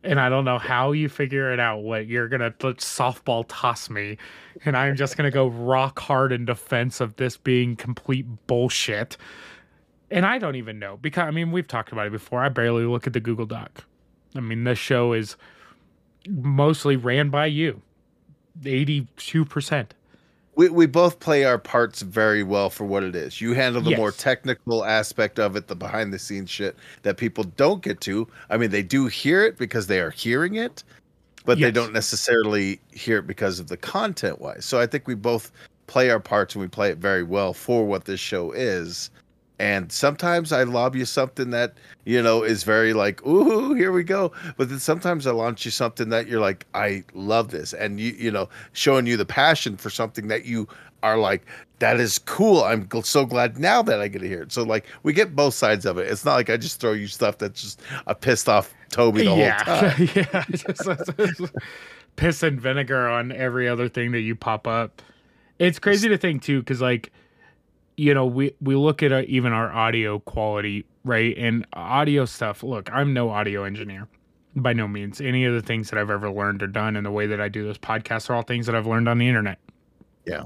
and 0.04 0.20
I 0.20 0.30
don't 0.30 0.46
know 0.46 0.58
how 0.58 0.92
you 0.92 1.08
figure 1.10 1.52
it 1.54 1.60
out. 1.60 1.84
What 1.84 2.08
you're 2.08 2.28
gonna 2.28 2.54
let 2.62 2.78
softball 2.78 3.46
toss 3.48 3.90
me, 3.90 4.18
and 4.66 4.76
I'm 4.76 4.96
just 4.96 5.18
gonna 5.18 5.32
go 5.32 5.48
rock 5.48 6.00
hard 6.00 6.32
in 6.32 6.46
defense 6.46 7.00
of 7.02 7.16
this 7.16 7.38
being 7.38 7.76
complete 7.76 8.26
bullshit. 8.48 9.18
And 10.12 10.26
I 10.26 10.38
don't 10.38 10.56
even 10.56 10.78
know 10.78 10.98
because 10.98 11.24
I 11.24 11.32
mean 11.32 11.52
we've 11.52 11.68
talked 11.68 11.92
about 11.92 12.08
it 12.08 12.12
before. 12.12 12.44
I 12.44 12.50
barely 12.50 12.84
look 12.84 13.08
at 13.08 13.14
the 13.14 13.20
Google 13.20 13.46
Doc. 13.46 13.86
I 14.36 14.42
mean 14.42 14.64
this 14.66 14.78
show 14.78 15.14
is 15.14 15.38
mostly 16.28 16.96
ran 16.96 17.30
by 17.30 17.46
you, 17.48 17.82
eighty-two 18.66 19.46
percent. 19.46 19.94
we, 20.56 20.70
we 20.70 20.86
both 20.86 21.20
play 21.20 21.44
our 21.46 21.58
parts 21.58 22.02
very 22.02 22.44
well 22.44 22.70
for 22.70 22.86
what 22.86 23.04
it 23.04 23.16
is. 23.16 23.42
You 23.42 23.54
handle 23.54 23.82
the 23.82 23.96
more 23.98 24.12
technical 24.12 24.86
aspect 24.86 25.40
of 25.40 25.56
it, 25.56 25.68
the 25.68 25.76
behind 25.76 26.14
the 26.14 26.20
scenes 26.20 26.50
shit 26.50 26.76
that 27.02 27.18
people 27.18 27.44
don't 27.44 27.82
get 27.82 28.02
to. 28.02 28.28
I 28.50 28.58
mean, 28.58 28.70
they 28.70 28.84
do 28.84 29.08
hear 29.08 29.44
it 29.44 29.58
because 29.58 29.88
they 29.88 30.00
are 30.00 30.12
hearing 30.12 30.56
it, 30.56 30.84
but 31.46 31.60
they 31.60 31.72
don't 31.72 31.94
necessarily 31.94 32.80
hear 32.92 33.18
it 33.20 33.28
because 33.28 33.60
of 33.60 33.68
the 33.68 33.78
content 33.78 34.40
wise. 34.40 34.66
So 34.66 34.80
I 34.80 34.86
think 34.86 35.08
we 35.08 35.16
both 35.16 35.52
play 35.88 36.10
our 36.10 36.20
parts 36.20 36.56
and 36.56 36.62
we 36.62 36.68
play 36.68 36.90
it 36.90 37.00
very 37.00 37.24
well 37.24 37.54
for 37.54 37.86
what 37.86 38.06
this 38.06 38.20
show 38.20 38.52
is. 38.52 39.10
And 39.60 39.92
sometimes 39.92 40.52
I 40.52 40.64
lob 40.64 40.96
you 40.96 41.06
something 41.06 41.52
that, 41.52 41.76
you 42.06 42.22
know, 42.22 42.44
is 42.44 42.64
very 42.64 42.94
like, 42.94 43.26
ooh, 43.26 43.74
here 43.74 43.92
we 43.92 44.04
go. 44.04 44.32
But 44.58 44.70
then 44.70 44.80
sometimes 44.80 45.28
I 45.28 45.32
launch 45.32 45.64
you 45.64 45.72
something 45.72 46.10
that 46.10 46.28
you're 46.28 46.42
like, 46.42 46.66
I 46.74 47.04
love 47.14 47.52
this. 47.52 47.74
And 47.74 48.00
you, 48.00 48.14
you 48.18 48.32
know, 48.32 48.50
showing 48.74 49.06
you 49.06 49.16
the 49.16 49.26
passion 49.26 49.78
for 49.78 49.90
something 49.90 50.28
that 50.28 50.46
you 50.46 50.68
are 51.04 51.18
like, 51.18 51.46
that 51.80 52.00
is 52.00 52.18
cool. 52.18 52.64
I'm 52.64 52.88
so 53.04 53.26
glad 53.26 53.60
now 53.60 53.82
that 53.84 54.02
I 54.02 54.08
get 54.08 54.20
to 54.20 54.28
hear 54.28 54.42
it. 54.42 54.52
So 54.52 54.64
like 54.64 54.86
we 55.04 55.14
get 55.14 55.36
both 55.36 55.54
sides 55.54 55.86
of 55.86 55.98
it. 55.98 56.10
It's 56.10 56.26
not 56.26 56.36
like 56.36 56.50
I 56.50 56.58
just 56.58 56.80
throw 56.80 56.94
you 56.94 57.08
stuff 57.08 57.38
that's 57.38 57.62
just 57.62 57.82
a 58.08 58.16
pissed 58.16 58.50
off 58.50 58.74
Toby 58.90 59.24
the 59.24 59.30
whole 59.30 59.38
yeah, 59.38 59.58
time. 59.58 60.10
yeah. 60.16 60.46
Just, 60.50 60.86
just 61.18 61.56
piss 62.16 62.42
and 62.42 62.60
vinegar 62.60 63.08
on 63.08 63.32
every 63.32 63.68
other 63.68 63.90
thing 63.90 64.12
that 64.14 64.22
you 64.22 64.36
pop 64.36 64.66
up. 64.68 65.02
It's 65.60 65.78
crazy 65.78 66.10
to 66.10 66.18
think 66.18 66.42
too, 66.42 66.60
because 66.60 66.82
like, 66.82 67.12
you 67.98 68.14
know, 68.14 68.26
we 68.26 68.56
we 68.62 68.76
look 68.76 69.04
at 69.04 69.12
uh 69.12 69.24
even 69.28 69.54
our 69.54 69.72
audio 69.72 70.20
quality, 70.20 70.86
right? 71.04 71.36
And 71.38 71.66
audio 71.74 72.26
stuff. 72.26 72.64
Look, 72.64 72.92
I'm 72.92 73.14
no 73.14 73.30
audio 73.30 73.64
engineer, 73.64 74.08
by 74.56 74.74
no 74.74 74.88
means. 74.88 75.22
Any 75.22 75.46
of 75.46 75.54
the 75.54 75.62
things 75.62 75.90
that 75.90 76.00
I've 76.00 76.10
ever 76.10 76.30
learned 76.30 76.64
or 76.64 76.68
done, 76.68 76.96
and 76.96 77.06
the 77.06 77.12
way 77.12 77.28
that 77.28 77.40
I 77.40 77.50
do 77.50 77.66
this 77.66 77.78
podcast 77.78 78.30
are 78.30 78.36
all 78.36 78.44
things 78.44 78.66
that 78.66 78.76
I've 78.76 78.88
learned 78.88 79.08
on 79.08 79.18
the 79.18 79.28
internet. 79.28 79.60
Yeah. 80.26 80.44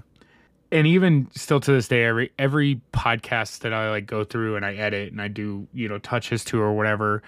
And 0.71 0.85
even 0.85 1.29
still 1.33 1.61
to 1.61 1.71
this 1.71 1.87
day, 1.87 2.03
every 2.03 2.31
every 2.37 2.81
podcast 2.91 3.59
that 3.59 3.73
I 3.73 3.89
like 3.89 4.05
go 4.05 4.23
through 4.23 4.57
and 4.57 4.65
I 4.65 4.73
edit 4.75 5.11
and 5.11 5.21
I 5.21 5.29
do, 5.29 5.67
you 5.73 5.87
know, 5.87 5.97
touches 5.99 6.43
to 6.45 6.59
or 6.59 6.73
whatever, 6.73 7.23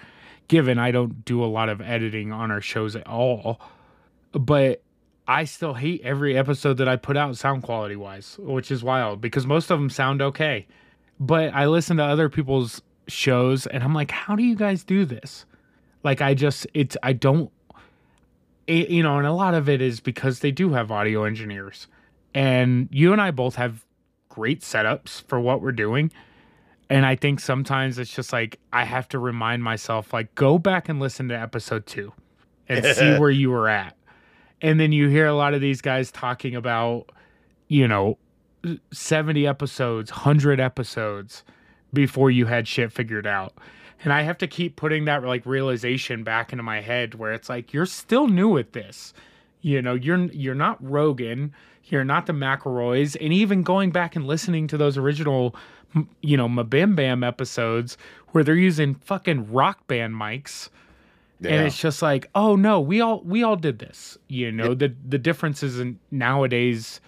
given 0.48 0.78
I 0.78 0.90
don't 0.90 1.24
do 1.24 1.42
a 1.42 1.46
lot 1.46 1.70
of 1.70 1.80
editing 1.80 2.32
on 2.32 2.50
our 2.50 2.60
shows 2.60 2.96
at 2.96 3.06
all, 3.06 3.60
but 4.32 4.82
I 5.30 5.44
still 5.44 5.74
hate 5.74 6.00
every 6.02 6.36
episode 6.36 6.78
that 6.78 6.88
I 6.88 6.96
put 6.96 7.16
out 7.16 7.36
sound 7.36 7.62
quality 7.62 7.94
wise, 7.94 8.36
which 8.40 8.72
is 8.72 8.82
wild 8.82 9.20
because 9.20 9.46
most 9.46 9.70
of 9.70 9.78
them 9.78 9.88
sound 9.88 10.20
okay. 10.20 10.66
But 11.20 11.54
I 11.54 11.66
listen 11.66 11.98
to 11.98 12.02
other 12.02 12.28
people's 12.28 12.82
shows 13.06 13.68
and 13.68 13.84
I'm 13.84 13.94
like, 13.94 14.10
how 14.10 14.34
do 14.34 14.42
you 14.42 14.56
guys 14.56 14.82
do 14.82 15.04
this? 15.04 15.44
Like, 16.02 16.20
I 16.20 16.34
just, 16.34 16.66
it's, 16.74 16.96
I 17.04 17.12
don't, 17.12 17.52
it, 18.66 18.90
you 18.90 19.04
know, 19.04 19.18
and 19.18 19.26
a 19.26 19.32
lot 19.32 19.54
of 19.54 19.68
it 19.68 19.80
is 19.80 20.00
because 20.00 20.40
they 20.40 20.50
do 20.50 20.70
have 20.70 20.90
audio 20.90 21.22
engineers. 21.22 21.86
And 22.34 22.88
you 22.90 23.12
and 23.12 23.20
I 23.20 23.30
both 23.30 23.54
have 23.54 23.86
great 24.30 24.62
setups 24.62 25.22
for 25.28 25.38
what 25.38 25.62
we're 25.62 25.70
doing. 25.70 26.10
And 26.88 27.06
I 27.06 27.14
think 27.14 27.38
sometimes 27.38 28.00
it's 28.00 28.12
just 28.12 28.32
like 28.32 28.58
I 28.72 28.82
have 28.82 29.08
to 29.10 29.20
remind 29.20 29.62
myself, 29.62 30.12
like, 30.12 30.34
go 30.34 30.58
back 30.58 30.88
and 30.88 30.98
listen 30.98 31.28
to 31.28 31.38
episode 31.38 31.86
two 31.86 32.14
and 32.68 32.84
see 32.84 33.16
where 33.20 33.30
you 33.30 33.50
were 33.50 33.68
at. 33.68 33.96
And 34.62 34.78
then 34.78 34.92
you 34.92 35.08
hear 35.08 35.26
a 35.26 35.34
lot 35.34 35.54
of 35.54 35.60
these 35.60 35.80
guys 35.80 36.10
talking 36.10 36.54
about, 36.54 37.10
you 37.68 37.88
know, 37.88 38.18
70 38.92 39.46
episodes, 39.46 40.10
100 40.10 40.60
episodes 40.60 41.44
before 41.92 42.30
you 42.30 42.46
had 42.46 42.68
shit 42.68 42.92
figured 42.92 43.26
out. 43.26 43.54
And 44.02 44.12
I 44.12 44.22
have 44.22 44.38
to 44.38 44.46
keep 44.46 44.76
putting 44.76 45.04
that 45.06 45.24
like 45.24 45.44
realization 45.44 46.24
back 46.24 46.52
into 46.52 46.62
my 46.62 46.80
head 46.80 47.14
where 47.14 47.32
it's 47.32 47.48
like 47.48 47.72
you're 47.72 47.86
still 47.86 48.28
new 48.28 48.56
at 48.58 48.72
this. 48.72 49.12
You 49.60 49.82
know, 49.82 49.94
you're 49.94 50.26
you're 50.32 50.54
not 50.54 50.78
Rogan, 50.82 51.52
you're 51.84 52.04
not 52.04 52.26
the 52.26 52.32
McElroys, 52.32 53.14
and 53.20 53.32
even 53.32 53.62
going 53.62 53.90
back 53.90 54.16
and 54.16 54.26
listening 54.26 54.66
to 54.68 54.78
those 54.78 54.96
original, 54.96 55.54
you 56.22 56.36
know, 56.36 56.48
MBMBaM 56.48 57.26
episodes 57.26 57.98
where 58.28 58.42
they're 58.42 58.54
using 58.54 58.94
fucking 58.94 59.52
rock 59.52 59.86
band 59.86 60.14
mics 60.14 60.70
and 61.44 61.66
it's 61.66 61.78
just 61.78 62.02
like 62.02 62.28
oh 62.34 62.54
no 62.56 62.80
we 62.80 63.00
all 63.00 63.22
we 63.24 63.42
all 63.42 63.56
did 63.56 63.78
this 63.78 64.18
you 64.28 64.52
know? 64.52 64.74
The 64.74 64.94
the 65.06 65.18
difference 65.18 65.62
is 65.62 65.80
in 65.80 65.98
nowadays 66.10 67.00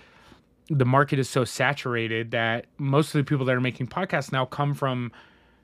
the 0.68 0.84
market 0.84 1.18
is 1.18 1.28
so 1.28 1.44
saturated 1.44 2.30
that 2.30 2.66
most 2.78 3.14
of 3.14 3.18
the 3.18 3.24
people 3.24 3.44
that 3.46 3.54
are 3.54 3.60
making 3.60 3.88
podcasts 3.88 4.32
now 4.32 4.44
come 4.44 4.74
from 4.74 5.12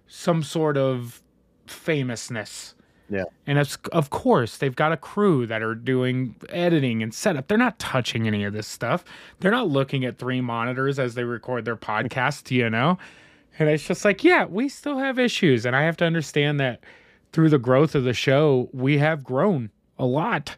some 0.07 0.43
sort 0.43 0.77
of 0.77 1.23
famousness. 1.67 2.75
Yeah. 3.11 3.25
and 3.47 3.57
it's, 3.59 3.79
of 3.93 4.11
course 4.11 4.59
they've 4.59 4.77
got 4.77 4.93
a 4.93 4.97
crew 4.99 5.47
that 5.47 5.63
are 5.63 5.75
doing 5.75 6.37
editing 6.51 7.03
and 7.03 7.15
setup. 7.15 7.49
They're 7.49 7.57
not 7.57 7.79
touching 7.79 8.27
any 8.27 8.45
of 8.45 8.53
this 8.53 8.67
stuff. 8.67 9.03
They're 9.41 9.51
not 9.51 9.69
looking 9.69 10.05
at 10.05 10.19
three 10.19 10.43
monitors 10.43 10.99
as 10.99 11.15
they 11.15 11.25
record 11.25 11.65
their 11.65 11.77
podcast 11.77 12.51
you 12.51 12.69
know? 12.69 12.99
And 13.59 13.71
it's 13.71 13.87
just 13.87 14.05
like 14.05 14.25
yeah 14.25 14.45
we 14.45 14.69
still 14.69 14.99
have 14.99 15.19
issues. 15.19 15.65
And 15.65 15.75
i 15.75 15.83
have 15.83 15.97
to 15.99 16.05
understand 16.05 16.61
that 16.61 16.85
through 17.33 17.51
the 17.51 17.59
growth 17.59 17.95
of 17.95 18.05
the 18.05 18.13
show, 18.13 18.69
we 18.73 18.99
have 18.99 19.25
grown 19.25 19.71
a 19.99 20.07
lot 20.07 20.57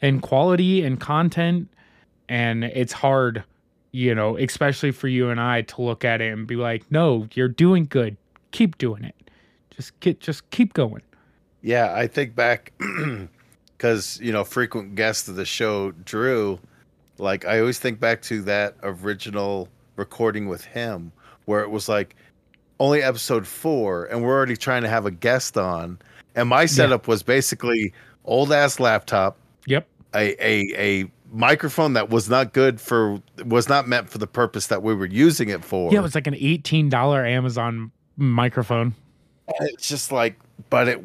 in 0.00 0.20
quality 0.20 0.82
and 0.82 1.00
content. 1.00 1.68
And 2.28 2.64
it's 2.64 2.92
hard, 2.92 3.44
you 3.92 4.14
know, 4.14 4.36
especially 4.36 4.90
for 4.90 5.08
you 5.08 5.30
and 5.30 5.40
I 5.40 5.62
to 5.62 5.82
look 5.82 6.04
at 6.04 6.20
it 6.20 6.32
and 6.32 6.46
be 6.46 6.56
like, 6.56 6.90
no, 6.90 7.26
you're 7.34 7.48
doing 7.48 7.86
good. 7.86 8.16
Keep 8.50 8.78
doing 8.78 9.04
it. 9.04 9.14
Just 9.70 9.98
get, 10.00 10.20
just 10.20 10.48
keep 10.50 10.74
going. 10.74 11.02
Yeah, 11.62 11.92
I 11.94 12.06
think 12.06 12.34
back 12.34 12.72
because 13.76 14.18
you 14.20 14.32
know 14.32 14.44
frequent 14.44 14.94
guest 14.94 15.28
of 15.28 15.36
the 15.36 15.44
show, 15.44 15.92
Drew. 15.92 16.58
Like 17.18 17.44
I 17.44 17.60
always 17.60 17.78
think 17.78 17.98
back 17.98 18.22
to 18.22 18.42
that 18.42 18.76
original 18.82 19.68
recording 19.96 20.46
with 20.48 20.64
him, 20.64 21.12
where 21.46 21.60
it 21.62 21.70
was 21.70 21.88
like 21.88 22.16
only 22.80 23.02
episode 23.02 23.46
four, 23.46 24.04
and 24.06 24.22
we're 24.22 24.36
already 24.36 24.56
trying 24.56 24.82
to 24.82 24.88
have 24.88 25.06
a 25.06 25.10
guest 25.10 25.56
on, 25.58 25.98
And 26.38 26.48
my 26.48 26.66
setup 26.66 27.08
was 27.08 27.22
basically 27.22 27.92
old 28.24 28.52
ass 28.52 28.78
laptop, 28.80 29.36
Yep. 29.66 29.86
a, 30.14 30.44
a 30.44 30.74
a 31.02 31.10
microphone 31.32 31.92
that 31.92 32.08
was 32.08 32.30
not 32.30 32.52
good 32.54 32.80
for 32.80 33.20
was 33.44 33.68
not 33.68 33.86
meant 33.88 34.08
for 34.08 34.18
the 34.18 34.26
purpose 34.26 34.68
that 34.68 34.82
we 34.82 34.94
were 34.94 35.06
using 35.06 35.48
it 35.50 35.64
for. 35.64 35.92
Yeah, 35.92 35.98
it 35.98 36.02
was 36.02 36.14
like 36.14 36.26
an 36.26 36.36
eighteen 36.38 36.88
dollar 36.88 37.26
Amazon 37.26 37.90
microphone. 38.16 38.94
And 39.58 39.68
it's 39.70 39.88
just 39.88 40.12
like 40.12 40.38
but 40.70 40.88
it 40.88 41.00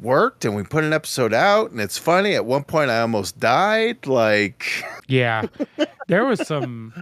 worked 0.00 0.44
and 0.44 0.56
we 0.56 0.62
put 0.64 0.82
an 0.82 0.92
episode 0.92 1.32
out 1.34 1.70
and 1.70 1.80
it's 1.80 1.98
funny 1.98 2.34
at 2.34 2.44
one 2.46 2.64
point 2.64 2.90
i 2.90 3.00
almost 3.00 3.38
died 3.38 4.06
like 4.06 4.64
Yeah. 5.08 5.44
there 6.08 6.24
was 6.24 6.44
some 6.46 6.94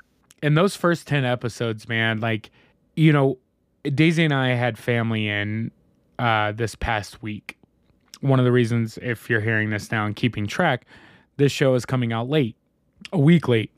in 0.42 0.54
those 0.54 0.74
first 0.74 1.06
10 1.06 1.24
episodes, 1.24 1.88
man, 1.88 2.18
like, 2.18 2.50
you 2.96 3.12
know, 3.12 3.38
Daisy 3.84 4.24
and 4.24 4.34
I 4.34 4.48
had 4.54 4.76
family 4.78 5.28
in 5.28 5.70
uh 6.18 6.52
this 6.52 6.74
past 6.74 7.22
week. 7.22 7.56
One 8.22 8.38
of 8.38 8.44
the 8.44 8.52
reasons 8.52 8.98
if 9.02 9.28
you're 9.30 9.40
hearing 9.40 9.70
this 9.70 9.90
now 9.92 10.06
and 10.06 10.16
keeping 10.16 10.46
track, 10.46 10.86
this 11.36 11.52
show 11.52 11.74
is 11.74 11.84
coming 11.84 12.12
out 12.12 12.28
late, 12.28 12.56
a 13.12 13.18
week 13.18 13.46
late. 13.48 13.70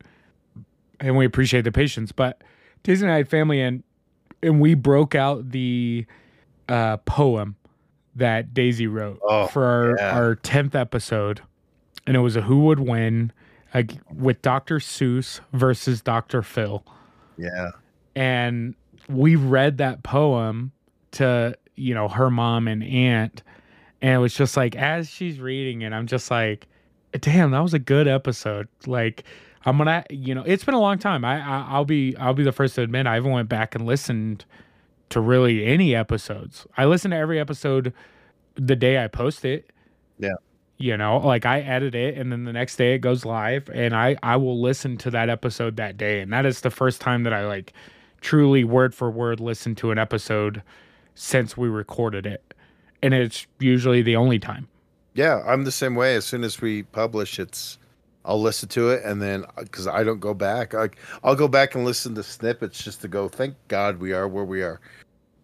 And 1.00 1.16
we 1.16 1.26
appreciate 1.26 1.62
the 1.62 1.72
patience, 1.72 2.12
but 2.12 2.40
Daisy 2.84 3.04
and 3.04 3.12
I 3.12 3.16
had 3.18 3.28
family 3.28 3.60
in 3.60 3.82
and 4.42 4.60
we 4.60 4.74
broke 4.74 5.14
out 5.14 5.50
the 5.50 6.06
uh 6.68 6.96
poem 6.98 7.56
that 8.16 8.54
Daisy 8.54 8.86
wrote 8.86 9.18
Oh, 9.22 9.48
for 9.48 9.64
our, 9.64 9.96
yeah. 9.98 10.16
our 10.16 10.36
10th 10.36 10.74
episode. 10.74 11.40
And 12.06 12.16
it 12.16 12.20
was 12.20 12.36
a 12.36 12.42
who 12.42 12.60
would 12.66 12.80
win 12.80 13.32
with 14.14 14.40
Dr. 14.42 14.78
Seuss 14.78 15.40
versus 15.52 16.00
Dr. 16.00 16.42
Phil. 16.42 16.84
yeah 17.36 17.70
And 18.14 18.74
we 19.08 19.34
read 19.36 19.78
that 19.78 20.02
poem 20.04 20.70
to, 21.12 21.56
you 21.74 21.92
know, 21.94 22.08
her 22.08 22.30
mom 22.30 22.68
and 22.68 22.84
aunt. 22.84 23.42
And 24.04 24.12
it 24.12 24.18
was 24.18 24.34
just 24.34 24.54
like, 24.54 24.76
as 24.76 25.08
she's 25.08 25.40
reading 25.40 25.80
it, 25.80 25.94
I'm 25.94 26.06
just 26.06 26.30
like, 26.30 26.66
damn, 27.20 27.52
that 27.52 27.60
was 27.60 27.72
a 27.72 27.78
good 27.78 28.06
episode. 28.06 28.68
Like, 28.86 29.24
I'm 29.64 29.78
gonna, 29.78 30.04
you 30.10 30.34
know, 30.34 30.42
it's 30.44 30.62
been 30.62 30.74
a 30.74 30.80
long 30.80 30.98
time. 30.98 31.24
I, 31.24 31.40
I 31.40 31.66
I'll 31.70 31.86
be, 31.86 32.14
I'll 32.18 32.34
be 32.34 32.42
the 32.42 32.52
first 32.52 32.74
to 32.74 32.82
admit, 32.82 33.06
I 33.06 33.14
haven't 33.14 33.30
went 33.30 33.48
back 33.48 33.74
and 33.74 33.86
listened 33.86 34.44
to 35.08 35.20
really 35.20 35.64
any 35.64 35.94
episodes. 35.94 36.66
I 36.76 36.84
listen 36.84 37.12
to 37.12 37.16
every 37.16 37.40
episode 37.40 37.94
the 38.56 38.76
day 38.76 39.02
I 39.02 39.08
post 39.08 39.42
it. 39.42 39.70
Yeah. 40.18 40.34
You 40.76 40.98
know, 40.98 41.16
like 41.16 41.46
I 41.46 41.60
edit 41.60 41.94
it 41.94 42.18
and 42.18 42.30
then 42.30 42.44
the 42.44 42.52
next 42.52 42.76
day 42.76 42.92
it 42.92 42.98
goes 42.98 43.24
live 43.24 43.70
and 43.70 43.96
I 43.96 44.16
I 44.22 44.36
will 44.36 44.60
listen 44.60 44.98
to 44.98 45.10
that 45.12 45.30
episode 45.30 45.76
that 45.76 45.96
day 45.96 46.20
and 46.20 46.30
that 46.30 46.44
is 46.44 46.60
the 46.60 46.70
first 46.70 47.00
time 47.00 47.22
that 47.22 47.32
I 47.32 47.46
like 47.46 47.72
truly 48.20 48.64
word 48.64 48.94
for 48.94 49.10
word 49.10 49.40
listen 49.40 49.74
to 49.76 49.92
an 49.92 49.98
episode 49.98 50.62
since 51.14 51.56
we 51.56 51.68
recorded 51.68 52.26
it. 52.26 52.53
And 53.04 53.12
it's 53.12 53.46
usually 53.60 54.00
the 54.02 54.16
only 54.16 54.38
time. 54.38 54.66
yeah 55.14 55.42
i'm 55.46 55.64
the 55.64 55.70
same 55.82 55.94
way 55.94 56.16
as 56.16 56.24
soon 56.24 56.42
as 56.42 56.60
we 56.60 56.82
publish 56.84 57.38
it's 57.38 57.78
i'll 58.24 58.40
listen 58.40 58.68
to 58.70 58.88
it 58.94 59.04
and 59.04 59.20
then 59.20 59.44
uh, 59.44 59.62
because 59.62 59.86
i 59.86 60.02
don't 60.02 60.20
go 60.20 60.32
back 60.34 60.72
like 60.72 60.96
i'll 61.22 61.36
go 61.36 61.46
back 61.46 61.74
and 61.74 61.84
listen 61.84 62.14
to 62.14 62.22
snippets 62.22 62.82
just 62.82 63.00
to 63.02 63.08
go 63.08 63.28
thank 63.28 63.54
god 63.68 64.00
we 64.00 64.12
are 64.12 64.26
where 64.26 64.44
we 64.54 64.62
are 64.62 64.80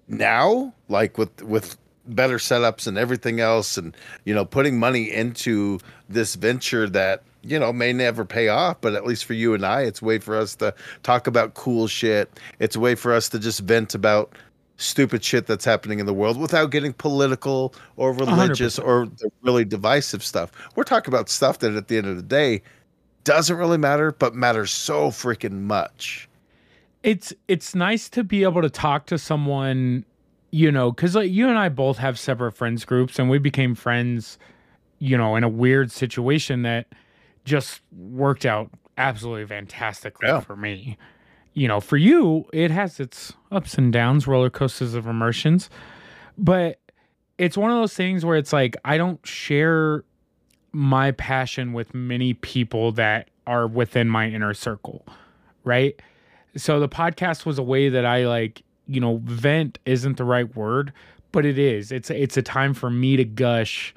now 0.08 0.72
like 0.88 1.18
with 1.18 1.42
with 1.42 1.76
better 2.06 2.38
setups 2.38 2.86
and 2.86 2.96
everything 2.98 3.38
else 3.40 3.76
and 3.76 3.96
you 4.24 4.34
know 4.34 4.44
putting 4.44 4.78
money 4.78 5.04
into 5.22 5.78
this 6.08 6.34
venture 6.34 6.88
that 6.88 7.22
you 7.42 7.58
know 7.58 7.72
may 7.72 7.92
never 7.92 8.24
pay 8.24 8.48
off 8.48 8.76
but 8.80 8.94
at 8.94 9.04
least 9.06 9.24
for 9.24 9.34
you 9.34 9.54
and 9.54 9.64
i 9.64 9.82
it's 9.82 10.02
a 10.02 10.04
way 10.04 10.18
for 10.18 10.34
us 10.36 10.56
to 10.56 10.74
talk 11.04 11.26
about 11.26 11.54
cool 11.54 11.86
shit 11.86 12.26
it's 12.58 12.74
a 12.74 12.80
way 12.80 12.94
for 12.96 13.12
us 13.12 13.28
to 13.28 13.38
just 13.38 13.60
vent 13.60 13.94
about 13.94 14.32
stupid 14.80 15.22
shit 15.22 15.46
that's 15.46 15.64
happening 15.64 15.98
in 16.00 16.06
the 16.06 16.14
world 16.14 16.38
without 16.40 16.70
getting 16.70 16.92
political 16.94 17.74
or 17.96 18.12
religious 18.12 18.78
or 18.78 19.06
the 19.06 19.30
really 19.42 19.64
divisive 19.64 20.24
stuff. 20.24 20.50
We're 20.74 20.84
talking 20.84 21.12
about 21.12 21.28
stuff 21.28 21.58
that 21.60 21.74
at 21.74 21.88
the 21.88 21.98
end 21.98 22.06
of 22.06 22.16
the 22.16 22.22
day 22.22 22.62
doesn't 23.24 23.56
really 23.56 23.76
matter 23.78 24.12
but 24.12 24.34
matters 24.34 24.70
so 24.70 25.10
freaking 25.10 25.62
much. 25.62 26.28
It's 27.02 27.32
it's 27.48 27.74
nice 27.74 28.08
to 28.10 28.24
be 28.24 28.42
able 28.42 28.62
to 28.62 28.70
talk 28.70 29.06
to 29.06 29.18
someone 29.18 30.04
you 30.50 30.72
know 30.72 30.90
because 30.90 31.14
like 31.14 31.30
you 31.30 31.48
and 31.48 31.56
i 31.58 31.68
both 31.68 31.96
have 31.96 32.18
separate 32.18 32.50
friends 32.52 32.84
groups 32.84 33.20
and 33.20 33.30
we 33.30 33.38
became 33.38 33.72
friends 33.74 34.36
you 34.98 35.16
know 35.16 35.36
in 35.36 35.44
a 35.44 35.48
weird 35.48 35.92
situation 35.92 36.62
that 36.62 36.86
just 37.44 37.80
worked 37.96 38.44
out 38.44 38.68
absolutely 38.98 39.46
fantastically 39.46 40.26
Yeah. 40.26 40.40
for 40.40 40.56
me 40.56 40.98
you 41.54 41.66
know 41.68 41.80
for 41.80 41.96
you 41.96 42.46
it 42.52 42.70
has 42.70 43.00
its 43.00 43.32
ups 43.50 43.76
and 43.76 43.92
downs 43.92 44.26
roller 44.26 44.50
coasters 44.50 44.94
of 44.94 45.06
emotions 45.06 45.68
but 46.38 46.78
it's 47.38 47.56
one 47.56 47.70
of 47.70 47.76
those 47.76 47.94
things 47.94 48.24
where 48.24 48.36
it's 48.36 48.52
like 48.52 48.76
i 48.84 48.96
don't 48.96 49.24
share 49.26 50.04
my 50.72 51.10
passion 51.12 51.72
with 51.72 51.94
many 51.94 52.34
people 52.34 52.92
that 52.92 53.28
are 53.46 53.66
within 53.66 54.08
my 54.08 54.28
inner 54.28 54.54
circle 54.54 55.04
right 55.64 56.00
so 56.56 56.80
the 56.80 56.88
podcast 56.88 57.46
was 57.46 57.58
a 57.58 57.62
way 57.62 57.88
that 57.88 58.04
I 58.04 58.26
like, 58.26 58.62
you 58.86 59.00
know, 59.00 59.20
vent 59.24 59.78
isn't 59.86 60.16
the 60.16 60.24
right 60.24 60.54
word, 60.56 60.92
but 61.32 61.46
it 61.46 61.58
is. 61.58 61.92
It's 61.92 62.10
it's 62.10 62.36
a 62.36 62.42
time 62.42 62.74
for 62.74 62.90
me 62.90 63.16
to 63.16 63.24
gush 63.24 63.94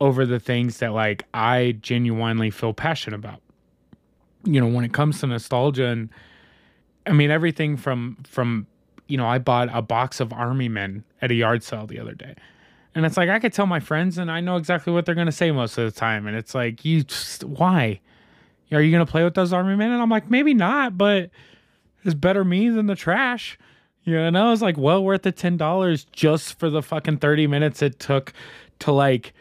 over 0.00 0.26
the 0.26 0.40
things 0.40 0.78
that 0.78 0.92
like 0.92 1.24
I 1.32 1.78
genuinely 1.80 2.50
feel 2.50 2.74
passionate 2.74 3.16
about. 3.16 3.40
You 4.44 4.60
know, 4.60 4.66
when 4.66 4.84
it 4.84 4.92
comes 4.92 5.20
to 5.20 5.26
nostalgia 5.26 5.86
and 5.86 6.10
I 7.06 7.12
mean 7.12 7.30
everything 7.30 7.76
from 7.76 8.18
from 8.26 8.66
you 9.06 9.18
know, 9.18 9.26
I 9.26 9.38
bought 9.38 9.68
a 9.72 9.82
box 9.82 10.20
of 10.20 10.32
army 10.32 10.68
men 10.68 11.04
at 11.20 11.30
a 11.30 11.34
yard 11.34 11.62
sale 11.62 11.86
the 11.86 11.98
other 11.98 12.14
day. 12.14 12.34
And 12.94 13.04
it's 13.04 13.16
like 13.16 13.28
I 13.28 13.38
could 13.38 13.52
tell 13.52 13.66
my 13.66 13.80
friends 13.80 14.18
and 14.18 14.30
I 14.30 14.40
know 14.40 14.56
exactly 14.56 14.92
what 14.92 15.04
they're 15.04 15.14
going 15.14 15.26
to 15.26 15.32
say 15.32 15.50
most 15.50 15.76
of 15.78 15.84
the 15.84 15.98
time 15.98 16.26
and 16.26 16.36
it's 16.36 16.54
like 16.54 16.84
you 16.84 17.02
just 17.02 17.44
why? 17.44 18.00
Are 18.72 18.80
you 18.82 18.90
going 18.90 19.04
to 19.04 19.10
play 19.10 19.22
with 19.22 19.34
those 19.34 19.52
army 19.52 19.76
men? 19.76 19.92
And 19.92 20.02
I'm 20.02 20.10
like 20.10 20.30
maybe 20.30 20.54
not, 20.54 20.96
but 20.96 21.30
it's 22.04 22.14
better 22.14 22.44
me 22.44 22.70
than 22.70 22.86
the 22.86 22.94
trash. 22.94 23.58
You 24.04 24.14
know, 24.14 24.26
and 24.26 24.36
I 24.36 24.50
was 24.50 24.62
like 24.62 24.76
well 24.76 25.02
worth 25.02 25.22
the 25.22 25.32
ten 25.32 25.56
dollars 25.56 26.04
just 26.12 26.58
for 26.58 26.70
the 26.70 26.82
fucking 26.82 27.18
thirty 27.18 27.46
minutes 27.46 27.82
it 27.82 27.98
took 27.98 28.32
to 28.80 28.92
like 28.92 29.32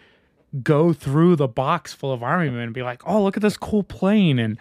go 0.62 0.94
through 0.94 1.36
the 1.36 1.48
box 1.48 1.94
full 1.94 2.14
of 2.14 2.22
army 2.22 2.50
men 2.50 2.60
and 2.60 2.74
be 2.74 2.84
like, 2.84 3.02
oh 3.08 3.24
look 3.24 3.36
at 3.38 3.44
this 3.44 3.58
cool 3.58 3.84
plane 3.84 4.40
and 4.40 4.58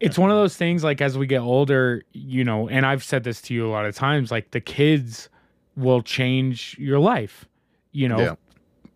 it's 0.00 0.18
one 0.18 0.30
of 0.30 0.36
those 0.36 0.56
things 0.56 0.84
like 0.84 1.00
as 1.00 1.16
we 1.16 1.26
get 1.26 1.40
older, 1.40 2.02
you 2.12 2.44
know, 2.44 2.68
and 2.68 2.84
I've 2.84 3.02
said 3.04 3.24
this 3.24 3.40
to 3.42 3.54
you 3.54 3.66
a 3.66 3.70
lot 3.70 3.86
of 3.86 3.94
times, 3.94 4.30
like 4.30 4.50
the 4.50 4.60
kids 4.60 5.28
will 5.76 6.02
change 6.02 6.76
your 6.78 6.98
life, 6.98 7.46
you 7.92 8.08
know, 8.08 8.18
Yeah. 8.20 8.34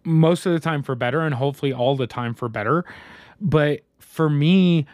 most 0.05 0.47
of 0.47 0.53
the 0.53 0.61
time 0.61 0.83
for 0.83 0.95
better 0.95 1.21
and 1.21 1.35
hopefully 1.35 1.73
all 1.73 1.97
the 1.97 2.07
time 2.07 2.35
for 2.35 2.49
better. 2.49 2.85
But 3.41 3.81
for 3.99 4.29
me, 4.29 4.87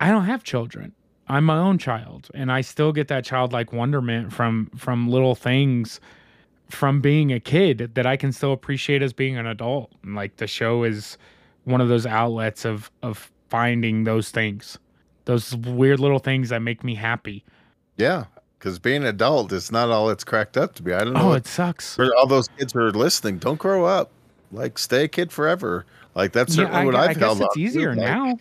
I 0.00 0.10
don't 0.10 0.24
have 0.24 0.42
children. 0.42 0.92
I'm 1.28 1.44
my 1.44 1.58
own 1.58 1.78
child 1.78 2.28
and 2.34 2.52
I 2.52 2.60
still 2.60 2.92
get 2.92 3.08
that 3.08 3.24
childlike 3.24 3.72
wonderment 3.72 4.32
from 4.32 4.70
from 4.76 5.08
little 5.08 5.34
things 5.34 6.00
from 6.68 7.00
being 7.00 7.32
a 7.32 7.40
kid 7.40 7.92
that 7.94 8.06
I 8.06 8.16
can 8.16 8.32
still 8.32 8.52
appreciate 8.52 9.02
as 9.02 9.12
being 9.12 9.36
an 9.36 9.46
adult. 9.46 9.92
And 10.02 10.14
like 10.14 10.36
the 10.36 10.46
show 10.46 10.82
is 10.84 11.16
one 11.64 11.80
of 11.80 11.88
those 11.88 12.04
outlets 12.06 12.64
of 12.64 12.90
of 13.02 13.30
finding 13.48 14.04
those 14.04 14.30
things. 14.30 14.78
Those 15.24 15.54
weird 15.56 16.00
little 16.00 16.18
things 16.18 16.50
that 16.50 16.60
make 16.60 16.84
me 16.84 16.94
happy. 16.94 17.44
Yeah, 17.96 18.24
because 18.58 18.78
being 18.78 19.02
an 19.02 19.08
adult 19.08 19.52
is 19.52 19.70
not 19.70 19.90
all 19.90 20.10
it's 20.10 20.24
cracked 20.24 20.56
up 20.56 20.74
to 20.76 20.82
be. 20.82 20.92
I 20.92 21.04
don't 21.04 21.08
oh, 21.08 21.12
know. 21.12 21.20
Oh, 21.20 21.28
what- 21.28 21.38
it 21.38 21.46
sucks. 21.46 21.96
for 21.96 22.14
all 22.16 22.26
those 22.26 22.48
kids 22.58 22.72
who 22.72 22.80
are 22.80 22.90
listening, 22.90 23.38
don't 23.38 23.58
grow 23.58 23.84
up. 23.84 24.10
Like, 24.52 24.78
stay 24.78 25.04
a 25.04 25.08
kid 25.08 25.32
forever. 25.32 25.84
Like, 26.14 26.32
that's 26.32 26.54
certainly 26.54 26.80
I, 26.80 26.84
what 26.84 26.94
I've 26.94 27.10
I 27.10 27.14
guess 27.14 27.22
held 27.22 27.40
it's 27.40 27.56
on 27.56 27.62
easier 27.62 27.94
like, 27.94 28.06
now. 28.06 28.36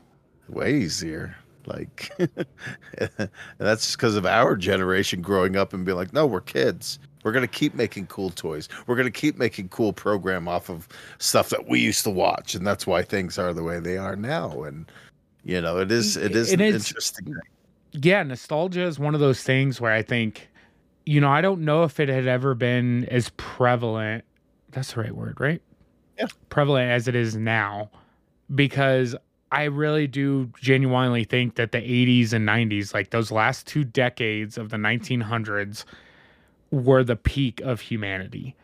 Way 0.48 0.76
easier. 0.76 1.36
Like, 1.66 2.12
and 2.20 3.30
that's 3.58 3.86
just 3.86 3.98
because 3.98 4.16
of 4.16 4.26
our 4.26 4.56
generation 4.56 5.22
growing 5.22 5.56
up 5.56 5.74
and 5.74 5.86
being 5.86 5.98
like, 5.98 6.14
no, 6.14 6.26
we're 6.26 6.42
kids. 6.42 7.00
We're 7.24 7.32
gonna 7.32 7.48
keep 7.48 7.74
making 7.74 8.08
cool 8.08 8.32
toys. 8.32 8.68
We're 8.86 8.98
gonna 8.98 9.10
keep 9.10 9.38
making 9.38 9.70
cool 9.70 9.94
program 9.94 10.48
off 10.48 10.70
of 10.70 10.90
stuff 11.20 11.50
that 11.50 11.68
we 11.70 11.80
used 11.80 12.04
to 12.04 12.10
watch, 12.10 12.54
and 12.54 12.68
that's 12.68 12.86
why 12.86 13.02
things 13.02 13.38
are 13.38 13.54
the 13.54 13.64
way 13.64 13.80
they 13.80 13.98
are 13.98 14.18
now. 14.18 14.64
And 14.64 14.92
you 15.44 15.62
know, 15.62 15.78
it 15.80 15.92
is 15.92 16.18
it 16.18 16.36
is 16.36 16.52
And 16.52 16.62
an 16.62 16.68
it's- 16.68 16.90
interesting. 16.90 17.26
thing. 17.26 17.36
yeah, 17.94 18.24
nostalgia 18.24 18.84
is 18.84 18.98
one 19.00 19.14
of 19.14 19.20
those 19.20 19.44
things 19.44 19.80
where 19.82 19.92
I 19.92 20.02
think, 20.02 20.50
you 21.06 21.20
know, 21.22 21.30
I 21.30 21.42
don't 21.42 21.62
know 21.62 21.84
if 21.84 22.00
it 22.00 22.10
had 22.10 22.28
ever 22.28 22.56
been 22.56 23.06
as 23.06 23.30
prevalent. 23.38 24.24
That's 24.72 24.94
the 24.94 25.02
right 25.02 25.16
word, 25.16 25.40
right? 25.40 25.62
Yeah. 26.18 26.28
Prevalent 26.50 26.90
as 26.92 27.08
it 27.08 27.16
is 27.16 27.36
now, 27.36 27.90
because 28.54 29.16
I 29.52 29.66
really 29.66 30.08
do 30.08 30.50
genuinely 30.60 31.24
think 31.26 31.56
that 31.56 31.72
the 31.72 31.78
80s 31.80 32.34
and 32.34 32.48
90s, 32.48 32.94
like 32.94 33.12
those 33.12 33.32
last 33.32 33.68
two 33.68 33.84
decades 33.84 34.58
of 34.58 34.70
the 34.70 34.78
1900s, 34.78 35.86
were 36.72 37.04
the 37.04 37.16
peak 37.16 37.62
of 37.62 37.82
humanity. 37.82 38.56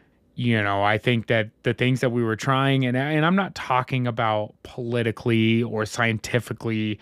You 0.41 0.63
know, 0.63 0.81
I 0.83 0.97
think 0.97 1.27
that 1.27 1.49
the 1.63 1.73
things 1.73 1.99
that 1.99 2.11
we 2.11 2.23
were 2.23 2.37
trying, 2.37 2.85
and 2.85 2.95
and 2.95 3.25
I'm 3.25 3.35
not 3.35 3.55
talking 3.55 4.07
about 4.07 4.53
politically 4.63 5.63
or 5.63 5.85
scientifically. 5.85 6.97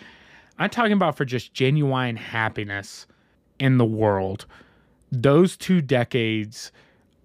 I'm 0.58 0.72
talking 0.72 0.94
about 0.94 1.16
for 1.18 1.24
just 1.26 1.54
genuine 1.54 2.16
happiness 2.16 3.06
in 3.60 3.78
the 3.78 3.86
world. 3.86 4.48
Those 5.12 5.56
two 5.56 5.82
decades 5.82 6.72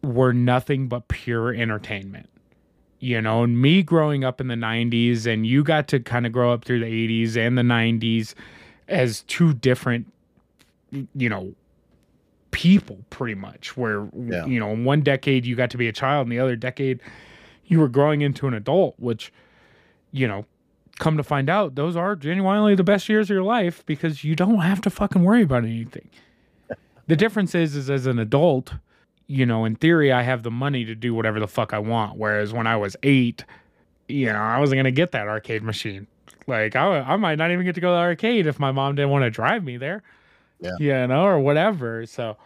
were 0.02 0.34
nothing 0.34 0.86
but 0.88 1.08
pure 1.08 1.54
entertainment. 1.54 2.28
you 3.00 3.20
know, 3.20 3.42
and 3.42 3.60
me 3.60 3.82
growing 3.82 4.22
up 4.22 4.40
in 4.40 4.46
the 4.46 4.54
90s, 4.54 5.26
and 5.26 5.44
you 5.44 5.64
got 5.64 5.88
to 5.88 5.98
kind 5.98 6.24
of 6.24 6.32
grow 6.32 6.52
up 6.52 6.64
through 6.64 6.78
the 6.78 6.86
80s 6.86 7.36
and 7.36 7.58
the 7.58 7.62
90s 7.62 8.34
as 8.86 9.22
two 9.22 9.52
different, 9.54 10.06
you 11.16 11.28
know, 11.28 11.52
people 12.52 12.98
pretty 13.10 13.34
much. 13.34 13.76
Where, 13.76 14.08
Yeah. 14.14 14.46
you 14.46 14.60
know, 14.60 14.70
in 14.70 14.84
one 14.84 15.00
decade 15.00 15.44
you 15.44 15.56
got 15.56 15.70
to 15.70 15.76
be 15.76 15.88
a 15.88 15.92
child, 15.92 16.26
and 16.26 16.32
the 16.32 16.38
other 16.38 16.54
decade 16.56 17.00
you 17.66 17.80
were 17.80 17.88
growing 17.88 18.20
into 18.22 18.46
an 18.46 18.54
adult, 18.54 18.94
which, 18.98 19.32
you 20.12 20.28
know, 20.28 20.44
come 20.98 21.16
to 21.16 21.22
find 21.22 21.48
out, 21.50 21.74
those 21.74 21.96
are 21.96 22.14
genuinely 22.14 22.74
the 22.74 22.84
best 22.84 23.08
years 23.08 23.26
of 23.30 23.34
your 23.34 23.42
life 23.42 23.84
because 23.86 24.22
you 24.22 24.36
don't 24.36 24.60
have 24.60 24.80
to 24.82 24.90
fucking 24.90 25.22
worry 25.24 25.42
about 25.42 25.64
anything. 25.64 26.08
the 27.06 27.16
difference 27.16 27.54
is, 27.54 27.74
is 27.74 27.90
as 27.90 28.06
an 28.06 28.18
adult, 28.18 28.74
you 29.26 29.46
know, 29.46 29.64
in 29.64 29.74
theory, 29.74 30.12
I 30.12 30.22
have 30.22 30.42
the 30.42 30.50
money 30.50 30.84
to 30.84 30.94
do 30.94 31.14
whatever 31.14 31.40
the 31.40 31.48
fuck 31.48 31.72
I 31.72 31.78
want. 31.78 32.18
Whereas 32.18 32.52
when 32.52 32.66
I 32.66 32.76
was 32.76 32.96
eight, 33.02 33.44
you 34.08 34.26
know, 34.26 34.38
I 34.38 34.58
wasn't 34.58 34.78
gonna 34.78 34.90
get 34.90 35.12
that 35.12 35.26
arcade 35.28 35.62
machine. 35.62 36.06
Like 36.46 36.76
I, 36.76 36.98
I 37.00 37.16
might 37.16 37.38
not 37.38 37.50
even 37.50 37.64
get 37.64 37.74
to 37.76 37.80
go 37.80 37.88
to 37.88 37.92
the 37.94 37.98
arcade 37.98 38.46
if 38.46 38.58
my 38.60 38.72
mom 38.72 38.96
didn't 38.96 39.10
want 39.10 39.22
to 39.24 39.30
drive 39.30 39.64
me 39.64 39.76
there. 39.78 40.02
Yeah. 40.62 40.76
You 40.78 41.06
know, 41.08 41.24
or 41.24 41.40
whatever. 41.40 42.06
So, 42.06 42.36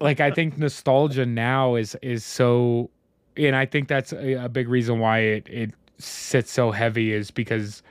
like, 0.00 0.20
I 0.20 0.30
think 0.30 0.58
nostalgia 0.58 1.26
now 1.26 1.74
is 1.74 1.96
is 2.02 2.24
so, 2.24 2.90
and 3.36 3.54
I 3.54 3.66
think 3.66 3.88
that's 3.88 4.12
a, 4.12 4.44
a 4.44 4.48
big 4.48 4.68
reason 4.68 4.98
why 4.98 5.18
it 5.20 5.48
it 5.48 5.70
sits 5.98 6.50
so 6.50 6.70
heavy 6.70 7.12
is 7.12 7.30
because 7.30 7.82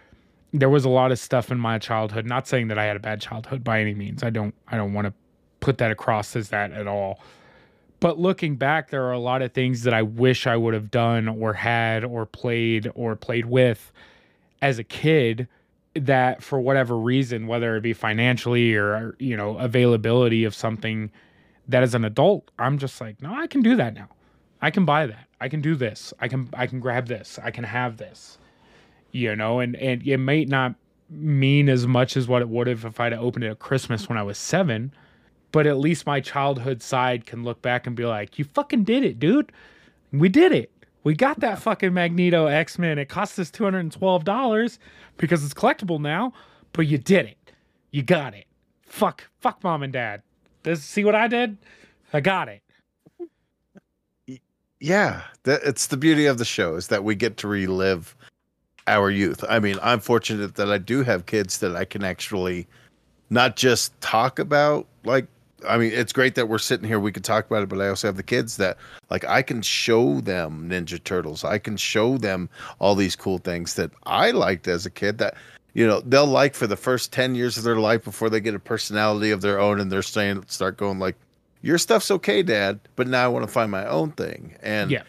there 0.51 0.69
was 0.69 0.83
a 0.83 0.89
lot 0.89 1.11
of 1.11 1.19
stuff 1.19 1.51
in 1.51 1.59
my 1.59 1.77
childhood. 1.79 2.25
Not 2.25 2.47
saying 2.47 2.67
that 2.67 2.77
I 2.77 2.85
had 2.85 2.95
a 2.95 2.99
bad 2.99 3.21
childhood 3.21 3.63
by 3.63 3.79
any 3.79 3.93
means. 3.93 4.23
I 4.23 4.29
don't. 4.29 4.53
I 4.67 4.77
don't 4.77 4.93
want 4.93 5.07
to 5.07 5.13
put 5.59 5.77
that 5.77 5.91
across 5.91 6.35
as 6.35 6.49
that 6.49 6.71
at 6.71 6.87
all. 6.87 7.19
But 7.99 8.19
looking 8.19 8.57
back, 8.57 8.89
there 8.89 9.05
are 9.05 9.13
a 9.13 9.19
lot 9.19 9.41
of 9.41 9.53
things 9.53 9.83
that 9.83 9.93
I 9.93 10.01
wish 10.01 10.45
I 10.45 10.57
would 10.57 10.73
have 10.73 10.91
done 10.91 11.29
or 11.29 11.53
had 11.53 12.03
or 12.03 12.25
played 12.25 12.91
or 12.95 13.15
played 13.15 13.45
with 13.45 13.93
as 14.61 14.77
a 14.77 14.83
kid 14.83 15.47
that 15.95 16.41
for 16.43 16.59
whatever 16.59 16.97
reason, 16.97 17.47
whether 17.47 17.75
it 17.75 17.81
be 17.81 17.93
financially 17.93 18.75
or, 18.75 19.15
you 19.19 19.37
know, 19.37 19.57
availability 19.57 20.43
of 20.43 20.55
something 20.55 21.11
that 21.67 21.83
as 21.83 21.93
an 21.93 22.03
adult, 22.03 22.49
I'm 22.57 22.77
just 22.77 22.99
like, 22.99 23.21
no, 23.21 23.33
I 23.33 23.47
can 23.47 23.61
do 23.61 23.75
that 23.75 23.93
now. 23.93 24.09
I 24.61 24.71
can 24.71 24.85
buy 24.85 25.05
that. 25.07 25.27
I 25.39 25.49
can 25.49 25.61
do 25.61 25.75
this. 25.75 26.13
I 26.19 26.27
can 26.27 26.49
I 26.53 26.67
can 26.67 26.79
grab 26.79 27.07
this. 27.07 27.37
I 27.43 27.51
can 27.51 27.63
have 27.63 27.97
this. 27.97 28.37
You 29.11 29.35
know, 29.35 29.59
and 29.59 29.75
and 29.75 30.01
it 30.07 30.17
may 30.17 30.45
not 30.45 30.75
mean 31.09 31.69
as 31.69 31.85
much 31.85 32.17
as 32.17 32.27
what 32.27 32.41
it 32.41 32.49
would 32.49 32.67
have 32.67 32.85
if 32.85 32.99
I'd 32.99 33.13
opened 33.13 33.43
it 33.43 33.51
at 33.51 33.59
Christmas 33.59 34.09
when 34.09 34.17
I 34.17 34.23
was 34.23 34.37
seven 34.37 34.93
but 35.53 35.67
at 35.67 35.77
least 35.77 36.05
my 36.07 36.19
childhood 36.19 36.81
side 36.81 37.25
can 37.27 37.43
look 37.43 37.61
back 37.61 37.87
and 37.87 37.95
be 37.95 38.05
like, 38.05 38.37
"You 38.37 38.43
fucking 38.43 38.83
did 38.83 39.05
it, 39.05 39.19
dude. 39.19 39.51
We 40.11 40.27
did 40.27 40.51
it. 40.51 40.71
We 41.03 41.15
got 41.15 41.41
that 41.41 41.59
fucking 41.59 41.93
Magneto 41.93 42.47
X 42.47 42.79
Men. 42.79 42.97
It 42.97 43.09
cost 43.09 43.37
us 43.39 43.51
two 43.51 43.63
hundred 43.63 43.79
and 43.79 43.91
twelve 43.91 44.23
dollars 44.23 44.79
because 45.17 45.43
it's 45.43 45.53
collectible 45.53 45.99
now, 45.99 46.33
but 46.71 46.87
you 46.87 46.97
did 46.97 47.25
it. 47.25 47.37
You 47.91 48.03
got 48.03 48.33
it. 48.33 48.45
Fuck, 48.83 49.29
fuck, 49.39 49.63
mom 49.63 49.83
and 49.83 49.91
dad. 49.93 50.21
This 50.63 50.83
see 50.83 51.03
what 51.03 51.15
I 51.15 51.27
did? 51.27 51.57
I 52.13 52.21
got 52.21 52.47
it. 52.47 52.61
yeah 54.83 55.21
that, 55.43 55.61
it's 55.63 55.87
the 55.87 55.97
beauty 55.97 56.25
of 56.25 56.37
the 56.37 56.45
show 56.45 56.75
is 56.75 56.89
that 56.89 57.05
we 57.05 57.15
get 57.15 57.37
to 57.37 57.47
relive 57.47 58.15
our 58.85 59.09
youth 59.09 59.41
i 59.47 59.57
mean 59.57 59.79
i'm 59.81 59.99
fortunate 59.99 60.55
that 60.55 60.69
i 60.69 60.77
do 60.77 61.03
have 61.03 61.25
kids 61.25 61.59
that 61.59 61.73
i 61.73 61.85
can 61.85 62.03
actually 62.03 62.67
not 63.29 63.55
just 63.55 63.99
talk 64.01 64.39
about 64.39 64.85
like 65.05 65.25
i 65.67 65.77
mean 65.77 65.91
it's 65.93 66.13
great 66.13 66.35
that 66.35 66.47
we're 66.49 66.57
sitting 66.57 66.87
here 66.87 66.99
we 66.99 67.11
could 67.11 67.23
talk 67.23 67.45
about 67.45 67.63
it 67.63 67.69
but 67.69 67.81
i 67.81 67.87
also 67.87 68.07
have 68.07 68.17
the 68.17 68.23
kids 68.23 68.57
that 68.57 68.77
like 69.09 69.23
i 69.25 69.41
can 69.41 69.61
show 69.61 70.19
them 70.21 70.69
ninja 70.69 71.03
turtles 71.03 71.43
i 71.43 71.57
can 71.57 71.77
show 71.77 72.17
them 72.17 72.49
all 72.79 72.95
these 72.95 73.15
cool 73.15 73.37
things 73.37 73.73
that 73.75 73.91
i 74.05 74.31
liked 74.31 74.67
as 74.67 74.85
a 74.85 74.89
kid 74.89 75.17
that 75.17 75.35
you 75.73 75.85
know 75.87 76.01
they'll 76.01 76.25
like 76.25 76.53
for 76.55 76.67
the 76.67 76.75
first 76.75 77.11
10 77.11 77.35
years 77.35 77.57
of 77.57 77.63
their 77.63 77.77
life 77.77 78.03
before 78.03 78.29
they 78.29 78.39
get 78.39 78.53
a 78.55 78.59
personality 78.59 79.31
of 79.31 79.41
their 79.41 79.59
own 79.59 79.79
and 79.79 79.91
they're 79.91 80.01
saying 80.01 80.43
start 80.47 80.77
going 80.77 80.99
like 80.99 81.15
your 81.61 81.77
stuff's 81.77 82.11
okay 82.11 82.43
dad 82.43 82.79
but 82.95 83.07
now 83.07 83.25
i 83.25 83.27
want 83.27 83.45
to 83.45 83.51
find 83.51 83.71
my 83.71 83.85
own 83.87 84.11
thing 84.11 84.55
and 84.61 84.91
Yeah. 84.91 85.03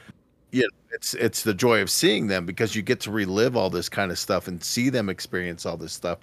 you 0.52 0.62
know, 0.62 0.68
it's 0.92 1.14
it's 1.14 1.42
the 1.42 1.52
joy 1.54 1.82
of 1.82 1.90
seeing 1.90 2.28
them 2.28 2.46
because 2.46 2.76
you 2.76 2.82
get 2.82 3.00
to 3.00 3.10
relive 3.10 3.56
all 3.56 3.68
this 3.68 3.88
kind 3.88 4.12
of 4.12 4.18
stuff 4.18 4.46
and 4.46 4.62
see 4.62 4.88
them 4.90 5.08
experience 5.08 5.66
all 5.66 5.76
this 5.76 5.92
stuff 5.92 6.18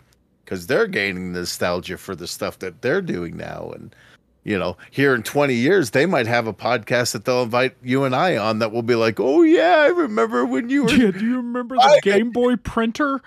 because 0.45 0.65
they're 0.65 0.87
gaining 0.87 1.33
nostalgia 1.33 1.97
for 1.97 2.15
the 2.15 2.25
stuff 2.27 2.57
that 2.59 2.81
they're 2.81 3.01
doing 3.01 3.35
now 3.35 3.69
and 3.75 3.93
you 4.43 4.57
know 4.57 4.75
here 4.89 5.13
in 5.13 5.21
20 5.23 5.53
years 5.53 5.91
they 5.91 6.05
might 6.05 6.25
have 6.27 6.47
a 6.47 6.53
podcast 6.53 7.13
that 7.13 7.25
they'll 7.25 7.43
invite 7.43 7.75
you 7.83 8.03
and 8.03 8.15
i 8.15 8.35
on 8.37 8.59
that 8.59 8.71
will 8.71 8.81
be 8.81 8.95
like 8.95 9.19
oh 9.19 9.41
yeah 9.43 9.77
i 9.79 9.87
remember 9.87 10.45
when 10.45 10.69
you 10.69 10.83
were 10.83 10.91
Yeah, 10.91 11.11
do 11.11 11.25
you 11.25 11.37
remember 11.37 11.75
the 11.75 11.81
I- 11.83 11.99
Game 12.01 12.31
Boy 12.31 12.55
printer? 12.55 13.21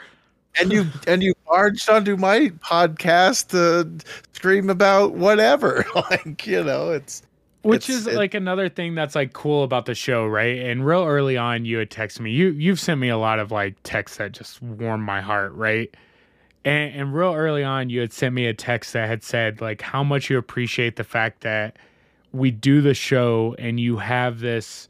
and 0.59 0.73
you 0.73 0.87
and 1.07 1.23
you 1.23 1.35
barged 1.47 1.89
onto 1.91 2.17
my 2.17 2.49
podcast 2.65 3.49
to 3.49 3.91
scream 4.35 4.71
about 4.71 5.15
whatever 5.15 5.85
like 6.11 6.47
you 6.47 6.63
know 6.63 6.91
it's 6.93 7.23
Which 7.63 7.89
It's- 7.89 8.01
is 8.03 8.07
it- 8.09 8.15
like 8.15 8.35
another 8.35 8.69
thing 8.69 8.95
that's 8.95 9.15
like 9.15 9.33
cool 9.33 9.65
about 9.65 9.87
the 9.87 9.95
show, 9.95 10.27
right? 10.27 10.59
And 10.59 10.85
real 10.87 11.03
early 11.05 11.37
on, 11.39 11.65
you 11.65 11.79
had 11.79 11.91
texted 11.91 12.21
me. 12.21 12.31
You 12.31 12.49
you've 12.51 12.79
sent 12.79 13.01
me 13.01 13.09
a 13.09 13.17
lot 13.17 13.39
of 13.39 13.51
like 13.51 13.75
texts 13.85 14.19
that 14.19 14.33
just 14.33 14.61
warm 14.63 15.01
my 15.03 15.21
heart, 15.23 15.53
right? 15.55 15.93
And, 16.65 16.95
and 16.95 17.15
real 17.15 17.35
early 17.35 17.63
on, 17.65 17.91
you 17.91 18.01
had 18.01 18.13
sent 18.13 18.35
me 18.35 18.47
a 18.47 18.55
text 18.55 18.93
that 18.95 19.09
had 19.09 19.23
said 19.23 19.61
like 19.61 19.83
how 19.83 20.03
much 20.03 20.31
you 20.31 20.39
appreciate 20.39 20.97
the 20.97 21.05
fact 21.05 21.43
that 21.43 21.77
we 22.33 22.51
do 22.51 22.81
the 22.81 22.95
show 22.95 23.55
and 23.59 23.79
you 23.79 23.99
have 23.99 24.41
this, 24.41 24.89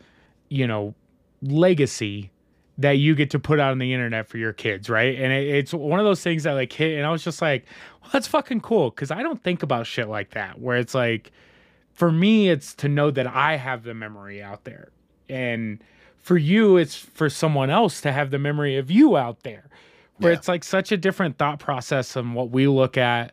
you 0.49 0.67
know, 0.67 0.95
legacy 1.43 2.31
that 2.79 2.93
you 2.93 3.15
get 3.15 3.31
to 3.31 3.39
put 3.39 3.61
out 3.61 3.71
on 3.71 3.79
the 3.79 3.93
internet 3.93 4.27
for 4.27 4.39
your 4.39 4.53
kids, 4.53 4.91
right? 4.91 5.17
And 5.19 5.33
it, 5.33 5.49
it's 5.49 5.73
one 5.73 6.01
of 6.01 6.07
those 6.07 6.23
things 6.23 6.43
that 6.43 6.53
like 6.53 6.73
hit, 6.73 6.97
and 6.97 7.07
I 7.07 7.11
was 7.11 7.23
just 7.23 7.41
like, 7.41 7.67
well, 8.03 8.11
that's 8.13 8.27
fucking 8.27 8.63
cool 8.63 8.91
because 8.91 9.11
I 9.11 9.23
don't 9.23 9.43
think 9.43 9.63
about 9.63 9.87
shit 9.87 10.09
like 10.09 10.31
that. 10.31 10.61
Where 10.61 10.77
it's 10.77 10.95
like, 10.95 11.31
for 11.93 12.11
me, 12.11 12.49
it's 12.49 12.75
to 12.77 12.89
know 12.89 13.11
that 13.13 13.27
I 13.27 13.57
have 13.57 13.85
the 13.85 13.95
memory 13.95 14.43
out 14.43 14.65
there, 14.65 14.89
and 15.29 15.83
for 16.17 16.37
you, 16.37 16.77
it's 16.77 16.97
for 16.97 17.31
someone 17.31 17.71
else 17.71 18.01
to 18.01 18.11
have 18.11 18.31
the 18.31 18.39
memory 18.39 18.77
of 18.77 18.91
you 18.91 19.17
out 19.17 19.43
there. 19.43 19.69
Where 20.19 20.33
Yeah. 20.33 20.39
it's 20.39 20.49
like 20.49 20.65
such 20.65 20.93
a 20.93 20.97
different 20.97 21.39
thought 21.39 21.59
process 21.59 22.13
than 22.15 22.35
what 22.35 22.51
we 22.51 22.67
look 22.69 22.97
at 22.97 23.33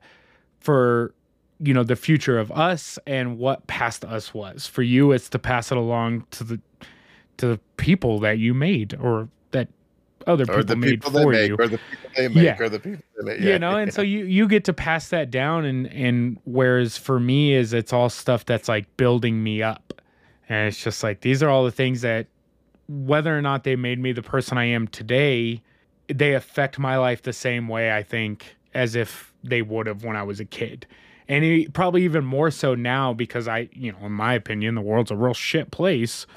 for 0.60 1.14
you 1.64 1.74
know 1.76 1.84
the 1.84 1.95
future 1.95 2.40
of 2.40 2.52
us 2.52 2.98
and 3.06 3.38
what 3.38 3.68
past 3.68 4.03
us 4.03 4.34
was. 4.34 4.66
For 4.66 4.82
you, 4.82 5.12
it's 5.12 5.30
to 5.30 5.40
pass 5.40 5.72
it 5.72 5.78
along 5.78 6.26
to 6.32 6.44
the 6.44 6.60
to 7.38 7.48
the 7.48 7.60
people 7.78 8.20
that 8.20 8.40
you 8.40 8.53
made 8.53 8.95
or 8.99 9.30
that 9.52 9.68
other 10.28 10.45
people 10.45 10.60
or 10.60 10.64
the 10.64 10.76
made 10.76 10.90
people 11.02 11.12
they 11.12 11.24
for 11.24 11.32
make 11.32 11.48
you 11.49 11.56
or 11.60 11.68
the 11.68 11.78
people 11.78 12.10
they 12.16 12.28
make 12.28 12.44
Yeah. 12.44 12.58
or 12.60 12.70
the 12.70 12.80
people 12.80 13.03
they 13.20 13.34
make 13.34 13.41
you 13.41 13.60
know 13.60 13.78
and 13.78 13.94
so 13.94 14.02
you 14.14 14.26
you 14.26 14.48
get 14.48 14.64
to 14.66 14.74
pass 14.74 15.10
that 15.10 15.30
down 15.32 15.66
and 15.66 15.88
and 15.88 16.38
whereas 16.45 16.98
for 16.98 17.20
me 17.20 17.53
is 17.53 17.74
it's 17.74 17.91
all 17.94 18.10
stuff 18.10 18.45
that's 18.45 18.68
like 18.68 18.86
building 18.98 19.41
me 19.44 19.62
up 19.64 19.99
and 20.49 20.68
it's 20.68 20.84
just 20.84 21.02
like 21.03 21.22
these 21.22 21.41
are 21.41 21.49
all 21.49 21.64
the 21.64 21.72
things 21.72 22.02
that 22.02 22.28
whether 22.88 23.36
or 23.36 23.41
not 23.41 23.64
they 23.64 23.76
made 23.76 23.98
me 23.99 24.12
the 24.12 24.22
person 24.22 24.58
i 24.60 24.66
am 24.66 24.88
today 24.88 25.60
they 26.14 26.34
affect 26.34 26.80
my 26.80 26.98
life 26.98 27.22
the 27.24 27.34
same 27.34 27.68
way 27.68 27.92
i 27.96 28.04
think 28.04 28.56
as 28.74 28.96
if 28.96 29.34
they 29.44 29.62
would 29.62 29.88
have 29.88 30.04
when 30.04 30.16
i 30.16 30.24
was 30.24 30.40
a 30.40 30.46
kid. 30.46 30.86
And 31.28 31.46
e- 31.46 31.68
probably 31.68 32.04
even 32.04 32.26
more 32.26 32.52
so 32.52 32.76
now 32.76 33.14
because 33.14 33.48
i 33.48 33.70
you 33.74 33.92
know 33.92 34.06
in 34.06 34.12
my 34.12 34.34
opinion 34.34 34.76
the 34.76 34.82
world's 34.82 35.12
a 35.12 35.16
real 35.16 35.34
shit 35.34 35.72
place. 35.72 36.26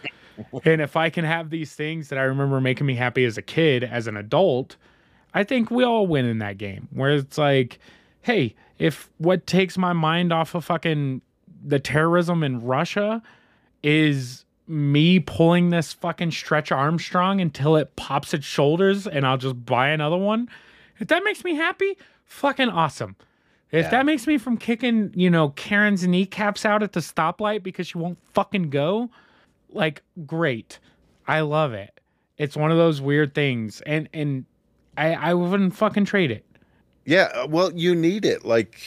And 0.65 0.81
if 0.81 0.97
i 0.97 1.11
can 1.11 1.25
have 1.25 1.51
these 1.51 1.75
things 1.77 2.09
that 2.09 2.19
i 2.19 2.23
remember 2.23 2.61
making 2.61 2.89
me 2.89 2.97
happy 2.97 3.25
as 3.25 3.39
a 3.39 3.43
kid 3.43 3.85
as 3.85 4.09
an 4.09 4.17
adult 4.17 4.77
I 5.35 5.43
think 5.43 5.71
we 5.71 5.83
all 5.85 6.07
win 6.07 6.25
in 6.25 6.39
that 6.39 6.59
game 6.59 6.89
where 6.93 7.11
it's 7.11 7.37
like, 7.37 7.81
hey, 8.23 8.55
if 8.79 9.11
what 9.19 9.47
takes 9.47 9.77
my 9.77 9.93
mind 9.93 10.33
off 10.33 10.55
of 10.55 10.65
fucking 10.65 11.23
the 11.65 11.81
terrorism 11.81 12.45
in 12.45 12.63
Russia 12.63 13.21
is 13.83 14.44
me 14.66 15.20
pulling 15.20 15.70
this 15.70 15.93
fucking 15.93 16.31
stretch 16.31 16.73
Armstrong 16.73 17.41
until 17.41 17.77
it 17.77 17.95
pops 17.97 18.32
its 18.32 18.47
shoulders 18.47 19.07
and 19.07 19.27
I'll 19.27 19.36
just 19.36 19.65
buy 19.66 19.89
another 19.89 20.16
one, 20.16 20.49
if 20.99 21.09
that 21.09 21.23
makes 21.24 21.45
me 21.45 21.55
happy, 21.55 21.97
fucking 22.24 22.69
awesome. 22.70 23.16
If 23.70 23.85
Yeah. 23.86 23.91
that 23.91 24.07
makes 24.07 24.27
me 24.27 24.39
from 24.39 24.57
kicking, 24.57 25.12
you 25.15 25.28
know, 25.28 25.51
Karen's 25.51 26.07
kneecaps 26.07 26.65
out 26.65 26.82
at 26.82 26.93
the 26.93 27.01
stoplight 27.01 27.62
because 27.62 27.89
she 27.89 27.99
won't 27.99 28.19
fucking 28.32 28.70
go, 28.70 29.11
like 29.70 30.03
great. 30.27 30.78
I 31.27 31.41
love 31.41 31.73
it. 31.73 31.99
It's 32.39 32.57
one 32.57 32.70
of 32.70 32.77
those 32.77 33.01
weird 33.01 33.35
things. 33.35 33.81
And 33.85 34.09
and 34.15 34.45
I, 34.97 35.15
I 35.15 35.35
wouldn't 35.35 35.74
fucking 35.74 36.05
trade 36.05 36.31
it. 36.31 36.45
Yeah, 37.05 37.31
uh, 37.35 37.47
well, 37.49 37.73
you 37.73 37.95
need 37.95 38.24
it. 38.24 38.45
Like, 38.45 38.81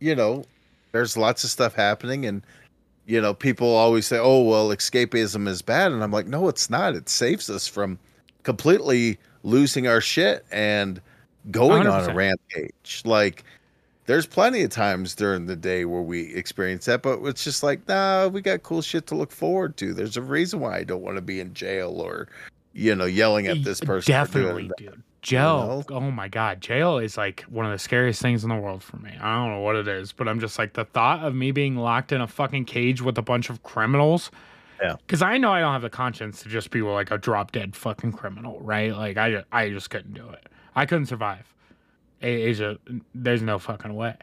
you 0.00 0.14
know, 0.14 0.44
there's 0.92 1.16
lots 1.16 1.42
of 1.44 1.50
stuff 1.50 1.74
happening, 1.74 2.24
and 2.24 2.42
you 3.06 3.20
know, 3.20 3.34
people 3.34 3.68
always 3.74 4.06
say, 4.06 4.18
"Oh, 4.18 4.42
well, 4.42 4.68
escapism 4.68 5.48
is 5.48 5.62
bad," 5.62 5.92
and 5.92 6.02
I'm 6.02 6.12
like, 6.12 6.26
"No, 6.26 6.48
it's 6.48 6.70
not. 6.70 6.94
It 6.94 7.08
saves 7.08 7.50
us 7.50 7.66
from 7.66 7.98
completely 8.42 9.18
losing 9.42 9.86
our 9.86 10.00
shit 10.00 10.44
and 10.50 11.00
going 11.50 11.86
on 11.86 12.08
a 12.08 12.14
rampage." 12.14 13.02
Like, 13.04 13.44
there's 14.06 14.26
plenty 14.26 14.62
of 14.62 14.70
times 14.70 15.14
during 15.14 15.46
the 15.46 15.56
day 15.56 15.84
where 15.84 16.02
we 16.02 16.34
experience 16.34 16.86
that, 16.86 17.02
but 17.02 17.20
it's 17.24 17.44
just 17.44 17.62
like, 17.62 17.86
nah, 17.88 18.28
we 18.28 18.40
got 18.40 18.62
cool 18.62 18.82
shit 18.82 19.06
to 19.08 19.14
look 19.14 19.32
forward 19.32 19.76
to. 19.78 19.94
There's 19.94 20.16
a 20.16 20.22
reason 20.22 20.60
why 20.60 20.76
I 20.76 20.84
don't 20.84 21.02
want 21.02 21.16
to 21.16 21.22
be 21.22 21.40
in 21.40 21.54
jail 21.54 22.00
or 22.00 22.28
you 22.74 22.94
know, 22.94 23.04
yelling 23.04 23.46
at 23.46 23.64
this 23.64 23.80
person. 23.80 24.12
Definitely, 24.12 24.70
dude. 24.76 25.02
Jail. 25.22 25.84
Oh 25.88 26.10
my 26.10 26.26
god, 26.26 26.60
jail 26.60 26.98
is 26.98 27.16
like 27.16 27.42
one 27.42 27.64
of 27.64 27.70
the 27.70 27.78
scariest 27.78 28.20
things 28.20 28.42
in 28.42 28.50
the 28.50 28.56
world 28.56 28.82
for 28.82 28.96
me. 28.96 29.12
I 29.20 29.36
don't 29.36 29.52
know 29.52 29.60
what 29.60 29.76
it 29.76 29.86
is, 29.86 30.12
but 30.12 30.28
I'm 30.28 30.40
just 30.40 30.58
like 30.58 30.72
the 30.72 30.84
thought 30.84 31.24
of 31.24 31.32
me 31.32 31.52
being 31.52 31.76
locked 31.76 32.10
in 32.10 32.20
a 32.20 32.26
fucking 32.26 32.64
cage 32.64 33.00
with 33.00 33.16
a 33.16 33.22
bunch 33.22 33.48
of 33.48 33.62
criminals. 33.62 34.32
Yeah. 34.82 34.96
Because 35.06 35.22
I 35.22 35.38
know 35.38 35.52
I 35.52 35.60
don't 35.60 35.72
have 35.72 35.82
the 35.82 35.90
conscience 35.90 36.42
to 36.42 36.48
just 36.48 36.70
be 36.70 36.82
like 36.82 37.12
a 37.12 37.18
drop 37.18 37.52
dead 37.52 37.76
fucking 37.76 38.12
criminal, 38.12 38.58
right? 38.60 38.92
Like 38.92 39.16
I, 39.16 39.44
I 39.52 39.70
just 39.70 39.90
couldn't 39.90 40.14
do 40.14 40.28
it. 40.30 40.48
I 40.74 40.86
couldn't 40.86 41.06
survive. 41.06 41.54
Asia, 42.20 42.78
there's 43.14 43.42
no 43.42 43.60
fucking 43.60 43.94
way. 43.94 44.16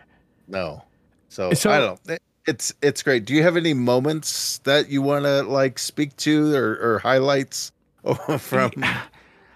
No. 0.50 0.84
So, 1.30 1.54
so 1.54 1.72
I 1.72 1.80
don't. 1.80 2.20
It's 2.46 2.74
it's 2.82 3.04
great. 3.04 3.24
Do 3.24 3.34
you 3.34 3.44
have 3.44 3.56
any 3.56 3.74
moments 3.74 4.58
that 4.60 4.90
you 4.90 5.02
want 5.02 5.24
to 5.24 5.44
like 5.44 5.80
speak 5.80 6.16
to 6.18 6.54
or, 6.56 6.78
or 6.82 7.00
highlights 7.00 7.72
from? 8.40 8.72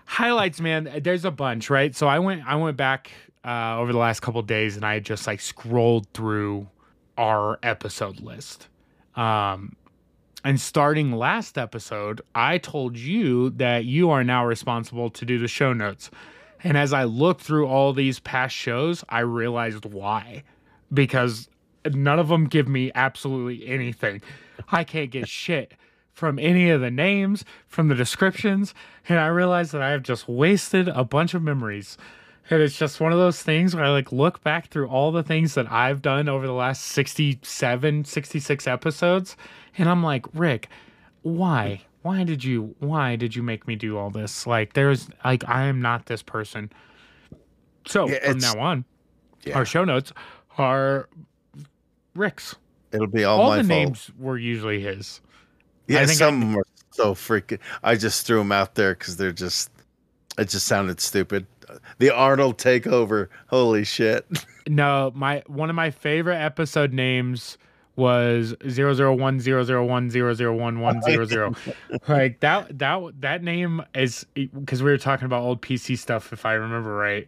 highlights, 0.05 0.59
man. 0.59 1.01
There's 1.01 1.25
a 1.25 1.31
bunch, 1.31 1.69
right? 1.69 1.95
So 1.95 2.07
I 2.07 2.19
went 2.19 2.45
I 2.45 2.55
went 2.55 2.77
back 2.77 3.11
uh, 3.45 3.77
over 3.77 3.91
the 3.91 3.97
last 3.99 4.21
couple 4.21 4.41
days 4.41 4.75
and 4.75 4.85
I 4.85 4.99
just 4.99 5.27
like 5.27 5.41
scrolled 5.41 6.07
through 6.13 6.67
our 7.17 7.59
episode 7.63 8.19
list. 8.21 8.67
Um, 9.15 9.75
and 10.43 10.59
starting 10.59 11.11
last 11.13 11.57
episode, 11.57 12.21
I 12.35 12.57
told 12.57 12.97
you 12.97 13.51
that 13.51 13.85
you 13.85 14.09
are 14.09 14.23
now 14.23 14.45
responsible 14.45 15.09
to 15.11 15.25
do 15.25 15.39
the 15.39 15.47
show 15.47 15.71
notes. 15.71 16.09
And 16.63 16.77
as 16.77 16.93
I 16.93 17.03
looked 17.03 17.41
through 17.41 17.67
all 17.67 17.93
these 17.93 18.19
past 18.19 18.55
shows, 18.55 19.03
I 19.09 19.19
realized 19.19 19.85
why. 19.85 20.43
Because 20.93 21.49
none 21.91 22.19
of 22.19 22.27
them 22.27 22.45
give 22.45 22.67
me 22.67 22.91
absolutely 22.95 23.67
anything. 23.67 24.21
I 24.71 24.83
can't 24.83 25.11
get 25.11 25.27
shit 25.27 25.73
from 26.13 26.37
any 26.39 26.69
of 26.69 26.79
the 26.79 26.91
names, 26.91 27.43
from 27.67 27.87
the 27.87 27.95
descriptions, 27.95 28.73
and 29.09 29.19
I 29.19 29.27
realized 29.27 29.71
that 29.73 29.81
I 29.81 29.89
have 29.89 30.03
just 30.03 30.29
wasted 30.29 30.87
a 30.87 31.03
bunch 31.03 31.33
of 31.33 31.41
memories. 31.41 31.97
And 32.49 32.61
it's 32.61 32.77
just 32.77 32.99
one 32.99 33.11
of 33.11 33.17
those 33.17 33.41
things 33.41 33.75
where 33.75 33.85
I 33.85 33.89
like 33.89 34.11
look 34.11 34.43
back 34.43 34.67
through 34.67 34.87
all 34.87 35.11
the 35.11 35.23
things 35.23 35.55
that 35.55 35.71
I've 35.71 36.01
done 36.01 36.29
over 36.29 36.45
the 36.45 36.53
last 36.53 36.83
67, 36.83 38.05
66 38.05 38.67
episodes, 38.67 39.35
and 39.77 39.89
I'm 39.89 40.03
like, 40.03 40.25
Rick, 40.33 40.69
why? 41.23 41.81
Why 42.03 42.25
did 42.25 42.43
you 42.43 42.75
why 42.79 43.15
did 43.15 43.33
you 43.33 43.41
make 43.41 43.65
me 43.65 43.75
do 43.75 43.97
all 43.97 44.09
this? 44.09 44.45
Like 44.45 44.73
there's 44.73 45.09
like 45.23 45.47
I 45.47 45.63
am 45.63 45.81
not 45.81 46.05
this 46.05 46.21
person. 46.21 46.69
So 47.87 48.09
yeah, 48.09 48.29
from 48.29 48.39
now 48.39 48.59
on, 48.59 48.85
yeah. 49.45 49.55
our 49.55 49.65
show 49.65 49.85
notes 49.85 50.11
are 50.57 51.07
Rick's. 52.13 52.55
It'll 52.91 53.07
be 53.07 53.23
all, 53.23 53.39
all 53.39 53.51
the 53.51 53.57
fault. 53.57 53.67
names 53.67 54.11
were 54.19 54.37
usually 54.37 54.81
his. 54.81 55.21
Yeah, 55.87 56.05
some 56.05 56.55
I, 56.55 56.59
are 56.59 56.67
so 56.91 57.13
freaking. 57.13 57.59
I 57.83 57.95
just 57.95 58.25
threw 58.25 58.37
them 58.39 58.51
out 58.51 58.75
there 58.75 58.93
because 58.95 59.17
they're 59.17 59.31
just. 59.31 59.69
It 60.37 60.49
just 60.49 60.65
sounded 60.65 60.99
stupid. 60.99 61.45
The 61.99 62.09
Arnold 62.09 62.57
takeover. 62.57 63.29
Holy 63.47 63.83
shit. 63.83 64.25
No, 64.65 65.11
my 65.13 65.43
one 65.47 65.69
of 65.69 65.75
my 65.75 65.91
favorite 65.91 66.37
episode 66.37 66.93
names 66.93 67.57
was 67.97 68.55
zero 68.69 68.93
zero 68.93 69.13
one 69.13 69.41
zero 69.41 69.61
zero 69.63 69.85
one 69.85 70.09
zero 70.09 70.33
zero 70.33 70.55
one 70.55 70.79
one 70.79 71.01
zero 71.01 71.25
zero. 71.25 71.53
Like 72.07 72.39
that 72.39 72.79
that 72.79 73.01
that 73.19 73.43
name 73.43 73.83
is 73.93 74.25
because 74.33 74.81
we 74.81 74.89
were 74.89 74.97
talking 74.97 75.25
about 75.25 75.43
old 75.43 75.61
PC 75.61 75.97
stuff, 75.97 76.31
if 76.31 76.45
I 76.45 76.53
remember 76.53 76.95
right. 76.95 77.27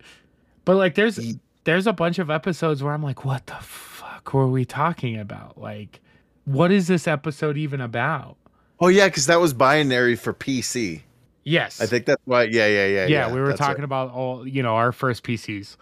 But 0.64 0.78
like, 0.78 0.96
there's 0.96 1.20
there's 1.66 1.88
a 1.88 1.94
bunch 1.94 2.20
of 2.20 2.30
episodes 2.30 2.82
where 2.82 2.94
I'm 2.94 3.04
like, 3.04 3.26
what 3.26 3.48
the 3.48 3.56
fuck 3.56 4.34
were 4.34 4.48
we 4.48 4.64
talking 4.64 5.20
about? 5.20 5.58
Like, 5.60 6.00
what 6.46 6.72
is 6.72 6.88
this 6.88 7.08
episode 7.08 7.58
even 7.58 7.82
about? 7.82 8.38
Oh 8.80 8.88
yeah, 8.88 9.08
because 9.08 9.26
that 9.28 9.40
was 9.40 9.54
binary 9.54 10.16
for 10.16 10.34
PC. 10.34 11.02
Yes, 11.44 11.80
I 11.80 11.86
think 11.86 12.06
that's 12.06 12.22
why. 12.26 12.44
Yeah, 12.44 12.68
yeah, 12.68 12.86
yeah. 12.86 12.88
Yeah, 12.88 13.08
yeah 13.08 13.34
we 13.34 13.40
were 13.40 13.54
talking 13.54 13.78
right. 13.78 13.84
about 13.84 14.12
all 14.12 14.48
you 14.48 14.64
know 14.64 14.76
our 14.76 14.92
first 14.92 15.24
PCs. 15.24 15.78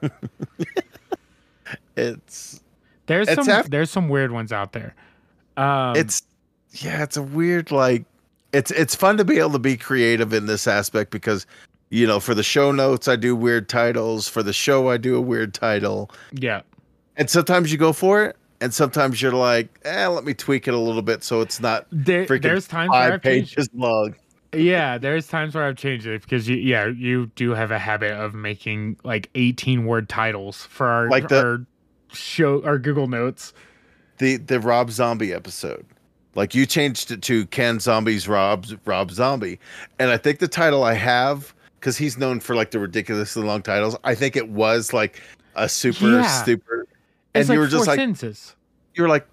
it's 1.96 2.60
there's 3.06 3.28
it's 3.28 3.44
some 3.44 3.48
after, 3.48 3.68
there's 3.70 3.90
some 3.90 4.08
weird 4.08 4.32
ones 4.32 4.52
out 4.52 4.72
there. 4.72 4.94
Um, 5.56 5.96
it's 5.96 6.22
yeah, 6.72 7.02
it's 7.02 7.16
a 7.16 7.22
weird 7.22 7.70
like 7.70 8.04
it's 8.52 8.70
it's 8.70 8.94
fun 8.94 9.16
to 9.18 9.24
be 9.24 9.38
able 9.38 9.50
to 9.50 9.58
be 9.58 9.76
creative 9.76 10.32
in 10.32 10.46
this 10.46 10.66
aspect 10.66 11.10
because 11.10 11.46
you 11.90 12.06
know 12.06 12.20
for 12.20 12.34
the 12.34 12.42
show 12.42 12.72
notes 12.72 13.06
I 13.06 13.16
do 13.16 13.36
weird 13.36 13.68
titles 13.68 14.28
for 14.28 14.42
the 14.42 14.52
show 14.52 14.90
I 14.90 14.96
do 14.96 15.14
a 15.16 15.20
weird 15.20 15.54
title. 15.54 16.10
Yeah, 16.32 16.62
and 17.16 17.28
sometimes 17.28 17.70
you 17.70 17.78
go 17.78 17.92
for 17.92 18.24
it, 18.24 18.36
and 18.62 18.72
sometimes 18.72 19.20
you're 19.20 19.32
like, 19.32 19.68
eh, 19.84 20.06
let 20.06 20.24
me 20.24 20.32
tweak 20.32 20.68
it 20.68 20.74
a 20.74 20.78
little 20.78 21.02
bit 21.02 21.24
so 21.24 21.40
it's 21.40 21.60
not 21.60 21.86
there, 21.90 22.26
there's 22.26 22.68
times 22.68 22.90
five 22.90 23.20
pages 23.20 23.54
changed. 23.54 23.70
long. 23.74 24.14
Yeah, 24.54 24.98
there's 24.98 25.26
times 25.26 25.54
where 25.54 25.64
I've 25.64 25.76
changed 25.76 26.06
it 26.06 26.22
because 26.22 26.48
you, 26.48 26.56
yeah, 26.56 26.86
you 26.86 27.26
do 27.34 27.50
have 27.50 27.70
a 27.70 27.78
habit 27.78 28.12
of 28.12 28.34
making 28.34 28.98
like 29.02 29.30
18 29.34 29.86
word 29.86 30.08
titles 30.08 30.64
for 30.64 30.86
our 30.86 31.08
like 31.08 31.28
the 31.28 31.44
our 31.44 31.66
show 32.12 32.62
our 32.64 32.78
Google 32.78 33.08
Notes. 33.08 33.52
The 34.18 34.36
the 34.36 34.60
Rob 34.60 34.90
Zombie 34.90 35.32
episode. 35.32 35.84
Like 36.34 36.54
you 36.54 36.64
changed 36.64 37.10
it 37.10 37.22
to 37.22 37.46
Ken 37.46 37.80
Zombie's 37.80 38.28
Rob 38.28 38.66
Rob 38.84 39.10
Zombie. 39.10 39.58
And 39.98 40.10
I 40.10 40.18
think 40.18 40.38
the 40.38 40.48
title 40.48 40.84
I 40.84 40.94
have 40.94 41.52
because 41.80 41.96
he's 41.96 42.16
known 42.16 42.38
for 42.38 42.54
like 42.54 42.70
the 42.70 42.78
ridiculously 42.78 43.42
long 43.42 43.62
titles. 43.62 43.96
I 44.04 44.14
think 44.14 44.36
it 44.36 44.50
was 44.50 44.92
like 44.92 45.20
a 45.56 45.68
super 45.68 46.10
yeah. 46.10 46.42
stupid 46.42 46.81
and 47.34 47.48
like 47.48 47.54
you 47.54 47.60
were 47.60 47.66
just 47.66 47.86
like 47.86 47.96
sentences. 47.96 48.56
You're 48.94 49.08
like 49.08 49.26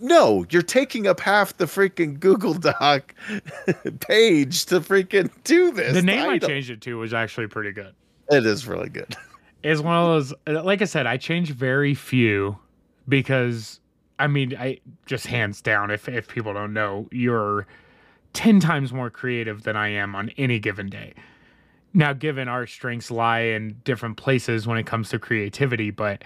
no, 0.00 0.44
you're 0.50 0.62
taking 0.62 1.06
up 1.06 1.20
half 1.20 1.56
the 1.56 1.66
freaking 1.66 2.18
Google 2.18 2.54
Doc 2.54 3.14
page 4.00 4.66
to 4.66 4.80
freaking 4.80 5.30
do 5.44 5.70
this. 5.70 5.92
The 5.92 6.02
name 6.02 6.28
I, 6.28 6.34
I 6.34 6.38
changed 6.38 6.70
it 6.70 6.80
to 6.82 6.98
was 6.98 7.14
actually 7.14 7.46
pretty 7.46 7.72
good. 7.72 7.94
It 8.30 8.46
is 8.46 8.66
really 8.66 8.88
good. 8.88 9.16
It's 9.62 9.82
one 9.82 9.94
of 9.94 10.06
those 10.06 10.64
like 10.64 10.80
I 10.80 10.86
said, 10.86 11.06
I 11.06 11.18
change 11.18 11.50
very 11.50 11.94
few 11.94 12.58
because 13.06 13.78
I 14.18 14.26
mean, 14.26 14.56
I 14.58 14.80
just 15.04 15.26
hands 15.26 15.60
down 15.60 15.90
if 15.90 16.08
if 16.08 16.28
people 16.28 16.54
don't 16.54 16.72
know, 16.72 17.08
you're 17.12 17.66
10 18.32 18.60
times 18.60 18.92
more 18.92 19.10
creative 19.10 19.62
than 19.62 19.76
I 19.76 19.88
am 19.88 20.14
on 20.14 20.30
any 20.36 20.58
given 20.58 20.88
day. 20.88 21.14
Now, 21.92 22.12
given 22.12 22.48
our 22.48 22.66
strengths 22.66 23.10
lie 23.10 23.40
in 23.40 23.80
different 23.84 24.16
places 24.16 24.66
when 24.66 24.78
it 24.78 24.86
comes 24.86 25.08
to 25.10 25.18
creativity, 25.18 25.90
but 25.90 26.22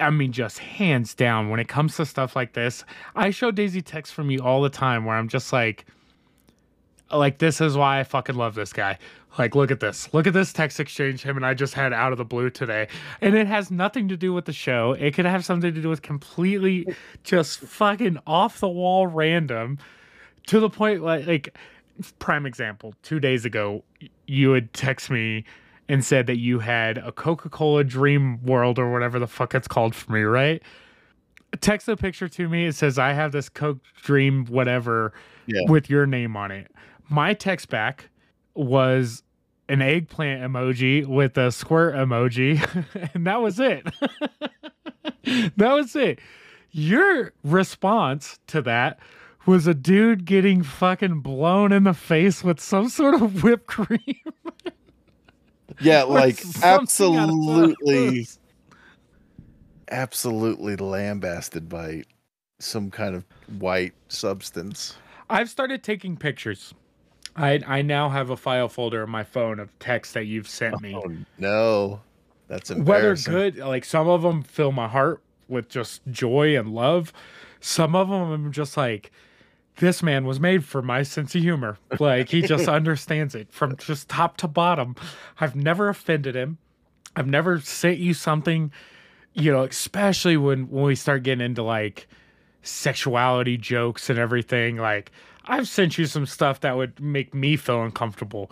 I 0.00 0.10
mean, 0.10 0.32
just 0.32 0.58
hands 0.58 1.14
down, 1.14 1.50
when 1.50 1.60
it 1.60 1.68
comes 1.68 1.96
to 1.96 2.06
stuff 2.06 2.34
like 2.34 2.54
this, 2.54 2.84
I 3.14 3.30
show 3.30 3.50
Daisy 3.50 3.82
texts 3.82 4.14
from 4.14 4.30
you 4.30 4.40
all 4.40 4.62
the 4.62 4.70
time 4.70 5.04
where 5.04 5.16
I'm 5.16 5.28
just 5.28 5.52
like, 5.52 5.86
like 7.12 7.38
this 7.38 7.60
is 7.60 7.76
why 7.76 8.00
I 8.00 8.04
fucking 8.04 8.36
love 8.36 8.54
this 8.54 8.72
guy. 8.72 8.98
Like, 9.38 9.54
look 9.54 9.70
at 9.70 9.80
this. 9.80 10.12
Look 10.12 10.26
at 10.26 10.32
this 10.32 10.52
text 10.52 10.80
exchange 10.80 11.22
him 11.22 11.36
and 11.36 11.46
I 11.46 11.54
just 11.54 11.74
had 11.74 11.92
out 11.92 12.12
of 12.12 12.18
the 12.18 12.24
blue 12.24 12.50
today. 12.50 12.88
And 13.20 13.34
it 13.34 13.46
has 13.46 13.70
nothing 13.70 14.08
to 14.08 14.16
do 14.16 14.32
with 14.32 14.44
the 14.44 14.52
show. 14.52 14.92
It 14.92 15.14
could 15.14 15.24
have 15.24 15.44
something 15.44 15.72
to 15.72 15.80
do 15.80 15.88
with 15.88 16.02
completely 16.02 16.86
just 17.22 17.60
fucking 17.60 18.18
off 18.26 18.60
the 18.60 18.68
wall 18.68 19.06
random 19.06 19.78
to 20.46 20.58
the 20.58 20.70
point 20.70 21.02
like 21.02 21.26
like 21.26 21.56
prime 22.18 22.46
example. 22.46 22.94
Two 23.02 23.20
days 23.20 23.44
ago, 23.44 23.84
you 24.26 24.50
would 24.50 24.72
text 24.72 25.10
me 25.10 25.44
and 25.90 26.04
said 26.04 26.28
that 26.28 26.38
you 26.38 26.60
had 26.60 26.98
a 26.98 27.10
Coca-Cola 27.10 27.82
Dream 27.82 28.40
World 28.44 28.78
or 28.78 28.92
whatever 28.92 29.18
the 29.18 29.26
fuck 29.26 29.56
it's 29.56 29.66
called 29.66 29.92
for 29.92 30.12
me, 30.12 30.20
right? 30.22 30.62
Text 31.60 31.88
a 31.88 31.96
picture 31.96 32.28
to 32.28 32.48
me. 32.48 32.66
It 32.66 32.76
says 32.76 32.96
I 32.96 33.12
have 33.12 33.32
this 33.32 33.48
Coke 33.48 33.80
Dream 34.00 34.46
whatever 34.46 35.12
yeah. 35.46 35.62
with 35.66 35.90
your 35.90 36.06
name 36.06 36.36
on 36.36 36.52
it. 36.52 36.70
My 37.08 37.34
text 37.34 37.70
back 37.70 38.08
was 38.54 39.24
an 39.68 39.82
eggplant 39.82 40.42
emoji 40.42 41.04
with 41.04 41.36
a 41.36 41.50
squirt 41.50 41.96
emoji, 41.96 42.60
and 43.14 43.26
that 43.26 43.42
was 43.42 43.58
it. 43.58 43.84
that 45.56 45.72
was 45.72 45.96
it. 45.96 46.20
Your 46.70 47.32
response 47.42 48.38
to 48.46 48.62
that 48.62 49.00
was 49.44 49.66
a 49.66 49.74
dude 49.74 50.24
getting 50.24 50.62
fucking 50.62 51.18
blown 51.18 51.72
in 51.72 51.82
the 51.82 51.94
face 51.94 52.44
with 52.44 52.60
some 52.60 52.88
sort 52.88 53.20
of 53.20 53.42
whipped 53.42 53.66
cream. 53.66 53.98
yeah, 55.80 56.02
like 56.04 56.42
absolutely, 56.62 58.26
absolutely 59.90 60.76
lambasted 60.76 61.68
by 61.68 62.04
some 62.58 62.90
kind 62.90 63.14
of 63.14 63.24
white 63.58 63.94
substance. 64.08 64.96
I've 65.28 65.48
started 65.48 65.82
taking 65.82 66.16
pictures 66.16 66.74
I 67.36 67.60
I 67.66 67.82
now 67.82 68.08
have 68.08 68.30
a 68.30 68.36
file 68.36 68.68
folder 68.68 69.02
on 69.02 69.10
my 69.10 69.24
phone 69.24 69.58
of 69.58 69.76
texts 69.78 70.14
that 70.14 70.24
you've 70.26 70.48
sent 70.48 70.80
me. 70.80 70.94
Oh 70.94 71.10
no, 71.38 72.00
that's 72.48 72.70
embarrassing. 72.70 73.32
Whether 73.32 73.50
good, 73.50 73.66
like 73.66 73.84
some 73.84 74.08
of 74.08 74.22
them 74.22 74.42
fill 74.42 74.72
my 74.72 74.88
heart 74.88 75.22
with 75.48 75.68
just 75.68 76.02
joy 76.10 76.56
and 76.56 76.74
love. 76.74 77.12
Some 77.60 77.94
of 77.94 78.08
them 78.08 78.32
I'm 78.32 78.52
just 78.52 78.76
like, 78.76 79.10
this 79.76 80.02
man 80.02 80.24
was 80.24 80.40
made 80.40 80.64
for 80.64 80.82
my 80.82 81.02
sense 81.02 81.34
of 81.34 81.42
humor. 81.42 81.78
Like 81.98 82.28
he 82.28 82.42
just 82.42 82.68
understands 82.68 83.34
it 83.34 83.50
from 83.50 83.76
just 83.76 84.08
top 84.08 84.36
to 84.38 84.48
bottom. 84.48 84.94
I've 85.40 85.56
never 85.56 85.88
offended 85.88 86.36
him. 86.36 86.58
I've 87.16 87.26
never 87.26 87.60
sent 87.60 87.98
you 87.98 88.14
something, 88.14 88.72
you 89.34 89.50
know, 89.52 89.64
especially 89.64 90.36
when 90.36 90.68
when 90.68 90.84
we 90.84 90.94
start 90.94 91.22
getting 91.22 91.44
into 91.44 91.62
like 91.62 92.06
sexuality 92.62 93.56
jokes 93.56 94.10
and 94.10 94.18
everything. 94.18 94.76
Like 94.76 95.10
I've 95.46 95.68
sent 95.68 95.98
you 95.98 96.06
some 96.06 96.26
stuff 96.26 96.60
that 96.60 96.76
would 96.76 97.00
make 97.00 97.34
me 97.34 97.56
feel 97.56 97.82
uncomfortable, 97.82 98.50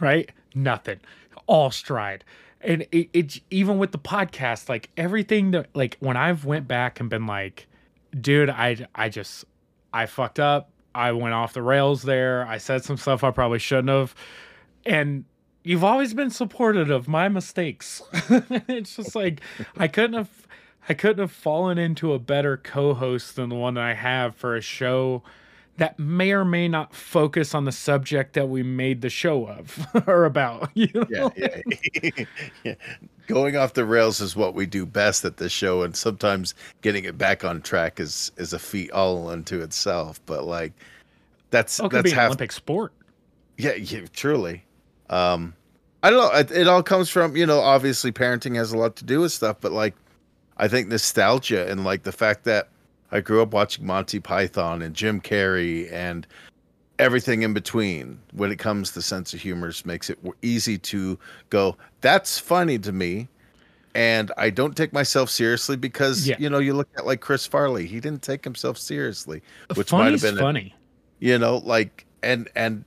right? 0.00 0.30
Nothing. 0.54 1.00
All 1.46 1.70
stride. 1.70 2.24
And 2.60 2.86
it, 2.92 3.08
it 3.12 3.40
even 3.50 3.78
with 3.78 3.92
the 3.92 3.98
podcast, 3.98 4.68
like 4.68 4.90
everything 4.96 5.52
that 5.52 5.68
like 5.74 5.96
when 6.00 6.16
I've 6.16 6.44
went 6.44 6.66
back 6.66 6.98
and 6.98 7.08
been 7.08 7.26
like, 7.26 7.66
dude, 8.18 8.50
I 8.50 8.86
I 8.94 9.08
just 9.08 9.44
I 9.94 10.06
fucked 10.06 10.40
up. 10.40 10.70
I 10.92 11.12
went 11.12 11.34
off 11.34 11.52
the 11.52 11.62
rails 11.62 12.02
there. 12.02 12.46
I 12.46 12.58
said 12.58 12.84
some 12.84 12.96
stuff 12.96 13.22
I 13.22 13.30
probably 13.30 13.60
shouldn't 13.60 13.88
have. 13.88 14.14
And 14.84 15.24
you've 15.62 15.84
always 15.84 16.12
been 16.14 16.30
supportive 16.30 16.90
of 16.90 17.06
my 17.06 17.28
mistakes. 17.28 18.02
it's 18.68 18.96
just 18.96 19.14
like 19.14 19.40
I 19.76 19.86
couldn't 19.86 20.14
have 20.14 20.48
I 20.88 20.94
couldn't 20.94 21.20
have 21.20 21.32
fallen 21.32 21.78
into 21.78 22.12
a 22.12 22.18
better 22.18 22.56
co-host 22.56 23.36
than 23.36 23.48
the 23.48 23.54
one 23.54 23.78
I 23.78 23.94
have 23.94 24.34
for 24.34 24.56
a 24.56 24.60
show 24.60 25.22
that 25.76 25.98
may 25.98 26.32
or 26.32 26.44
may 26.44 26.68
not 26.68 26.94
focus 26.94 27.54
on 27.54 27.64
the 27.64 27.72
subject 27.72 28.34
that 28.34 28.48
we 28.48 28.62
made 28.62 29.00
the 29.00 29.10
show 29.10 29.46
of 29.46 29.86
or 30.06 30.24
about. 30.24 30.70
You 30.74 30.88
know? 30.94 31.32
Yeah, 31.36 31.60
yeah. 32.02 32.24
yeah. 32.64 32.74
Going 33.26 33.56
off 33.56 33.74
the 33.74 33.84
rails 33.84 34.20
is 34.20 34.36
what 34.36 34.54
we 34.54 34.66
do 34.66 34.84
best 34.84 35.24
at 35.24 35.38
this 35.38 35.52
show, 35.52 35.82
and 35.82 35.96
sometimes 35.96 36.54
getting 36.82 37.04
it 37.04 37.16
back 37.16 37.44
on 37.44 37.62
track 37.62 38.00
is 38.00 38.32
is 38.36 38.52
a 38.52 38.58
feat 38.58 38.90
all 38.90 39.28
unto 39.28 39.60
itself. 39.60 40.20
But 40.26 40.44
like, 40.44 40.72
that's 41.50 41.80
oh, 41.80 41.88
that's 41.88 42.12
half. 42.12 42.26
Olympic 42.26 42.52
sport. 42.52 42.92
Yeah, 43.56 43.74
yeah, 43.74 44.00
truly. 44.12 44.64
Um, 45.08 45.54
I 46.02 46.10
don't 46.10 46.18
know. 46.18 46.38
It, 46.38 46.50
it 46.50 46.68
all 46.68 46.82
comes 46.82 47.08
from 47.08 47.36
you 47.36 47.46
know, 47.46 47.60
obviously 47.60 48.12
parenting 48.12 48.56
has 48.56 48.72
a 48.72 48.76
lot 48.78 48.96
to 48.96 49.04
do 49.04 49.20
with 49.20 49.32
stuff, 49.32 49.56
but 49.60 49.72
like, 49.72 49.94
I 50.58 50.68
think 50.68 50.88
nostalgia 50.88 51.70
and 51.70 51.84
like 51.84 52.02
the 52.02 52.12
fact 52.12 52.44
that 52.44 52.68
I 53.14 53.20
grew 53.20 53.40
up 53.40 53.52
watching 53.54 53.86
Monty 53.86 54.18
Python 54.20 54.82
and 54.82 54.92
Jim 54.94 55.20
Carrey 55.20 55.90
and 55.92 56.26
everything 56.98 57.42
in 57.42 57.54
between 57.54 58.18
when 58.32 58.50
it 58.52 58.58
comes 58.58 58.90
to 58.92 59.00
sense 59.02 59.32
of 59.32 59.40
humor 59.40 59.72
makes 59.84 60.10
it 60.10 60.18
easy 60.42 60.78
to 60.78 61.18
go 61.50 61.76
that's 62.02 62.38
funny 62.38 62.78
to 62.78 62.92
me 62.92 63.26
and 63.96 64.30
i 64.36 64.48
don't 64.48 64.76
take 64.76 64.92
myself 64.92 65.28
seriously 65.28 65.74
because 65.76 66.24
Yeah. 66.28 66.36
you 66.38 66.48
know 66.48 66.58
you 66.60 66.72
look 66.72 66.88
at 66.96 67.04
like 67.04 67.20
chris 67.20 67.48
farley 67.48 67.86
he 67.88 67.98
didn't 67.98 68.22
take 68.22 68.44
himself 68.44 68.78
seriously 68.78 69.42
which 69.74 69.90
might 69.92 70.12
have 70.12 70.22
been 70.22 70.38
a- 70.38 70.40
funny. 70.40 70.72
you 71.18 71.36
know 71.36 71.56
like 71.64 72.06
and 72.22 72.48
and 72.54 72.84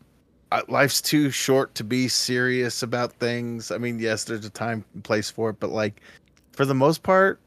uh, 0.54 0.62
life's 0.70 1.02
too 1.02 1.30
short 1.30 1.76
to 1.76 1.84
be 1.84 2.08
serious 2.08 2.84
about 2.84 3.12
things 3.14 3.72
i 3.72 3.78
mean 3.78 4.00
yes 4.00 4.24
there's 4.24 4.46
a 4.46 4.50
time 4.50 4.86
and 4.94 5.04
place 5.04 5.30
for 5.30 5.50
it 5.50 5.60
but 5.60 5.70
like 5.70 6.00
for 6.54 6.64
the 6.66 6.74
most 6.76 7.04
part 7.04 7.42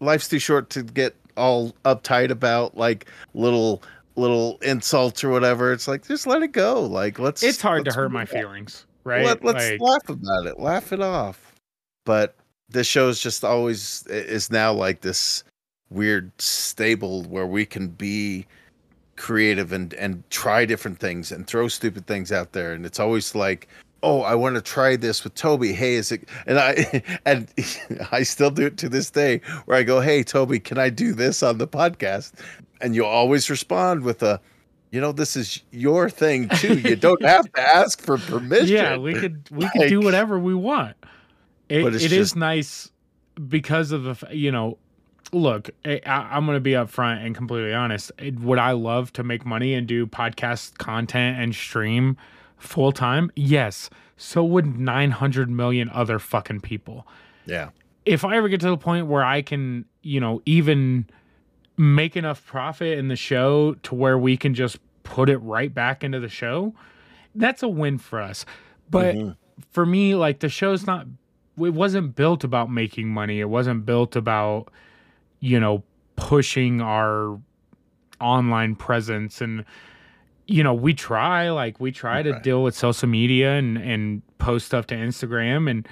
life's 0.00 0.26
too 0.26 0.40
short 0.40 0.68
to 0.70 0.82
get 0.82 1.14
all 1.36 1.74
uptight 1.84 2.30
about 2.30 2.76
like 2.76 3.06
little 3.34 3.82
little 4.16 4.58
insults 4.62 5.22
or 5.22 5.30
whatever. 5.30 5.72
It's 5.72 5.86
like 5.88 6.06
just 6.06 6.26
let 6.26 6.42
it 6.42 6.52
go. 6.52 6.82
Like 6.82 7.18
let's 7.18 7.42
It's 7.42 7.60
hard 7.60 7.84
to 7.84 7.90
let's 7.90 7.96
hurt 7.96 8.12
my 8.12 8.24
feelings, 8.24 8.86
right? 9.04 9.24
Let, 9.24 9.44
let's 9.44 9.70
Like, 9.70 9.80
laugh 9.80 10.08
about 10.08 10.46
it. 10.46 10.58
Laugh 10.58 10.92
it 10.92 11.00
off. 11.00 11.54
But 12.04 12.34
this 12.68 12.86
show's 12.86 13.20
just 13.20 13.44
always 13.44 14.04
is 14.08 14.50
now 14.50 14.72
like 14.72 15.00
this 15.00 15.44
weird 15.90 16.30
stable 16.40 17.22
where 17.24 17.46
we 17.46 17.64
can 17.64 17.88
be 17.88 18.46
creative 19.16 19.72
and 19.72 19.94
and 19.94 20.28
try 20.30 20.64
different 20.64 20.98
things 20.98 21.32
and 21.32 21.46
throw 21.46 21.68
stupid 21.68 22.06
things 22.06 22.32
out 22.32 22.52
there. 22.52 22.72
And 22.72 22.84
it's 22.84 23.00
always 23.00 23.34
like 23.34 23.68
oh 24.06 24.22
i 24.22 24.34
want 24.34 24.54
to 24.56 24.62
try 24.62 24.96
this 24.96 25.24
with 25.24 25.34
toby 25.34 25.72
hey 25.72 25.94
is 25.94 26.12
it 26.12 26.28
and 26.46 26.58
i 26.58 27.02
and 27.26 27.52
i 28.12 28.22
still 28.22 28.50
do 28.50 28.66
it 28.66 28.76
to 28.76 28.88
this 28.88 29.10
day 29.10 29.40
where 29.64 29.76
i 29.76 29.82
go 29.82 30.00
hey 30.00 30.22
toby 30.22 30.58
can 30.58 30.78
i 30.78 30.88
do 30.88 31.12
this 31.12 31.42
on 31.42 31.58
the 31.58 31.66
podcast 31.68 32.32
and 32.80 32.94
you'll 32.94 33.06
always 33.06 33.50
respond 33.50 34.02
with 34.02 34.22
a 34.22 34.40
you 34.92 35.00
know 35.00 35.12
this 35.12 35.36
is 35.36 35.62
your 35.72 36.08
thing 36.08 36.48
too 36.60 36.78
you 36.78 36.94
don't 37.06 37.22
have 37.22 37.50
to 37.52 37.60
ask 37.60 38.00
for 38.00 38.18
permission 38.18 38.68
yeah, 38.68 38.96
we 38.96 39.12
could 39.14 39.46
we 39.50 39.68
could 39.70 39.88
do 39.88 40.00
whatever 40.00 40.38
we 40.38 40.54
want. 40.54 40.96
It, 41.68 41.84
it 41.84 41.94
is 41.96 42.08
just- 42.10 42.36
nice 42.36 42.90
because 43.48 43.90
of 43.92 44.04
the 44.04 44.28
you 44.34 44.52
know. 44.52 44.78
Look, 45.32 45.70
I, 45.84 46.00
I- 46.06 46.36
I'm 46.36 46.46
going 46.46 46.54
to 46.54 46.60
be 46.60 46.70
upfront 46.70 47.26
and 47.26 47.34
completely 47.34 47.74
honest. 47.74 48.12
It- 48.16 48.38
Would 48.38 48.60
I 48.60 48.70
love 48.70 49.12
to 49.14 49.24
make 49.24 49.44
money 49.44 49.74
and 49.74 49.84
do 49.86 50.06
podcast 50.06 50.78
content 50.78 51.40
and 51.40 51.52
stream 51.52 52.16
full 52.56 52.92
time? 52.92 53.30
Yes. 53.36 53.90
So 54.16 54.42
would 54.44 54.78
900 54.78 55.50
million 55.50 55.90
other 55.90 56.18
fucking 56.18 56.60
people. 56.60 57.06
yeah 57.46 57.70
if 58.04 58.24
I 58.24 58.36
ever 58.36 58.48
get 58.48 58.60
to 58.60 58.70
the 58.70 58.76
point 58.76 59.08
where 59.08 59.24
I 59.24 59.42
can, 59.42 59.84
you 60.02 60.20
know, 60.20 60.40
even 60.46 61.06
make 61.76 62.16
enough 62.16 62.46
profit 62.46 62.98
in 63.00 63.08
the 63.08 63.16
show 63.16 63.74
to 63.82 63.96
where 63.96 64.16
we 64.16 64.36
can 64.36 64.54
just 64.54 64.78
put 65.02 65.28
it 65.28 65.38
right 65.38 65.74
back 65.74 66.04
into 66.04 66.20
the 66.20 66.28
show, 66.28 66.72
that's 67.34 67.64
a 67.64 67.68
win 67.68 67.98
for 67.98 68.20
us. 68.20 68.46
But 68.88 69.16
Mhm. 69.16 69.36
for 69.72 69.84
me, 69.84 70.14
like 70.14 70.38
the 70.38 70.48
show's 70.48 70.86
not, 70.86 71.08
it 71.58 71.74
wasn't 71.74 72.14
built 72.14 72.44
about 72.44 72.70
making 72.70 73.08
money. 73.08 73.40
It 73.40 73.48
wasn't 73.48 73.84
built 73.84 74.14
about, 74.14 74.70
you 75.40 75.58
know, 75.58 75.82
pushing 76.14 76.80
our 76.80 77.40
online 78.20 78.76
presence 78.76 79.40
and 79.40 79.64
you 80.46 80.62
know 80.62 80.74
we 80.74 80.94
try 80.94 81.50
like 81.50 81.80
we 81.80 81.90
try 81.90 82.22
to 82.22 82.38
deal 82.40 82.62
with 82.62 82.74
social 82.76 83.08
media 83.08 83.52
and 83.54 83.76
and 83.78 84.22
post 84.38 84.66
stuff 84.66 84.86
to 84.86 84.94
instagram 84.94 85.68
and 85.70 85.88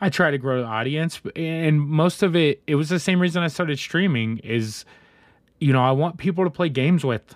i 0.00 0.08
try 0.08 0.30
to 0.30 0.38
grow 0.38 0.60
the 0.60 0.66
audience 0.66 1.20
and 1.36 1.80
most 1.80 2.22
of 2.22 2.34
it 2.34 2.60
it 2.66 2.74
was 2.74 2.88
the 2.88 2.98
same 2.98 3.20
reason 3.20 3.42
i 3.42 3.48
started 3.48 3.78
streaming 3.78 4.38
is 4.38 4.84
you 5.60 5.72
know 5.72 5.82
i 5.82 5.90
want 5.92 6.16
people 6.16 6.42
to 6.42 6.50
play 6.50 6.68
games 6.68 7.04
with 7.04 7.34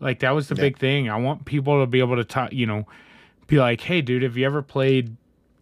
like 0.00 0.18
that 0.20 0.32
was 0.32 0.48
the 0.48 0.56
Yeah. 0.56 0.62
big 0.62 0.78
thing 0.78 1.08
i 1.08 1.16
want 1.16 1.44
people 1.44 1.80
to 1.80 1.86
be 1.86 2.00
able 2.00 2.16
to 2.16 2.24
talk 2.24 2.52
you 2.52 2.66
know 2.66 2.84
be 3.46 3.58
like 3.58 3.80
hey 3.82 4.00
dude 4.00 4.22
have 4.24 4.36
you 4.36 4.44
ever 4.44 4.60
played 4.62 5.16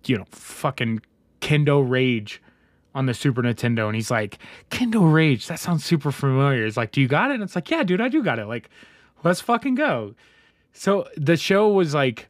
you 0.06 0.16
know 0.16 0.24
fucking 0.30 1.02
kendo 1.42 1.84
rage 1.86 2.40
on 2.94 3.04
the 3.04 3.12
Super 3.12 3.42
Nintendo 3.42 3.88
and 3.88 3.94
he's 3.94 4.10
like, 4.10 4.38
Kendo 4.70 5.12
Rage, 5.12 5.48
that 5.48 5.60
sounds 5.60 5.84
super 5.84 6.10
familiar. 6.10 6.64
It's 6.64 6.78
like, 6.78 6.92
do 6.92 7.02
you 7.02 7.06
got 7.06 7.30
it? 7.30 7.34
And 7.34 7.42
it's 7.42 7.54
like, 7.54 7.70
yeah, 7.70 7.82
dude, 7.82 8.00
I 8.00 8.08
do 8.08 8.22
got 8.22 8.38
it. 8.38 8.46
Like, 8.46 8.70
let's 9.22 9.38
fucking 9.42 9.74
go. 9.74 10.14
So 10.76 11.08
the 11.16 11.36
show 11.36 11.68
was 11.68 11.94
like, 11.94 12.28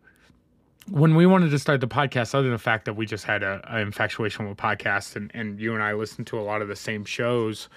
when 0.89 1.17
we 1.17 1.27
wanted 1.27 1.51
to 1.51 1.59
start 1.59 1.81
the 1.81 1.89
podcast, 1.89 2.33
other 2.35 2.45
than 2.45 2.53
the 2.53 2.59
fact 2.59 2.85
that 2.85 2.95
we 2.95 3.07
just 3.07 3.25
had 3.25 3.43
a, 3.43 3.61
a 3.69 3.81
infatuation 3.81 4.49
with 4.49 4.57
podcasts 4.57 5.17
and, 5.17 5.31
and 5.35 5.59
you 5.61 5.75
and 5.75 5.83
I 5.83 5.95
listened 5.95 6.29
to 6.29 6.39
a 6.39 6.43
lot 6.43 6.63
of 6.63 6.69
the 6.69 6.77
same 6.77 7.05
shows, 7.05 7.69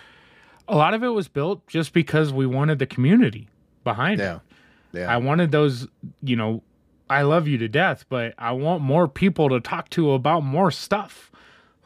a 0.67 0.75
lot 0.77 0.93
of 0.93 1.03
it 1.03 1.07
was 1.07 1.27
built 1.27 1.65
just 1.67 1.91
because 1.91 2.31
we 2.31 2.45
wanted 2.45 2.77
the 2.77 2.85
community 2.85 3.47
behind 3.83 4.21
it. 4.21 4.23
yeah 4.23 4.39
yeah 4.93 5.11
I 5.11 5.17
wanted 5.17 5.51
those, 5.51 5.87
you 6.21 6.35
know, 6.35 6.61
I 7.09 7.23
love 7.23 7.47
you 7.47 7.57
to 7.57 7.67
death, 7.67 8.05
but 8.09 8.35
I 8.37 8.51
want 8.51 8.83
more 8.83 9.07
people 9.07 9.49
to 9.49 9.59
talk 9.59 9.89
to 9.91 10.11
about 10.11 10.41
more 10.43 10.69
stuff. 10.69 11.31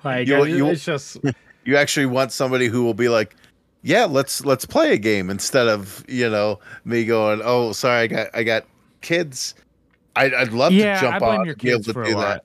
Like 0.03 0.27
You- 0.27 0.43
it- 0.43 0.49
you- 0.49 0.68
it's 0.69 0.84
just 0.84 1.18
you 1.64 1.77
actually 1.77 2.07
want 2.07 2.34
somebody 2.34 2.68
who 2.68 2.84
will 2.84 2.93
be 2.93 3.07
like 3.07 3.34
yeah 3.85 4.03
let's 4.05 4.43
let's 4.45 4.65
play 4.65 4.91
a 4.93 4.97
game 4.97 5.30
instead 5.30 5.68
of 5.69 6.03
you 6.10 6.30
know 6.30 6.60
me 6.85 7.03
going 7.05 7.41
oh 7.43 7.72
sorry 7.73 8.01
i 8.03 8.07
got 8.07 8.27
i 8.34 8.41
got 8.43 8.65
kids 9.04 9.54
i'd, 10.16 10.34
I'd 10.34 10.52
love 10.52 10.72
Yeah, 10.74 10.96
to 10.96 11.02
jump 11.02 11.22
on 11.22 11.46
your 11.46 11.54
and 11.54 11.62
be 11.62 11.70
able 11.70 11.78
kids 11.78 11.88
to 11.88 11.94
for 11.94 12.04
do 12.06 12.16
that 12.16 12.44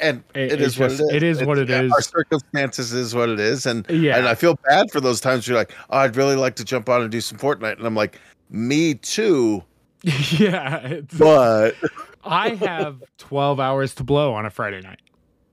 and 0.00 0.22
It- 0.34 0.52
it 0.52 0.60
is 0.60 0.78
what 0.78 0.90
just- 0.90 1.00
it 1.12 1.22
is 1.24 1.38
it 1.38 1.42
is 1.42 1.46
what 1.46 1.58
it 1.58 1.68
yeah, 1.68 1.82
is. 1.82 1.92
our 1.92 2.00
circumstances 2.02 2.92
is 2.92 3.14
what 3.14 3.28
it 3.28 3.40
is 3.40 3.66
and 3.66 3.84
Yeah. 3.90 4.16
and 4.16 4.28
i 4.28 4.34
feel 4.36 4.56
bad 4.68 4.90
for 4.92 5.00
those 5.00 5.20
times 5.20 5.48
where 5.48 5.54
you're 5.54 5.60
like 5.60 5.72
oh 5.90 5.98
i'd 5.98 6.14
really 6.16 6.36
like 6.36 6.54
to 6.56 6.64
jump 6.64 6.88
on 6.88 7.02
and 7.02 7.10
do 7.10 7.20
some 7.20 7.36
fortnite 7.38 7.78
and 7.78 7.86
i'm 7.86 7.96
like 7.96 8.20
me 8.50 8.94
too 8.94 9.64
yeah. 10.02 11.00
but 11.18 11.74
I 12.24 12.50
have 12.56 13.02
12 13.18 13.58
hours 13.58 13.94
to 13.96 14.04
blow 14.04 14.34
on 14.34 14.44
a 14.44 14.50
Friday 14.50 14.80
night. 14.82 15.00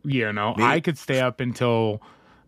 You 0.04 0.34
know, 0.34 0.56
Me- 0.56 0.64
I 0.64 0.80
could 0.82 0.98
stay 0.98 1.22
up 1.22 1.40
until 1.40 2.02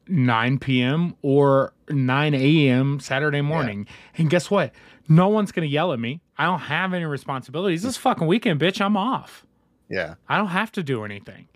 9 0.10 0.60
p.m. 0.60 1.16
or 1.22 1.72
9 1.90 2.34
a.m. 2.34 3.00
Saturday 3.00 3.42
morning. 3.42 3.88
And 4.18 4.30
guess 4.30 4.52
what? 4.52 4.74
No 5.08 5.30
one's 5.30 5.52
going 5.54 5.66
to 5.68 5.72
yell 5.72 5.94
at 5.94 6.00
me. 6.00 6.20
I 6.38 6.46
don't 6.46 6.60
have 6.60 6.94
any 6.94 7.06
responsibilities. 7.06 7.84
This 7.84 7.98
fucking 7.98 8.28
weekend, 8.28 8.60
bitch, 8.60 8.80
I'm 8.80 8.96
off. 8.98 9.46
yeah 9.90 10.16
I 10.30 10.38
don't 10.38 10.48
have 10.48 10.72
to 10.74 10.84
do 10.84 11.04
anything. 11.04 11.48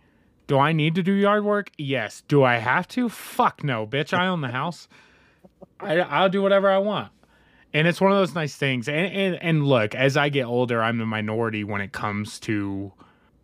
Do 0.47 0.57
I 0.57 0.73
need 0.73 0.95
to 0.95 1.03
do 1.03 1.13
yard 1.13 1.45
work? 1.45 1.71
Yes. 1.77 2.23
Do 2.27 2.43
I 2.43 2.57
have 2.57 2.87
to? 2.89 3.07
Fuck 3.07 3.63
no, 3.63 3.87
bitch. 3.87 4.11
I 4.17 4.27
own 4.27 4.41
the 4.41 4.49
house. 4.49 4.87
I, 5.79 5.99
I'll 5.99 6.29
do 6.29 6.41
whatever 6.41 6.69
I 6.69 6.79
want. 6.79 7.11
And 7.73 7.87
it's 7.87 8.01
one 8.01 8.11
of 8.11 8.17
those 8.17 8.35
nice 8.35 8.55
things. 8.55 8.89
And, 8.89 9.13
and 9.13 9.35
and 9.41 9.65
look, 9.65 9.95
as 9.95 10.17
I 10.17 10.27
get 10.27 10.43
older, 10.43 10.83
I'm 10.83 10.97
the 10.97 11.05
minority 11.05 11.63
when 11.63 11.79
it 11.79 11.93
comes 11.93 12.37
to, 12.41 12.91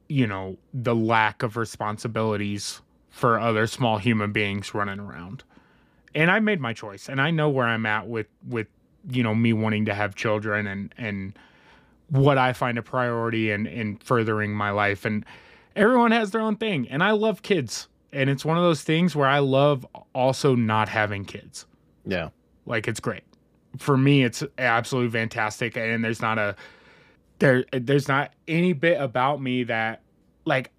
you 0.09 0.27
know, 0.27 0.57
the 0.73 0.93
lack 0.95 1.43
of 1.43 1.55
responsibilities 1.55 2.81
for 3.09 3.39
other 3.39 3.67
small 3.67 3.99
human 3.99 4.33
beings 4.33 4.73
running 4.73 4.99
around. 4.99 5.45
And 6.13 6.29
I 6.29 6.39
made 6.39 6.59
my 6.59 6.73
choice, 6.73 7.07
and 7.07 7.21
I 7.21 7.31
know 7.31 7.47
where 7.49 7.67
I'm 7.67 7.85
at 7.85 8.07
with 8.07 8.27
with 8.45 8.67
you 9.09 9.23
know 9.23 9.35
me 9.35 9.53
wanting 9.53 9.85
to 9.85 9.93
have 9.93 10.15
children 10.15 10.67
and 10.67 10.93
and 10.97 11.37
what 12.09 12.37
I 12.37 12.53
find 12.53 12.77
a 12.77 12.81
priority 12.81 13.51
in 13.51 13.65
in 13.67 13.97
furthering 13.97 14.53
my 14.53 14.71
life. 14.71 15.05
And 15.05 15.25
everyone 15.75 16.11
has 16.11 16.31
their 16.31 16.41
own 16.41 16.57
thing, 16.57 16.87
and 16.89 17.03
I 17.03 17.11
love 17.11 17.41
kids, 17.41 17.87
and 18.11 18.29
it's 18.29 18.45
one 18.45 18.57
of 18.57 18.63
those 18.63 18.81
things 18.81 19.15
where 19.15 19.27
I 19.27 19.39
love 19.39 19.85
also 20.13 20.55
not 20.55 20.89
having 20.89 21.25
kids. 21.25 21.65
yeah 22.05 22.29
Like 22.65 22.87
it's 22.87 22.99
great. 22.99 23.23
For 23.77 23.97
me, 23.97 24.23
it's 24.23 24.43
absolutely 24.57 25.11
fantastic. 25.11 25.77
And 25.77 26.03
there's 26.03 26.21
not 26.21 26.39
a 26.39 26.55
there 27.39 27.65
there's 27.71 28.07
not 28.07 28.33
any 28.47 28.73
bit 28.73 28.99
about 28.99 29.41
me 29.41 29.63
that 29.63 30.01
like 30.45 30.71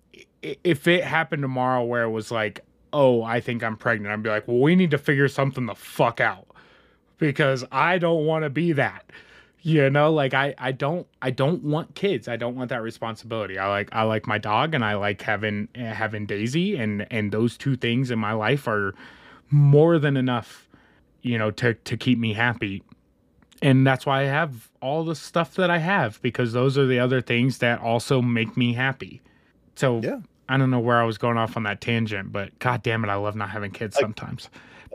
if 0.43 0.87
it 0.89 1.05
happened 1.05 1.43
tomorrow 1.43 1.85
where 1.85 2.03
it 2.03 2.11
was 2.11 2.31
like 2.31 2.61
oh 2.93 3.23
i 3.23 3.41
think 3.41 3.63
i'm 3.63 3.77
pregnant 3.77 4.13
i'd 4.13 4.23
be 4.23 4.31
like 4.31 4.47
well 4.49 4.59
we 4.59 4.75
need 4.75 4.91
to 4.91 4.99
figure 4.99 5.29
something 5.29 5.67
the 5.67 5.75
fuck 5.75 6.21
out 6.21 6.48
because 7.19 7.65
i 7.71 7.99
don't 7.99 8.25
want 8.25 8.45
to 8.45 8.51
be 8.51 8.73
that 8.73 9.05
you 9.63 9.89
know 9.91 10.13
like 10.13 10.35
i 10.35 10.55
i 10.59 10.73
don't 10.73 11.07
i 11.23 11.31
don't 11.31 11.63
want 11.63 11.95
kids 11.95 12.29
i 12.29 12.37
don't 12.37 12.55
want 12.57 12.71
that 12.71 12.83
responsibility 12.83 13.59
i 13.59 13.69
like 13.69 13.89
i 13.93 14.03
like 14.03 14.27
my 14.27 14.39
dog 14.39 14.75
and 14.75 14.85
i 14.85 14.95
like 14.95 15.21
having 15.23 15.69
having 15.75 16.27
daisy 16.27 16.77
and 16.77 17.07
and 17.11 17.33
those 17.33 17.57
two 17.57 17.77
things 17.77 18.11
in 18.11 18.19
my 18.19 18.33
life 18.33 18.67
are 18.67 18.95
more 19.51 19.99
than 19.99 20.17
enough 20.17 20.69
you 21.23 21.37
know 21.37 21.51
to 21.51 21.75
to 21.75 21.97
keep 21.97 22.19
me 22.19 22.33
happy 22.33 22.83
and 23.63 23.87
that's 23.87 24.07
why 24.07 24.23
I 24.23 24.25
have 24.25 24.71
all 24.81 25.05
the 25.05 25.15
stuff 25.15 25.55
that 25.55 25.71
I 25.71 25.79
have 25.79 26.21
because 26.23 26.53
those 26.53 26.79
are 26.79 26.87
the 26.87 26.99
other 26.99 27.21
things 27.21 27.59
that 27.59 27.81
also 27.81 28.23
make 28.23 28.57
me 28.57 28.73
happy. 28.73 29.21
So 29.75 30.01
yeah. 30.03 30.21
I 30.49 30.57
don't 30.57 30.71
know 30.71 30.81
where 30.81 31.01
I 31.01 31.05
was 31.05 31.19
going 31.19 31.37
off 31.37 31.57
on 31.57 31.65
that 31.65 31.81
tangent, 31.81 32.33
but 32.33 32.57
god 32.59 32.83
damn 32.83 33.05
it, 33.05 33.09
I 33.09 33.17
love 33.17 33.37
not 33.37 33.51
having 33.51 33.71
kids 33.71 33.97
sometimes. 33.99 34.49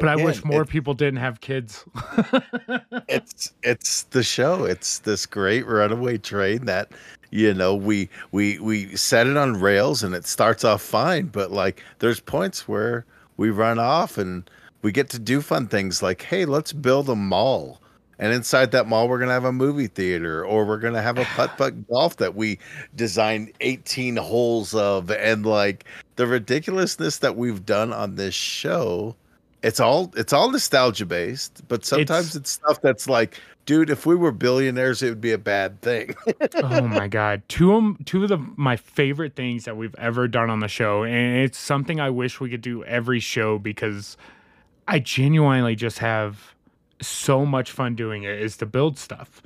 But 0.03 0.19
I 0.19 0.21
wish 0.21 0.43
more 0.43 0.65
people 0.65 0.93
didn't 0.93 1.19
have 1.19 1.39
kids. 1.39 1.85
it's 3.07 3.53
it's 3.63 4.03
the 4.03 4.21
show. 4.21 4.65
It's 4.65 4.99
this 4.99 5.25
great 5.25 5.65
runaway 5.65 6.17
train 6.17 6.65
that 6.65 6.91
you 7.31 7.53
know 7.53 7.73
we 7.73 8.09
we 8.34 8.59
we 8.59 8.97
set 8.97 9.27
it 9.27 9.38
on 9.38 9.53
rails 9.53 10.03
and 10.03 10.13
it 10.13 10.25
starts 10.25 10.65
off 10.65 10.81
fine, 10.81 11.27
but 11.27 11.51
like 11.51 11.81
there's 11.99 12.19
points 12.19 12.67
where 12.67 13.05
we 13.38 13.49
run 13.49 13.80
off 13.80 14.17
and 14.17 14.49
we 14.81 14.91
get 14.91 15.09
to 15.11 15.19
do 15.19 15.39
fun 15.39 15.69
things 15.69 16.03
like 16.03 16.23
hey, 16.23 16.43
let's 16.43 16.73
build 16.73 17.07
a 17.07 17.15
mall 17.15 17.80
and 18.19 18.31
inside 18.31 18.71
that 18.71 18.88
mall, 18.88 19.09
we're 19.09 19.17
going 19.17 19.30
to 19.30 19.34
have 19.34 19.45
a 19.45 19.51
movie 19.51 19.88
theater 19.88 20.45
or 20.45 20.65
we're 20.65 20.77
going 20.77 20.93
to 20.93 21.01
have 21.01 21.17
a 21.17 21.25
putt 21.25 21.57
putt 21.57 21.88
golf 21.89 22.17
that 22.17 22.35
we 22.35 22.59
designed 22.95 23.51
18 23.61 24.15
holes 24.17 24.75
of. 24.75 25.11
And 25.11 25.45
like 25.45 25.85
the 26.15 26.27
ridiculousness 26.27 27.17
that 27.19 27.35
we've 27.35 27.65
done 27.65 27.91
on 27.91 28.15
this 28.15 28.35
show, 28.35 29.15
it's 29.64 29.80
all 29.80 30.11
it's 30.15 30.34
all 30.34 30.52
nostalgia 30.52 31.06
based, 31.06 31.65
but 31.69 31.85
sometimes 31.85 32.27
it's, 32.27 32.35
it's 32.35 32.49
stuff 32.52 32.81
that's 32.81 33.07
like, 33.07 33.40
dude, 33.65 33.90
if 33.90 34.06
we 34.06 34.14
were 34.14 34.34
billionaires, 34.34 35.02
it 35.02 35.10
would 35.10 35.22
be 35.22 35.31
a 35.31 35.38
bad 35.38 35.81
thing. 35.81 36.14
oh 36.56 36.81
my 36.81 37.07
god, 37.07 37.41
two 37.48 37.73
of 37.73 38.06
two 38.06 38.23
of 38.23 38.30
the 38.30 38.38
my 38.38 38.76
favorite 38.76 39.35
things 39.35 39.64
that 39.64 39.77
we've 39.77 39.95
ever 39.95 40.27
done 40.27 40.49
on 40.49 40.60
the 40.60 40.68
show, 40.68 41.03
and 41.03 41.38
it's 41.38 41.57
something 41.57 41.99
I 41.99 42.10
wish 42.10 42.41
we 42.41 42.49
could 42.49 42.61
do 42.61 42.84
every 42.84 43.22
show 43.22 43.57
because 43.57 44.18
I 44.85 44.99
genuinely 44.99 45.76
just 45.76 45.99
have 45.99 46.53
so 47.02 47.45
much 47.45 47.72
fun 47.72 47.95
doing 47.95 48.23
it 48.23 48.40
is 48.40 48.57
to 48.57 48.65
build 48.65 48.99
stuff. 48.99 49.41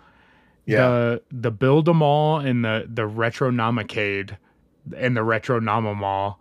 Yeah. 0.65 0.77
The 0.77 1.21
the 1.31 1.51
build 1.51 1.85
them 1.85 2.01
all 2.01 2.39
and 2.39 2.65
the 2.65 2.87
the 2.91 3.05
retro 3.05 3.51
namacade 3.51 4.35
and 4.95 5.15
the 5.15 5.23
retro 5.23 5.59
nama 5.59 5.93
mall. 5.93 6.39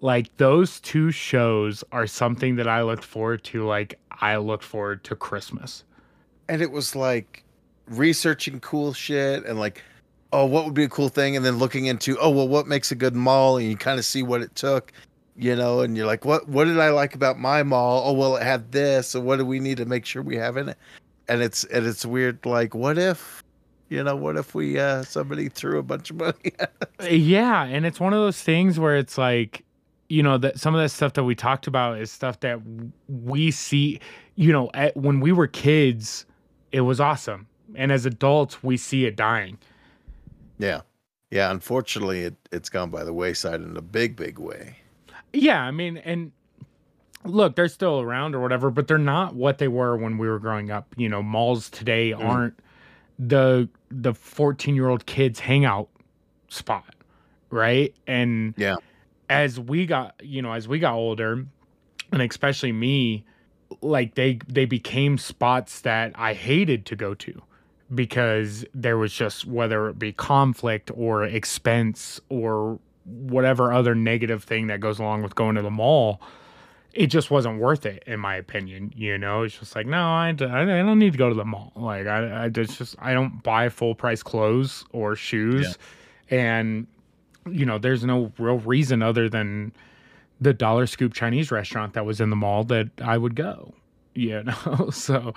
Like 0.00 0.34
those 0.36 0.80
two 0.80 1.10
shows 1.10 1.84
are 1.92 2.06
something 2.06 2.56
that 2.56 2.68
I 2.68 2.82
looked 2.82 3.04
forward 3.04 3.44
to 3.44 3.64
like 3.66 3.98
I 4.10 4.36
looked 4.36 4.64
forward 4.64 5.04
to 5.04 5.16
Christmas. 5.16 5.84
And 6.48 6.62
it 6.62 6.70
was 6.70 6.96
like 6.96 7.44
researching 7.86 8.60
cool 8.60 8.92
shit 8.92 9.44
and 9.44 9.58
like 9.58 9.82
oh 10.32 10.46
what 10.46 10.64
would 10.64 10.74
be 10.74 10.84
a 10.84 10.88
cool 10.88 11.08
thing 11.08 11.34
and 11.36 11.44
then 11.44 11.58
looking 11.58 11.86
into 11.86 12.16
oh 12.18 12.30
well 12.30 12.46
what 12.46 12.66
makes 12.66 12.92
a 12.92 12.94
good 12.94 13.16
mall 13.16 13.56
and 13.56 13.68
you 13.68 13.76
kind 13.76 13.98
of 13.98 14.04
see 14.04 14.22
what 14.22 14.42
it 14.42 14.54
took 14.54 14.92
you 15.40 15.56
know, 15.56 15.80
and 15.80 15.96
you're 15.96 16.06
like, 16.06 16.26
what 16.26 16.48
what 16.48 16.66
did 16.66 16.78
I 16.78 16.90
like 16.90 17.14
about 17.14 17.38
my 17.38 17.62
mall? 17.62 18.02
Oh 18.06 18.12
well, 18.12 18.36
it 18.36 18.42
had 18.42 18.72
this. 18.72 19.08
So 19.08 19.20
what 19.20 19.38
do 19.38 19.46
we 19.46 19.58
need 19.58 19.78
to 19.78 19.86
make 19.86 20.04
sure 20.04 20.22
we 20.22 20.36
have 20.36 20.58
in 20.58 20.68
it? 20.68 20.78
And 21.28 21.42
it's 21.42 21.64
and 21.64 21.86
it's 21.86 22.04
weird. 22.04 22.44
Like, 22.44 22.74
what 22.74 22.98
if, 22.98 23.42
you 23.88 24.04
know, 24.04 24.16
what 24.16 24.36
if 24.36 24.54
we 24.54 24.78
uh 24.78 25.02
somebody 25.02 25.48
threw 25.48 25.78
a 25.78 25.82
bunch 25.82 26.10
of 26.10 26.16
money? 26.16 26.52
yeah, 27.10 27.64
and 27.64 27.86
it's 27.86 27.98
one 27.98 28.12
of 28.12 28.20
those 28.20 28.40
things 28.42 28.78
where 28.78 28.96
it's 28.96 29.16
like, 29.16 29.64
you 30.10 30.24
know, 30.24 30.36
that 30.38 30.58
some 30.58 30.74
of 30.74 30.80
that 30.80 30.90
stuff 30.90 31.12
that 31.14 31.24
we 31.24 31.36
talked 31.36 31.68
about 31.68 32.00
is 32.00 32.10
stuff 32.10 32.40
that 32.40 32.60
we 33.08 33.50
see. 33.52 34.00
You 34.34 34.52
know, 34.52 34.70
at, 34.74 34.96
when 34.96 35.20
we 35.20 35.32
were 35.32 35.46
kids, 35.46 36.26
it 36.72 36.80
was 36.80 37.00
awesome, 37.00 37.46
and 37.76 37.92
as 37.92 38.04
adults, 38.04 38.62
we 38.62 38.76
see 38.76 39.06
it 39.06 39.14
dying. 39.14 39.56
Yeah, 40.58 40.80
yeah. 41.30 41.50
Unfortunately, 41.50 42.22
it 42.24 42.34
it's 42.50 42.68
gone 42.68 42.90
by 42.90 43.04
the 43.04 43.12
wayside 43.12 43.60
in 43.62 43.76
a 43.76 43.82
big, 43.82 44.16
big 44.16 44.38
way. 44.38 44.78
Yeah, 45.32 45.62
I 45.62 45.70
mean, 45.70 45.98
and 45.98 46.32
look, 47.24 47.54
they're 47.54 47.68
still 47.68 48.00
around 48.00 48.34
or 48.34 48.40
whatever, 48.40 48.70
but 48.70 48.88
they're 48.88 48.98
not 48.98 49.36
what 49.36 49.58
they 49.58 49.68
were 49.68 49.96
when 49.96 50.18
we 50.18 50.28
were 50.28 50.40
growing 50.40 50.72
up. 50.72 50.92
You 50.96 51.08
know, 51.08 51.22
malls 51.22 51.70
today 51.70 52.10
mm. 52.10 52.24
aren't 52.24 52.58
the 53.20 53.68
the 53.92 54.12
14 54.12 54.74
year 54.74 54.88
old 54.88 55.06
kids 55.06 55.38
hangout 55.38 55.88
spot, 56.48 56.96
right? 57.50 57.94
And 58.08 58.54
yeah, 58.56 58.76
as 59.30 59.58
we 59.58 59.86
got, 59.86 60.20
you 60.22 60.42
know, 60.42 60.52
as 60.52 60.68
we 60.68 60.80
got 60.80 60.94
older, 60.94 61.46
and 62.12 62.22
especially 62.22 62.72
me, 62.72 63.24
like 63.80 64.16
they 64.16 64.40
they 64.48 64.66
became 64.66 65.16
spots 65.16 65.80
that 65.82 66.12
I 66.16 66.34
hated 66.34 66.84
to 66.86 66.96
go 66.96 67.14
to 67.14 67.40
because 67.94 68.64
there 68.74 68.98
was 68.98 69.12
just 69.12 69.46
whether 69.46 69.88
it 69.88 69.98
be 69.98 70.12
conflict 70.12 70.90
or 70.94 71.24
expense 71.24 72.20
or 72.28 72.78
whatever 73.04 73.72
other 73.72 73.94
negative 73.94 74.44
thing 74.44 74.66
that 74.66 74.80
goes 74.80 74.98
along 74.98 75.22
with 75.22 75.34
going 75.34 75.56
to 75.56 75.62
the 75.62 75.70
mall 75.70 76.20
it 76.92 77.06
just 77.06 77.30
wasn't 77.30 77.58
worth 77.58 77.86
it 77.86 78.02
in 78.06 78.20
my 78.20 78.36
opinion 78.36 78.92
you 78.94 79.18
know? 79.18 79.42
It's 79.42 79.58
just 79.58 79.74
like 79.74 79.86
no 79.86 79.98
i, 79.98 80.28
I 80.28 80.32
don't 80.34 80.98
need 80.98 81.12
to 81.12 81.18
go 81.18 81.28
to 81.28 81.34
the 81.34 81.44
mall. 81.44 81.72
Like 81.74 82.06
i, 82.06 82.44
I 82.44 82.48
just 82.48 82.94
i 82.98 83.12
don't 83.12 83.42
buy 83.42 83.68
full 83.68 83.94
price 83.94 84.22
clothes 84.22 84.84
or 84.92 85.16
shoes. 85.16 85.76
Yeah. 86.30 86.38
and 86.38 86.86
you 87.48 87.64
know 87.64 87.78
there's 87.78 88.04
no 88.04 88.32
real 88.38 88.58
reason 88.58 89.02
other 89.02 89.28
than 89.28 89.72
the 90.40 90.52
dollar 90.52 90.86
scoop 90.86 91.12
chinese 91.14 91.50
restaurant 91.50 91.94
that 91.94 92.04
was 92.04 92.20
in 92.20 92.30
the 92.30 92.36
mall 92.36 92.64
that 92.64 92.88
i 93.02 93.16
would 93.16 93.34
go 93.34 93.74
you 94.14 94.42
know 94.42 94.90
so 94.92 95.34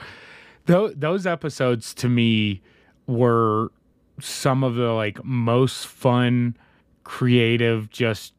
th- 0.67 0.93
those 0.95 1.25
episodes 1.25 1.93
to 1.93 2.09
me 2.09 2.61
were 3.07 3.71
some 4.19 4.63
of 4.63 4.75
the 4.75 4.91
like 4.91 5.23
most 5.23 5.87
fun 5.87 6.55
creative, 7.03 7.89
just 7.89 8.33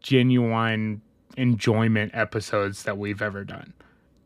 genuine 0.00 1.00
enjoyment 1.36 2.12
episodes 2.14 2.82
that 2.84 2.98
we've 2.98 3.22
ever 3.22 3.44
done. 3.44 3.72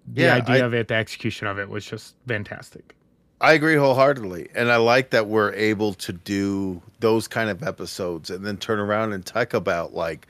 The 0.06 0.22
yeah, 0.22 0.34
idea 0.34 0.62
I, 0.62 0.66
of 0.66 0.74
it, 0.74 0.88
the 0.88 0.94
execution 0.94 1.46
of 1.46 1.58
it 1.58 1.68
was 1.68 1.84
just 1.84 2.16
fantastic. 2.26 2.94
I 3.42 3.52
agree 3.54 3.74
wholeheartedly. 3.74 4.48
And 4.54 4.70
I 4.70 4.76
like 4.76 5.10
that 5.10 5.26
we're 5.26 5.52
able 5.52 5.94
to 5.94 6.12
do 6.12 6.80
those 7.00 7.28
kind 7.28 7.50
of 7.50 7.62
episodes 7.62 8.30
and 8.30 8.46
then 8.46 8.56
turn 8.56 8.78
around 8.78 9.12
and 9.12 9.26
talk 9.26 9.52
about 9.52 9.94
like, 9.94 10.26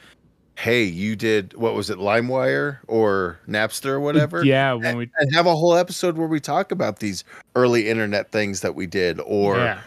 hey, 0.57 0.83
you 0.83 1.15
did 1.15 1.55
what 1.55 1.75
was 1.75 1.91
it, 1.91 1.99
LimeWire 1.99 2.79
or 2.89 3.39
Napster 3.47 3.91
or 3.91 4.01
whatever? 4.01 4.45
Yeah, 4.45 4.73
when 4.73 4.85
and, 4.87 4.99
we 4.99 5.11
and 5.19 5.35
have 5.35 5.47
a 5.47 5.55
whole 5.55 5.77
episode 5.77 6.17
where 6.17 6.27
we 6.27 6.41
talk 6.41 6.73
about 6.73 7.01
these 7.01 7.23
early 7.55 7.89
internet 7.89 8.33
things 8.33 8.63
that 8.63 8.75
we 8.75 8.87
did 8.87 9.21
or 9.21 9.59
yeah 9.59 9.81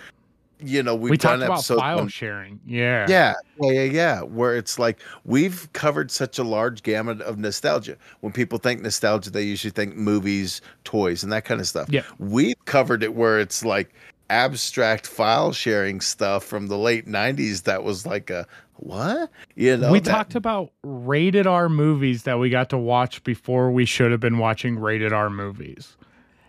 you 0.59 0.81
know 0.81 0.95
we've 0.95 1.11
we 1.11 1.17
done 1.17 1.39
talked 1.39 1.69
about 1.69 1.79
file 1.79 2.07
sharing. 2.07 2.59
Yeah. 2.65 3.05
Yeah 3.09 3.33
yeah 3.61 3.71
yeah 3.71 3.83
yeah 3.83 4.21
where 4.21 4.55
it's 4.55 4.79
like 4.79 4.99
we've 5.23 5.71
covered 5.73 6.11
such 6.11 6.39
a 6.39 6.43
large 6.43 6.83
gamut 6.83 7.21
of 7.21 7.37
nostalgia. 7.37 7.97
When 8.21 8.31
people 8.31 8.57
think 8.57 8.81
nostalgia 8.81 9.29
they 9.29 9.43
usually 9.43 9.71
think 9.71 9.95
movies 9.95 10.61
toys 10.83 11.23
and 11.23 11.31
that 11.31 11.45
kind 11.45 11.59
of 11.61 11.67
stuff. 11.67 11.89
Yeah. 11.89 12.03
We've 12.19 12.63
covered 12.65 13.03
it 13.03 13.15
where 13.15 13.39
it's 13.39 13.65
like 13.65 13.93
abstract 14.29 15.05
file 15.05 15.51
sharing 15.51 16.01
stuff 16.01 16.43
from 16.43 16.67
the 16.67 16.77
late 16.77 17.05
90s 17.07 17.63
that 17.63 17.83
was 17.83 18.05
like 18.05 18.29
a 18.29 18.47
what? 18.77 19.29
You 19.55 19.77
know 19.77 19.91
we 19.91 19.99
that, 19.99 20.09
talked 20.09 20.35
about 20.35 20.71
rated 20.83 21.47
r 21.47 21.69
movies 21.69 22.23
that 22.23 22.39
we 22.39 22.49
got 22.49 22.69
to 22.71 22.77
watch 22.77 23.23
before 23.23 23.71
we 23.71 23.85
should 23.85 24.11
have 24.11 24.19
been 24.19 24.37
watching 24.37 24.77
rated 24.77 25.13
r 25.13 25.29
movies. 25.29 25.95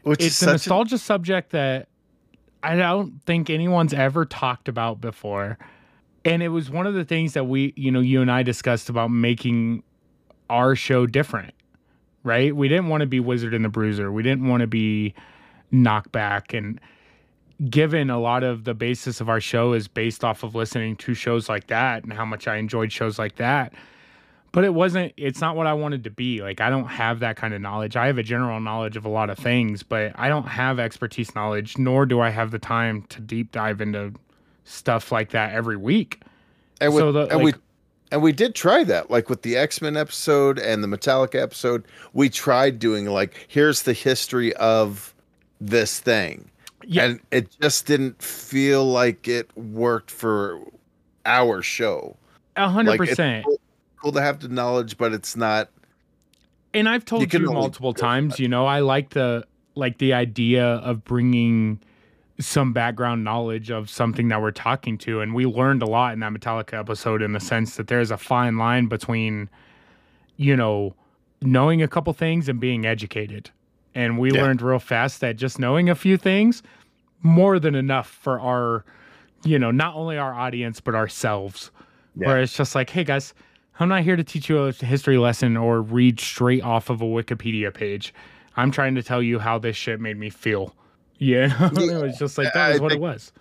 Which 0.03 0.23
it's 0.23 0.41
a 0.43 0.47
nostalgia 0.53 0.97
a, 0.97 0.99
subject 0.99 1.51
that 1.51 1.89
I 2.67 2.75
don't 2.77 3.23
think 3.25 3.49
anyone's 3.49 3.95
ever 3.95 4.25
talked 4.25 4.69
about 4.69 5.01
before. 5.01 5.57
And 6.25 6.43
it 6.43 6.49
was 6.49 6.69
one 6.69 6.87
of 6.87 6.95
the 6.95 7.05
things 7.05 7.35
that 7.35 7.45
we, 7.45 7.73
you 7.77 7.93
know, 7.93 8.01
you 8.01 8.21
and 8.21 8.31
I 8.31 8.43
discussed 8.43 8.89
about 8.89 9.13
making 9.13 9.85
our 10.51 10.75
show 10.75 11.07
different, 11.07 11.55
right? 12.25 12.55
We 12.55 12.69
didn't 12.69 12.89
want 12.89 13.03
to 13.03 13.07
be 13.07 13.21
Wizard 13.21 13.55
and 13.55 13.65
the 13.65 13.69
Bruiser. 13.69 14.11
We 14.11 14.25
didn't 14.25 14.49
want 14.49 14.63
to 14.63 14.67
be 14.67 15.15
Knockback. 15.73 16.57
And 16.57 16.81
given 17.71 18.11
a 18.11 18.19
lot 18.19 18.43
of 18.43 18.65
the 18.65 18.75
basis 18.75 19.21
of 19.21 19.29
our 19.29 19.41
show 19.41 19.73
is 19.73 19.87
based 19.87 20.25
off 20.25 20.43
of 20.43 20.57
listening 20.57 20.97
to 20.97 21.15
shows 21.15 21.49
like 21.49 21.69
that 21.69 22.03
and 22.03 22.13
how 22.13 22.25
much 22.25 22.49
I 22.49 22.57
enjoyed 22.57 22.91
shows 22.91 23.17
like 23.17 23.37
that, 23.37 23.73
but 24.57 24.65
it 24.65 24.73
wasn't 24.73 25.13
it's 25.19 25.43
not 25.43 25.55
what 25.55 25.67
i 25.67 25.75
wanted 25.75 26.03
to 26.03 26.09
be 26.09 26.41
like 26.41 26.63
i 26.63 26.71
don't 26.71 26.87
have 26.87 27.21
that 27.21 27.37
kind 27.37 27.53
of 27.53 27.61
knowledge 27.61 27.95
i 27.95 28.07
have 28.07 28.17
a 28.17 28.23
general 28.23 28.59
knowledge 28.59 28.97
of 28.97 29.05
a 29.05 29.09
lot 29.09 29.29
of 29.29 29.37
things 29.39 29.83
but 29.83 30.13
i 30.15 30.31
don't 30.31 30.49
have 30.49 30.81
expertise 30.81 31.35
knowledge 31.35 31.77
nor 31.77 32.07
do 32.07 32.21
i 32.21 32.31
have 32.31 32.51
the 32.51 32.59
time 32.59 33.03
to 33.03 33.21
deep 33.21 33.53
dive 33.53 33.83
into 33.83 34.15
stuff 34.65 35.13
like 35.13 35.29
that 35.31 35.53
every 35.53 35.77
week 35.77 36.23
and, 36.81 36.95
we, 36.95 37.01
so 37.01 37.13
the, 37.13 37.27
and 37.27 37.45
like, 37.45 37.55
we 37.55 37.61
and 38.13 38.23
we 38.23 38.33
did 38.33 38.55
try 38.55 38.83
that 38.83 39.11
like 39.11 39.29
with 39.29 39.43
the 39.43 39.57
x-men 39.57 39.95
episode 39.95 40.59
and 40.59 40.83
the 40.83 40.89
metallica 40.89 41.35
episode 41.35 41.85
we 42.15 42.31
tried 42.31 42.79
doing 42.79 43.05
like 43.05 43.45
here's 43.49 43.83
the 43.83 43.93
history 43.93 44.55
of 44.55 45.15
this 45.61 46.01
thing 46.01 46.51
Yeah. 46.83 47.05
and 47.05 47.21
it 47.31 47.55
just 47.61 47.85
didn't 47.85 48.23
feel 48.23 48.87
like 48.87 49.29
it 49.29 49.55
worked 49.55 50.11
for 50.11 50.61
our 51.27 51.61
show. 51.61 52.17
A 52.57 52.69
hundred 52.69 52.97
percent. 52.97 53.45
Cool- 54.13 54.21
to 54.21 54.23
have 54.23 54.41
the 54.41 54.49
knowledge, 54.49 54.97
but 54.97 55.13
it's 55.13 55.37
not. 55.37 55.71
And 56.75 56.89
I've 56.89 57.05
told 57.05 57.29
can 57.31 57.43
you 57.43 57.53
multiple 57.53 57.95
times, 57.95 58.39
you 58.39 58.49
know, 58.49 58.67
I 58.67 58.81
like 58.81 59.11
the 59.11 59.45
like 59.75 59.99
the 59.99 60.13
idea 60.15 60.65
of 60.65 61.05
bringing 61.05 61.81
some 62.39 62.73
background 62.73 63.25
knowledge 63.25 63.71
of 63.71 63.89
something 63.89 64.29
that 64.29 64.41
we're 64.43 64.51
talking 64.51 64.99
to 64.99 65.21
and 65.23 65.35
we 65.35 65.47
learned 65.47 65.83
a 65.83 65.87
lot 65.87 66.13
in 66.13 66.21
that 66.21 66.33
Metallica 66.33 66.75
episode 66.79 67.23
in 67.23 67.33
the 67.33 67.41
sense 67.41 67.77
that 67.77 67.87
there's 67.89 68.11
a 68.11 68.17
fine 68.19 68.59
line 68.59 68.87
between 68.89 69.49
you 70.37 70.55
know, 70.55 70.95
knowing 71.41 71.81
a 71.81 71.89
couple 71.89 72.13
things 72.13 72.47
and 72.47 72.61
being 72.61 72.85
educated. 72.85 73.49
And 73.95 74.19
we 74.19 74.31
Yeah. 74.33 74.43
learned 74.43 74.61
real 74.61 74.79
fast 74.79 75.21
that 75.23 75.37
just 75.37 75.59
knowing 75.59 75.89
a 75.89 75.95
few 75.95 76.19
things 76.19 76.63
more 77.23 77.59
than 77.59 77.75
enough 77.75 78.09
for 78.09 78.39
our 78.41 78.85
you 79.45 79.59
know, 79.59 79.71
not 79.71 79.95
only 79.95 80.19
our 80.19 80.35
audience 80.35 80.81
but 80.81 80.95
ourselves. 80.95 81.71
Yeah. 82.17 82.27
Where 82.29 82.41
it's 82.43 82.55
just 82.57 82.75
like, 82.75 82.91
hey 82.91 83.05
guys, 83.05 83.33
I'm 83.79 83.89
not 83.89 84.03
here 84.03 84.17
to 84.17 84.25
teach 84.25 84.49
you 84.49 84.59
a 84.65 84.73
history 84.73 85.19
lesson 85.19 85.57
or 85.57 85.83
read 85.83 86.19
straight 86.21 86.63
off 86.63 86.89
of 86.91 87.03
a 87.03 87.05
Wikipedia 87.05 87.73
page. 87.73 88.15
I'm 88.57 88.71
trying 88.71 88.95
to 88.95 89.03
tell 89.03 89.23
you 89.23 89.39
how 89.39 89.59
this 89.59 89.77
shit 89.77 90.01
made 90.01 90.19
me 90.19 90.31
feel. 90.31 90.75
Yeah, 91.19 91.71
it 91.73 92.03
was 92.03 92.19
just 92.19 92.37
like 92.37 92.53
that 92.53 92.63
I 92.63 92.73
was 92.73 92.81
what 92.83 92.93
it 92.93 93.01
was. 93.01 93.33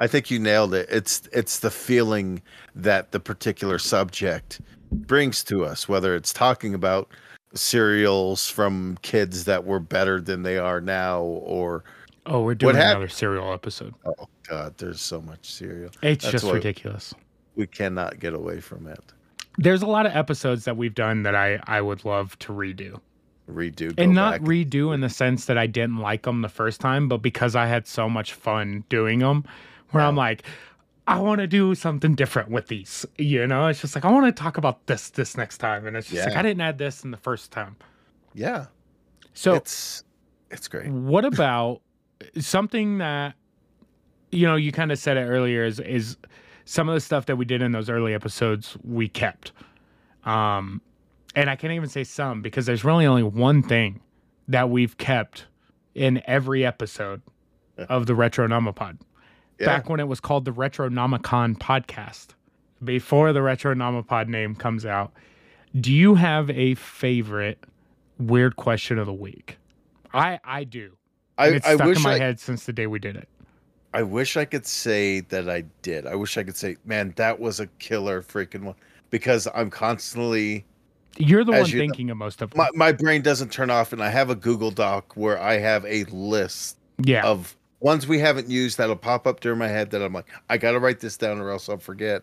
I 0.00 0.08
think 0.08 0.32
you 0.32 0.40
nailed 0.40 0.74
it. 0.74 0.88
It's 0.90 1.28
it's 1.32 1.60
the 1.60 1.70
feeling 1.70 2.42
that 2.74 3.12
the 3.12 3.20
particular 3.20 3.78
subject 3.78 4.60
brings 4.90 5.44
to 5.44 5.64
us, 5.64 5.88
whether 5.88 6.16
it's 6.16 6.32
talking 6.32 6.74
about 6.74 7.08
cereals 7.54 8.48
from 8.48 8.98
kids 9.02 9.44
that 9.44 9.64
were 9.64 9.78
better 9.78 10.20
than 10.20 10.42
they 10.42 10.58
are 10.58 10.80
now, 10.80 11.20
or 11.22 11.84
Oh, 12.26 12.42
we're 12.42 12.56
doing 12.56 12.74
another 12.74 13.08
cereal 13.08 13.52
episode. 13.52 13.94
oh 14.04 14.28
god, 14.48 14.76
there's 14.78 15.00
so 15.00 15.20
much 15.20 15.52
cereal. 15.52 15.92
It's 16.02 16.24
That's 16.24 16.42
just 16.42 16.52
ridiculous. 16.52 17.14
We 17.54 17.68
cannot 17.68 18.18
get 18.18 18.34
away 18.34 18.60
from 18.60 18.88
it. 18.88 19.12
There's 19.58 19.82
a 19.82 19.86
lot 19.86 20.06
of 20.06 20.14
episodes 20.14 20.64
that 20.64 20.76
we've 20.76 20.94
done 20.94 21.22
that 21.24 21.34
I 21.34 21.60
I 21.66 21.80
would 21.80 22.04
love 22.04 22.38
to 22.40 22.52
redo. 22.52 23.00
Redo 23.48 23.92
and 23.98 24.14
not 24.14 24.40
back. 24.40 24.48
redo 24.48 24.94
in 24.94 25.00
the 25.00 25.08
sense 25.08 25.46
that 25.46 25.58
I 25.58 25.66
didn't 25.66 25.98
like 25.98 26.22
them 26.22 26.42
the 26.42 26.48
first 26.48 26.80
time, 26.80 27.08
but 27.08 27.18
because 27.18 27.56
I 27.56 27.66
had 27.66 27.86
so 27.86 28.08
much 28.08 28.32
fun 28.32 28.84
doing 28.88 29.18
them, 29.18 29.44
where 29.90 30.04
I'm 30.04 30.14
like, 30.14 30.44
I 31.08 31.18
want 31.18 31.40
to 31.40 31.48
do 31.48 31.74
something 31.74 32.14
different 32.14 32.48
with 32.50 32.68
these. 32.68 33.04
You 33.18 33.44
know, 33.48 33.66
it's 33.66 33.80
just 33.80 33.96
like 33.96 34.04
I 34.04 34.10
want 34.12 34.26
to 34.26 34.40
talk 34.42 34.56
about 34.56 34.86
this 34.86 35.10
this 35.10 35.36
next 35.36 35.58
time, 35.58 35.84
and 35.86 35.96
it's 35.96 36.08
just 36.08 36.28
like 36.28 36.36
I 36.36 36.42
didn't 36.42 36.60
add 36.60 36.78
this 36.78 37.02
in 37.02 37.10
the 37.10 37.16
first 37.16 37.50
time. 37.50 37.76
yeah, 38.34 38.66
So 39.34 39.54
it's 39.54 40.04
it's 40.52 40.68
great. 40.68 40.88
what 40.92 41.24
about 41.32 41.80
something 42.38 42.98
that 42.98 43.34
you 44.30 44.46
know 44.46 44.54
you 44.54 44.70
kind 44.70 44.92
of 44.92 44.98
said 45.00 45.16
it 45.16 45.22
earlier 45.22 45.64
is 45.64 45.80
is 45.80 46.16
some 46.70 46.88
of 46.88 46.94
the 46.94 47.00
stuff 47.00 47.26
that 47.26 47.34
we 47.36 47.44
did 47.44 47.62
in 47.62 47.72
those 47.72 47.90
early 47.90 48.14
episodes 48.14 48.76
we 48.84 49.08
kept. 49.08 49.50
Um 50.24 50.80
and 51.34 51.48
i 51.48 51.54
can't 51.56 51.72
even 51.72 51.88
say 51.88 52.02
some 52.04 52.42
because 52.42 52.66
there's 52.66 52.84
really 52.84 53.06
only 53.06 53.22
one 53.22 53.62
thing 53.62 54.00
that 54.48 54.68
we've 54.68 54.96
kept 54.98 55.46
in 55.94 56.20
every 56.26 56.66
episode 56.66 57.22
of 57.88 58.06
the 58.06 58.14
retro 58.16 58.48
nomopod 58.48 58.98
Yeah. 59.58 59.66
back 59.66 59.88
when 59.88 60.00
it 60.00 60.08
was 60.08 60.18
called 60.18 60.44
the 60.44 60.50
retro 60.52 60.88
nomicon 60.88 61.56
podcast 61.56 62.28
before 62.82 63.32
the 63.32 63.42
retro 63.42 63.74
nomopod 63.74 64.26
name 64.26 64.56
comes 64.56 64.84
out 64.84 65.12
do 65.80 65.92
you 65.92 66.16
have 66.16 66.50
a 66.50 66.74
favorite 66.74 67.62
weird 68.18 68.56
question 68.56 68.98
of 68.98 69.06
the 69.06 69.12
week? 69.12 69.56
I 70.12 70.40
i 70.44 70.64
do. 70.64 70.96
I, 71.38 71.46
and 71.46 71.56
it's 71.56 71.66
I 71.66 71.74
stuck 71.76 71.86
wish 71.86 71.96
in 71.98 72.02
my 72.02 72.14
I, 72.14 72.18
head 72.18 72.40
since 72.40 72.64
the 72.66 72.72
day 72.72 72.88
we 72.88 72.98
did 72.98 73.14
it. 73.16 73.28
I 73.92 74.02
wish 74.02 74.36
I 74.36 74.44
could 74.44 74.66
say 74.66 75.20
that 75.20 75.48
I 75.48 75.64
did. 75.82 76.06
I 76.06 76.14
wish 76.14 76.38
I 76.38 76.44
could 76.44 76.56
say, 76.56 76.76
man, 76.84 77.12
that 77.16 77.40
was 77.40 77.60
a 77.60 77.66
killer 77.78 78.22
freaking 78.22 78.62
one. 78.62 78.76
Because 79.10 79.48
I'm 79.52 79.70
constantly 79.70 80.64
You're 81.16 81.44
the 81.44 81.52
one 81.52 81.66
you 81.66 81.76
know- 81.76 81.80
thinking 81.82 82.10
of 82.10 82.16
most 82.16 82.40
of 82.42 82.50
them. 82.50 82.58
my, 82.58 82.68
my 82.74 82.92
brain 82.92 83.22
doesn't 83.22 83.52
turn 83.52 83.70
off 83.70 83.92
and 83.92 84.02
I 84.02 84.08
have 84.08 84.30
a 84.30 84.36
Google 84.36 84.70
Doc 84.70 85.16
where 85.16 85.40
I 85.40 85.58
have 85.58 85.84
a 85.84 86.04
list 86.04 86.76
yeah. 86.98 87.24
of 87.26 87.56
ones 87.80 88.06
we 88.06 88.20
haven't 88.20 88.48
used 88.48 88.78
that'll 88.78 88.94
pop 88.94 89.26
up 89.26 89.40
during 89.40 89.58
my 89.58 89.66
head 89.66 89.90
that 89.90 90.02
I'm 90.02 90.12
like, 90.12 90.28
I 90.48 90.58
gotta 90.58 90.78
write 90.78 91.00
this 91.00 91.16
down 91.16 91.40
or 91.40 91.50
else 91.50 91.68
I'll 91.68 91.78
forget. 91.78 92.22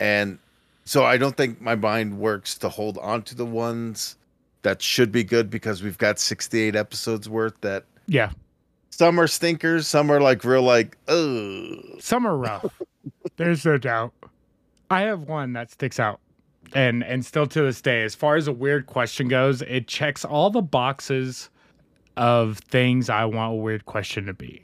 And 0.00 0.38
so 0.84 1.04
I 1.04 1.16
don't 1.18 1.36
think 1.36 1.60
my 1.60 1.76
mind 1.76 2.18
works 2.18 2.58
to 2.58 2.68
hold 2.68 2.98
on 2.98 3.22
to 3.24 3.36
the 3.36 3.46
ones 3.46 4.16
that 4.62 4.82
should 4.82 5.12
be 5.12 5.22
good 5.22 5.48
because 5.50 5.82
we've 5.82 5.98
got 5.98 6.18
68 6.18 6.74
episodes 6.74 7.28
worth 7.28 7.54
that 7.60 7.84
yeah. 8.06 8.32
Some 8.90 9.18
are 9.18 9.26
stinkers, 9.26 9.86
some 9.86 10.10
are 10.10 10.20
like 10.20 10.44
real 10.44 10.62
like, 10.62 10.96
oh 11.08 11.76
Some 12.00 12.26
are 12.26 12.36
rough. 12.36 12.66
There's 13.36 13.64
no 13.64 13.78
doubt. 13.78 14.12
I 14.90 15.02
have 15.02 15.22
one 15.22 15.52
that 15.54 15.70
sticks 15.70 15.98
out. 15.98 16.20
And 16.74 17.02
and 17.02 17.24
still 17.24 17.46
to 17.48 17.62
this 17.62 17.80
day, 17.80 18.02
as 18.02 18.14
far 18.14 18.36
as 18.36 18.46
a 18.46 18.52
weird 18.52 18.86
question 18.86 19.28
goes, 19.28 19.62
it 19.62 19.88
checks 19.88 20.24
all 20.24 20.50
the 20.50 20.62
boxes 20.62 21.50
of 22.16 22.58
things 22.58 23.08
I 23.08 23.24
want 23.24 23.52
a 23.54 23.56
weird 23.56 23.86
question 23.86 24.26
to 24.26 24.34
be. 24.34 24.62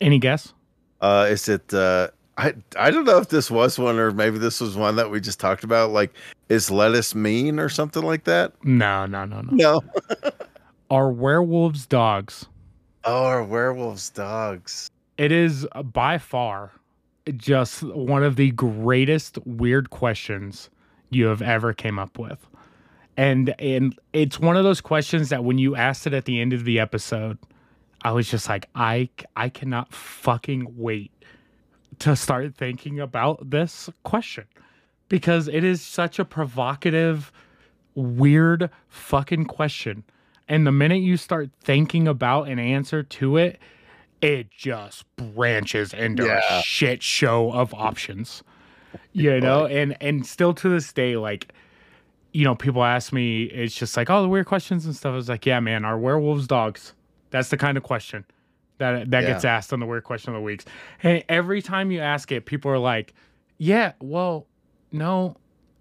Any 0.00 0.18
guess? 0.18 0.52
Uh, 1.00 1.28
is 1.30 1.48
it? 1.48 1.72
Uh, 1.72 2.08
I 2.36 2.54
I 2.76 2.90
don't 2.90 3.04
know 3.04 3.18
if 3.18 3.28
this 3.28 3.50
was 3.50 3.78
one 3.78 3.98
or 3.98 4.10
maybe 4.10 4.38
this 4.38 4.60
was 4.60 4.76
one 4.76 4.96
that 4.96 5.10
we 5.10 5.20
just 5.20 5.40
talked 5.40 5.64
about. 5.64 5.90
Like, 5.90 6.12
is 6.48 6.70
lettuce 6.70 7.14
mean 7.14 7.58
or 7.58 7.68
something 7.68 8.02
like 8.02 8.24
that? 8.24 8.52
No, 8.64 9.06
no, 9.06 9.24
no, 9.24 9.40
no. 9.42 9.52
No. 9.52 10.30
Are 10.90 11.10
werewolves 11.10 11.86
dogs? 11.86 12.46
Oh, 13.04 13.24
are 13.24 13.44
werewolves 13.44 14.10
dogs? 14.10 14.90
It 15.16 15.32
is 15.32 15.66
uh, 15.72 15.82
by 15.82 16.18
far 16.18 16.72
just 17.36 17.82
one 17.82 18.22
of 18.22 18.36
the 18.36 18.50
greatest 18.52 19.38
weird 19.46 19.90
questions 19.90 20.70
you 21.10 21.26
have 21.26 21.42
ever 21.42 21.72
came 21.72 21.98
up 21.98 22.18
with. 22.18 22.46
And 23.16 23.54
and 23.58 23.98
it's 24.12 24.38
one 24.38 24.56
of 24.56 24.64
those 24.64 24.80
questions 24.80 25.28
that 25.30 25.44
when 25.44 25.58
you 25.58 25.76
asked 25.76 26.06
it 26.06 26.14
at 26.14 26.24
the 26.24 26.40
end 26.40 26.52
of 26.52 26.64
the 26.64 26.78
episode, 26.78 27.38
I 28.02 28.12
was 28.12 28.30
just 28.30 28.48
like, 28.48 28.68
I 28.74 29.08
I 29.36 29.48
cannot 29.48 29.92
fucking 29.92 30.74
wait 30.76 31.10
to 32.00 32.16
start 32.16 32.54
thinking 32.54 33.00
about 33.00 33.50
this 33.50 33.90
question 34.04 34.44
because 35.08 35.48
it 35.48 35.64
is 35.64 35.82
such 35.82 36.18
a 36.18 36.24
provocative, 36.24 37.32
weird 37.94 38.70
fucking 38.88 39.46
question. 39.46 40.04
And 40.50 40.66
the 40.66 40.72
minute 40.72 40.96
you 41.00 41.16
start 41.16 41.48
thinking 41.62 42.06
about 42.08 42.48
an 42.48 42.58
answer 42.58 43.02
to 43.04 43.36
it, 43.38 43.58
it 44.20 44.50
just 44.50 45.04
branches 45.16 45.94
into 45.94 46.24
Yeah. 46.24 46.40
a 46.58 46.62
shit 46.62 47.02
show 47.02 47.50
of 47.52 47.72
options. 47.72 48.42
You 49.12 49.40
know, 49.40 49.66
and 49.66 49.96
and 50.02 50.26
still 50.26 50.52
to 50.54 50.68
this 50.68 50.92
day, 50.92 51.16
like, 51.16 51.52
you 52.32 52.44
know, 52.44 52.54
people 52.56 52.82
ask 52.84 53.12
me, 53.12 53.44
it's 53.44 53.74
just 53.74 53.96
like, 53.96 54.10
oh, 54.10 54.22
the 54.22 54.28
weird 54.28 54.46
questions 54.46 54.84
and 54.84 54.94
stuff. 54.94 55.12
I 55.12 55.16
was 55.16 55.28
like, 55.28 55.46
yeah, 55.46 55.60
man, 55.60 55.84
are 55.84 55.96
werewolves 55.98 56.46
dogs? 56.48 56.92
That's 57.30 57.48
the 57.50 57.56
kind 57.56 57.76
of 57.76 57.84
question 57.84 58.24
that 58.78 59.10
that 59.12 59.22
Yeah. 59.22 59.28
gets 59.30 59.44
asked 59.44 59.72
on 59.72 59.78
the 59.78 59.86
weird 59.86 60.02
question 60.04 60.32
of 60.34 60.40
the 60.40 60.44
weeks. 60.44 60.64
And 61.04 61.22
every 61.28 61.62
time 61.62 61.92
you 61.92 62.00
ask 62.00 62.32
it, 62.32 62.44
people 62.46 62.70
are 62.72 62.78
like, 62.78 63.14
yeah, 63.58 63.92
well, 64.00 64.46
no, 64.90 65.36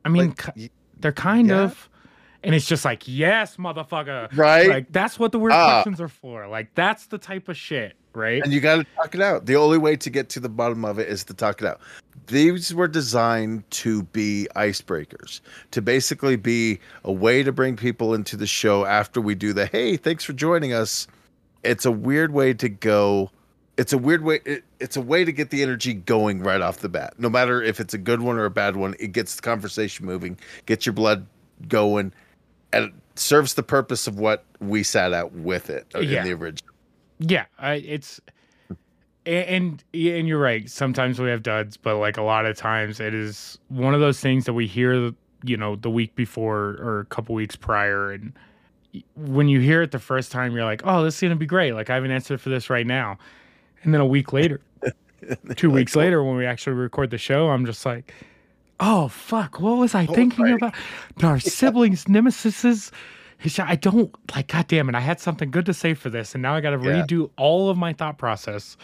I 0.06 0.10
mean, 0.10 0.36
Like, 0.56 0.72
they're 1.00 1.12
kind 1.12 1.48
yeah. 1.48 1.64
of. 1.64 1.90
And 2.44 2.56
it's 2.56 2.66
just 2.66 2.86
like, 2.86 3.04
yes, 3.06 3.58
motherfucker. 3.58 4.36
right? 4.38 4.68
Like 4.70 4.92
that's 4.92 5.20
what 5.20 5.32
the 5.32 5.40
weird 5.40 5.54
Ah. 5.54 5.82
questions 5.84 6.00
are 6.02 6.08
for. 6.08 6.48
Like 6.48 6.74
that's 6.76 7.08
the 7.08 7.18
type 7.18 7.50
of 7.50 7.58
shit, 7.58 7.96
right? 8.14 8.42
and 8.44 8.54
you 8.54 8.62
got 8.62 8.78
to 8.78 8.86
talk 8.96 9.14
it 9.16 9.22
out. 9.22 9.46
The 9.46 9.56
only 9.58 9.78
way 9.78 9.96
to 9.98 10.10
get 10.10 10.30
to 10.30 10.40
the 10.40 10.48
bottom 10.50 10.86
of 10.86 11.00
it 11.00 11.10
is 11.10 11.24
to 11.26 11.34
talk 11.34 11.62
it 11.62 11.68
out. 11.68 11.80
These 12.28 12.74
were 12.74 12.88
designed 12.88 13.70
to 13.72 14.04
be 14.04 14.48
icebreakers, 14.56 15.42
to 15.72 15.82
basically 15.82 16.36
be 16.36 16.80
a 17.04 17.12
way 17.12 17.44
to 17.44 17.52
bring 17.52 17.76
people 17.76 18.14
into 18.14 18.38
the 18.38 18.46
show 18.48 18.86
after 18.86 19.20
we 19.20 19.36
do 19.36 19.52
the 19.52 19.66
hey, 19.66 19.98
thanks 19.98 20.24
for 20.24 20.34
joining 20.34 20.72
us. 20.74 21.08
It's 21.64 21.86
a 21.86 21.92
weird 21.92 22.32
way 22.34 22.54
to 22.54 22.70
go. 22.70 23.32
It's 23.78 23.92
a 23.94 23.98
weird 23.98 24.24
way. 24.24 24.40
It, 24.46 24.64
it's 24.80 24.96
a 24.96 25.02
way 25.02 25.26
to 25.26 25.32
get 25.32 25.50
the 25.50 25.62
energy 25.64 25.94
going 25.94 26.42
right 26.42 26.62
off 26.62 26.78
the 26.80 26.90
bat. 26.90 27.16
No 27.18 27.30
matter 27.30 27.62
if 27.62 27.80
it's 27.80 27.94
a 27.94 27.98
good 27.98 28.22
one 28.22 28.38
or 28.38 28.46
a 28.46 28.50
bad 28.52 28.76
one, 28.78 28.96
it 29.00 29.12
gets 29.12 29.36
the 29.36 29.42
conversation 29.42 30.06
moving, 30.06 30.38
gets 30.68 30.86
your 30.86 30.94
blood 30.94 31.26
going, 31.68 32.14
and 32.74 32.86
it 32.86 32.94
serves 33.16 33.54
the 33.56 33.64
purpose 33.64 34.08
of 34.08 34.18
what 34.20 34.46
we 34.60 34.84
sat 34.84 35.14
out 35.14 35.32
with 35.34 35.70
it 35.70 35.86
Yeah. 36.00 36.20
in 36.22 36.24
the 36.28 36.34
original. 36.34 36.74
Yeah, 37.20 37.46
I, 37.58 37.74
it's 37.76 38.22
and 39.26 39.84
and 39.94 40.28
you're 40.28 40.40
right. 40.40 40.70
Sometimes 40.70 41.20
we 41.20 41.30
have 41.30 41.44
duds, 41.44 41.78
but 41.78 41.98
like 41.98 42.18
a 42.18 42.22
lot 42.22 42.46
of 42.46 42.56
times 42.58 43.00
it 43.00 43.14
is 43.14 43.58
one 43.68 43.94
of 43.94 44.00
those 44.00 44.20
things 44.20 44.46
that 44.46 44.54
we 44.54 44.66
hear, 44.68 45.12
you 45.44 45.58
know, 45.58 45.76
the 45.76 45.90
week 45.90 46.16
before 46.16 46.78
or 46.80 47.02
a 47.02 47.06
couple 47.06 47.36
weeks 47.36 47.56
prior, 47.56 48.12
and 48.12 48.34
when 49.16 49.48
you 49.48 49.60
hear 49.60 49.82
it 49.82 49.92
the 49.92 50.00
first 50.00 50.32
time, 50.32 50.54
you're 50.56 50.64
like, 50.66 50.82
"Oh, 50.86 51.04
this 51.04 51.16
is 51.16 51.22
gonna 51.22 51.36
be 51.36 51.46
great!" 51.46 51.74
Like 51.74 51.90
I 51.90 51.96
have 51.96 52.04
an 52.06 52.12
answer 52.12 52.38
for 52.38 52.50
this 52.50 52.70
right 52.70 52.88
now, 52.88 53.18
and 53.84 53.94
then 53.94 54.02
a 54.02 54.06
week 54.06 54.32
later, 54.34 54.62
two 55.58 55.70
weeks 55.70 55.96
later, 55.96 56.24
when 56.24 56.38
we 56.38 56.46
actually 56.46 56.74
record 56.78 57.10
the 57.12 57.18
show, 57.18 57.50
I'm 57.50 57.66
just 57.66 57.86
like. 57.86 58.14
Oh 58.80 59.08
fuck! 59.10 59.60
What 59.60 59.78
was 59.78 59.94
I 59.96 60.06
thinking 60.06 60.46
right. 60.46 60.56
about? 60.56 60.74
Our 61.22 61.40
siblings, 61.40 62.06
nemesises, 62.06 62.92
it's 63.42 63.60
I 63.60 63.76
don't 63.76 64.14
like. 64.36 64.48
God 64.48 64.68
damn 64.68 64.90
it! 64.90 64.96
I 64.96 65.02
had 65.02 65.20
something 65.20 65.52
good 65.52 65.66
to 65.66 65.74
say 65.74 65.94
for 65.94 66.10
this, 66.10 66.34
and 66.34 66.42
now 66.42 66.56
I 66.56 66.62
got 66.62 66.72
to 66.72 66.78
Yeah. 66.78 67.04
redo 67.06 67.30
all 67.38 67.70
of 67.70 67.78
my 67.78 67.94
thought 67.94 68.18
process 68.18 68.78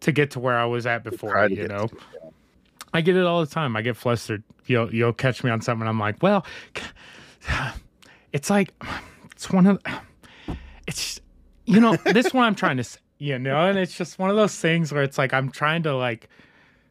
to 0.00 0.12
get 0.12 0.30
to 0.32 0.40
where 0.40 0.58
I 0.58 0.64
was 0.64 0.86
at 0.86 1.04
before. 1.04 1.46
You 1.48 1.68
know, 1.68 1.86
to, 1.86 1.96
I 2.94 3.00
get 3.00 3.16
it 3.16 3.24
all 3.26 3.40
the 3.40 3.46
time. 3.50 3.76
I 3.76 3.82
get 3.82 3.96
flustered. 3.96 4.42
You'll 4.66 4.92
you'll 4.94 5.12
catch 5.12 5.44
me 5.44 5.50
on 5.50 5.60
something. 5.60 5.86
I'm 5.86 5.98
like, 6.00 6.22
well, 6.22 6.44
it's 8.32 8.50
like 8.50 8.72
it's 9.32 9.50
one 9.50 9.66
of 9.66 9.78
it's 10.86 11.20
you 11.64 11.80
know 11.80 11.96
this 11.96 12.32
one 12.32 12.44
I'm 12.44 12.54
trying 12.54 12.76
to 12.78 12.84
say, 12.84 12.98
you 13.18 13.38
know, 13.38 13.68
and 13.68 13.78
it's 13.78 13.96
just 13.96 14.18
one 14.18 14.30
of 14.30 14.36
those 14.36 14.56
things 14.56 14.92
where 14.92 15.02
it's 15.02 15.18
like 15.18 15.32
I'm 15.32 15.50
trying 15.50 15.82
to 15.84 15.94
like 15.96 16.28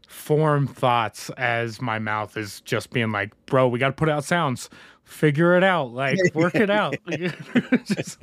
form 0.07 0.65
thoughts 0.67 1.29
as 1.37 1.81
my 1.81 1.99
mouth 1.99 2.35
is 2.37 2.61
just 2.61 2.89
being 2.91 3.11
like, 3.11 3.31
bro, 3.45 3.67
we 3.67 3.77
got 3.77 3.87
to 3.87 3.93
put 3.93 4.09
out 4.09 4.23
sounds, 4.23 4.69
figure 5.03 5.55
it 5.55 5.63
out, 5.63 5.93
like 5.93 6.17
work 6.33 6.55
it 6.55 6.69
out. 6.69 6.95
Just- 7.85 8.17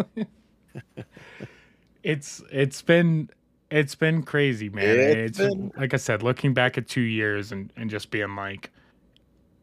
it's 2.03 2.43
it's 2.51 2.83
been 2.83 3.31
it's 3.71 3.95
been 3.95 4.23
crazy, 4.23 4.69
man. 4.69 4.85
It's 4.85 5.39
It's, 5.39 5.39
been- 5.39 5.73
like 5.77 5.95
I 5.95 5.97
said, 5.99 6.23
looking 6.23 6.53
back 6.55 6.77
at 6.79 6.89
two 6.89 7.01
years 7.01 7.53
and 7.53 7.73
and 7.77 7.89
just 7.91 8.11
being 8.11 8.35
like, 8.37 8.71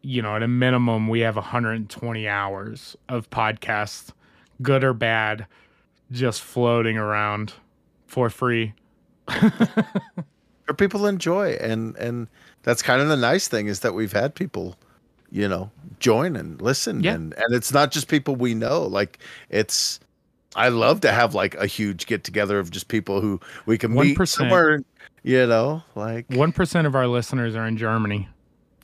you 0.01 0.21
know, 0.21 0.35
at 0.35 0.43
a 0.43 0.47
minimum, 0.47 1.07
we 1.07 1.19
have 1.21 1.35
120 1.35 2.27
hours 2.27 2.95
of 3.09 3.29
podcasts, 3.29 4.11
good 4.61 4.83
or 4.83 4.93
bad, 4.93 5.45
just 6.11 6.41
floating 6.41 6.97
around 6.97 7.53
for 8.07 8.29
free. 8.29 8.73
or 10.71 10.73
people 10.73 11.05
enjoy 11.05 11.51
and 11.53 11.95
and 11.97 12.27
that's 12.63 12.81
kind 12.81 13.01
of 13.01 13.07
the 13.09 13.17
nice 13.17 13.47
thing 13.47 13.67
is 13.67 13.81
that 13.81 13.93
we've 13.93 14.13
had 14.13 14.33
people 14.35 14.75
you 15.31 15.47
know 15.47 15.69
join 15.99 16.35
and 16.35 16.61
listen 16.61 17.03
Yeah. 17.03 17.13
and 17.15 17.33
and 17.33 17.53
it's 17.53 17.73
not 17.73 17.91
just 17.91 18.07
people 18.07 18.35
we 18.35 18.53
know 18.53 18.83
like 18.83 19.19
it's 19.49 19.99
i 20.55 20.69
love 20.69 21.01
to 21.01 21.11
have 21.11 21.35
like 21.35 21.55
a 21.55 21.65
huge 21.67 22.05
get 22.05 22.23
together 22.23 22.57
of 22.59 22.71
just 22.71 22.87
people 22.87 23.21
who 23.21 23.39
we 23.65 23.77
can 23.77 23.93
meet 23.93 24.17
somewhere 24.27 24.81
you 25.23 25.45
know 25.45 25.83
like 25.95 26.25
One 26.29 26.51
percent 26.51 26.87
of 26.87 26.95
our 26.95 27.07
listeners 27.07 27.55
are 27.55 27.67
in 27.67 27.77
Germany. 27.77 28.27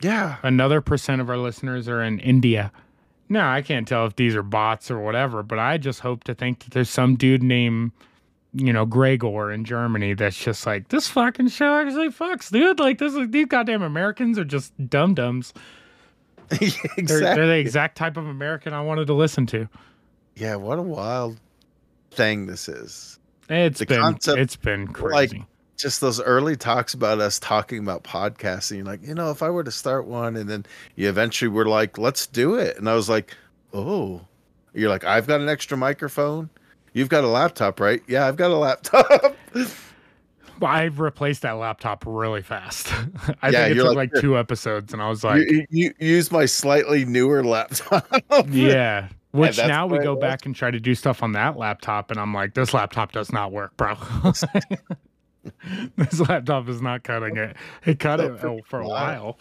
yeah 0.01 0.37
Another 0.43 0.81
percent 0.81 1.21
of 1.21 1.29
our 1.29 1.37
listeners 1.37 1.87
are 1.87 2.03
in 2.03 2.19
India. 2.19 2.71
Now 3.29 3.51
I 3.51 3.61
can't 3.61 3.87
tell 3.87 4.05
if 4.05 4.15
these 4.15 4.35
are 4.35 4.43
bots 4.43 4.89
or 4.91 4.99
whatever, 4.99 5.43
but 5.43 5.59
I 5.59 5.77
just 5.77 5.99
hope 6.01 6.23
to 6.25 6.33
think 6.35 6.59
that 6.59 6.71
there's 6.71 6.89
some 6.89 7.15
dude 7.17 7.43
named, 7.43 7.91
you 8.59 8.73
know, 8.73 8.85
Gregor 8.85 9.51
in 9.51 9.63
Germany 9.65 10.13
that's 10.13 10.37
just 10.37 10.65
like 10.65 10.89
this 10.89 11.07
fucking 11.07 11.49
show 11.49 11.75
actually 11.75 12.09
fucks, 12.09 12.51
dude. 12.51 12.79
Like 12.79 12.97
this 12.99 13.13
is 13.13 13.29
these 13.29 13.45
goddamn 13.47 13.81
Americans 13.83 14.37
are 14.39 14.45
just 14.45 14.73
dum 14.89 15.13
dums. 15.13 15.53
exactly 16.51 17.03
They're, 17.03 17.19
they're 17.35 17.47
the 17.47 17.57
exact 17.57 17.97
type 17.97 18.17
of 18.17 18.25
American 18.27 18.73
I 18.73 18.81
wanted 18.81 19.07
to 19.07 19.13
listen 19.13 19.45
to. 19.47 19.67
yeah 20.35 20.55
what 20.55 20.79
a 20.79 20.81
wild 20.83 21.39
thing 22.11 22.45
this 22.45 22.69
is 22.69 23.19
It's 23.49 23.79
The 23.79 23.85
been 23.85 23.99
concept, 24.01 24.39
it's 24.39 24.55
been 24.55 24.85
like, 25.09 25.31
crazy. 25.31 25.45
just 25.77 25.99
those 25.99 26.21
early 26.21 26.55
talks 26.55 26.93
about 26.93 27.19
us 27.19 27.37
talking 27.39 27.79
about 27.79 28.03
podcasting 28.03 28.85
like 28.85 29.05
you 29.05 29.13
know 29.13 29.29
if 29.29 29.43
i 29.43 29.49
were 29.49 29.63
to 29.63 29.71
start 29.71 30.05
one 30.07 30.37
and 30.37 30.49
then 30.49 30.65
you 30.95 31.09
eventually 31.09 31.49
were 31.49 31.65
like 31.67 31.97
let's 31.97 32.25
do 32.27 32.55
it 32.55 32.77
and 32.77 32.89
i 32.89 32.95
was 32.95 33.09
like 33.09 33.35
oh 33.73 34.21
you're 34.73 34.89
like 34.89 35.03
i've 35.03 35.27
got 35.27 35.41
an 35.41 35.49
extra 35.49 35.75
microphone 35.77 36.49
you've 36.97 37.09
got 37.09 37.23
a 37.23 37.27
laptop 37.27 37.79
right 37.79 38.01
yeah 38.07 38.27
i've 38.27 38.35
got 38.35 38.51
a 38.51 38.55
laptop 38.57 39.35
Well, 40.59 40.71
I've 40.71 40.99
replaced 40.99 41.43
that 41.43 41.51
laptop 41.51 42.03
really 42.07 42.41
fast. 42.41 42.91
I 43.43 43.49
Yeah, 43.49 43.65
think 43.65 43.71
it 43.73 43.75
took 43.75 43.95
like, 43.95 44.11
like, 44.11 44.21
two 44.21 44.39
episodes, 44.39 44.91
and 44.91 45.03
I 45.03 45.07
was 45.07 45.23
like, 45.23 45.43
you, 45.47 45.67
you, 45.69 45.93
use 45.99 46.31
my 46.31 46.45
slightly 46.47 47.05
newer 47.05 47.43
laptop 47.43 48.07
yeah. 48.49 49.09
Which 49.31 49.57
that's 49.57 49.67
now 49.67 49.85
we 49.85 49.99
go 49.99 50.15
back 50.15 50.47
and 50.47 50.55
try 50.55 50.71
to 50.71 50.79
do 50.79 50.95
stuff 50.95 51.21
on 51.21 51.33
that 51.33 51.57
laptop, 51.57 52.09
and 52.09 52.19
I'm 52.19 52.33
like, 52.33 52.55
this 52.55 52.73
laptop 52.73 53.11
does 53.11 53.31
not 53.31 53.51
work, 53.51 53.77
bro. 53.77 53.93
this 55.97 56.19
laptop 56.27 56.67
is 56.69 56.81
not 56.81 57.03
cutting 57.03 57.37
it. 57.37 57.55
It 57.85 57.99
cut 57.99 58.19
it 58.19 58.43
oh, 58.43 58.61
for 58.65 58.79
a 58.79 58.87
while. 58.87 59.37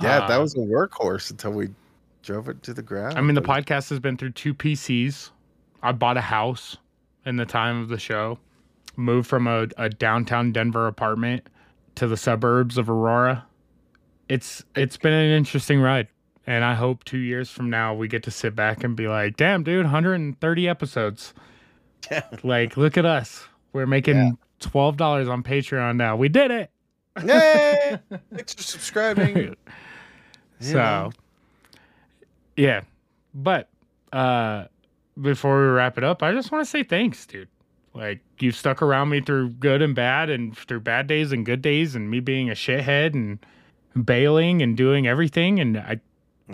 yeah 0.00 0.20
that 0.20 0.38
Uh, 0.38 0.40
was 0.40 0.54
a 0.54 0.58
workhorse 0.58 1.32
until 1.32 1.50
we 1.50 1.70
drove 2.22 2.48
it 2.48 2.62
to 2.62 2.72
the 2.72 2.82
ground 2.82 3.18
I 3.18 3.22
mean, 3.22 3.34
the 3.34 3.42
podcast 3.42 3.90
has 3.90 3.98
been 3.98 4.16
through 4.16 4.32
two 4.32 4.54
PCs. 4.54 5.30
I 5.82 5.92
bought 5.92 6.16
a 6.16 6.20
house 6.22 6.76
in 7.24 7.36
the 7.36 7.46
time 7.46 7.80
of 7.82 7.88
the 7.88 7.98
show, 7.98 8.38
moved 8.96 9.28
from 9.28 9.46
a, 9.46 9.66
a 9.76 9.88
downtown 9.88 10.52
Denver 10.52 10.86
apartment 10.86 11.48
to 11.96 12.06
the 12.06 12.16
suburbs 12.16 12.78
of 12.78 12.88
Aurora. 12.90 13.46
It's 14.28 14.64
it's 14.74 14.96
been 14.96 15.12
an 15.12 15.30
interesting 15.30 15.80
ride, 15.80 16.08
and 16.46 16.64
I 16.64 16.74
hope 16.74 17.04
two 17.04 17.18
years 17.18 17.50
from 17.50 17.70
now 17.70 17.94
we 17.94 18.08
get 18.08 18.22
to 18.24 18.30
sit 18.30 18.54
back 18.54 18.84
and 18.84 18.94
be 18.96 19.08
like, 19.08 19.36
"Damn, 19.36 19.62
dude, 19.62 19.84
130 19.86 20.68
episodes! 20.68 21.32
Yeah. 22.10 22.22
Like, 22.44 22.76
look 22.76 22.96
at 22.96 23.04
us. 23.06 23.44
We're 23.72 23.86
making 23.86 24.16
Yeah. 24.16 24.30
twelve 24.60 24.96
dollars 24.96 25.28
on 25.28 25.42
Patreon 25.42 25.96
now. 25.96 26.16
We 26.16 26.28
did 26.28 26.50
it." 26.50 26.70
Yay! 27.24 27.98
thanks 28.34 28.54
for 28.54 28.62
subscribing 28.62 29.56
so 30.60 30.74
know. 30.74 31.10
yeah 32.56 32.82
but 33.34 33.68
uh 34.12 34.64
before 35.20 35.60
we 35.60 35.68
wrap 35.68 35.98
it 35.98 36.04
up 36.04 36.22
i 36.22 36.32
just 36.32 36.50
want 36.52 36.64
to 36.64 36.70
say 36.70 36.82
thanks 36.82 37.26
dude. 37.26 37.48
Like 37.94 38.20
you've 38.38 38.54
stuck 38.54 38.80
around 38.80 39.08
me 39.08 39.20
through 39.20 39.50
good 39.50 39.82
and 39.82 39.94
bad 39.94 40.30
and 40.30 40.56
through 40.56 40.80
bad 40.80 41.08
days 41.08 41.32
and 41.32 41.44
good 41.44 41.62
days 41.62 41.96
and 41.96 42.08
me 42.08 42.20
being 42.20 42.48
a 42.48 42.52
shithead 42.52 43.14
and 43.14 43.44
bailing 44.04 44.62
and 44.62 44.76
doing 44.76 45.08
everything 45.08 45.58
and 45.58 45.78
i 45.78 45.98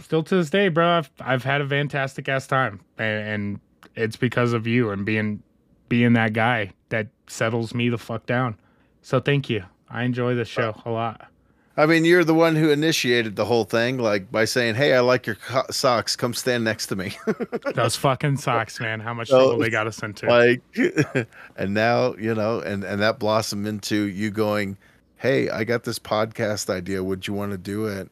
still 0.00 0.22
to 0.22 0.36
this 0.36 0.48
day 0.48 0.68
bro 0.68 0.98
i've, 0.98 1.10
I've 1.20 1.44
had 1.44 1.60
a 1.60 1.68
fantastic 1.68 2.28
ass 2.28 2.46
time. 2.46 2.80
And, 2.96 3.28
and 3.28 3.60
it's 3.94 4.16
because 4.16 4.52
of 4.52 4.66
you 4.66 4.90
and 4.90 5.04
being 5.04 5.42
being 5.88 6.14
that 6.14 6.32
guy 6.32 6.72
that 6.88 7.08
settles 7.26 7.74
me 7.74 7.88
the 7.88 7.98
fuck 7.98 8.26
down. 8.26 8.58
So 9.02 9.20
thank 9.20 9.50
you. 9.50 9.64
I 9.90 10.04
enjoy 10.04 10.34
the 10.34 10.44
show 10.44 10.80
a 10.86 10.90
lot 10.90 11.28
I 11.76 11.86
mean, 11.86 12.05
you're 12.05 12.22
the 12.22 12.34
one 12.34 12.55
who 12.55 12.70
initiated 12.70 13.34
the 13.34 13.44
whole 13.44 13.64
thing, 13.64 13.98
like 13.98 14.30
by 14.30 14.44
saying, 14.44 14.76
"Hey, 14.76 14.94
I 14.94 15.01
like 15.01 15.26
your 15.26 15.34
co- 15.36 15.64
socks. 15.70 16.14
Come 16.14 16.32
stand 16.32 16.62
next 16.62 16.86
to 16.86 16.96
me." 16.96 17.16
Those 17.74 17.96
fucking 17.96 18.36
socks, 18.36 18.78
man. 18.78 19.01
How 19.01 19.12
much 19.12 19.28
So, 19.28 19.38
trouble 19.38 19.59
they 19.59 19.70
got 19.70 19.86
us 19.88 20.01
into. 20.02 20.26
like, 20.26 20.62
and 21.56 21.74
now 21.74 22.14
you 22.14 22.34
know, 22.34 22.60
and 22.60 22.84
and 22.84 23.01
that 23.02 23.18
blossomed 23.18 23.66
into 23.66 23.96
you 24.05 24.30
going, 24.30 24.76
"Hey, 25.16 25.51
I 25.51 25.64
got 25.64 25.82
this 25.82 25.98
podcast 25.98 26.70
idea. 26.70 27.02
Would 27.02 27.26
you 27.26 27.34
want 27.34 27.51
to 27.52 27.59
do 27.59 27.86
it?" 27.86 28.09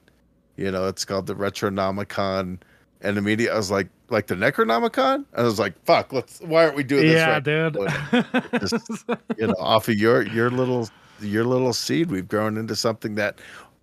You 0.57 0.71
know, 0.73 0.89
it's 0.89 1.05
called 1.05 1.27
the 1.29 1.35
Retronomicon, 1.37 2.59
and 3.01 3.17
immediately 3.19 3.53
I 3.55 3.57
was 3.57 3.71
like, 3.71 3.89
"Like 4.11 4.27
the 4.27 4.35
Necronomicon?" 4.35 5.25
I 5.37 5.43
was 5.45 5.61
like, 5.61 5.75
"Fuck, 5.85 6.13
let's. 6.13 6.41
Why 6.41 6.65
aren't 6.65 6.77
we 6.77 6.83
doing 6.83 7.07
this?" 7.07 7.15
yeah, 7.15 7.31
right 7.35 7.45
dude. 7.45 8.61
Just- 8.61 9.05
you 9.39 9.47
know, 9.47 9.55
off 9.59 9.89
of 9.89 9.95
your 9.95 10.23
your 10.23 10.51
little 10.51 10.89
your 11.23 11.45
little 11.45 11.73
seed, 11.73 12.11
we've 12.11 12.29
grown 12.29 12.57
into 12.57 12.77
something 12.77 13.15
that 13.17 13.39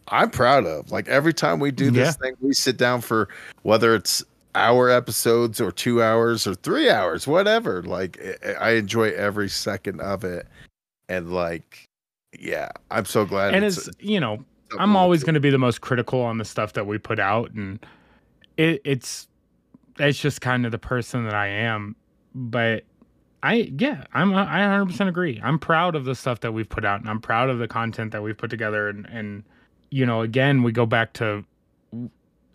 I'm 0.09 0.29
proud 0.29 0.65
of. 0.65 0.91
Like 0.91 1.07
every 1.07 1.33
time 1.33 1.59
we 1.59 1.71
do 1.71 1.91
this 1.91 2.07
Yeah. 2.07 2.11
thing, 2.13 2.33
we 2.41 2.53
sit 2.53 2.77
down 2.77 3.01
for 3.01 3.29
whether 3.63 3.93
it's 3.95 4.23
hour 4.55 4.89
episodes 4.89 5.61
or 5.61 5.71
two 5.71 6.01
hours 6.01 6.47
or 6.47 6.55
three 6.55 6.89
hours, 6.89 7.27
whatever. 7.27 7.83
Like 7.83 8.19
I- 8.45 8.53
I 8.53 8.69
enjoy 8.71 9.11
every 9.11 9.49
second 9.49 10.01
of 10.01 10.23
it, 10.23 10.47
and 11.07 11.31
like, 11.31 11.85
yeah, 12.37 12.69
I'm 12.91 13.05
so 13.05 13.25
glad. 13.25 13.53
and 13.53 13.63
it's 13.63 13.87
you 13.99 14.19
know, 14.19 14.43
I'm 14.79 14.95
always 14.95 15.23
going 15.23 15.35
to 15.35 15.39
be 15.39 15.49
the 15.51 15.57
most 15.59 15.81
critical 15.81 16.21
on 16.21 16.37
the 16.39 16.45
stuff 16.45 16.73
that 16.73 16.85
we 16.87 16.97
put 16.97 17.19
out, 17.19 17.51
and 17.51 17.79
it, 18.57 18.81
it's 18.83 19.27
it's 19.99 20.19
just 20.19 20.41
kind 20.41 20.65
of 20.65 20.71
the 20.71 20.77
person 20.79 21.25
that 21.25 21.33
I 21.35 21.47
am. 21.47 21.95
But 22.33 22.83
I 23.41 23.71
yeah, 23.77 24.05
I'm 24.13 24.33
uh, 24.33 24.45
I 24.45 24.61
100 24.61 24.85
percent 24.85 25.09
agree. 25.09 25.39
I'm 25.43 25.59
proud 25.59 25.95
of 25.95 26.05
the 26.05 26.15
stuff 26.15 26.41
that 26.41 26.51
we've 26.51 26.67
put 26.67 26.85
out, 26.85 26.99
and 26.99 27.09
I'm 27.09 27.21
proud 27.21 27.49
of 27.49 27.59
the 27.59 27.67
content 27.67 28.11
that 28.11 28.21
we've 28.21 28.37
put 28.37 28.49
together. 28.49 28.89
And 28.89 29.05
and 29.07 29.43
you 29.89 30.05
know, 30.05 30.21
again, 30.21 30.63
we 30.63 30.71
go 30.71 30.85
back 30.85 31.13
to 31.13 31.45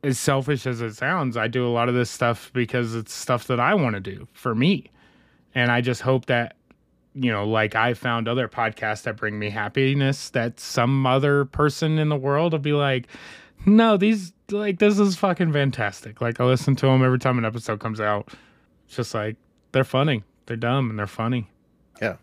as 0.03 0.19
selfish 0.19 0.67
as 0.67 0.81
it 0.81 0.95
sounds. 0.95 1.37
I 1.37 1.49
do 1.49 1.67
a 1.67 1.71
lot 1.71 1.89
of 1.89 1.95
this 1.95 2.11
stuff 2.11 2.51
because 2.53 2.95
it's 2.95 3.13
stuff 3.13 3.47
that 3.47 3.61
I 3.61 3.75
want 3.75 3.95
to 3.95 4.01
do 4.01 4.29
for 4.33 4.55
me, 4.55 4.91
and 5.55 5.71
I 5.73 5.81
just 5.81 6.03
hope 6.03 6.27
that 6.27 6.57
you 7.15 7.31
know, 7.31 7.47
like 7.47 7.75
I 7.75 7.95
found 7.95 8.29
other 8.29 8.49
podcasts 8.49 9.05
that 9.05 9.17
bring 9.17 9.39
me 9.39 9.51
happiness 9.51 10.31
that 10.31 10.59
some 10.59 11.07
other 11.07 11.45
person 11.45 11.99
in 11.99 12.09
the 12.09 12.17
world 12.17 12.53
will 12.53 12.59
be 12.59 12.73
like, 12.73 13.07
no, 13.67 13.97
these, 13.97 14.33
like, 14.51 14.79
this 14.79 14.99
is 14.99 15.17
fucking 15.17 15.53
fantastic. 15.53 16.21
Like, 16.21 16.41
I 16.41 16.45
listen 16.45 16.77
to 16.77 16.87
them 16.87 17.05
every 17.05 17.19
time 17.19 17.39
an 17.39 17.45
episode 17.45 17.81
comes 17.81 18.01
out. 18.01 18.29
It's 18.87 18.97
just 18.97 19.15
like, 19.15 19.37
they're 19.73 19.85
funny. 19.85 20.23
They're 20.47 20.57
dumb 20.57 20.91
and 20.91 20.99
they're 20.99 21.07
funny. 21.07 21.49
Yeah. 22.03 22.17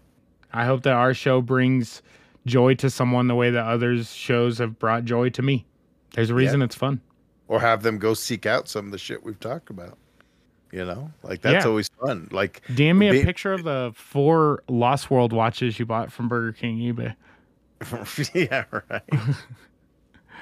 I 0.54 0.66
hope 0.66 0.84
that 0.84 0.94
our 0.94 1.14
show 1.14 1.42
brings 1.42 2.02
joy 2.46 2.76
to 2.76 2.90
someone 2.90 3.28
the 3.28 3.36
way 3.36 3.50
that 3.52 3.66
others' 3.66 4.14
shows 4.14 4.58
have 4.58 4.78
brought 4.80 5.06
joy 5.06 5.30
to 5.30 5.42
me. 5.42 5.66
There's 6.14 6.30
a 6.30 6.36
reason 6.36 6.62
it's 6.62 6.76
fun. 6.76 7.02
or 7.48 7.60
have 7.60 7.84
them 7.84 7.98
go 7.98 8.14
seek 8.14 8.46
out 8.46 8.68
some 8.68 8.86
of 8.88 8.92
the 8.92 8.98
shit 8.98 9.24
we've 9.24 9.40
talked 9.40 9.70
about. 9.70 9.98
You 10.72 10.86
know, 10.86 11.12
like 11.24 11.42
that's 11.42 11.66
Yeah. 11.66 11.70
always 11.70 11.90
fun. 12.00 12.30
Like 12.32 12.62
DM 12.70 12.98
me 12.98 13.10
a 13.10 13.24
picture 13.26 13.52
of 13.52 13.64
the 13.64 13.92
four 13.96 14.64
Lost 14.70 15.12
World 15.12 15.34
watches 15.34 15.78
you 15.78 15.86
bought 15.86 16.12
from 16.14 16.30
Burger 16.30 16.54
King 16.54 16.78
eBay. 16.80 17.16
yeah, 18.34 18.64
right. 18.90 19.04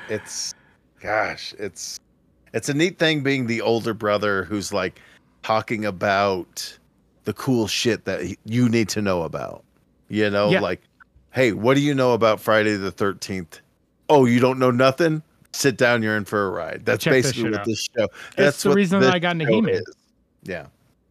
it's 0.09 0.53
gosh, 1.01 1.53
it's 1.57 1.99
it's 2.53 2.69
a 2.69 2.73
neat 2.73 2.99
thing 2.99 3.21
being 3.21 3.47
the 3.47 3.61
older 3.61 3.93
brother 3.93 4.43
who's 4.43 4.71
like 4.73 4.99
talking 5.43 5.85
about 5.85 6.77
the 7.25 7.33
cool 7.33 7.67
shit 7.67 8.05
that 8.05 8.35
you 8.45 8.69
need 8.69 8.89
to 8.89 9.01
know 9.01 9.23
about. 9.23 9.63
You 10.07 10.29
know, 10.29 10.49
Yeah. 10.49 10.61
like, 10.61 10.81
hey, 11.31 11.51
what 11.51 11.75
do 11.75 11.81
you 11.81 11.93
know 11.93 12.13
about 12.13 12.39
Friday 12.39 12.75
the 12.75 12.91
13th? 12.91 13.61
Oh, 14.09 14.25
you 14.25 14.39
don't 14.39 14.57
know 14.59 14.71
nothing? 14.71 15.21
Sit 15.51 15.77
down, 15.77 16.01
you're 16.03 16.15
in 16.17 16.25
for 16.25 16.47
a 16.47 16.49
ride. 16.49 16.85
That's 16.85 17.03
Check 17.03 17.11
basically 17.13 17.51
what 17.51 17.59
out. 17.61 17.65
this 17.65 17.87
show. 17.97 18.07
That's 18.35 18.63
the 18.63 18.69
what 18.69 18.75
reason 18.75 19.01
that 19.01 19.13
I 19.13 19.19
got 19.19 19.31
into 19.31 19.47
He-Man. 19.47 19.81
Yeah. 20.43 20.67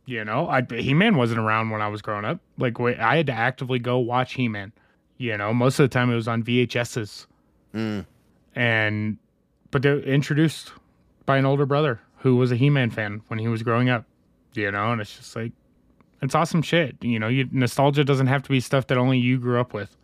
You 0.06 0.24
know, 0.24 0.48
I 0.48 0.62
He 0.70 0.94
Man 0.94 1.16
wasn't 1.16 1.38
around 1.40 1.70
when 1.70 1.82
I 1.82 1.88
was 1.88 2.00
growing 2.02 2.24
up. 2.24 2.40
Like, 2.56 2.78
wait, 2.78 2.98
I 2.98 3.16
had 3.16 3.26
to 3.26 3.32
actively 3.32 3.78
go 3.78 3.98
watch 3.98 4.34
He 4.34 4.48
Man. 4.48 4.72
You 5.18 5.36
know, 5.36 5.52
most 5.52 5.78
of 5.78 5.84
the 5.84 5.92
time 5.92 6.10
it 6.10 6.14
was 6.14 6.28
on 6.28 6.42
VHSs, 6.42 7.26
Mm. 7.74 8.06
and 8.54 9.18
but 9.70 9.82
they're 9.82 9.98
introduced 10.00 10.72
by 11.26 11.36
an 11.36 11.44
older 11.44 11.66
brother 11.66 12.00
who 12.18 12.36
was 12.36 12.50
a 12.50 12.56
He 12.56 12.70
Man 12.70 12.90
fan 12.90 13.20
when 13.28 13.38
he 13.38 13.48
was 13.48 13.62
growing 13.62 13.88
up. 13.90 14.06
You 14.54 14.70
know, 14.70 14.92
and 14.92 15.00
it's 15.00 15.14
just 15.16 15.36
like 15.36 15.52
it's 16.22 16.34
awesome 16.34 16.62
shit. 16.62 16.96
You 17.00 17.18
know, 17.18 17.28
you, 17.28 17.48
nostalgia 17.52 18.04
doesn't 18.04 18.26
have 18.26 18.42
to 18.42 18.48
be 18.48 18.60
stuff 18.60 18.86
that 18.88 18.98
only 18.98 19.18
you 19.18 19.38
grew 19.38 19.60
up 19.60 19.72
with. 19.72 19.96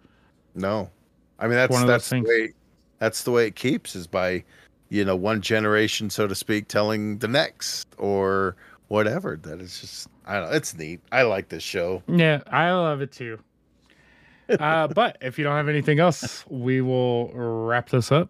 No, 0.55 0.91
I 1.39 1.45
mean 1.47 1.57
that's 1.57 1.71
One 1.73 1.83
of 1.83 1.89
those 1.89 1.95
that's 1.95 2.09
the 2.09 2.17
things. 2.17 2.29
way 2.29 2.53
that's 2.99 3.23
the 3.25 3.31
way 3.33 3.47
it 3.47 3.57
keeps 3.57 3.97
is 3.97 4.07
by 4.07 4.45
you 4.89 5.05
know 5.05 5.17
one 5.17 5.41
generation, 5.41 6.11
so 6.11 6.27
to 6.27 6.35
speak, 6.35 6.69
telling 6.69 7.19
the 7.19 7.29
next 7.29 7.89
or 7.99 8.57
whatever. 8.89 9.39
That 9.43 9.61
is 9.61 9.81
just 9.81 10.09
I 10.27 10.39
don't 10.39 10.51
know. 10.51 10.57
It's 10.57 10.75
neat. 10.77 11.01
I 11.11 11.23
like 11.23 11.49
this 11.49 11.63
show. 11.63 12.03
Yeah, 12.07 12.41
I 12.47 12.71
love 12.71 13.01
it 13.01 13.13
too. 13.13 13.39
Uh, 14.47 14.87
but 14.87 15.17
if 15.23 15.39
you 15.39 15.45
don't 15.45 15.57
have 15.57 15.71
anything 15.71 16.01
else, 16.01 16.45
we 16.51 16.83
will 16.83 17.31
wrap 17.33 17.89
this 17.89 18.13
up. 18.13 18.29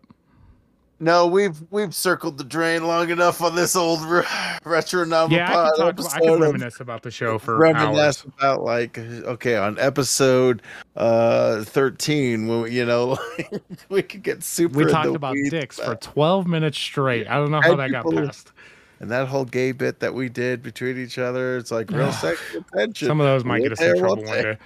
No, 1.01 1.27
we've 1.27 1.61
we've 1.71 1.95
circled 1.95 2.39
the 2.39 2.45
drain 2.45 2.87
long 2.87 3.11
enough 3.11 3.43
on 3.43 3.57
this 3.57 3.75
old 3.75 4.03
re- 4.03 4.25
retro 4.65 5.05
novel 5.05 5.37
Yeah, 5.37 5.51
I 5.51 5.71
could, 5.71 5.97
talk, 5.97 6.15
I 6.15 6.29
of 6.31 6.41
reminisce 6.41 6.79
about 6.81 7.03
the 7.03 7.11
show 7.11 7.39
for 7.39 7.57
reminisce 7.59 8.25
hours. 8.25 8.25
about 8.39 8.63
like 8.63 8.97
okay 8.99 9.57
on 9.57 9.79
episode 9.81 10.63
uh 10.97 11.65
13 11.65 12.47
when 12.47 12.63
we, 12.63 12.71
you 12.71 12.87
know 12.87 13.19
we 13.89 14.03
could 14.03 14.23
get 14.23 14.43
super 14.45 14.79
We 14.79 14.85
talked 14.87 15.15
about 15.15 15.37
dicks 15.51 15.79
for 15.81 15.97
12 15.97 16.47
minutes 16.47 16.79
straight. 16.79 17.27
I 17.29 17.35
don't 17.37 17.51
know 17.51 17.61
how 17.61 17.73
And 17.73 17.81
that 17.81 17.91
got 17.91 18.11
passed. 18.13 18.53
and 19.01 19.11
that 19.11 19.27
whole 19.27 19.45
gay 19.45 19.73
bit 19.73 19.99
that 19.99 20.15
we 20.15 20.29
did 20.29 20.63
between 20.63 20.97
each 20.97 21.19
other 21.19 21.57
it's 21.57 21.73
like 21.73 21.91
real 21.91 22.13
sexual 22.13 22.65
tension 22.75 23.09
Some 23.09 23.21
of 23.21 23.27
those 23.27 23.45
might 23.45 23.63
get 23.63 23.73
us 23.73 23.81
in 23.81 23.99
trouble 23.99 24.23
one 24.25 24.43
day. 24.43 24.59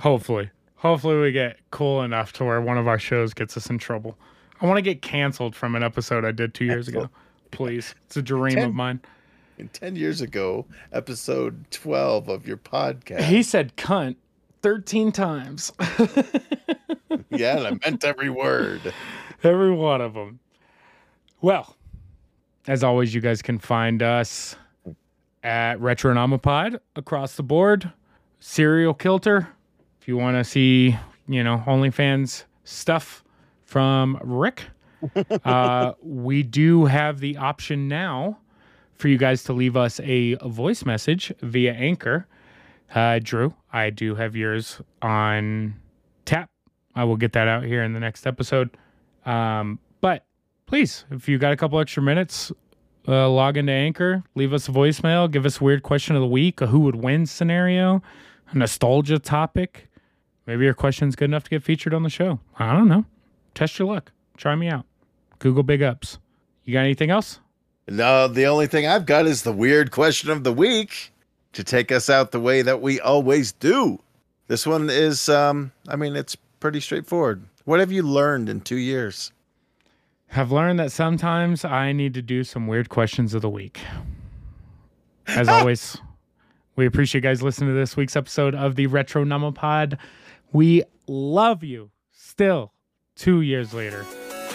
Hopefully. 0.00 0.50
Hopefully 0.76 1.18
we 1.20 1.30
get 1.32 1.58
cool 1.70 2.00
enough 2.02 2.32
to 2.32 2.44
where 2.44 2.60
one 2.62 2.78
of 2.78 2.88
our 2.88 2.98
shows 2.98 3.34
gets 3.34 3.56
us 3.58 3.68
in 3.68 3.76
trouble. 3.76 4.16
I 4.60 4.66
want 4.66 4.76
to 4.78 4.82
get 4.82 5.02
canceled 5.02 5.54
from 5.56 5.74
an 5.74 5.82
episode 5.82 6.24
I 6.24 6.32
did 6.32 6.54
two 6.54 6.64
years 6.64 6.88
ago. 6.88 7.08
Please. 7.50 7.94
It's 8.06 8.16
a 8.16 8.22
dream 8.22 8.56
Ten- 8.56 8.68
of 8.68 8.74
mine. 8.74 9.00
And 9.58 9.70
10 9.74 9.94
years 9.96 10.22
ago 10.22 10.64
episode 10.90 11.70
12 11.70 12.28
of 12.28 12.46
your 12.46 12.56
podcast 12.56 13.24
He 13.24 13.42
said 13.42 13.76
cunt 13.76 14.16
13 14.62 15.12
times. 15.12 15.70
yeah 17.30 17.58
and 17.58 17.66
i 17.66 17.70
meant 17.84 18.02
every 18.04 18.30
word 18.30 18.80
Every 19.42 19.70
one 19.72 20.00
of 20.02 20.12
them. 20.14 20.38
Well, 21.40 21.74
as 22.66 22.84
always, 22.84 23.14
you 23.14 23.22
guys 23.22 23.40
can 23.40 23.58
find 23.58 24.02
us 24.02 24.54
at 25.42 25.78
Retronomapod 25.78 26.78
across 26.94 27.36
the 27.36 27.42
board. 27.42 27.90
Serial 28.40 28.92
Kilter. 28.92 29.48
If 30.00 30.08
you 30.08 30.18
want 30.18 30.36
to 30.36 30.44
see, 30.44 30.94
you 31.26 31.42
know, 31.42 31.62
OnlyFans 31.66 32.44
stuff 32.64 33.24
from 33.70 34.18
Rick, 34.20 34.64
uh, 35.44 35.92
we 36.02 36.42
do 36.42 36.86
have 36.86 37.20
the 37.20 37.36
option 37.36 37.86
now 37.86 38.36
for 38.96 39.06
you 39.06 39.16
guys 39.16 39.44
to 39.44 39.52
leave 39.52 39.76
us 39.76 40.00
a 40.00 40.34
voice 40.48 40.84
message 40.84 41.32
via 41.40 41.72
Anchor. 41.72 42.26
Uh, 42.92 43.20
Drew, 43.22 43.54
I 43.72 43.90
do 43.90 44.16
have 44.16 44.34
yours 44.34 44.80
on 45.00 45.76
tap. 46.24 46.50
I 46.96 47.04
will 47.04 47.16
get 47.16 47.32
that 47.34 47.46
out 47.46 47.62
here 47.62 47.84
in 47.84 47.92
the 47.92 48.00
next 48.00 48.26
episode. 48.26 48.70
Um, 49.24 49.78
but 50.00 50.26
please, 50.66 51.04
if 51.12 51.28
you 51.28 51.38
got 51.38 51.52
a 51.52 51.56
couple 51.56 51.78
extra 51.78 52.02
minutes, 52.02 52.50
uh, 53.06 53.30
log 53.30 53.56
into 53.56 53.72
Anchor, 53.72 54.24
leave 54.34 54.52
us 54.52 54.68
a 54.68 54.72
voicemail, 54.72 55.30
give 55.30 55.46
us 55.46 55.60
a 55.60 55.64
weird 55.64 55.84
question 55.84 56.16
of 56.16 56.22
the 56.22 56.28
week, 56.28 56.60
a 56.60 56.66
who 56.66 56.80
would 56.80 56.96
win 56.96 57.24
scenario, 57.24 58.02
a 58.50 58.58
nostalgia 58.58 59.20
topic. 59.20 59.88
Maybe 60.44 60.64
your 60.64 60.74
question's 60.74 61.14
good 61.14 61.26
enough 61.26 61.44
to 61.44 61.50
get 61.50 61.62
featured 61.62 61.94
on 61.94 62.02
the 62.02 62.10
show. 62.10 62.40
I 62.58 62.72
don't 62.72 62.88
know. 62.88 63.04
Test 63.54 63.78
your 63.78 63.88
luck. 63.88 64.12
Try 64.36 64.54
me 64.54 64.68
out. 64.68 64.86
Google 65.38 65.62
big 65.62 65.82
ups. 65.82 66.18
You 66.64 66.72
got 66.72 66.80
anything 66.80 67.10
else? 67.10 67.40
no 67.88 68.28
the 68.28 68.46
only 68.46 68.68
thing 68.68 68.86
i've 68.86 69.04
got 69.04 69.26
is 69.26 69.42
the 69.42 69.52
weird 69.52 69.90
question 69.90 70.30
of 70.30 70.44
the 70.44 70.52
week 70.52 71.12
to 71.52 71.64
take 71.64 71.90
us 71.90 72.08
out 72.08 72.30
the 72.30 72.38
way 72.40 72.62
that 72.62 72.80
we 72.80 73.00
always 73.00 73.52
do 73.52 73.98
this 74.46 74.66
one 74.66 74.88
is 74.88 75.28
um 75.28 75.72
i 75.88 75.96
mean 75.96 76.14
it's 76.14 76.36
pretty 76.60 76.78
straightforward 76.78 77.42
what 77.64 77.80
have 77.80 77.90
you 77.90 78.02
learned 78.02 78.48
in 78.48 78.60
two 78.60 78.76
years 78.76 79.32
I've 80.36 80.52
learned 80.52 80.78
that 80.78 80.92
sometimes 80.92 81.64
I 81.64 81.90
need 81.90 82.14
to 82.14 82.22
do 82.22 82.44
some 82.44 82.68
weird 82.68 82.88
questions 82.88 83.34
of 83.34 83.42
the 83.42 83.50
week. 83.50 83.80
As 85.26 85.48
always, 85.48 85.96
we 86.76 86.86
appreciate 86.86 87.24
you 87.24 87.28
guys 87.28 87.42
listening 87.42 87.70
to 87.70 87.74
this 87.74 87.96
week's 87.96 88.14
episode 88.14 88.54
of 88.54 88.76
the 88.76 88.86
Retro 88.86 89.24
Pod. 89.50 89.98
We 90.52 90.84
love 91.08 91.64
you 91.64 91.90
still 92.12 92.72
two 93.20 93.42
years 93.42 93.74
later, 93.74 94.06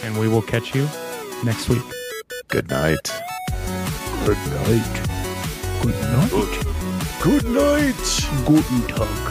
and 0.01 0.17
we 0.19 0.27
will 0.27 0.41
catch 0.41 0.73
you 0.73 0.89
next 1.43 1.69
week. 1.69 1.83
good 2.47 2.67
night 2.67 3.11
Good 4.25 4.37
night. 4.65 4.95
Good 5.83 6.01
night. 6.01 6.65
good 7.21 7.45
night 7.45 8.05
Guten 8.43 8.81
Tag. 8.87 9.23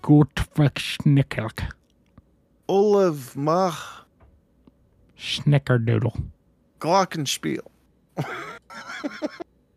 Gut 0.00 0.34
Schnickelt. 0.80 1.68
Olaf 2.66 3.36
Mach 3.36 4.06
Schnickerdoodle. 5.18 6.16
Glockenspiel. 6.80 7.66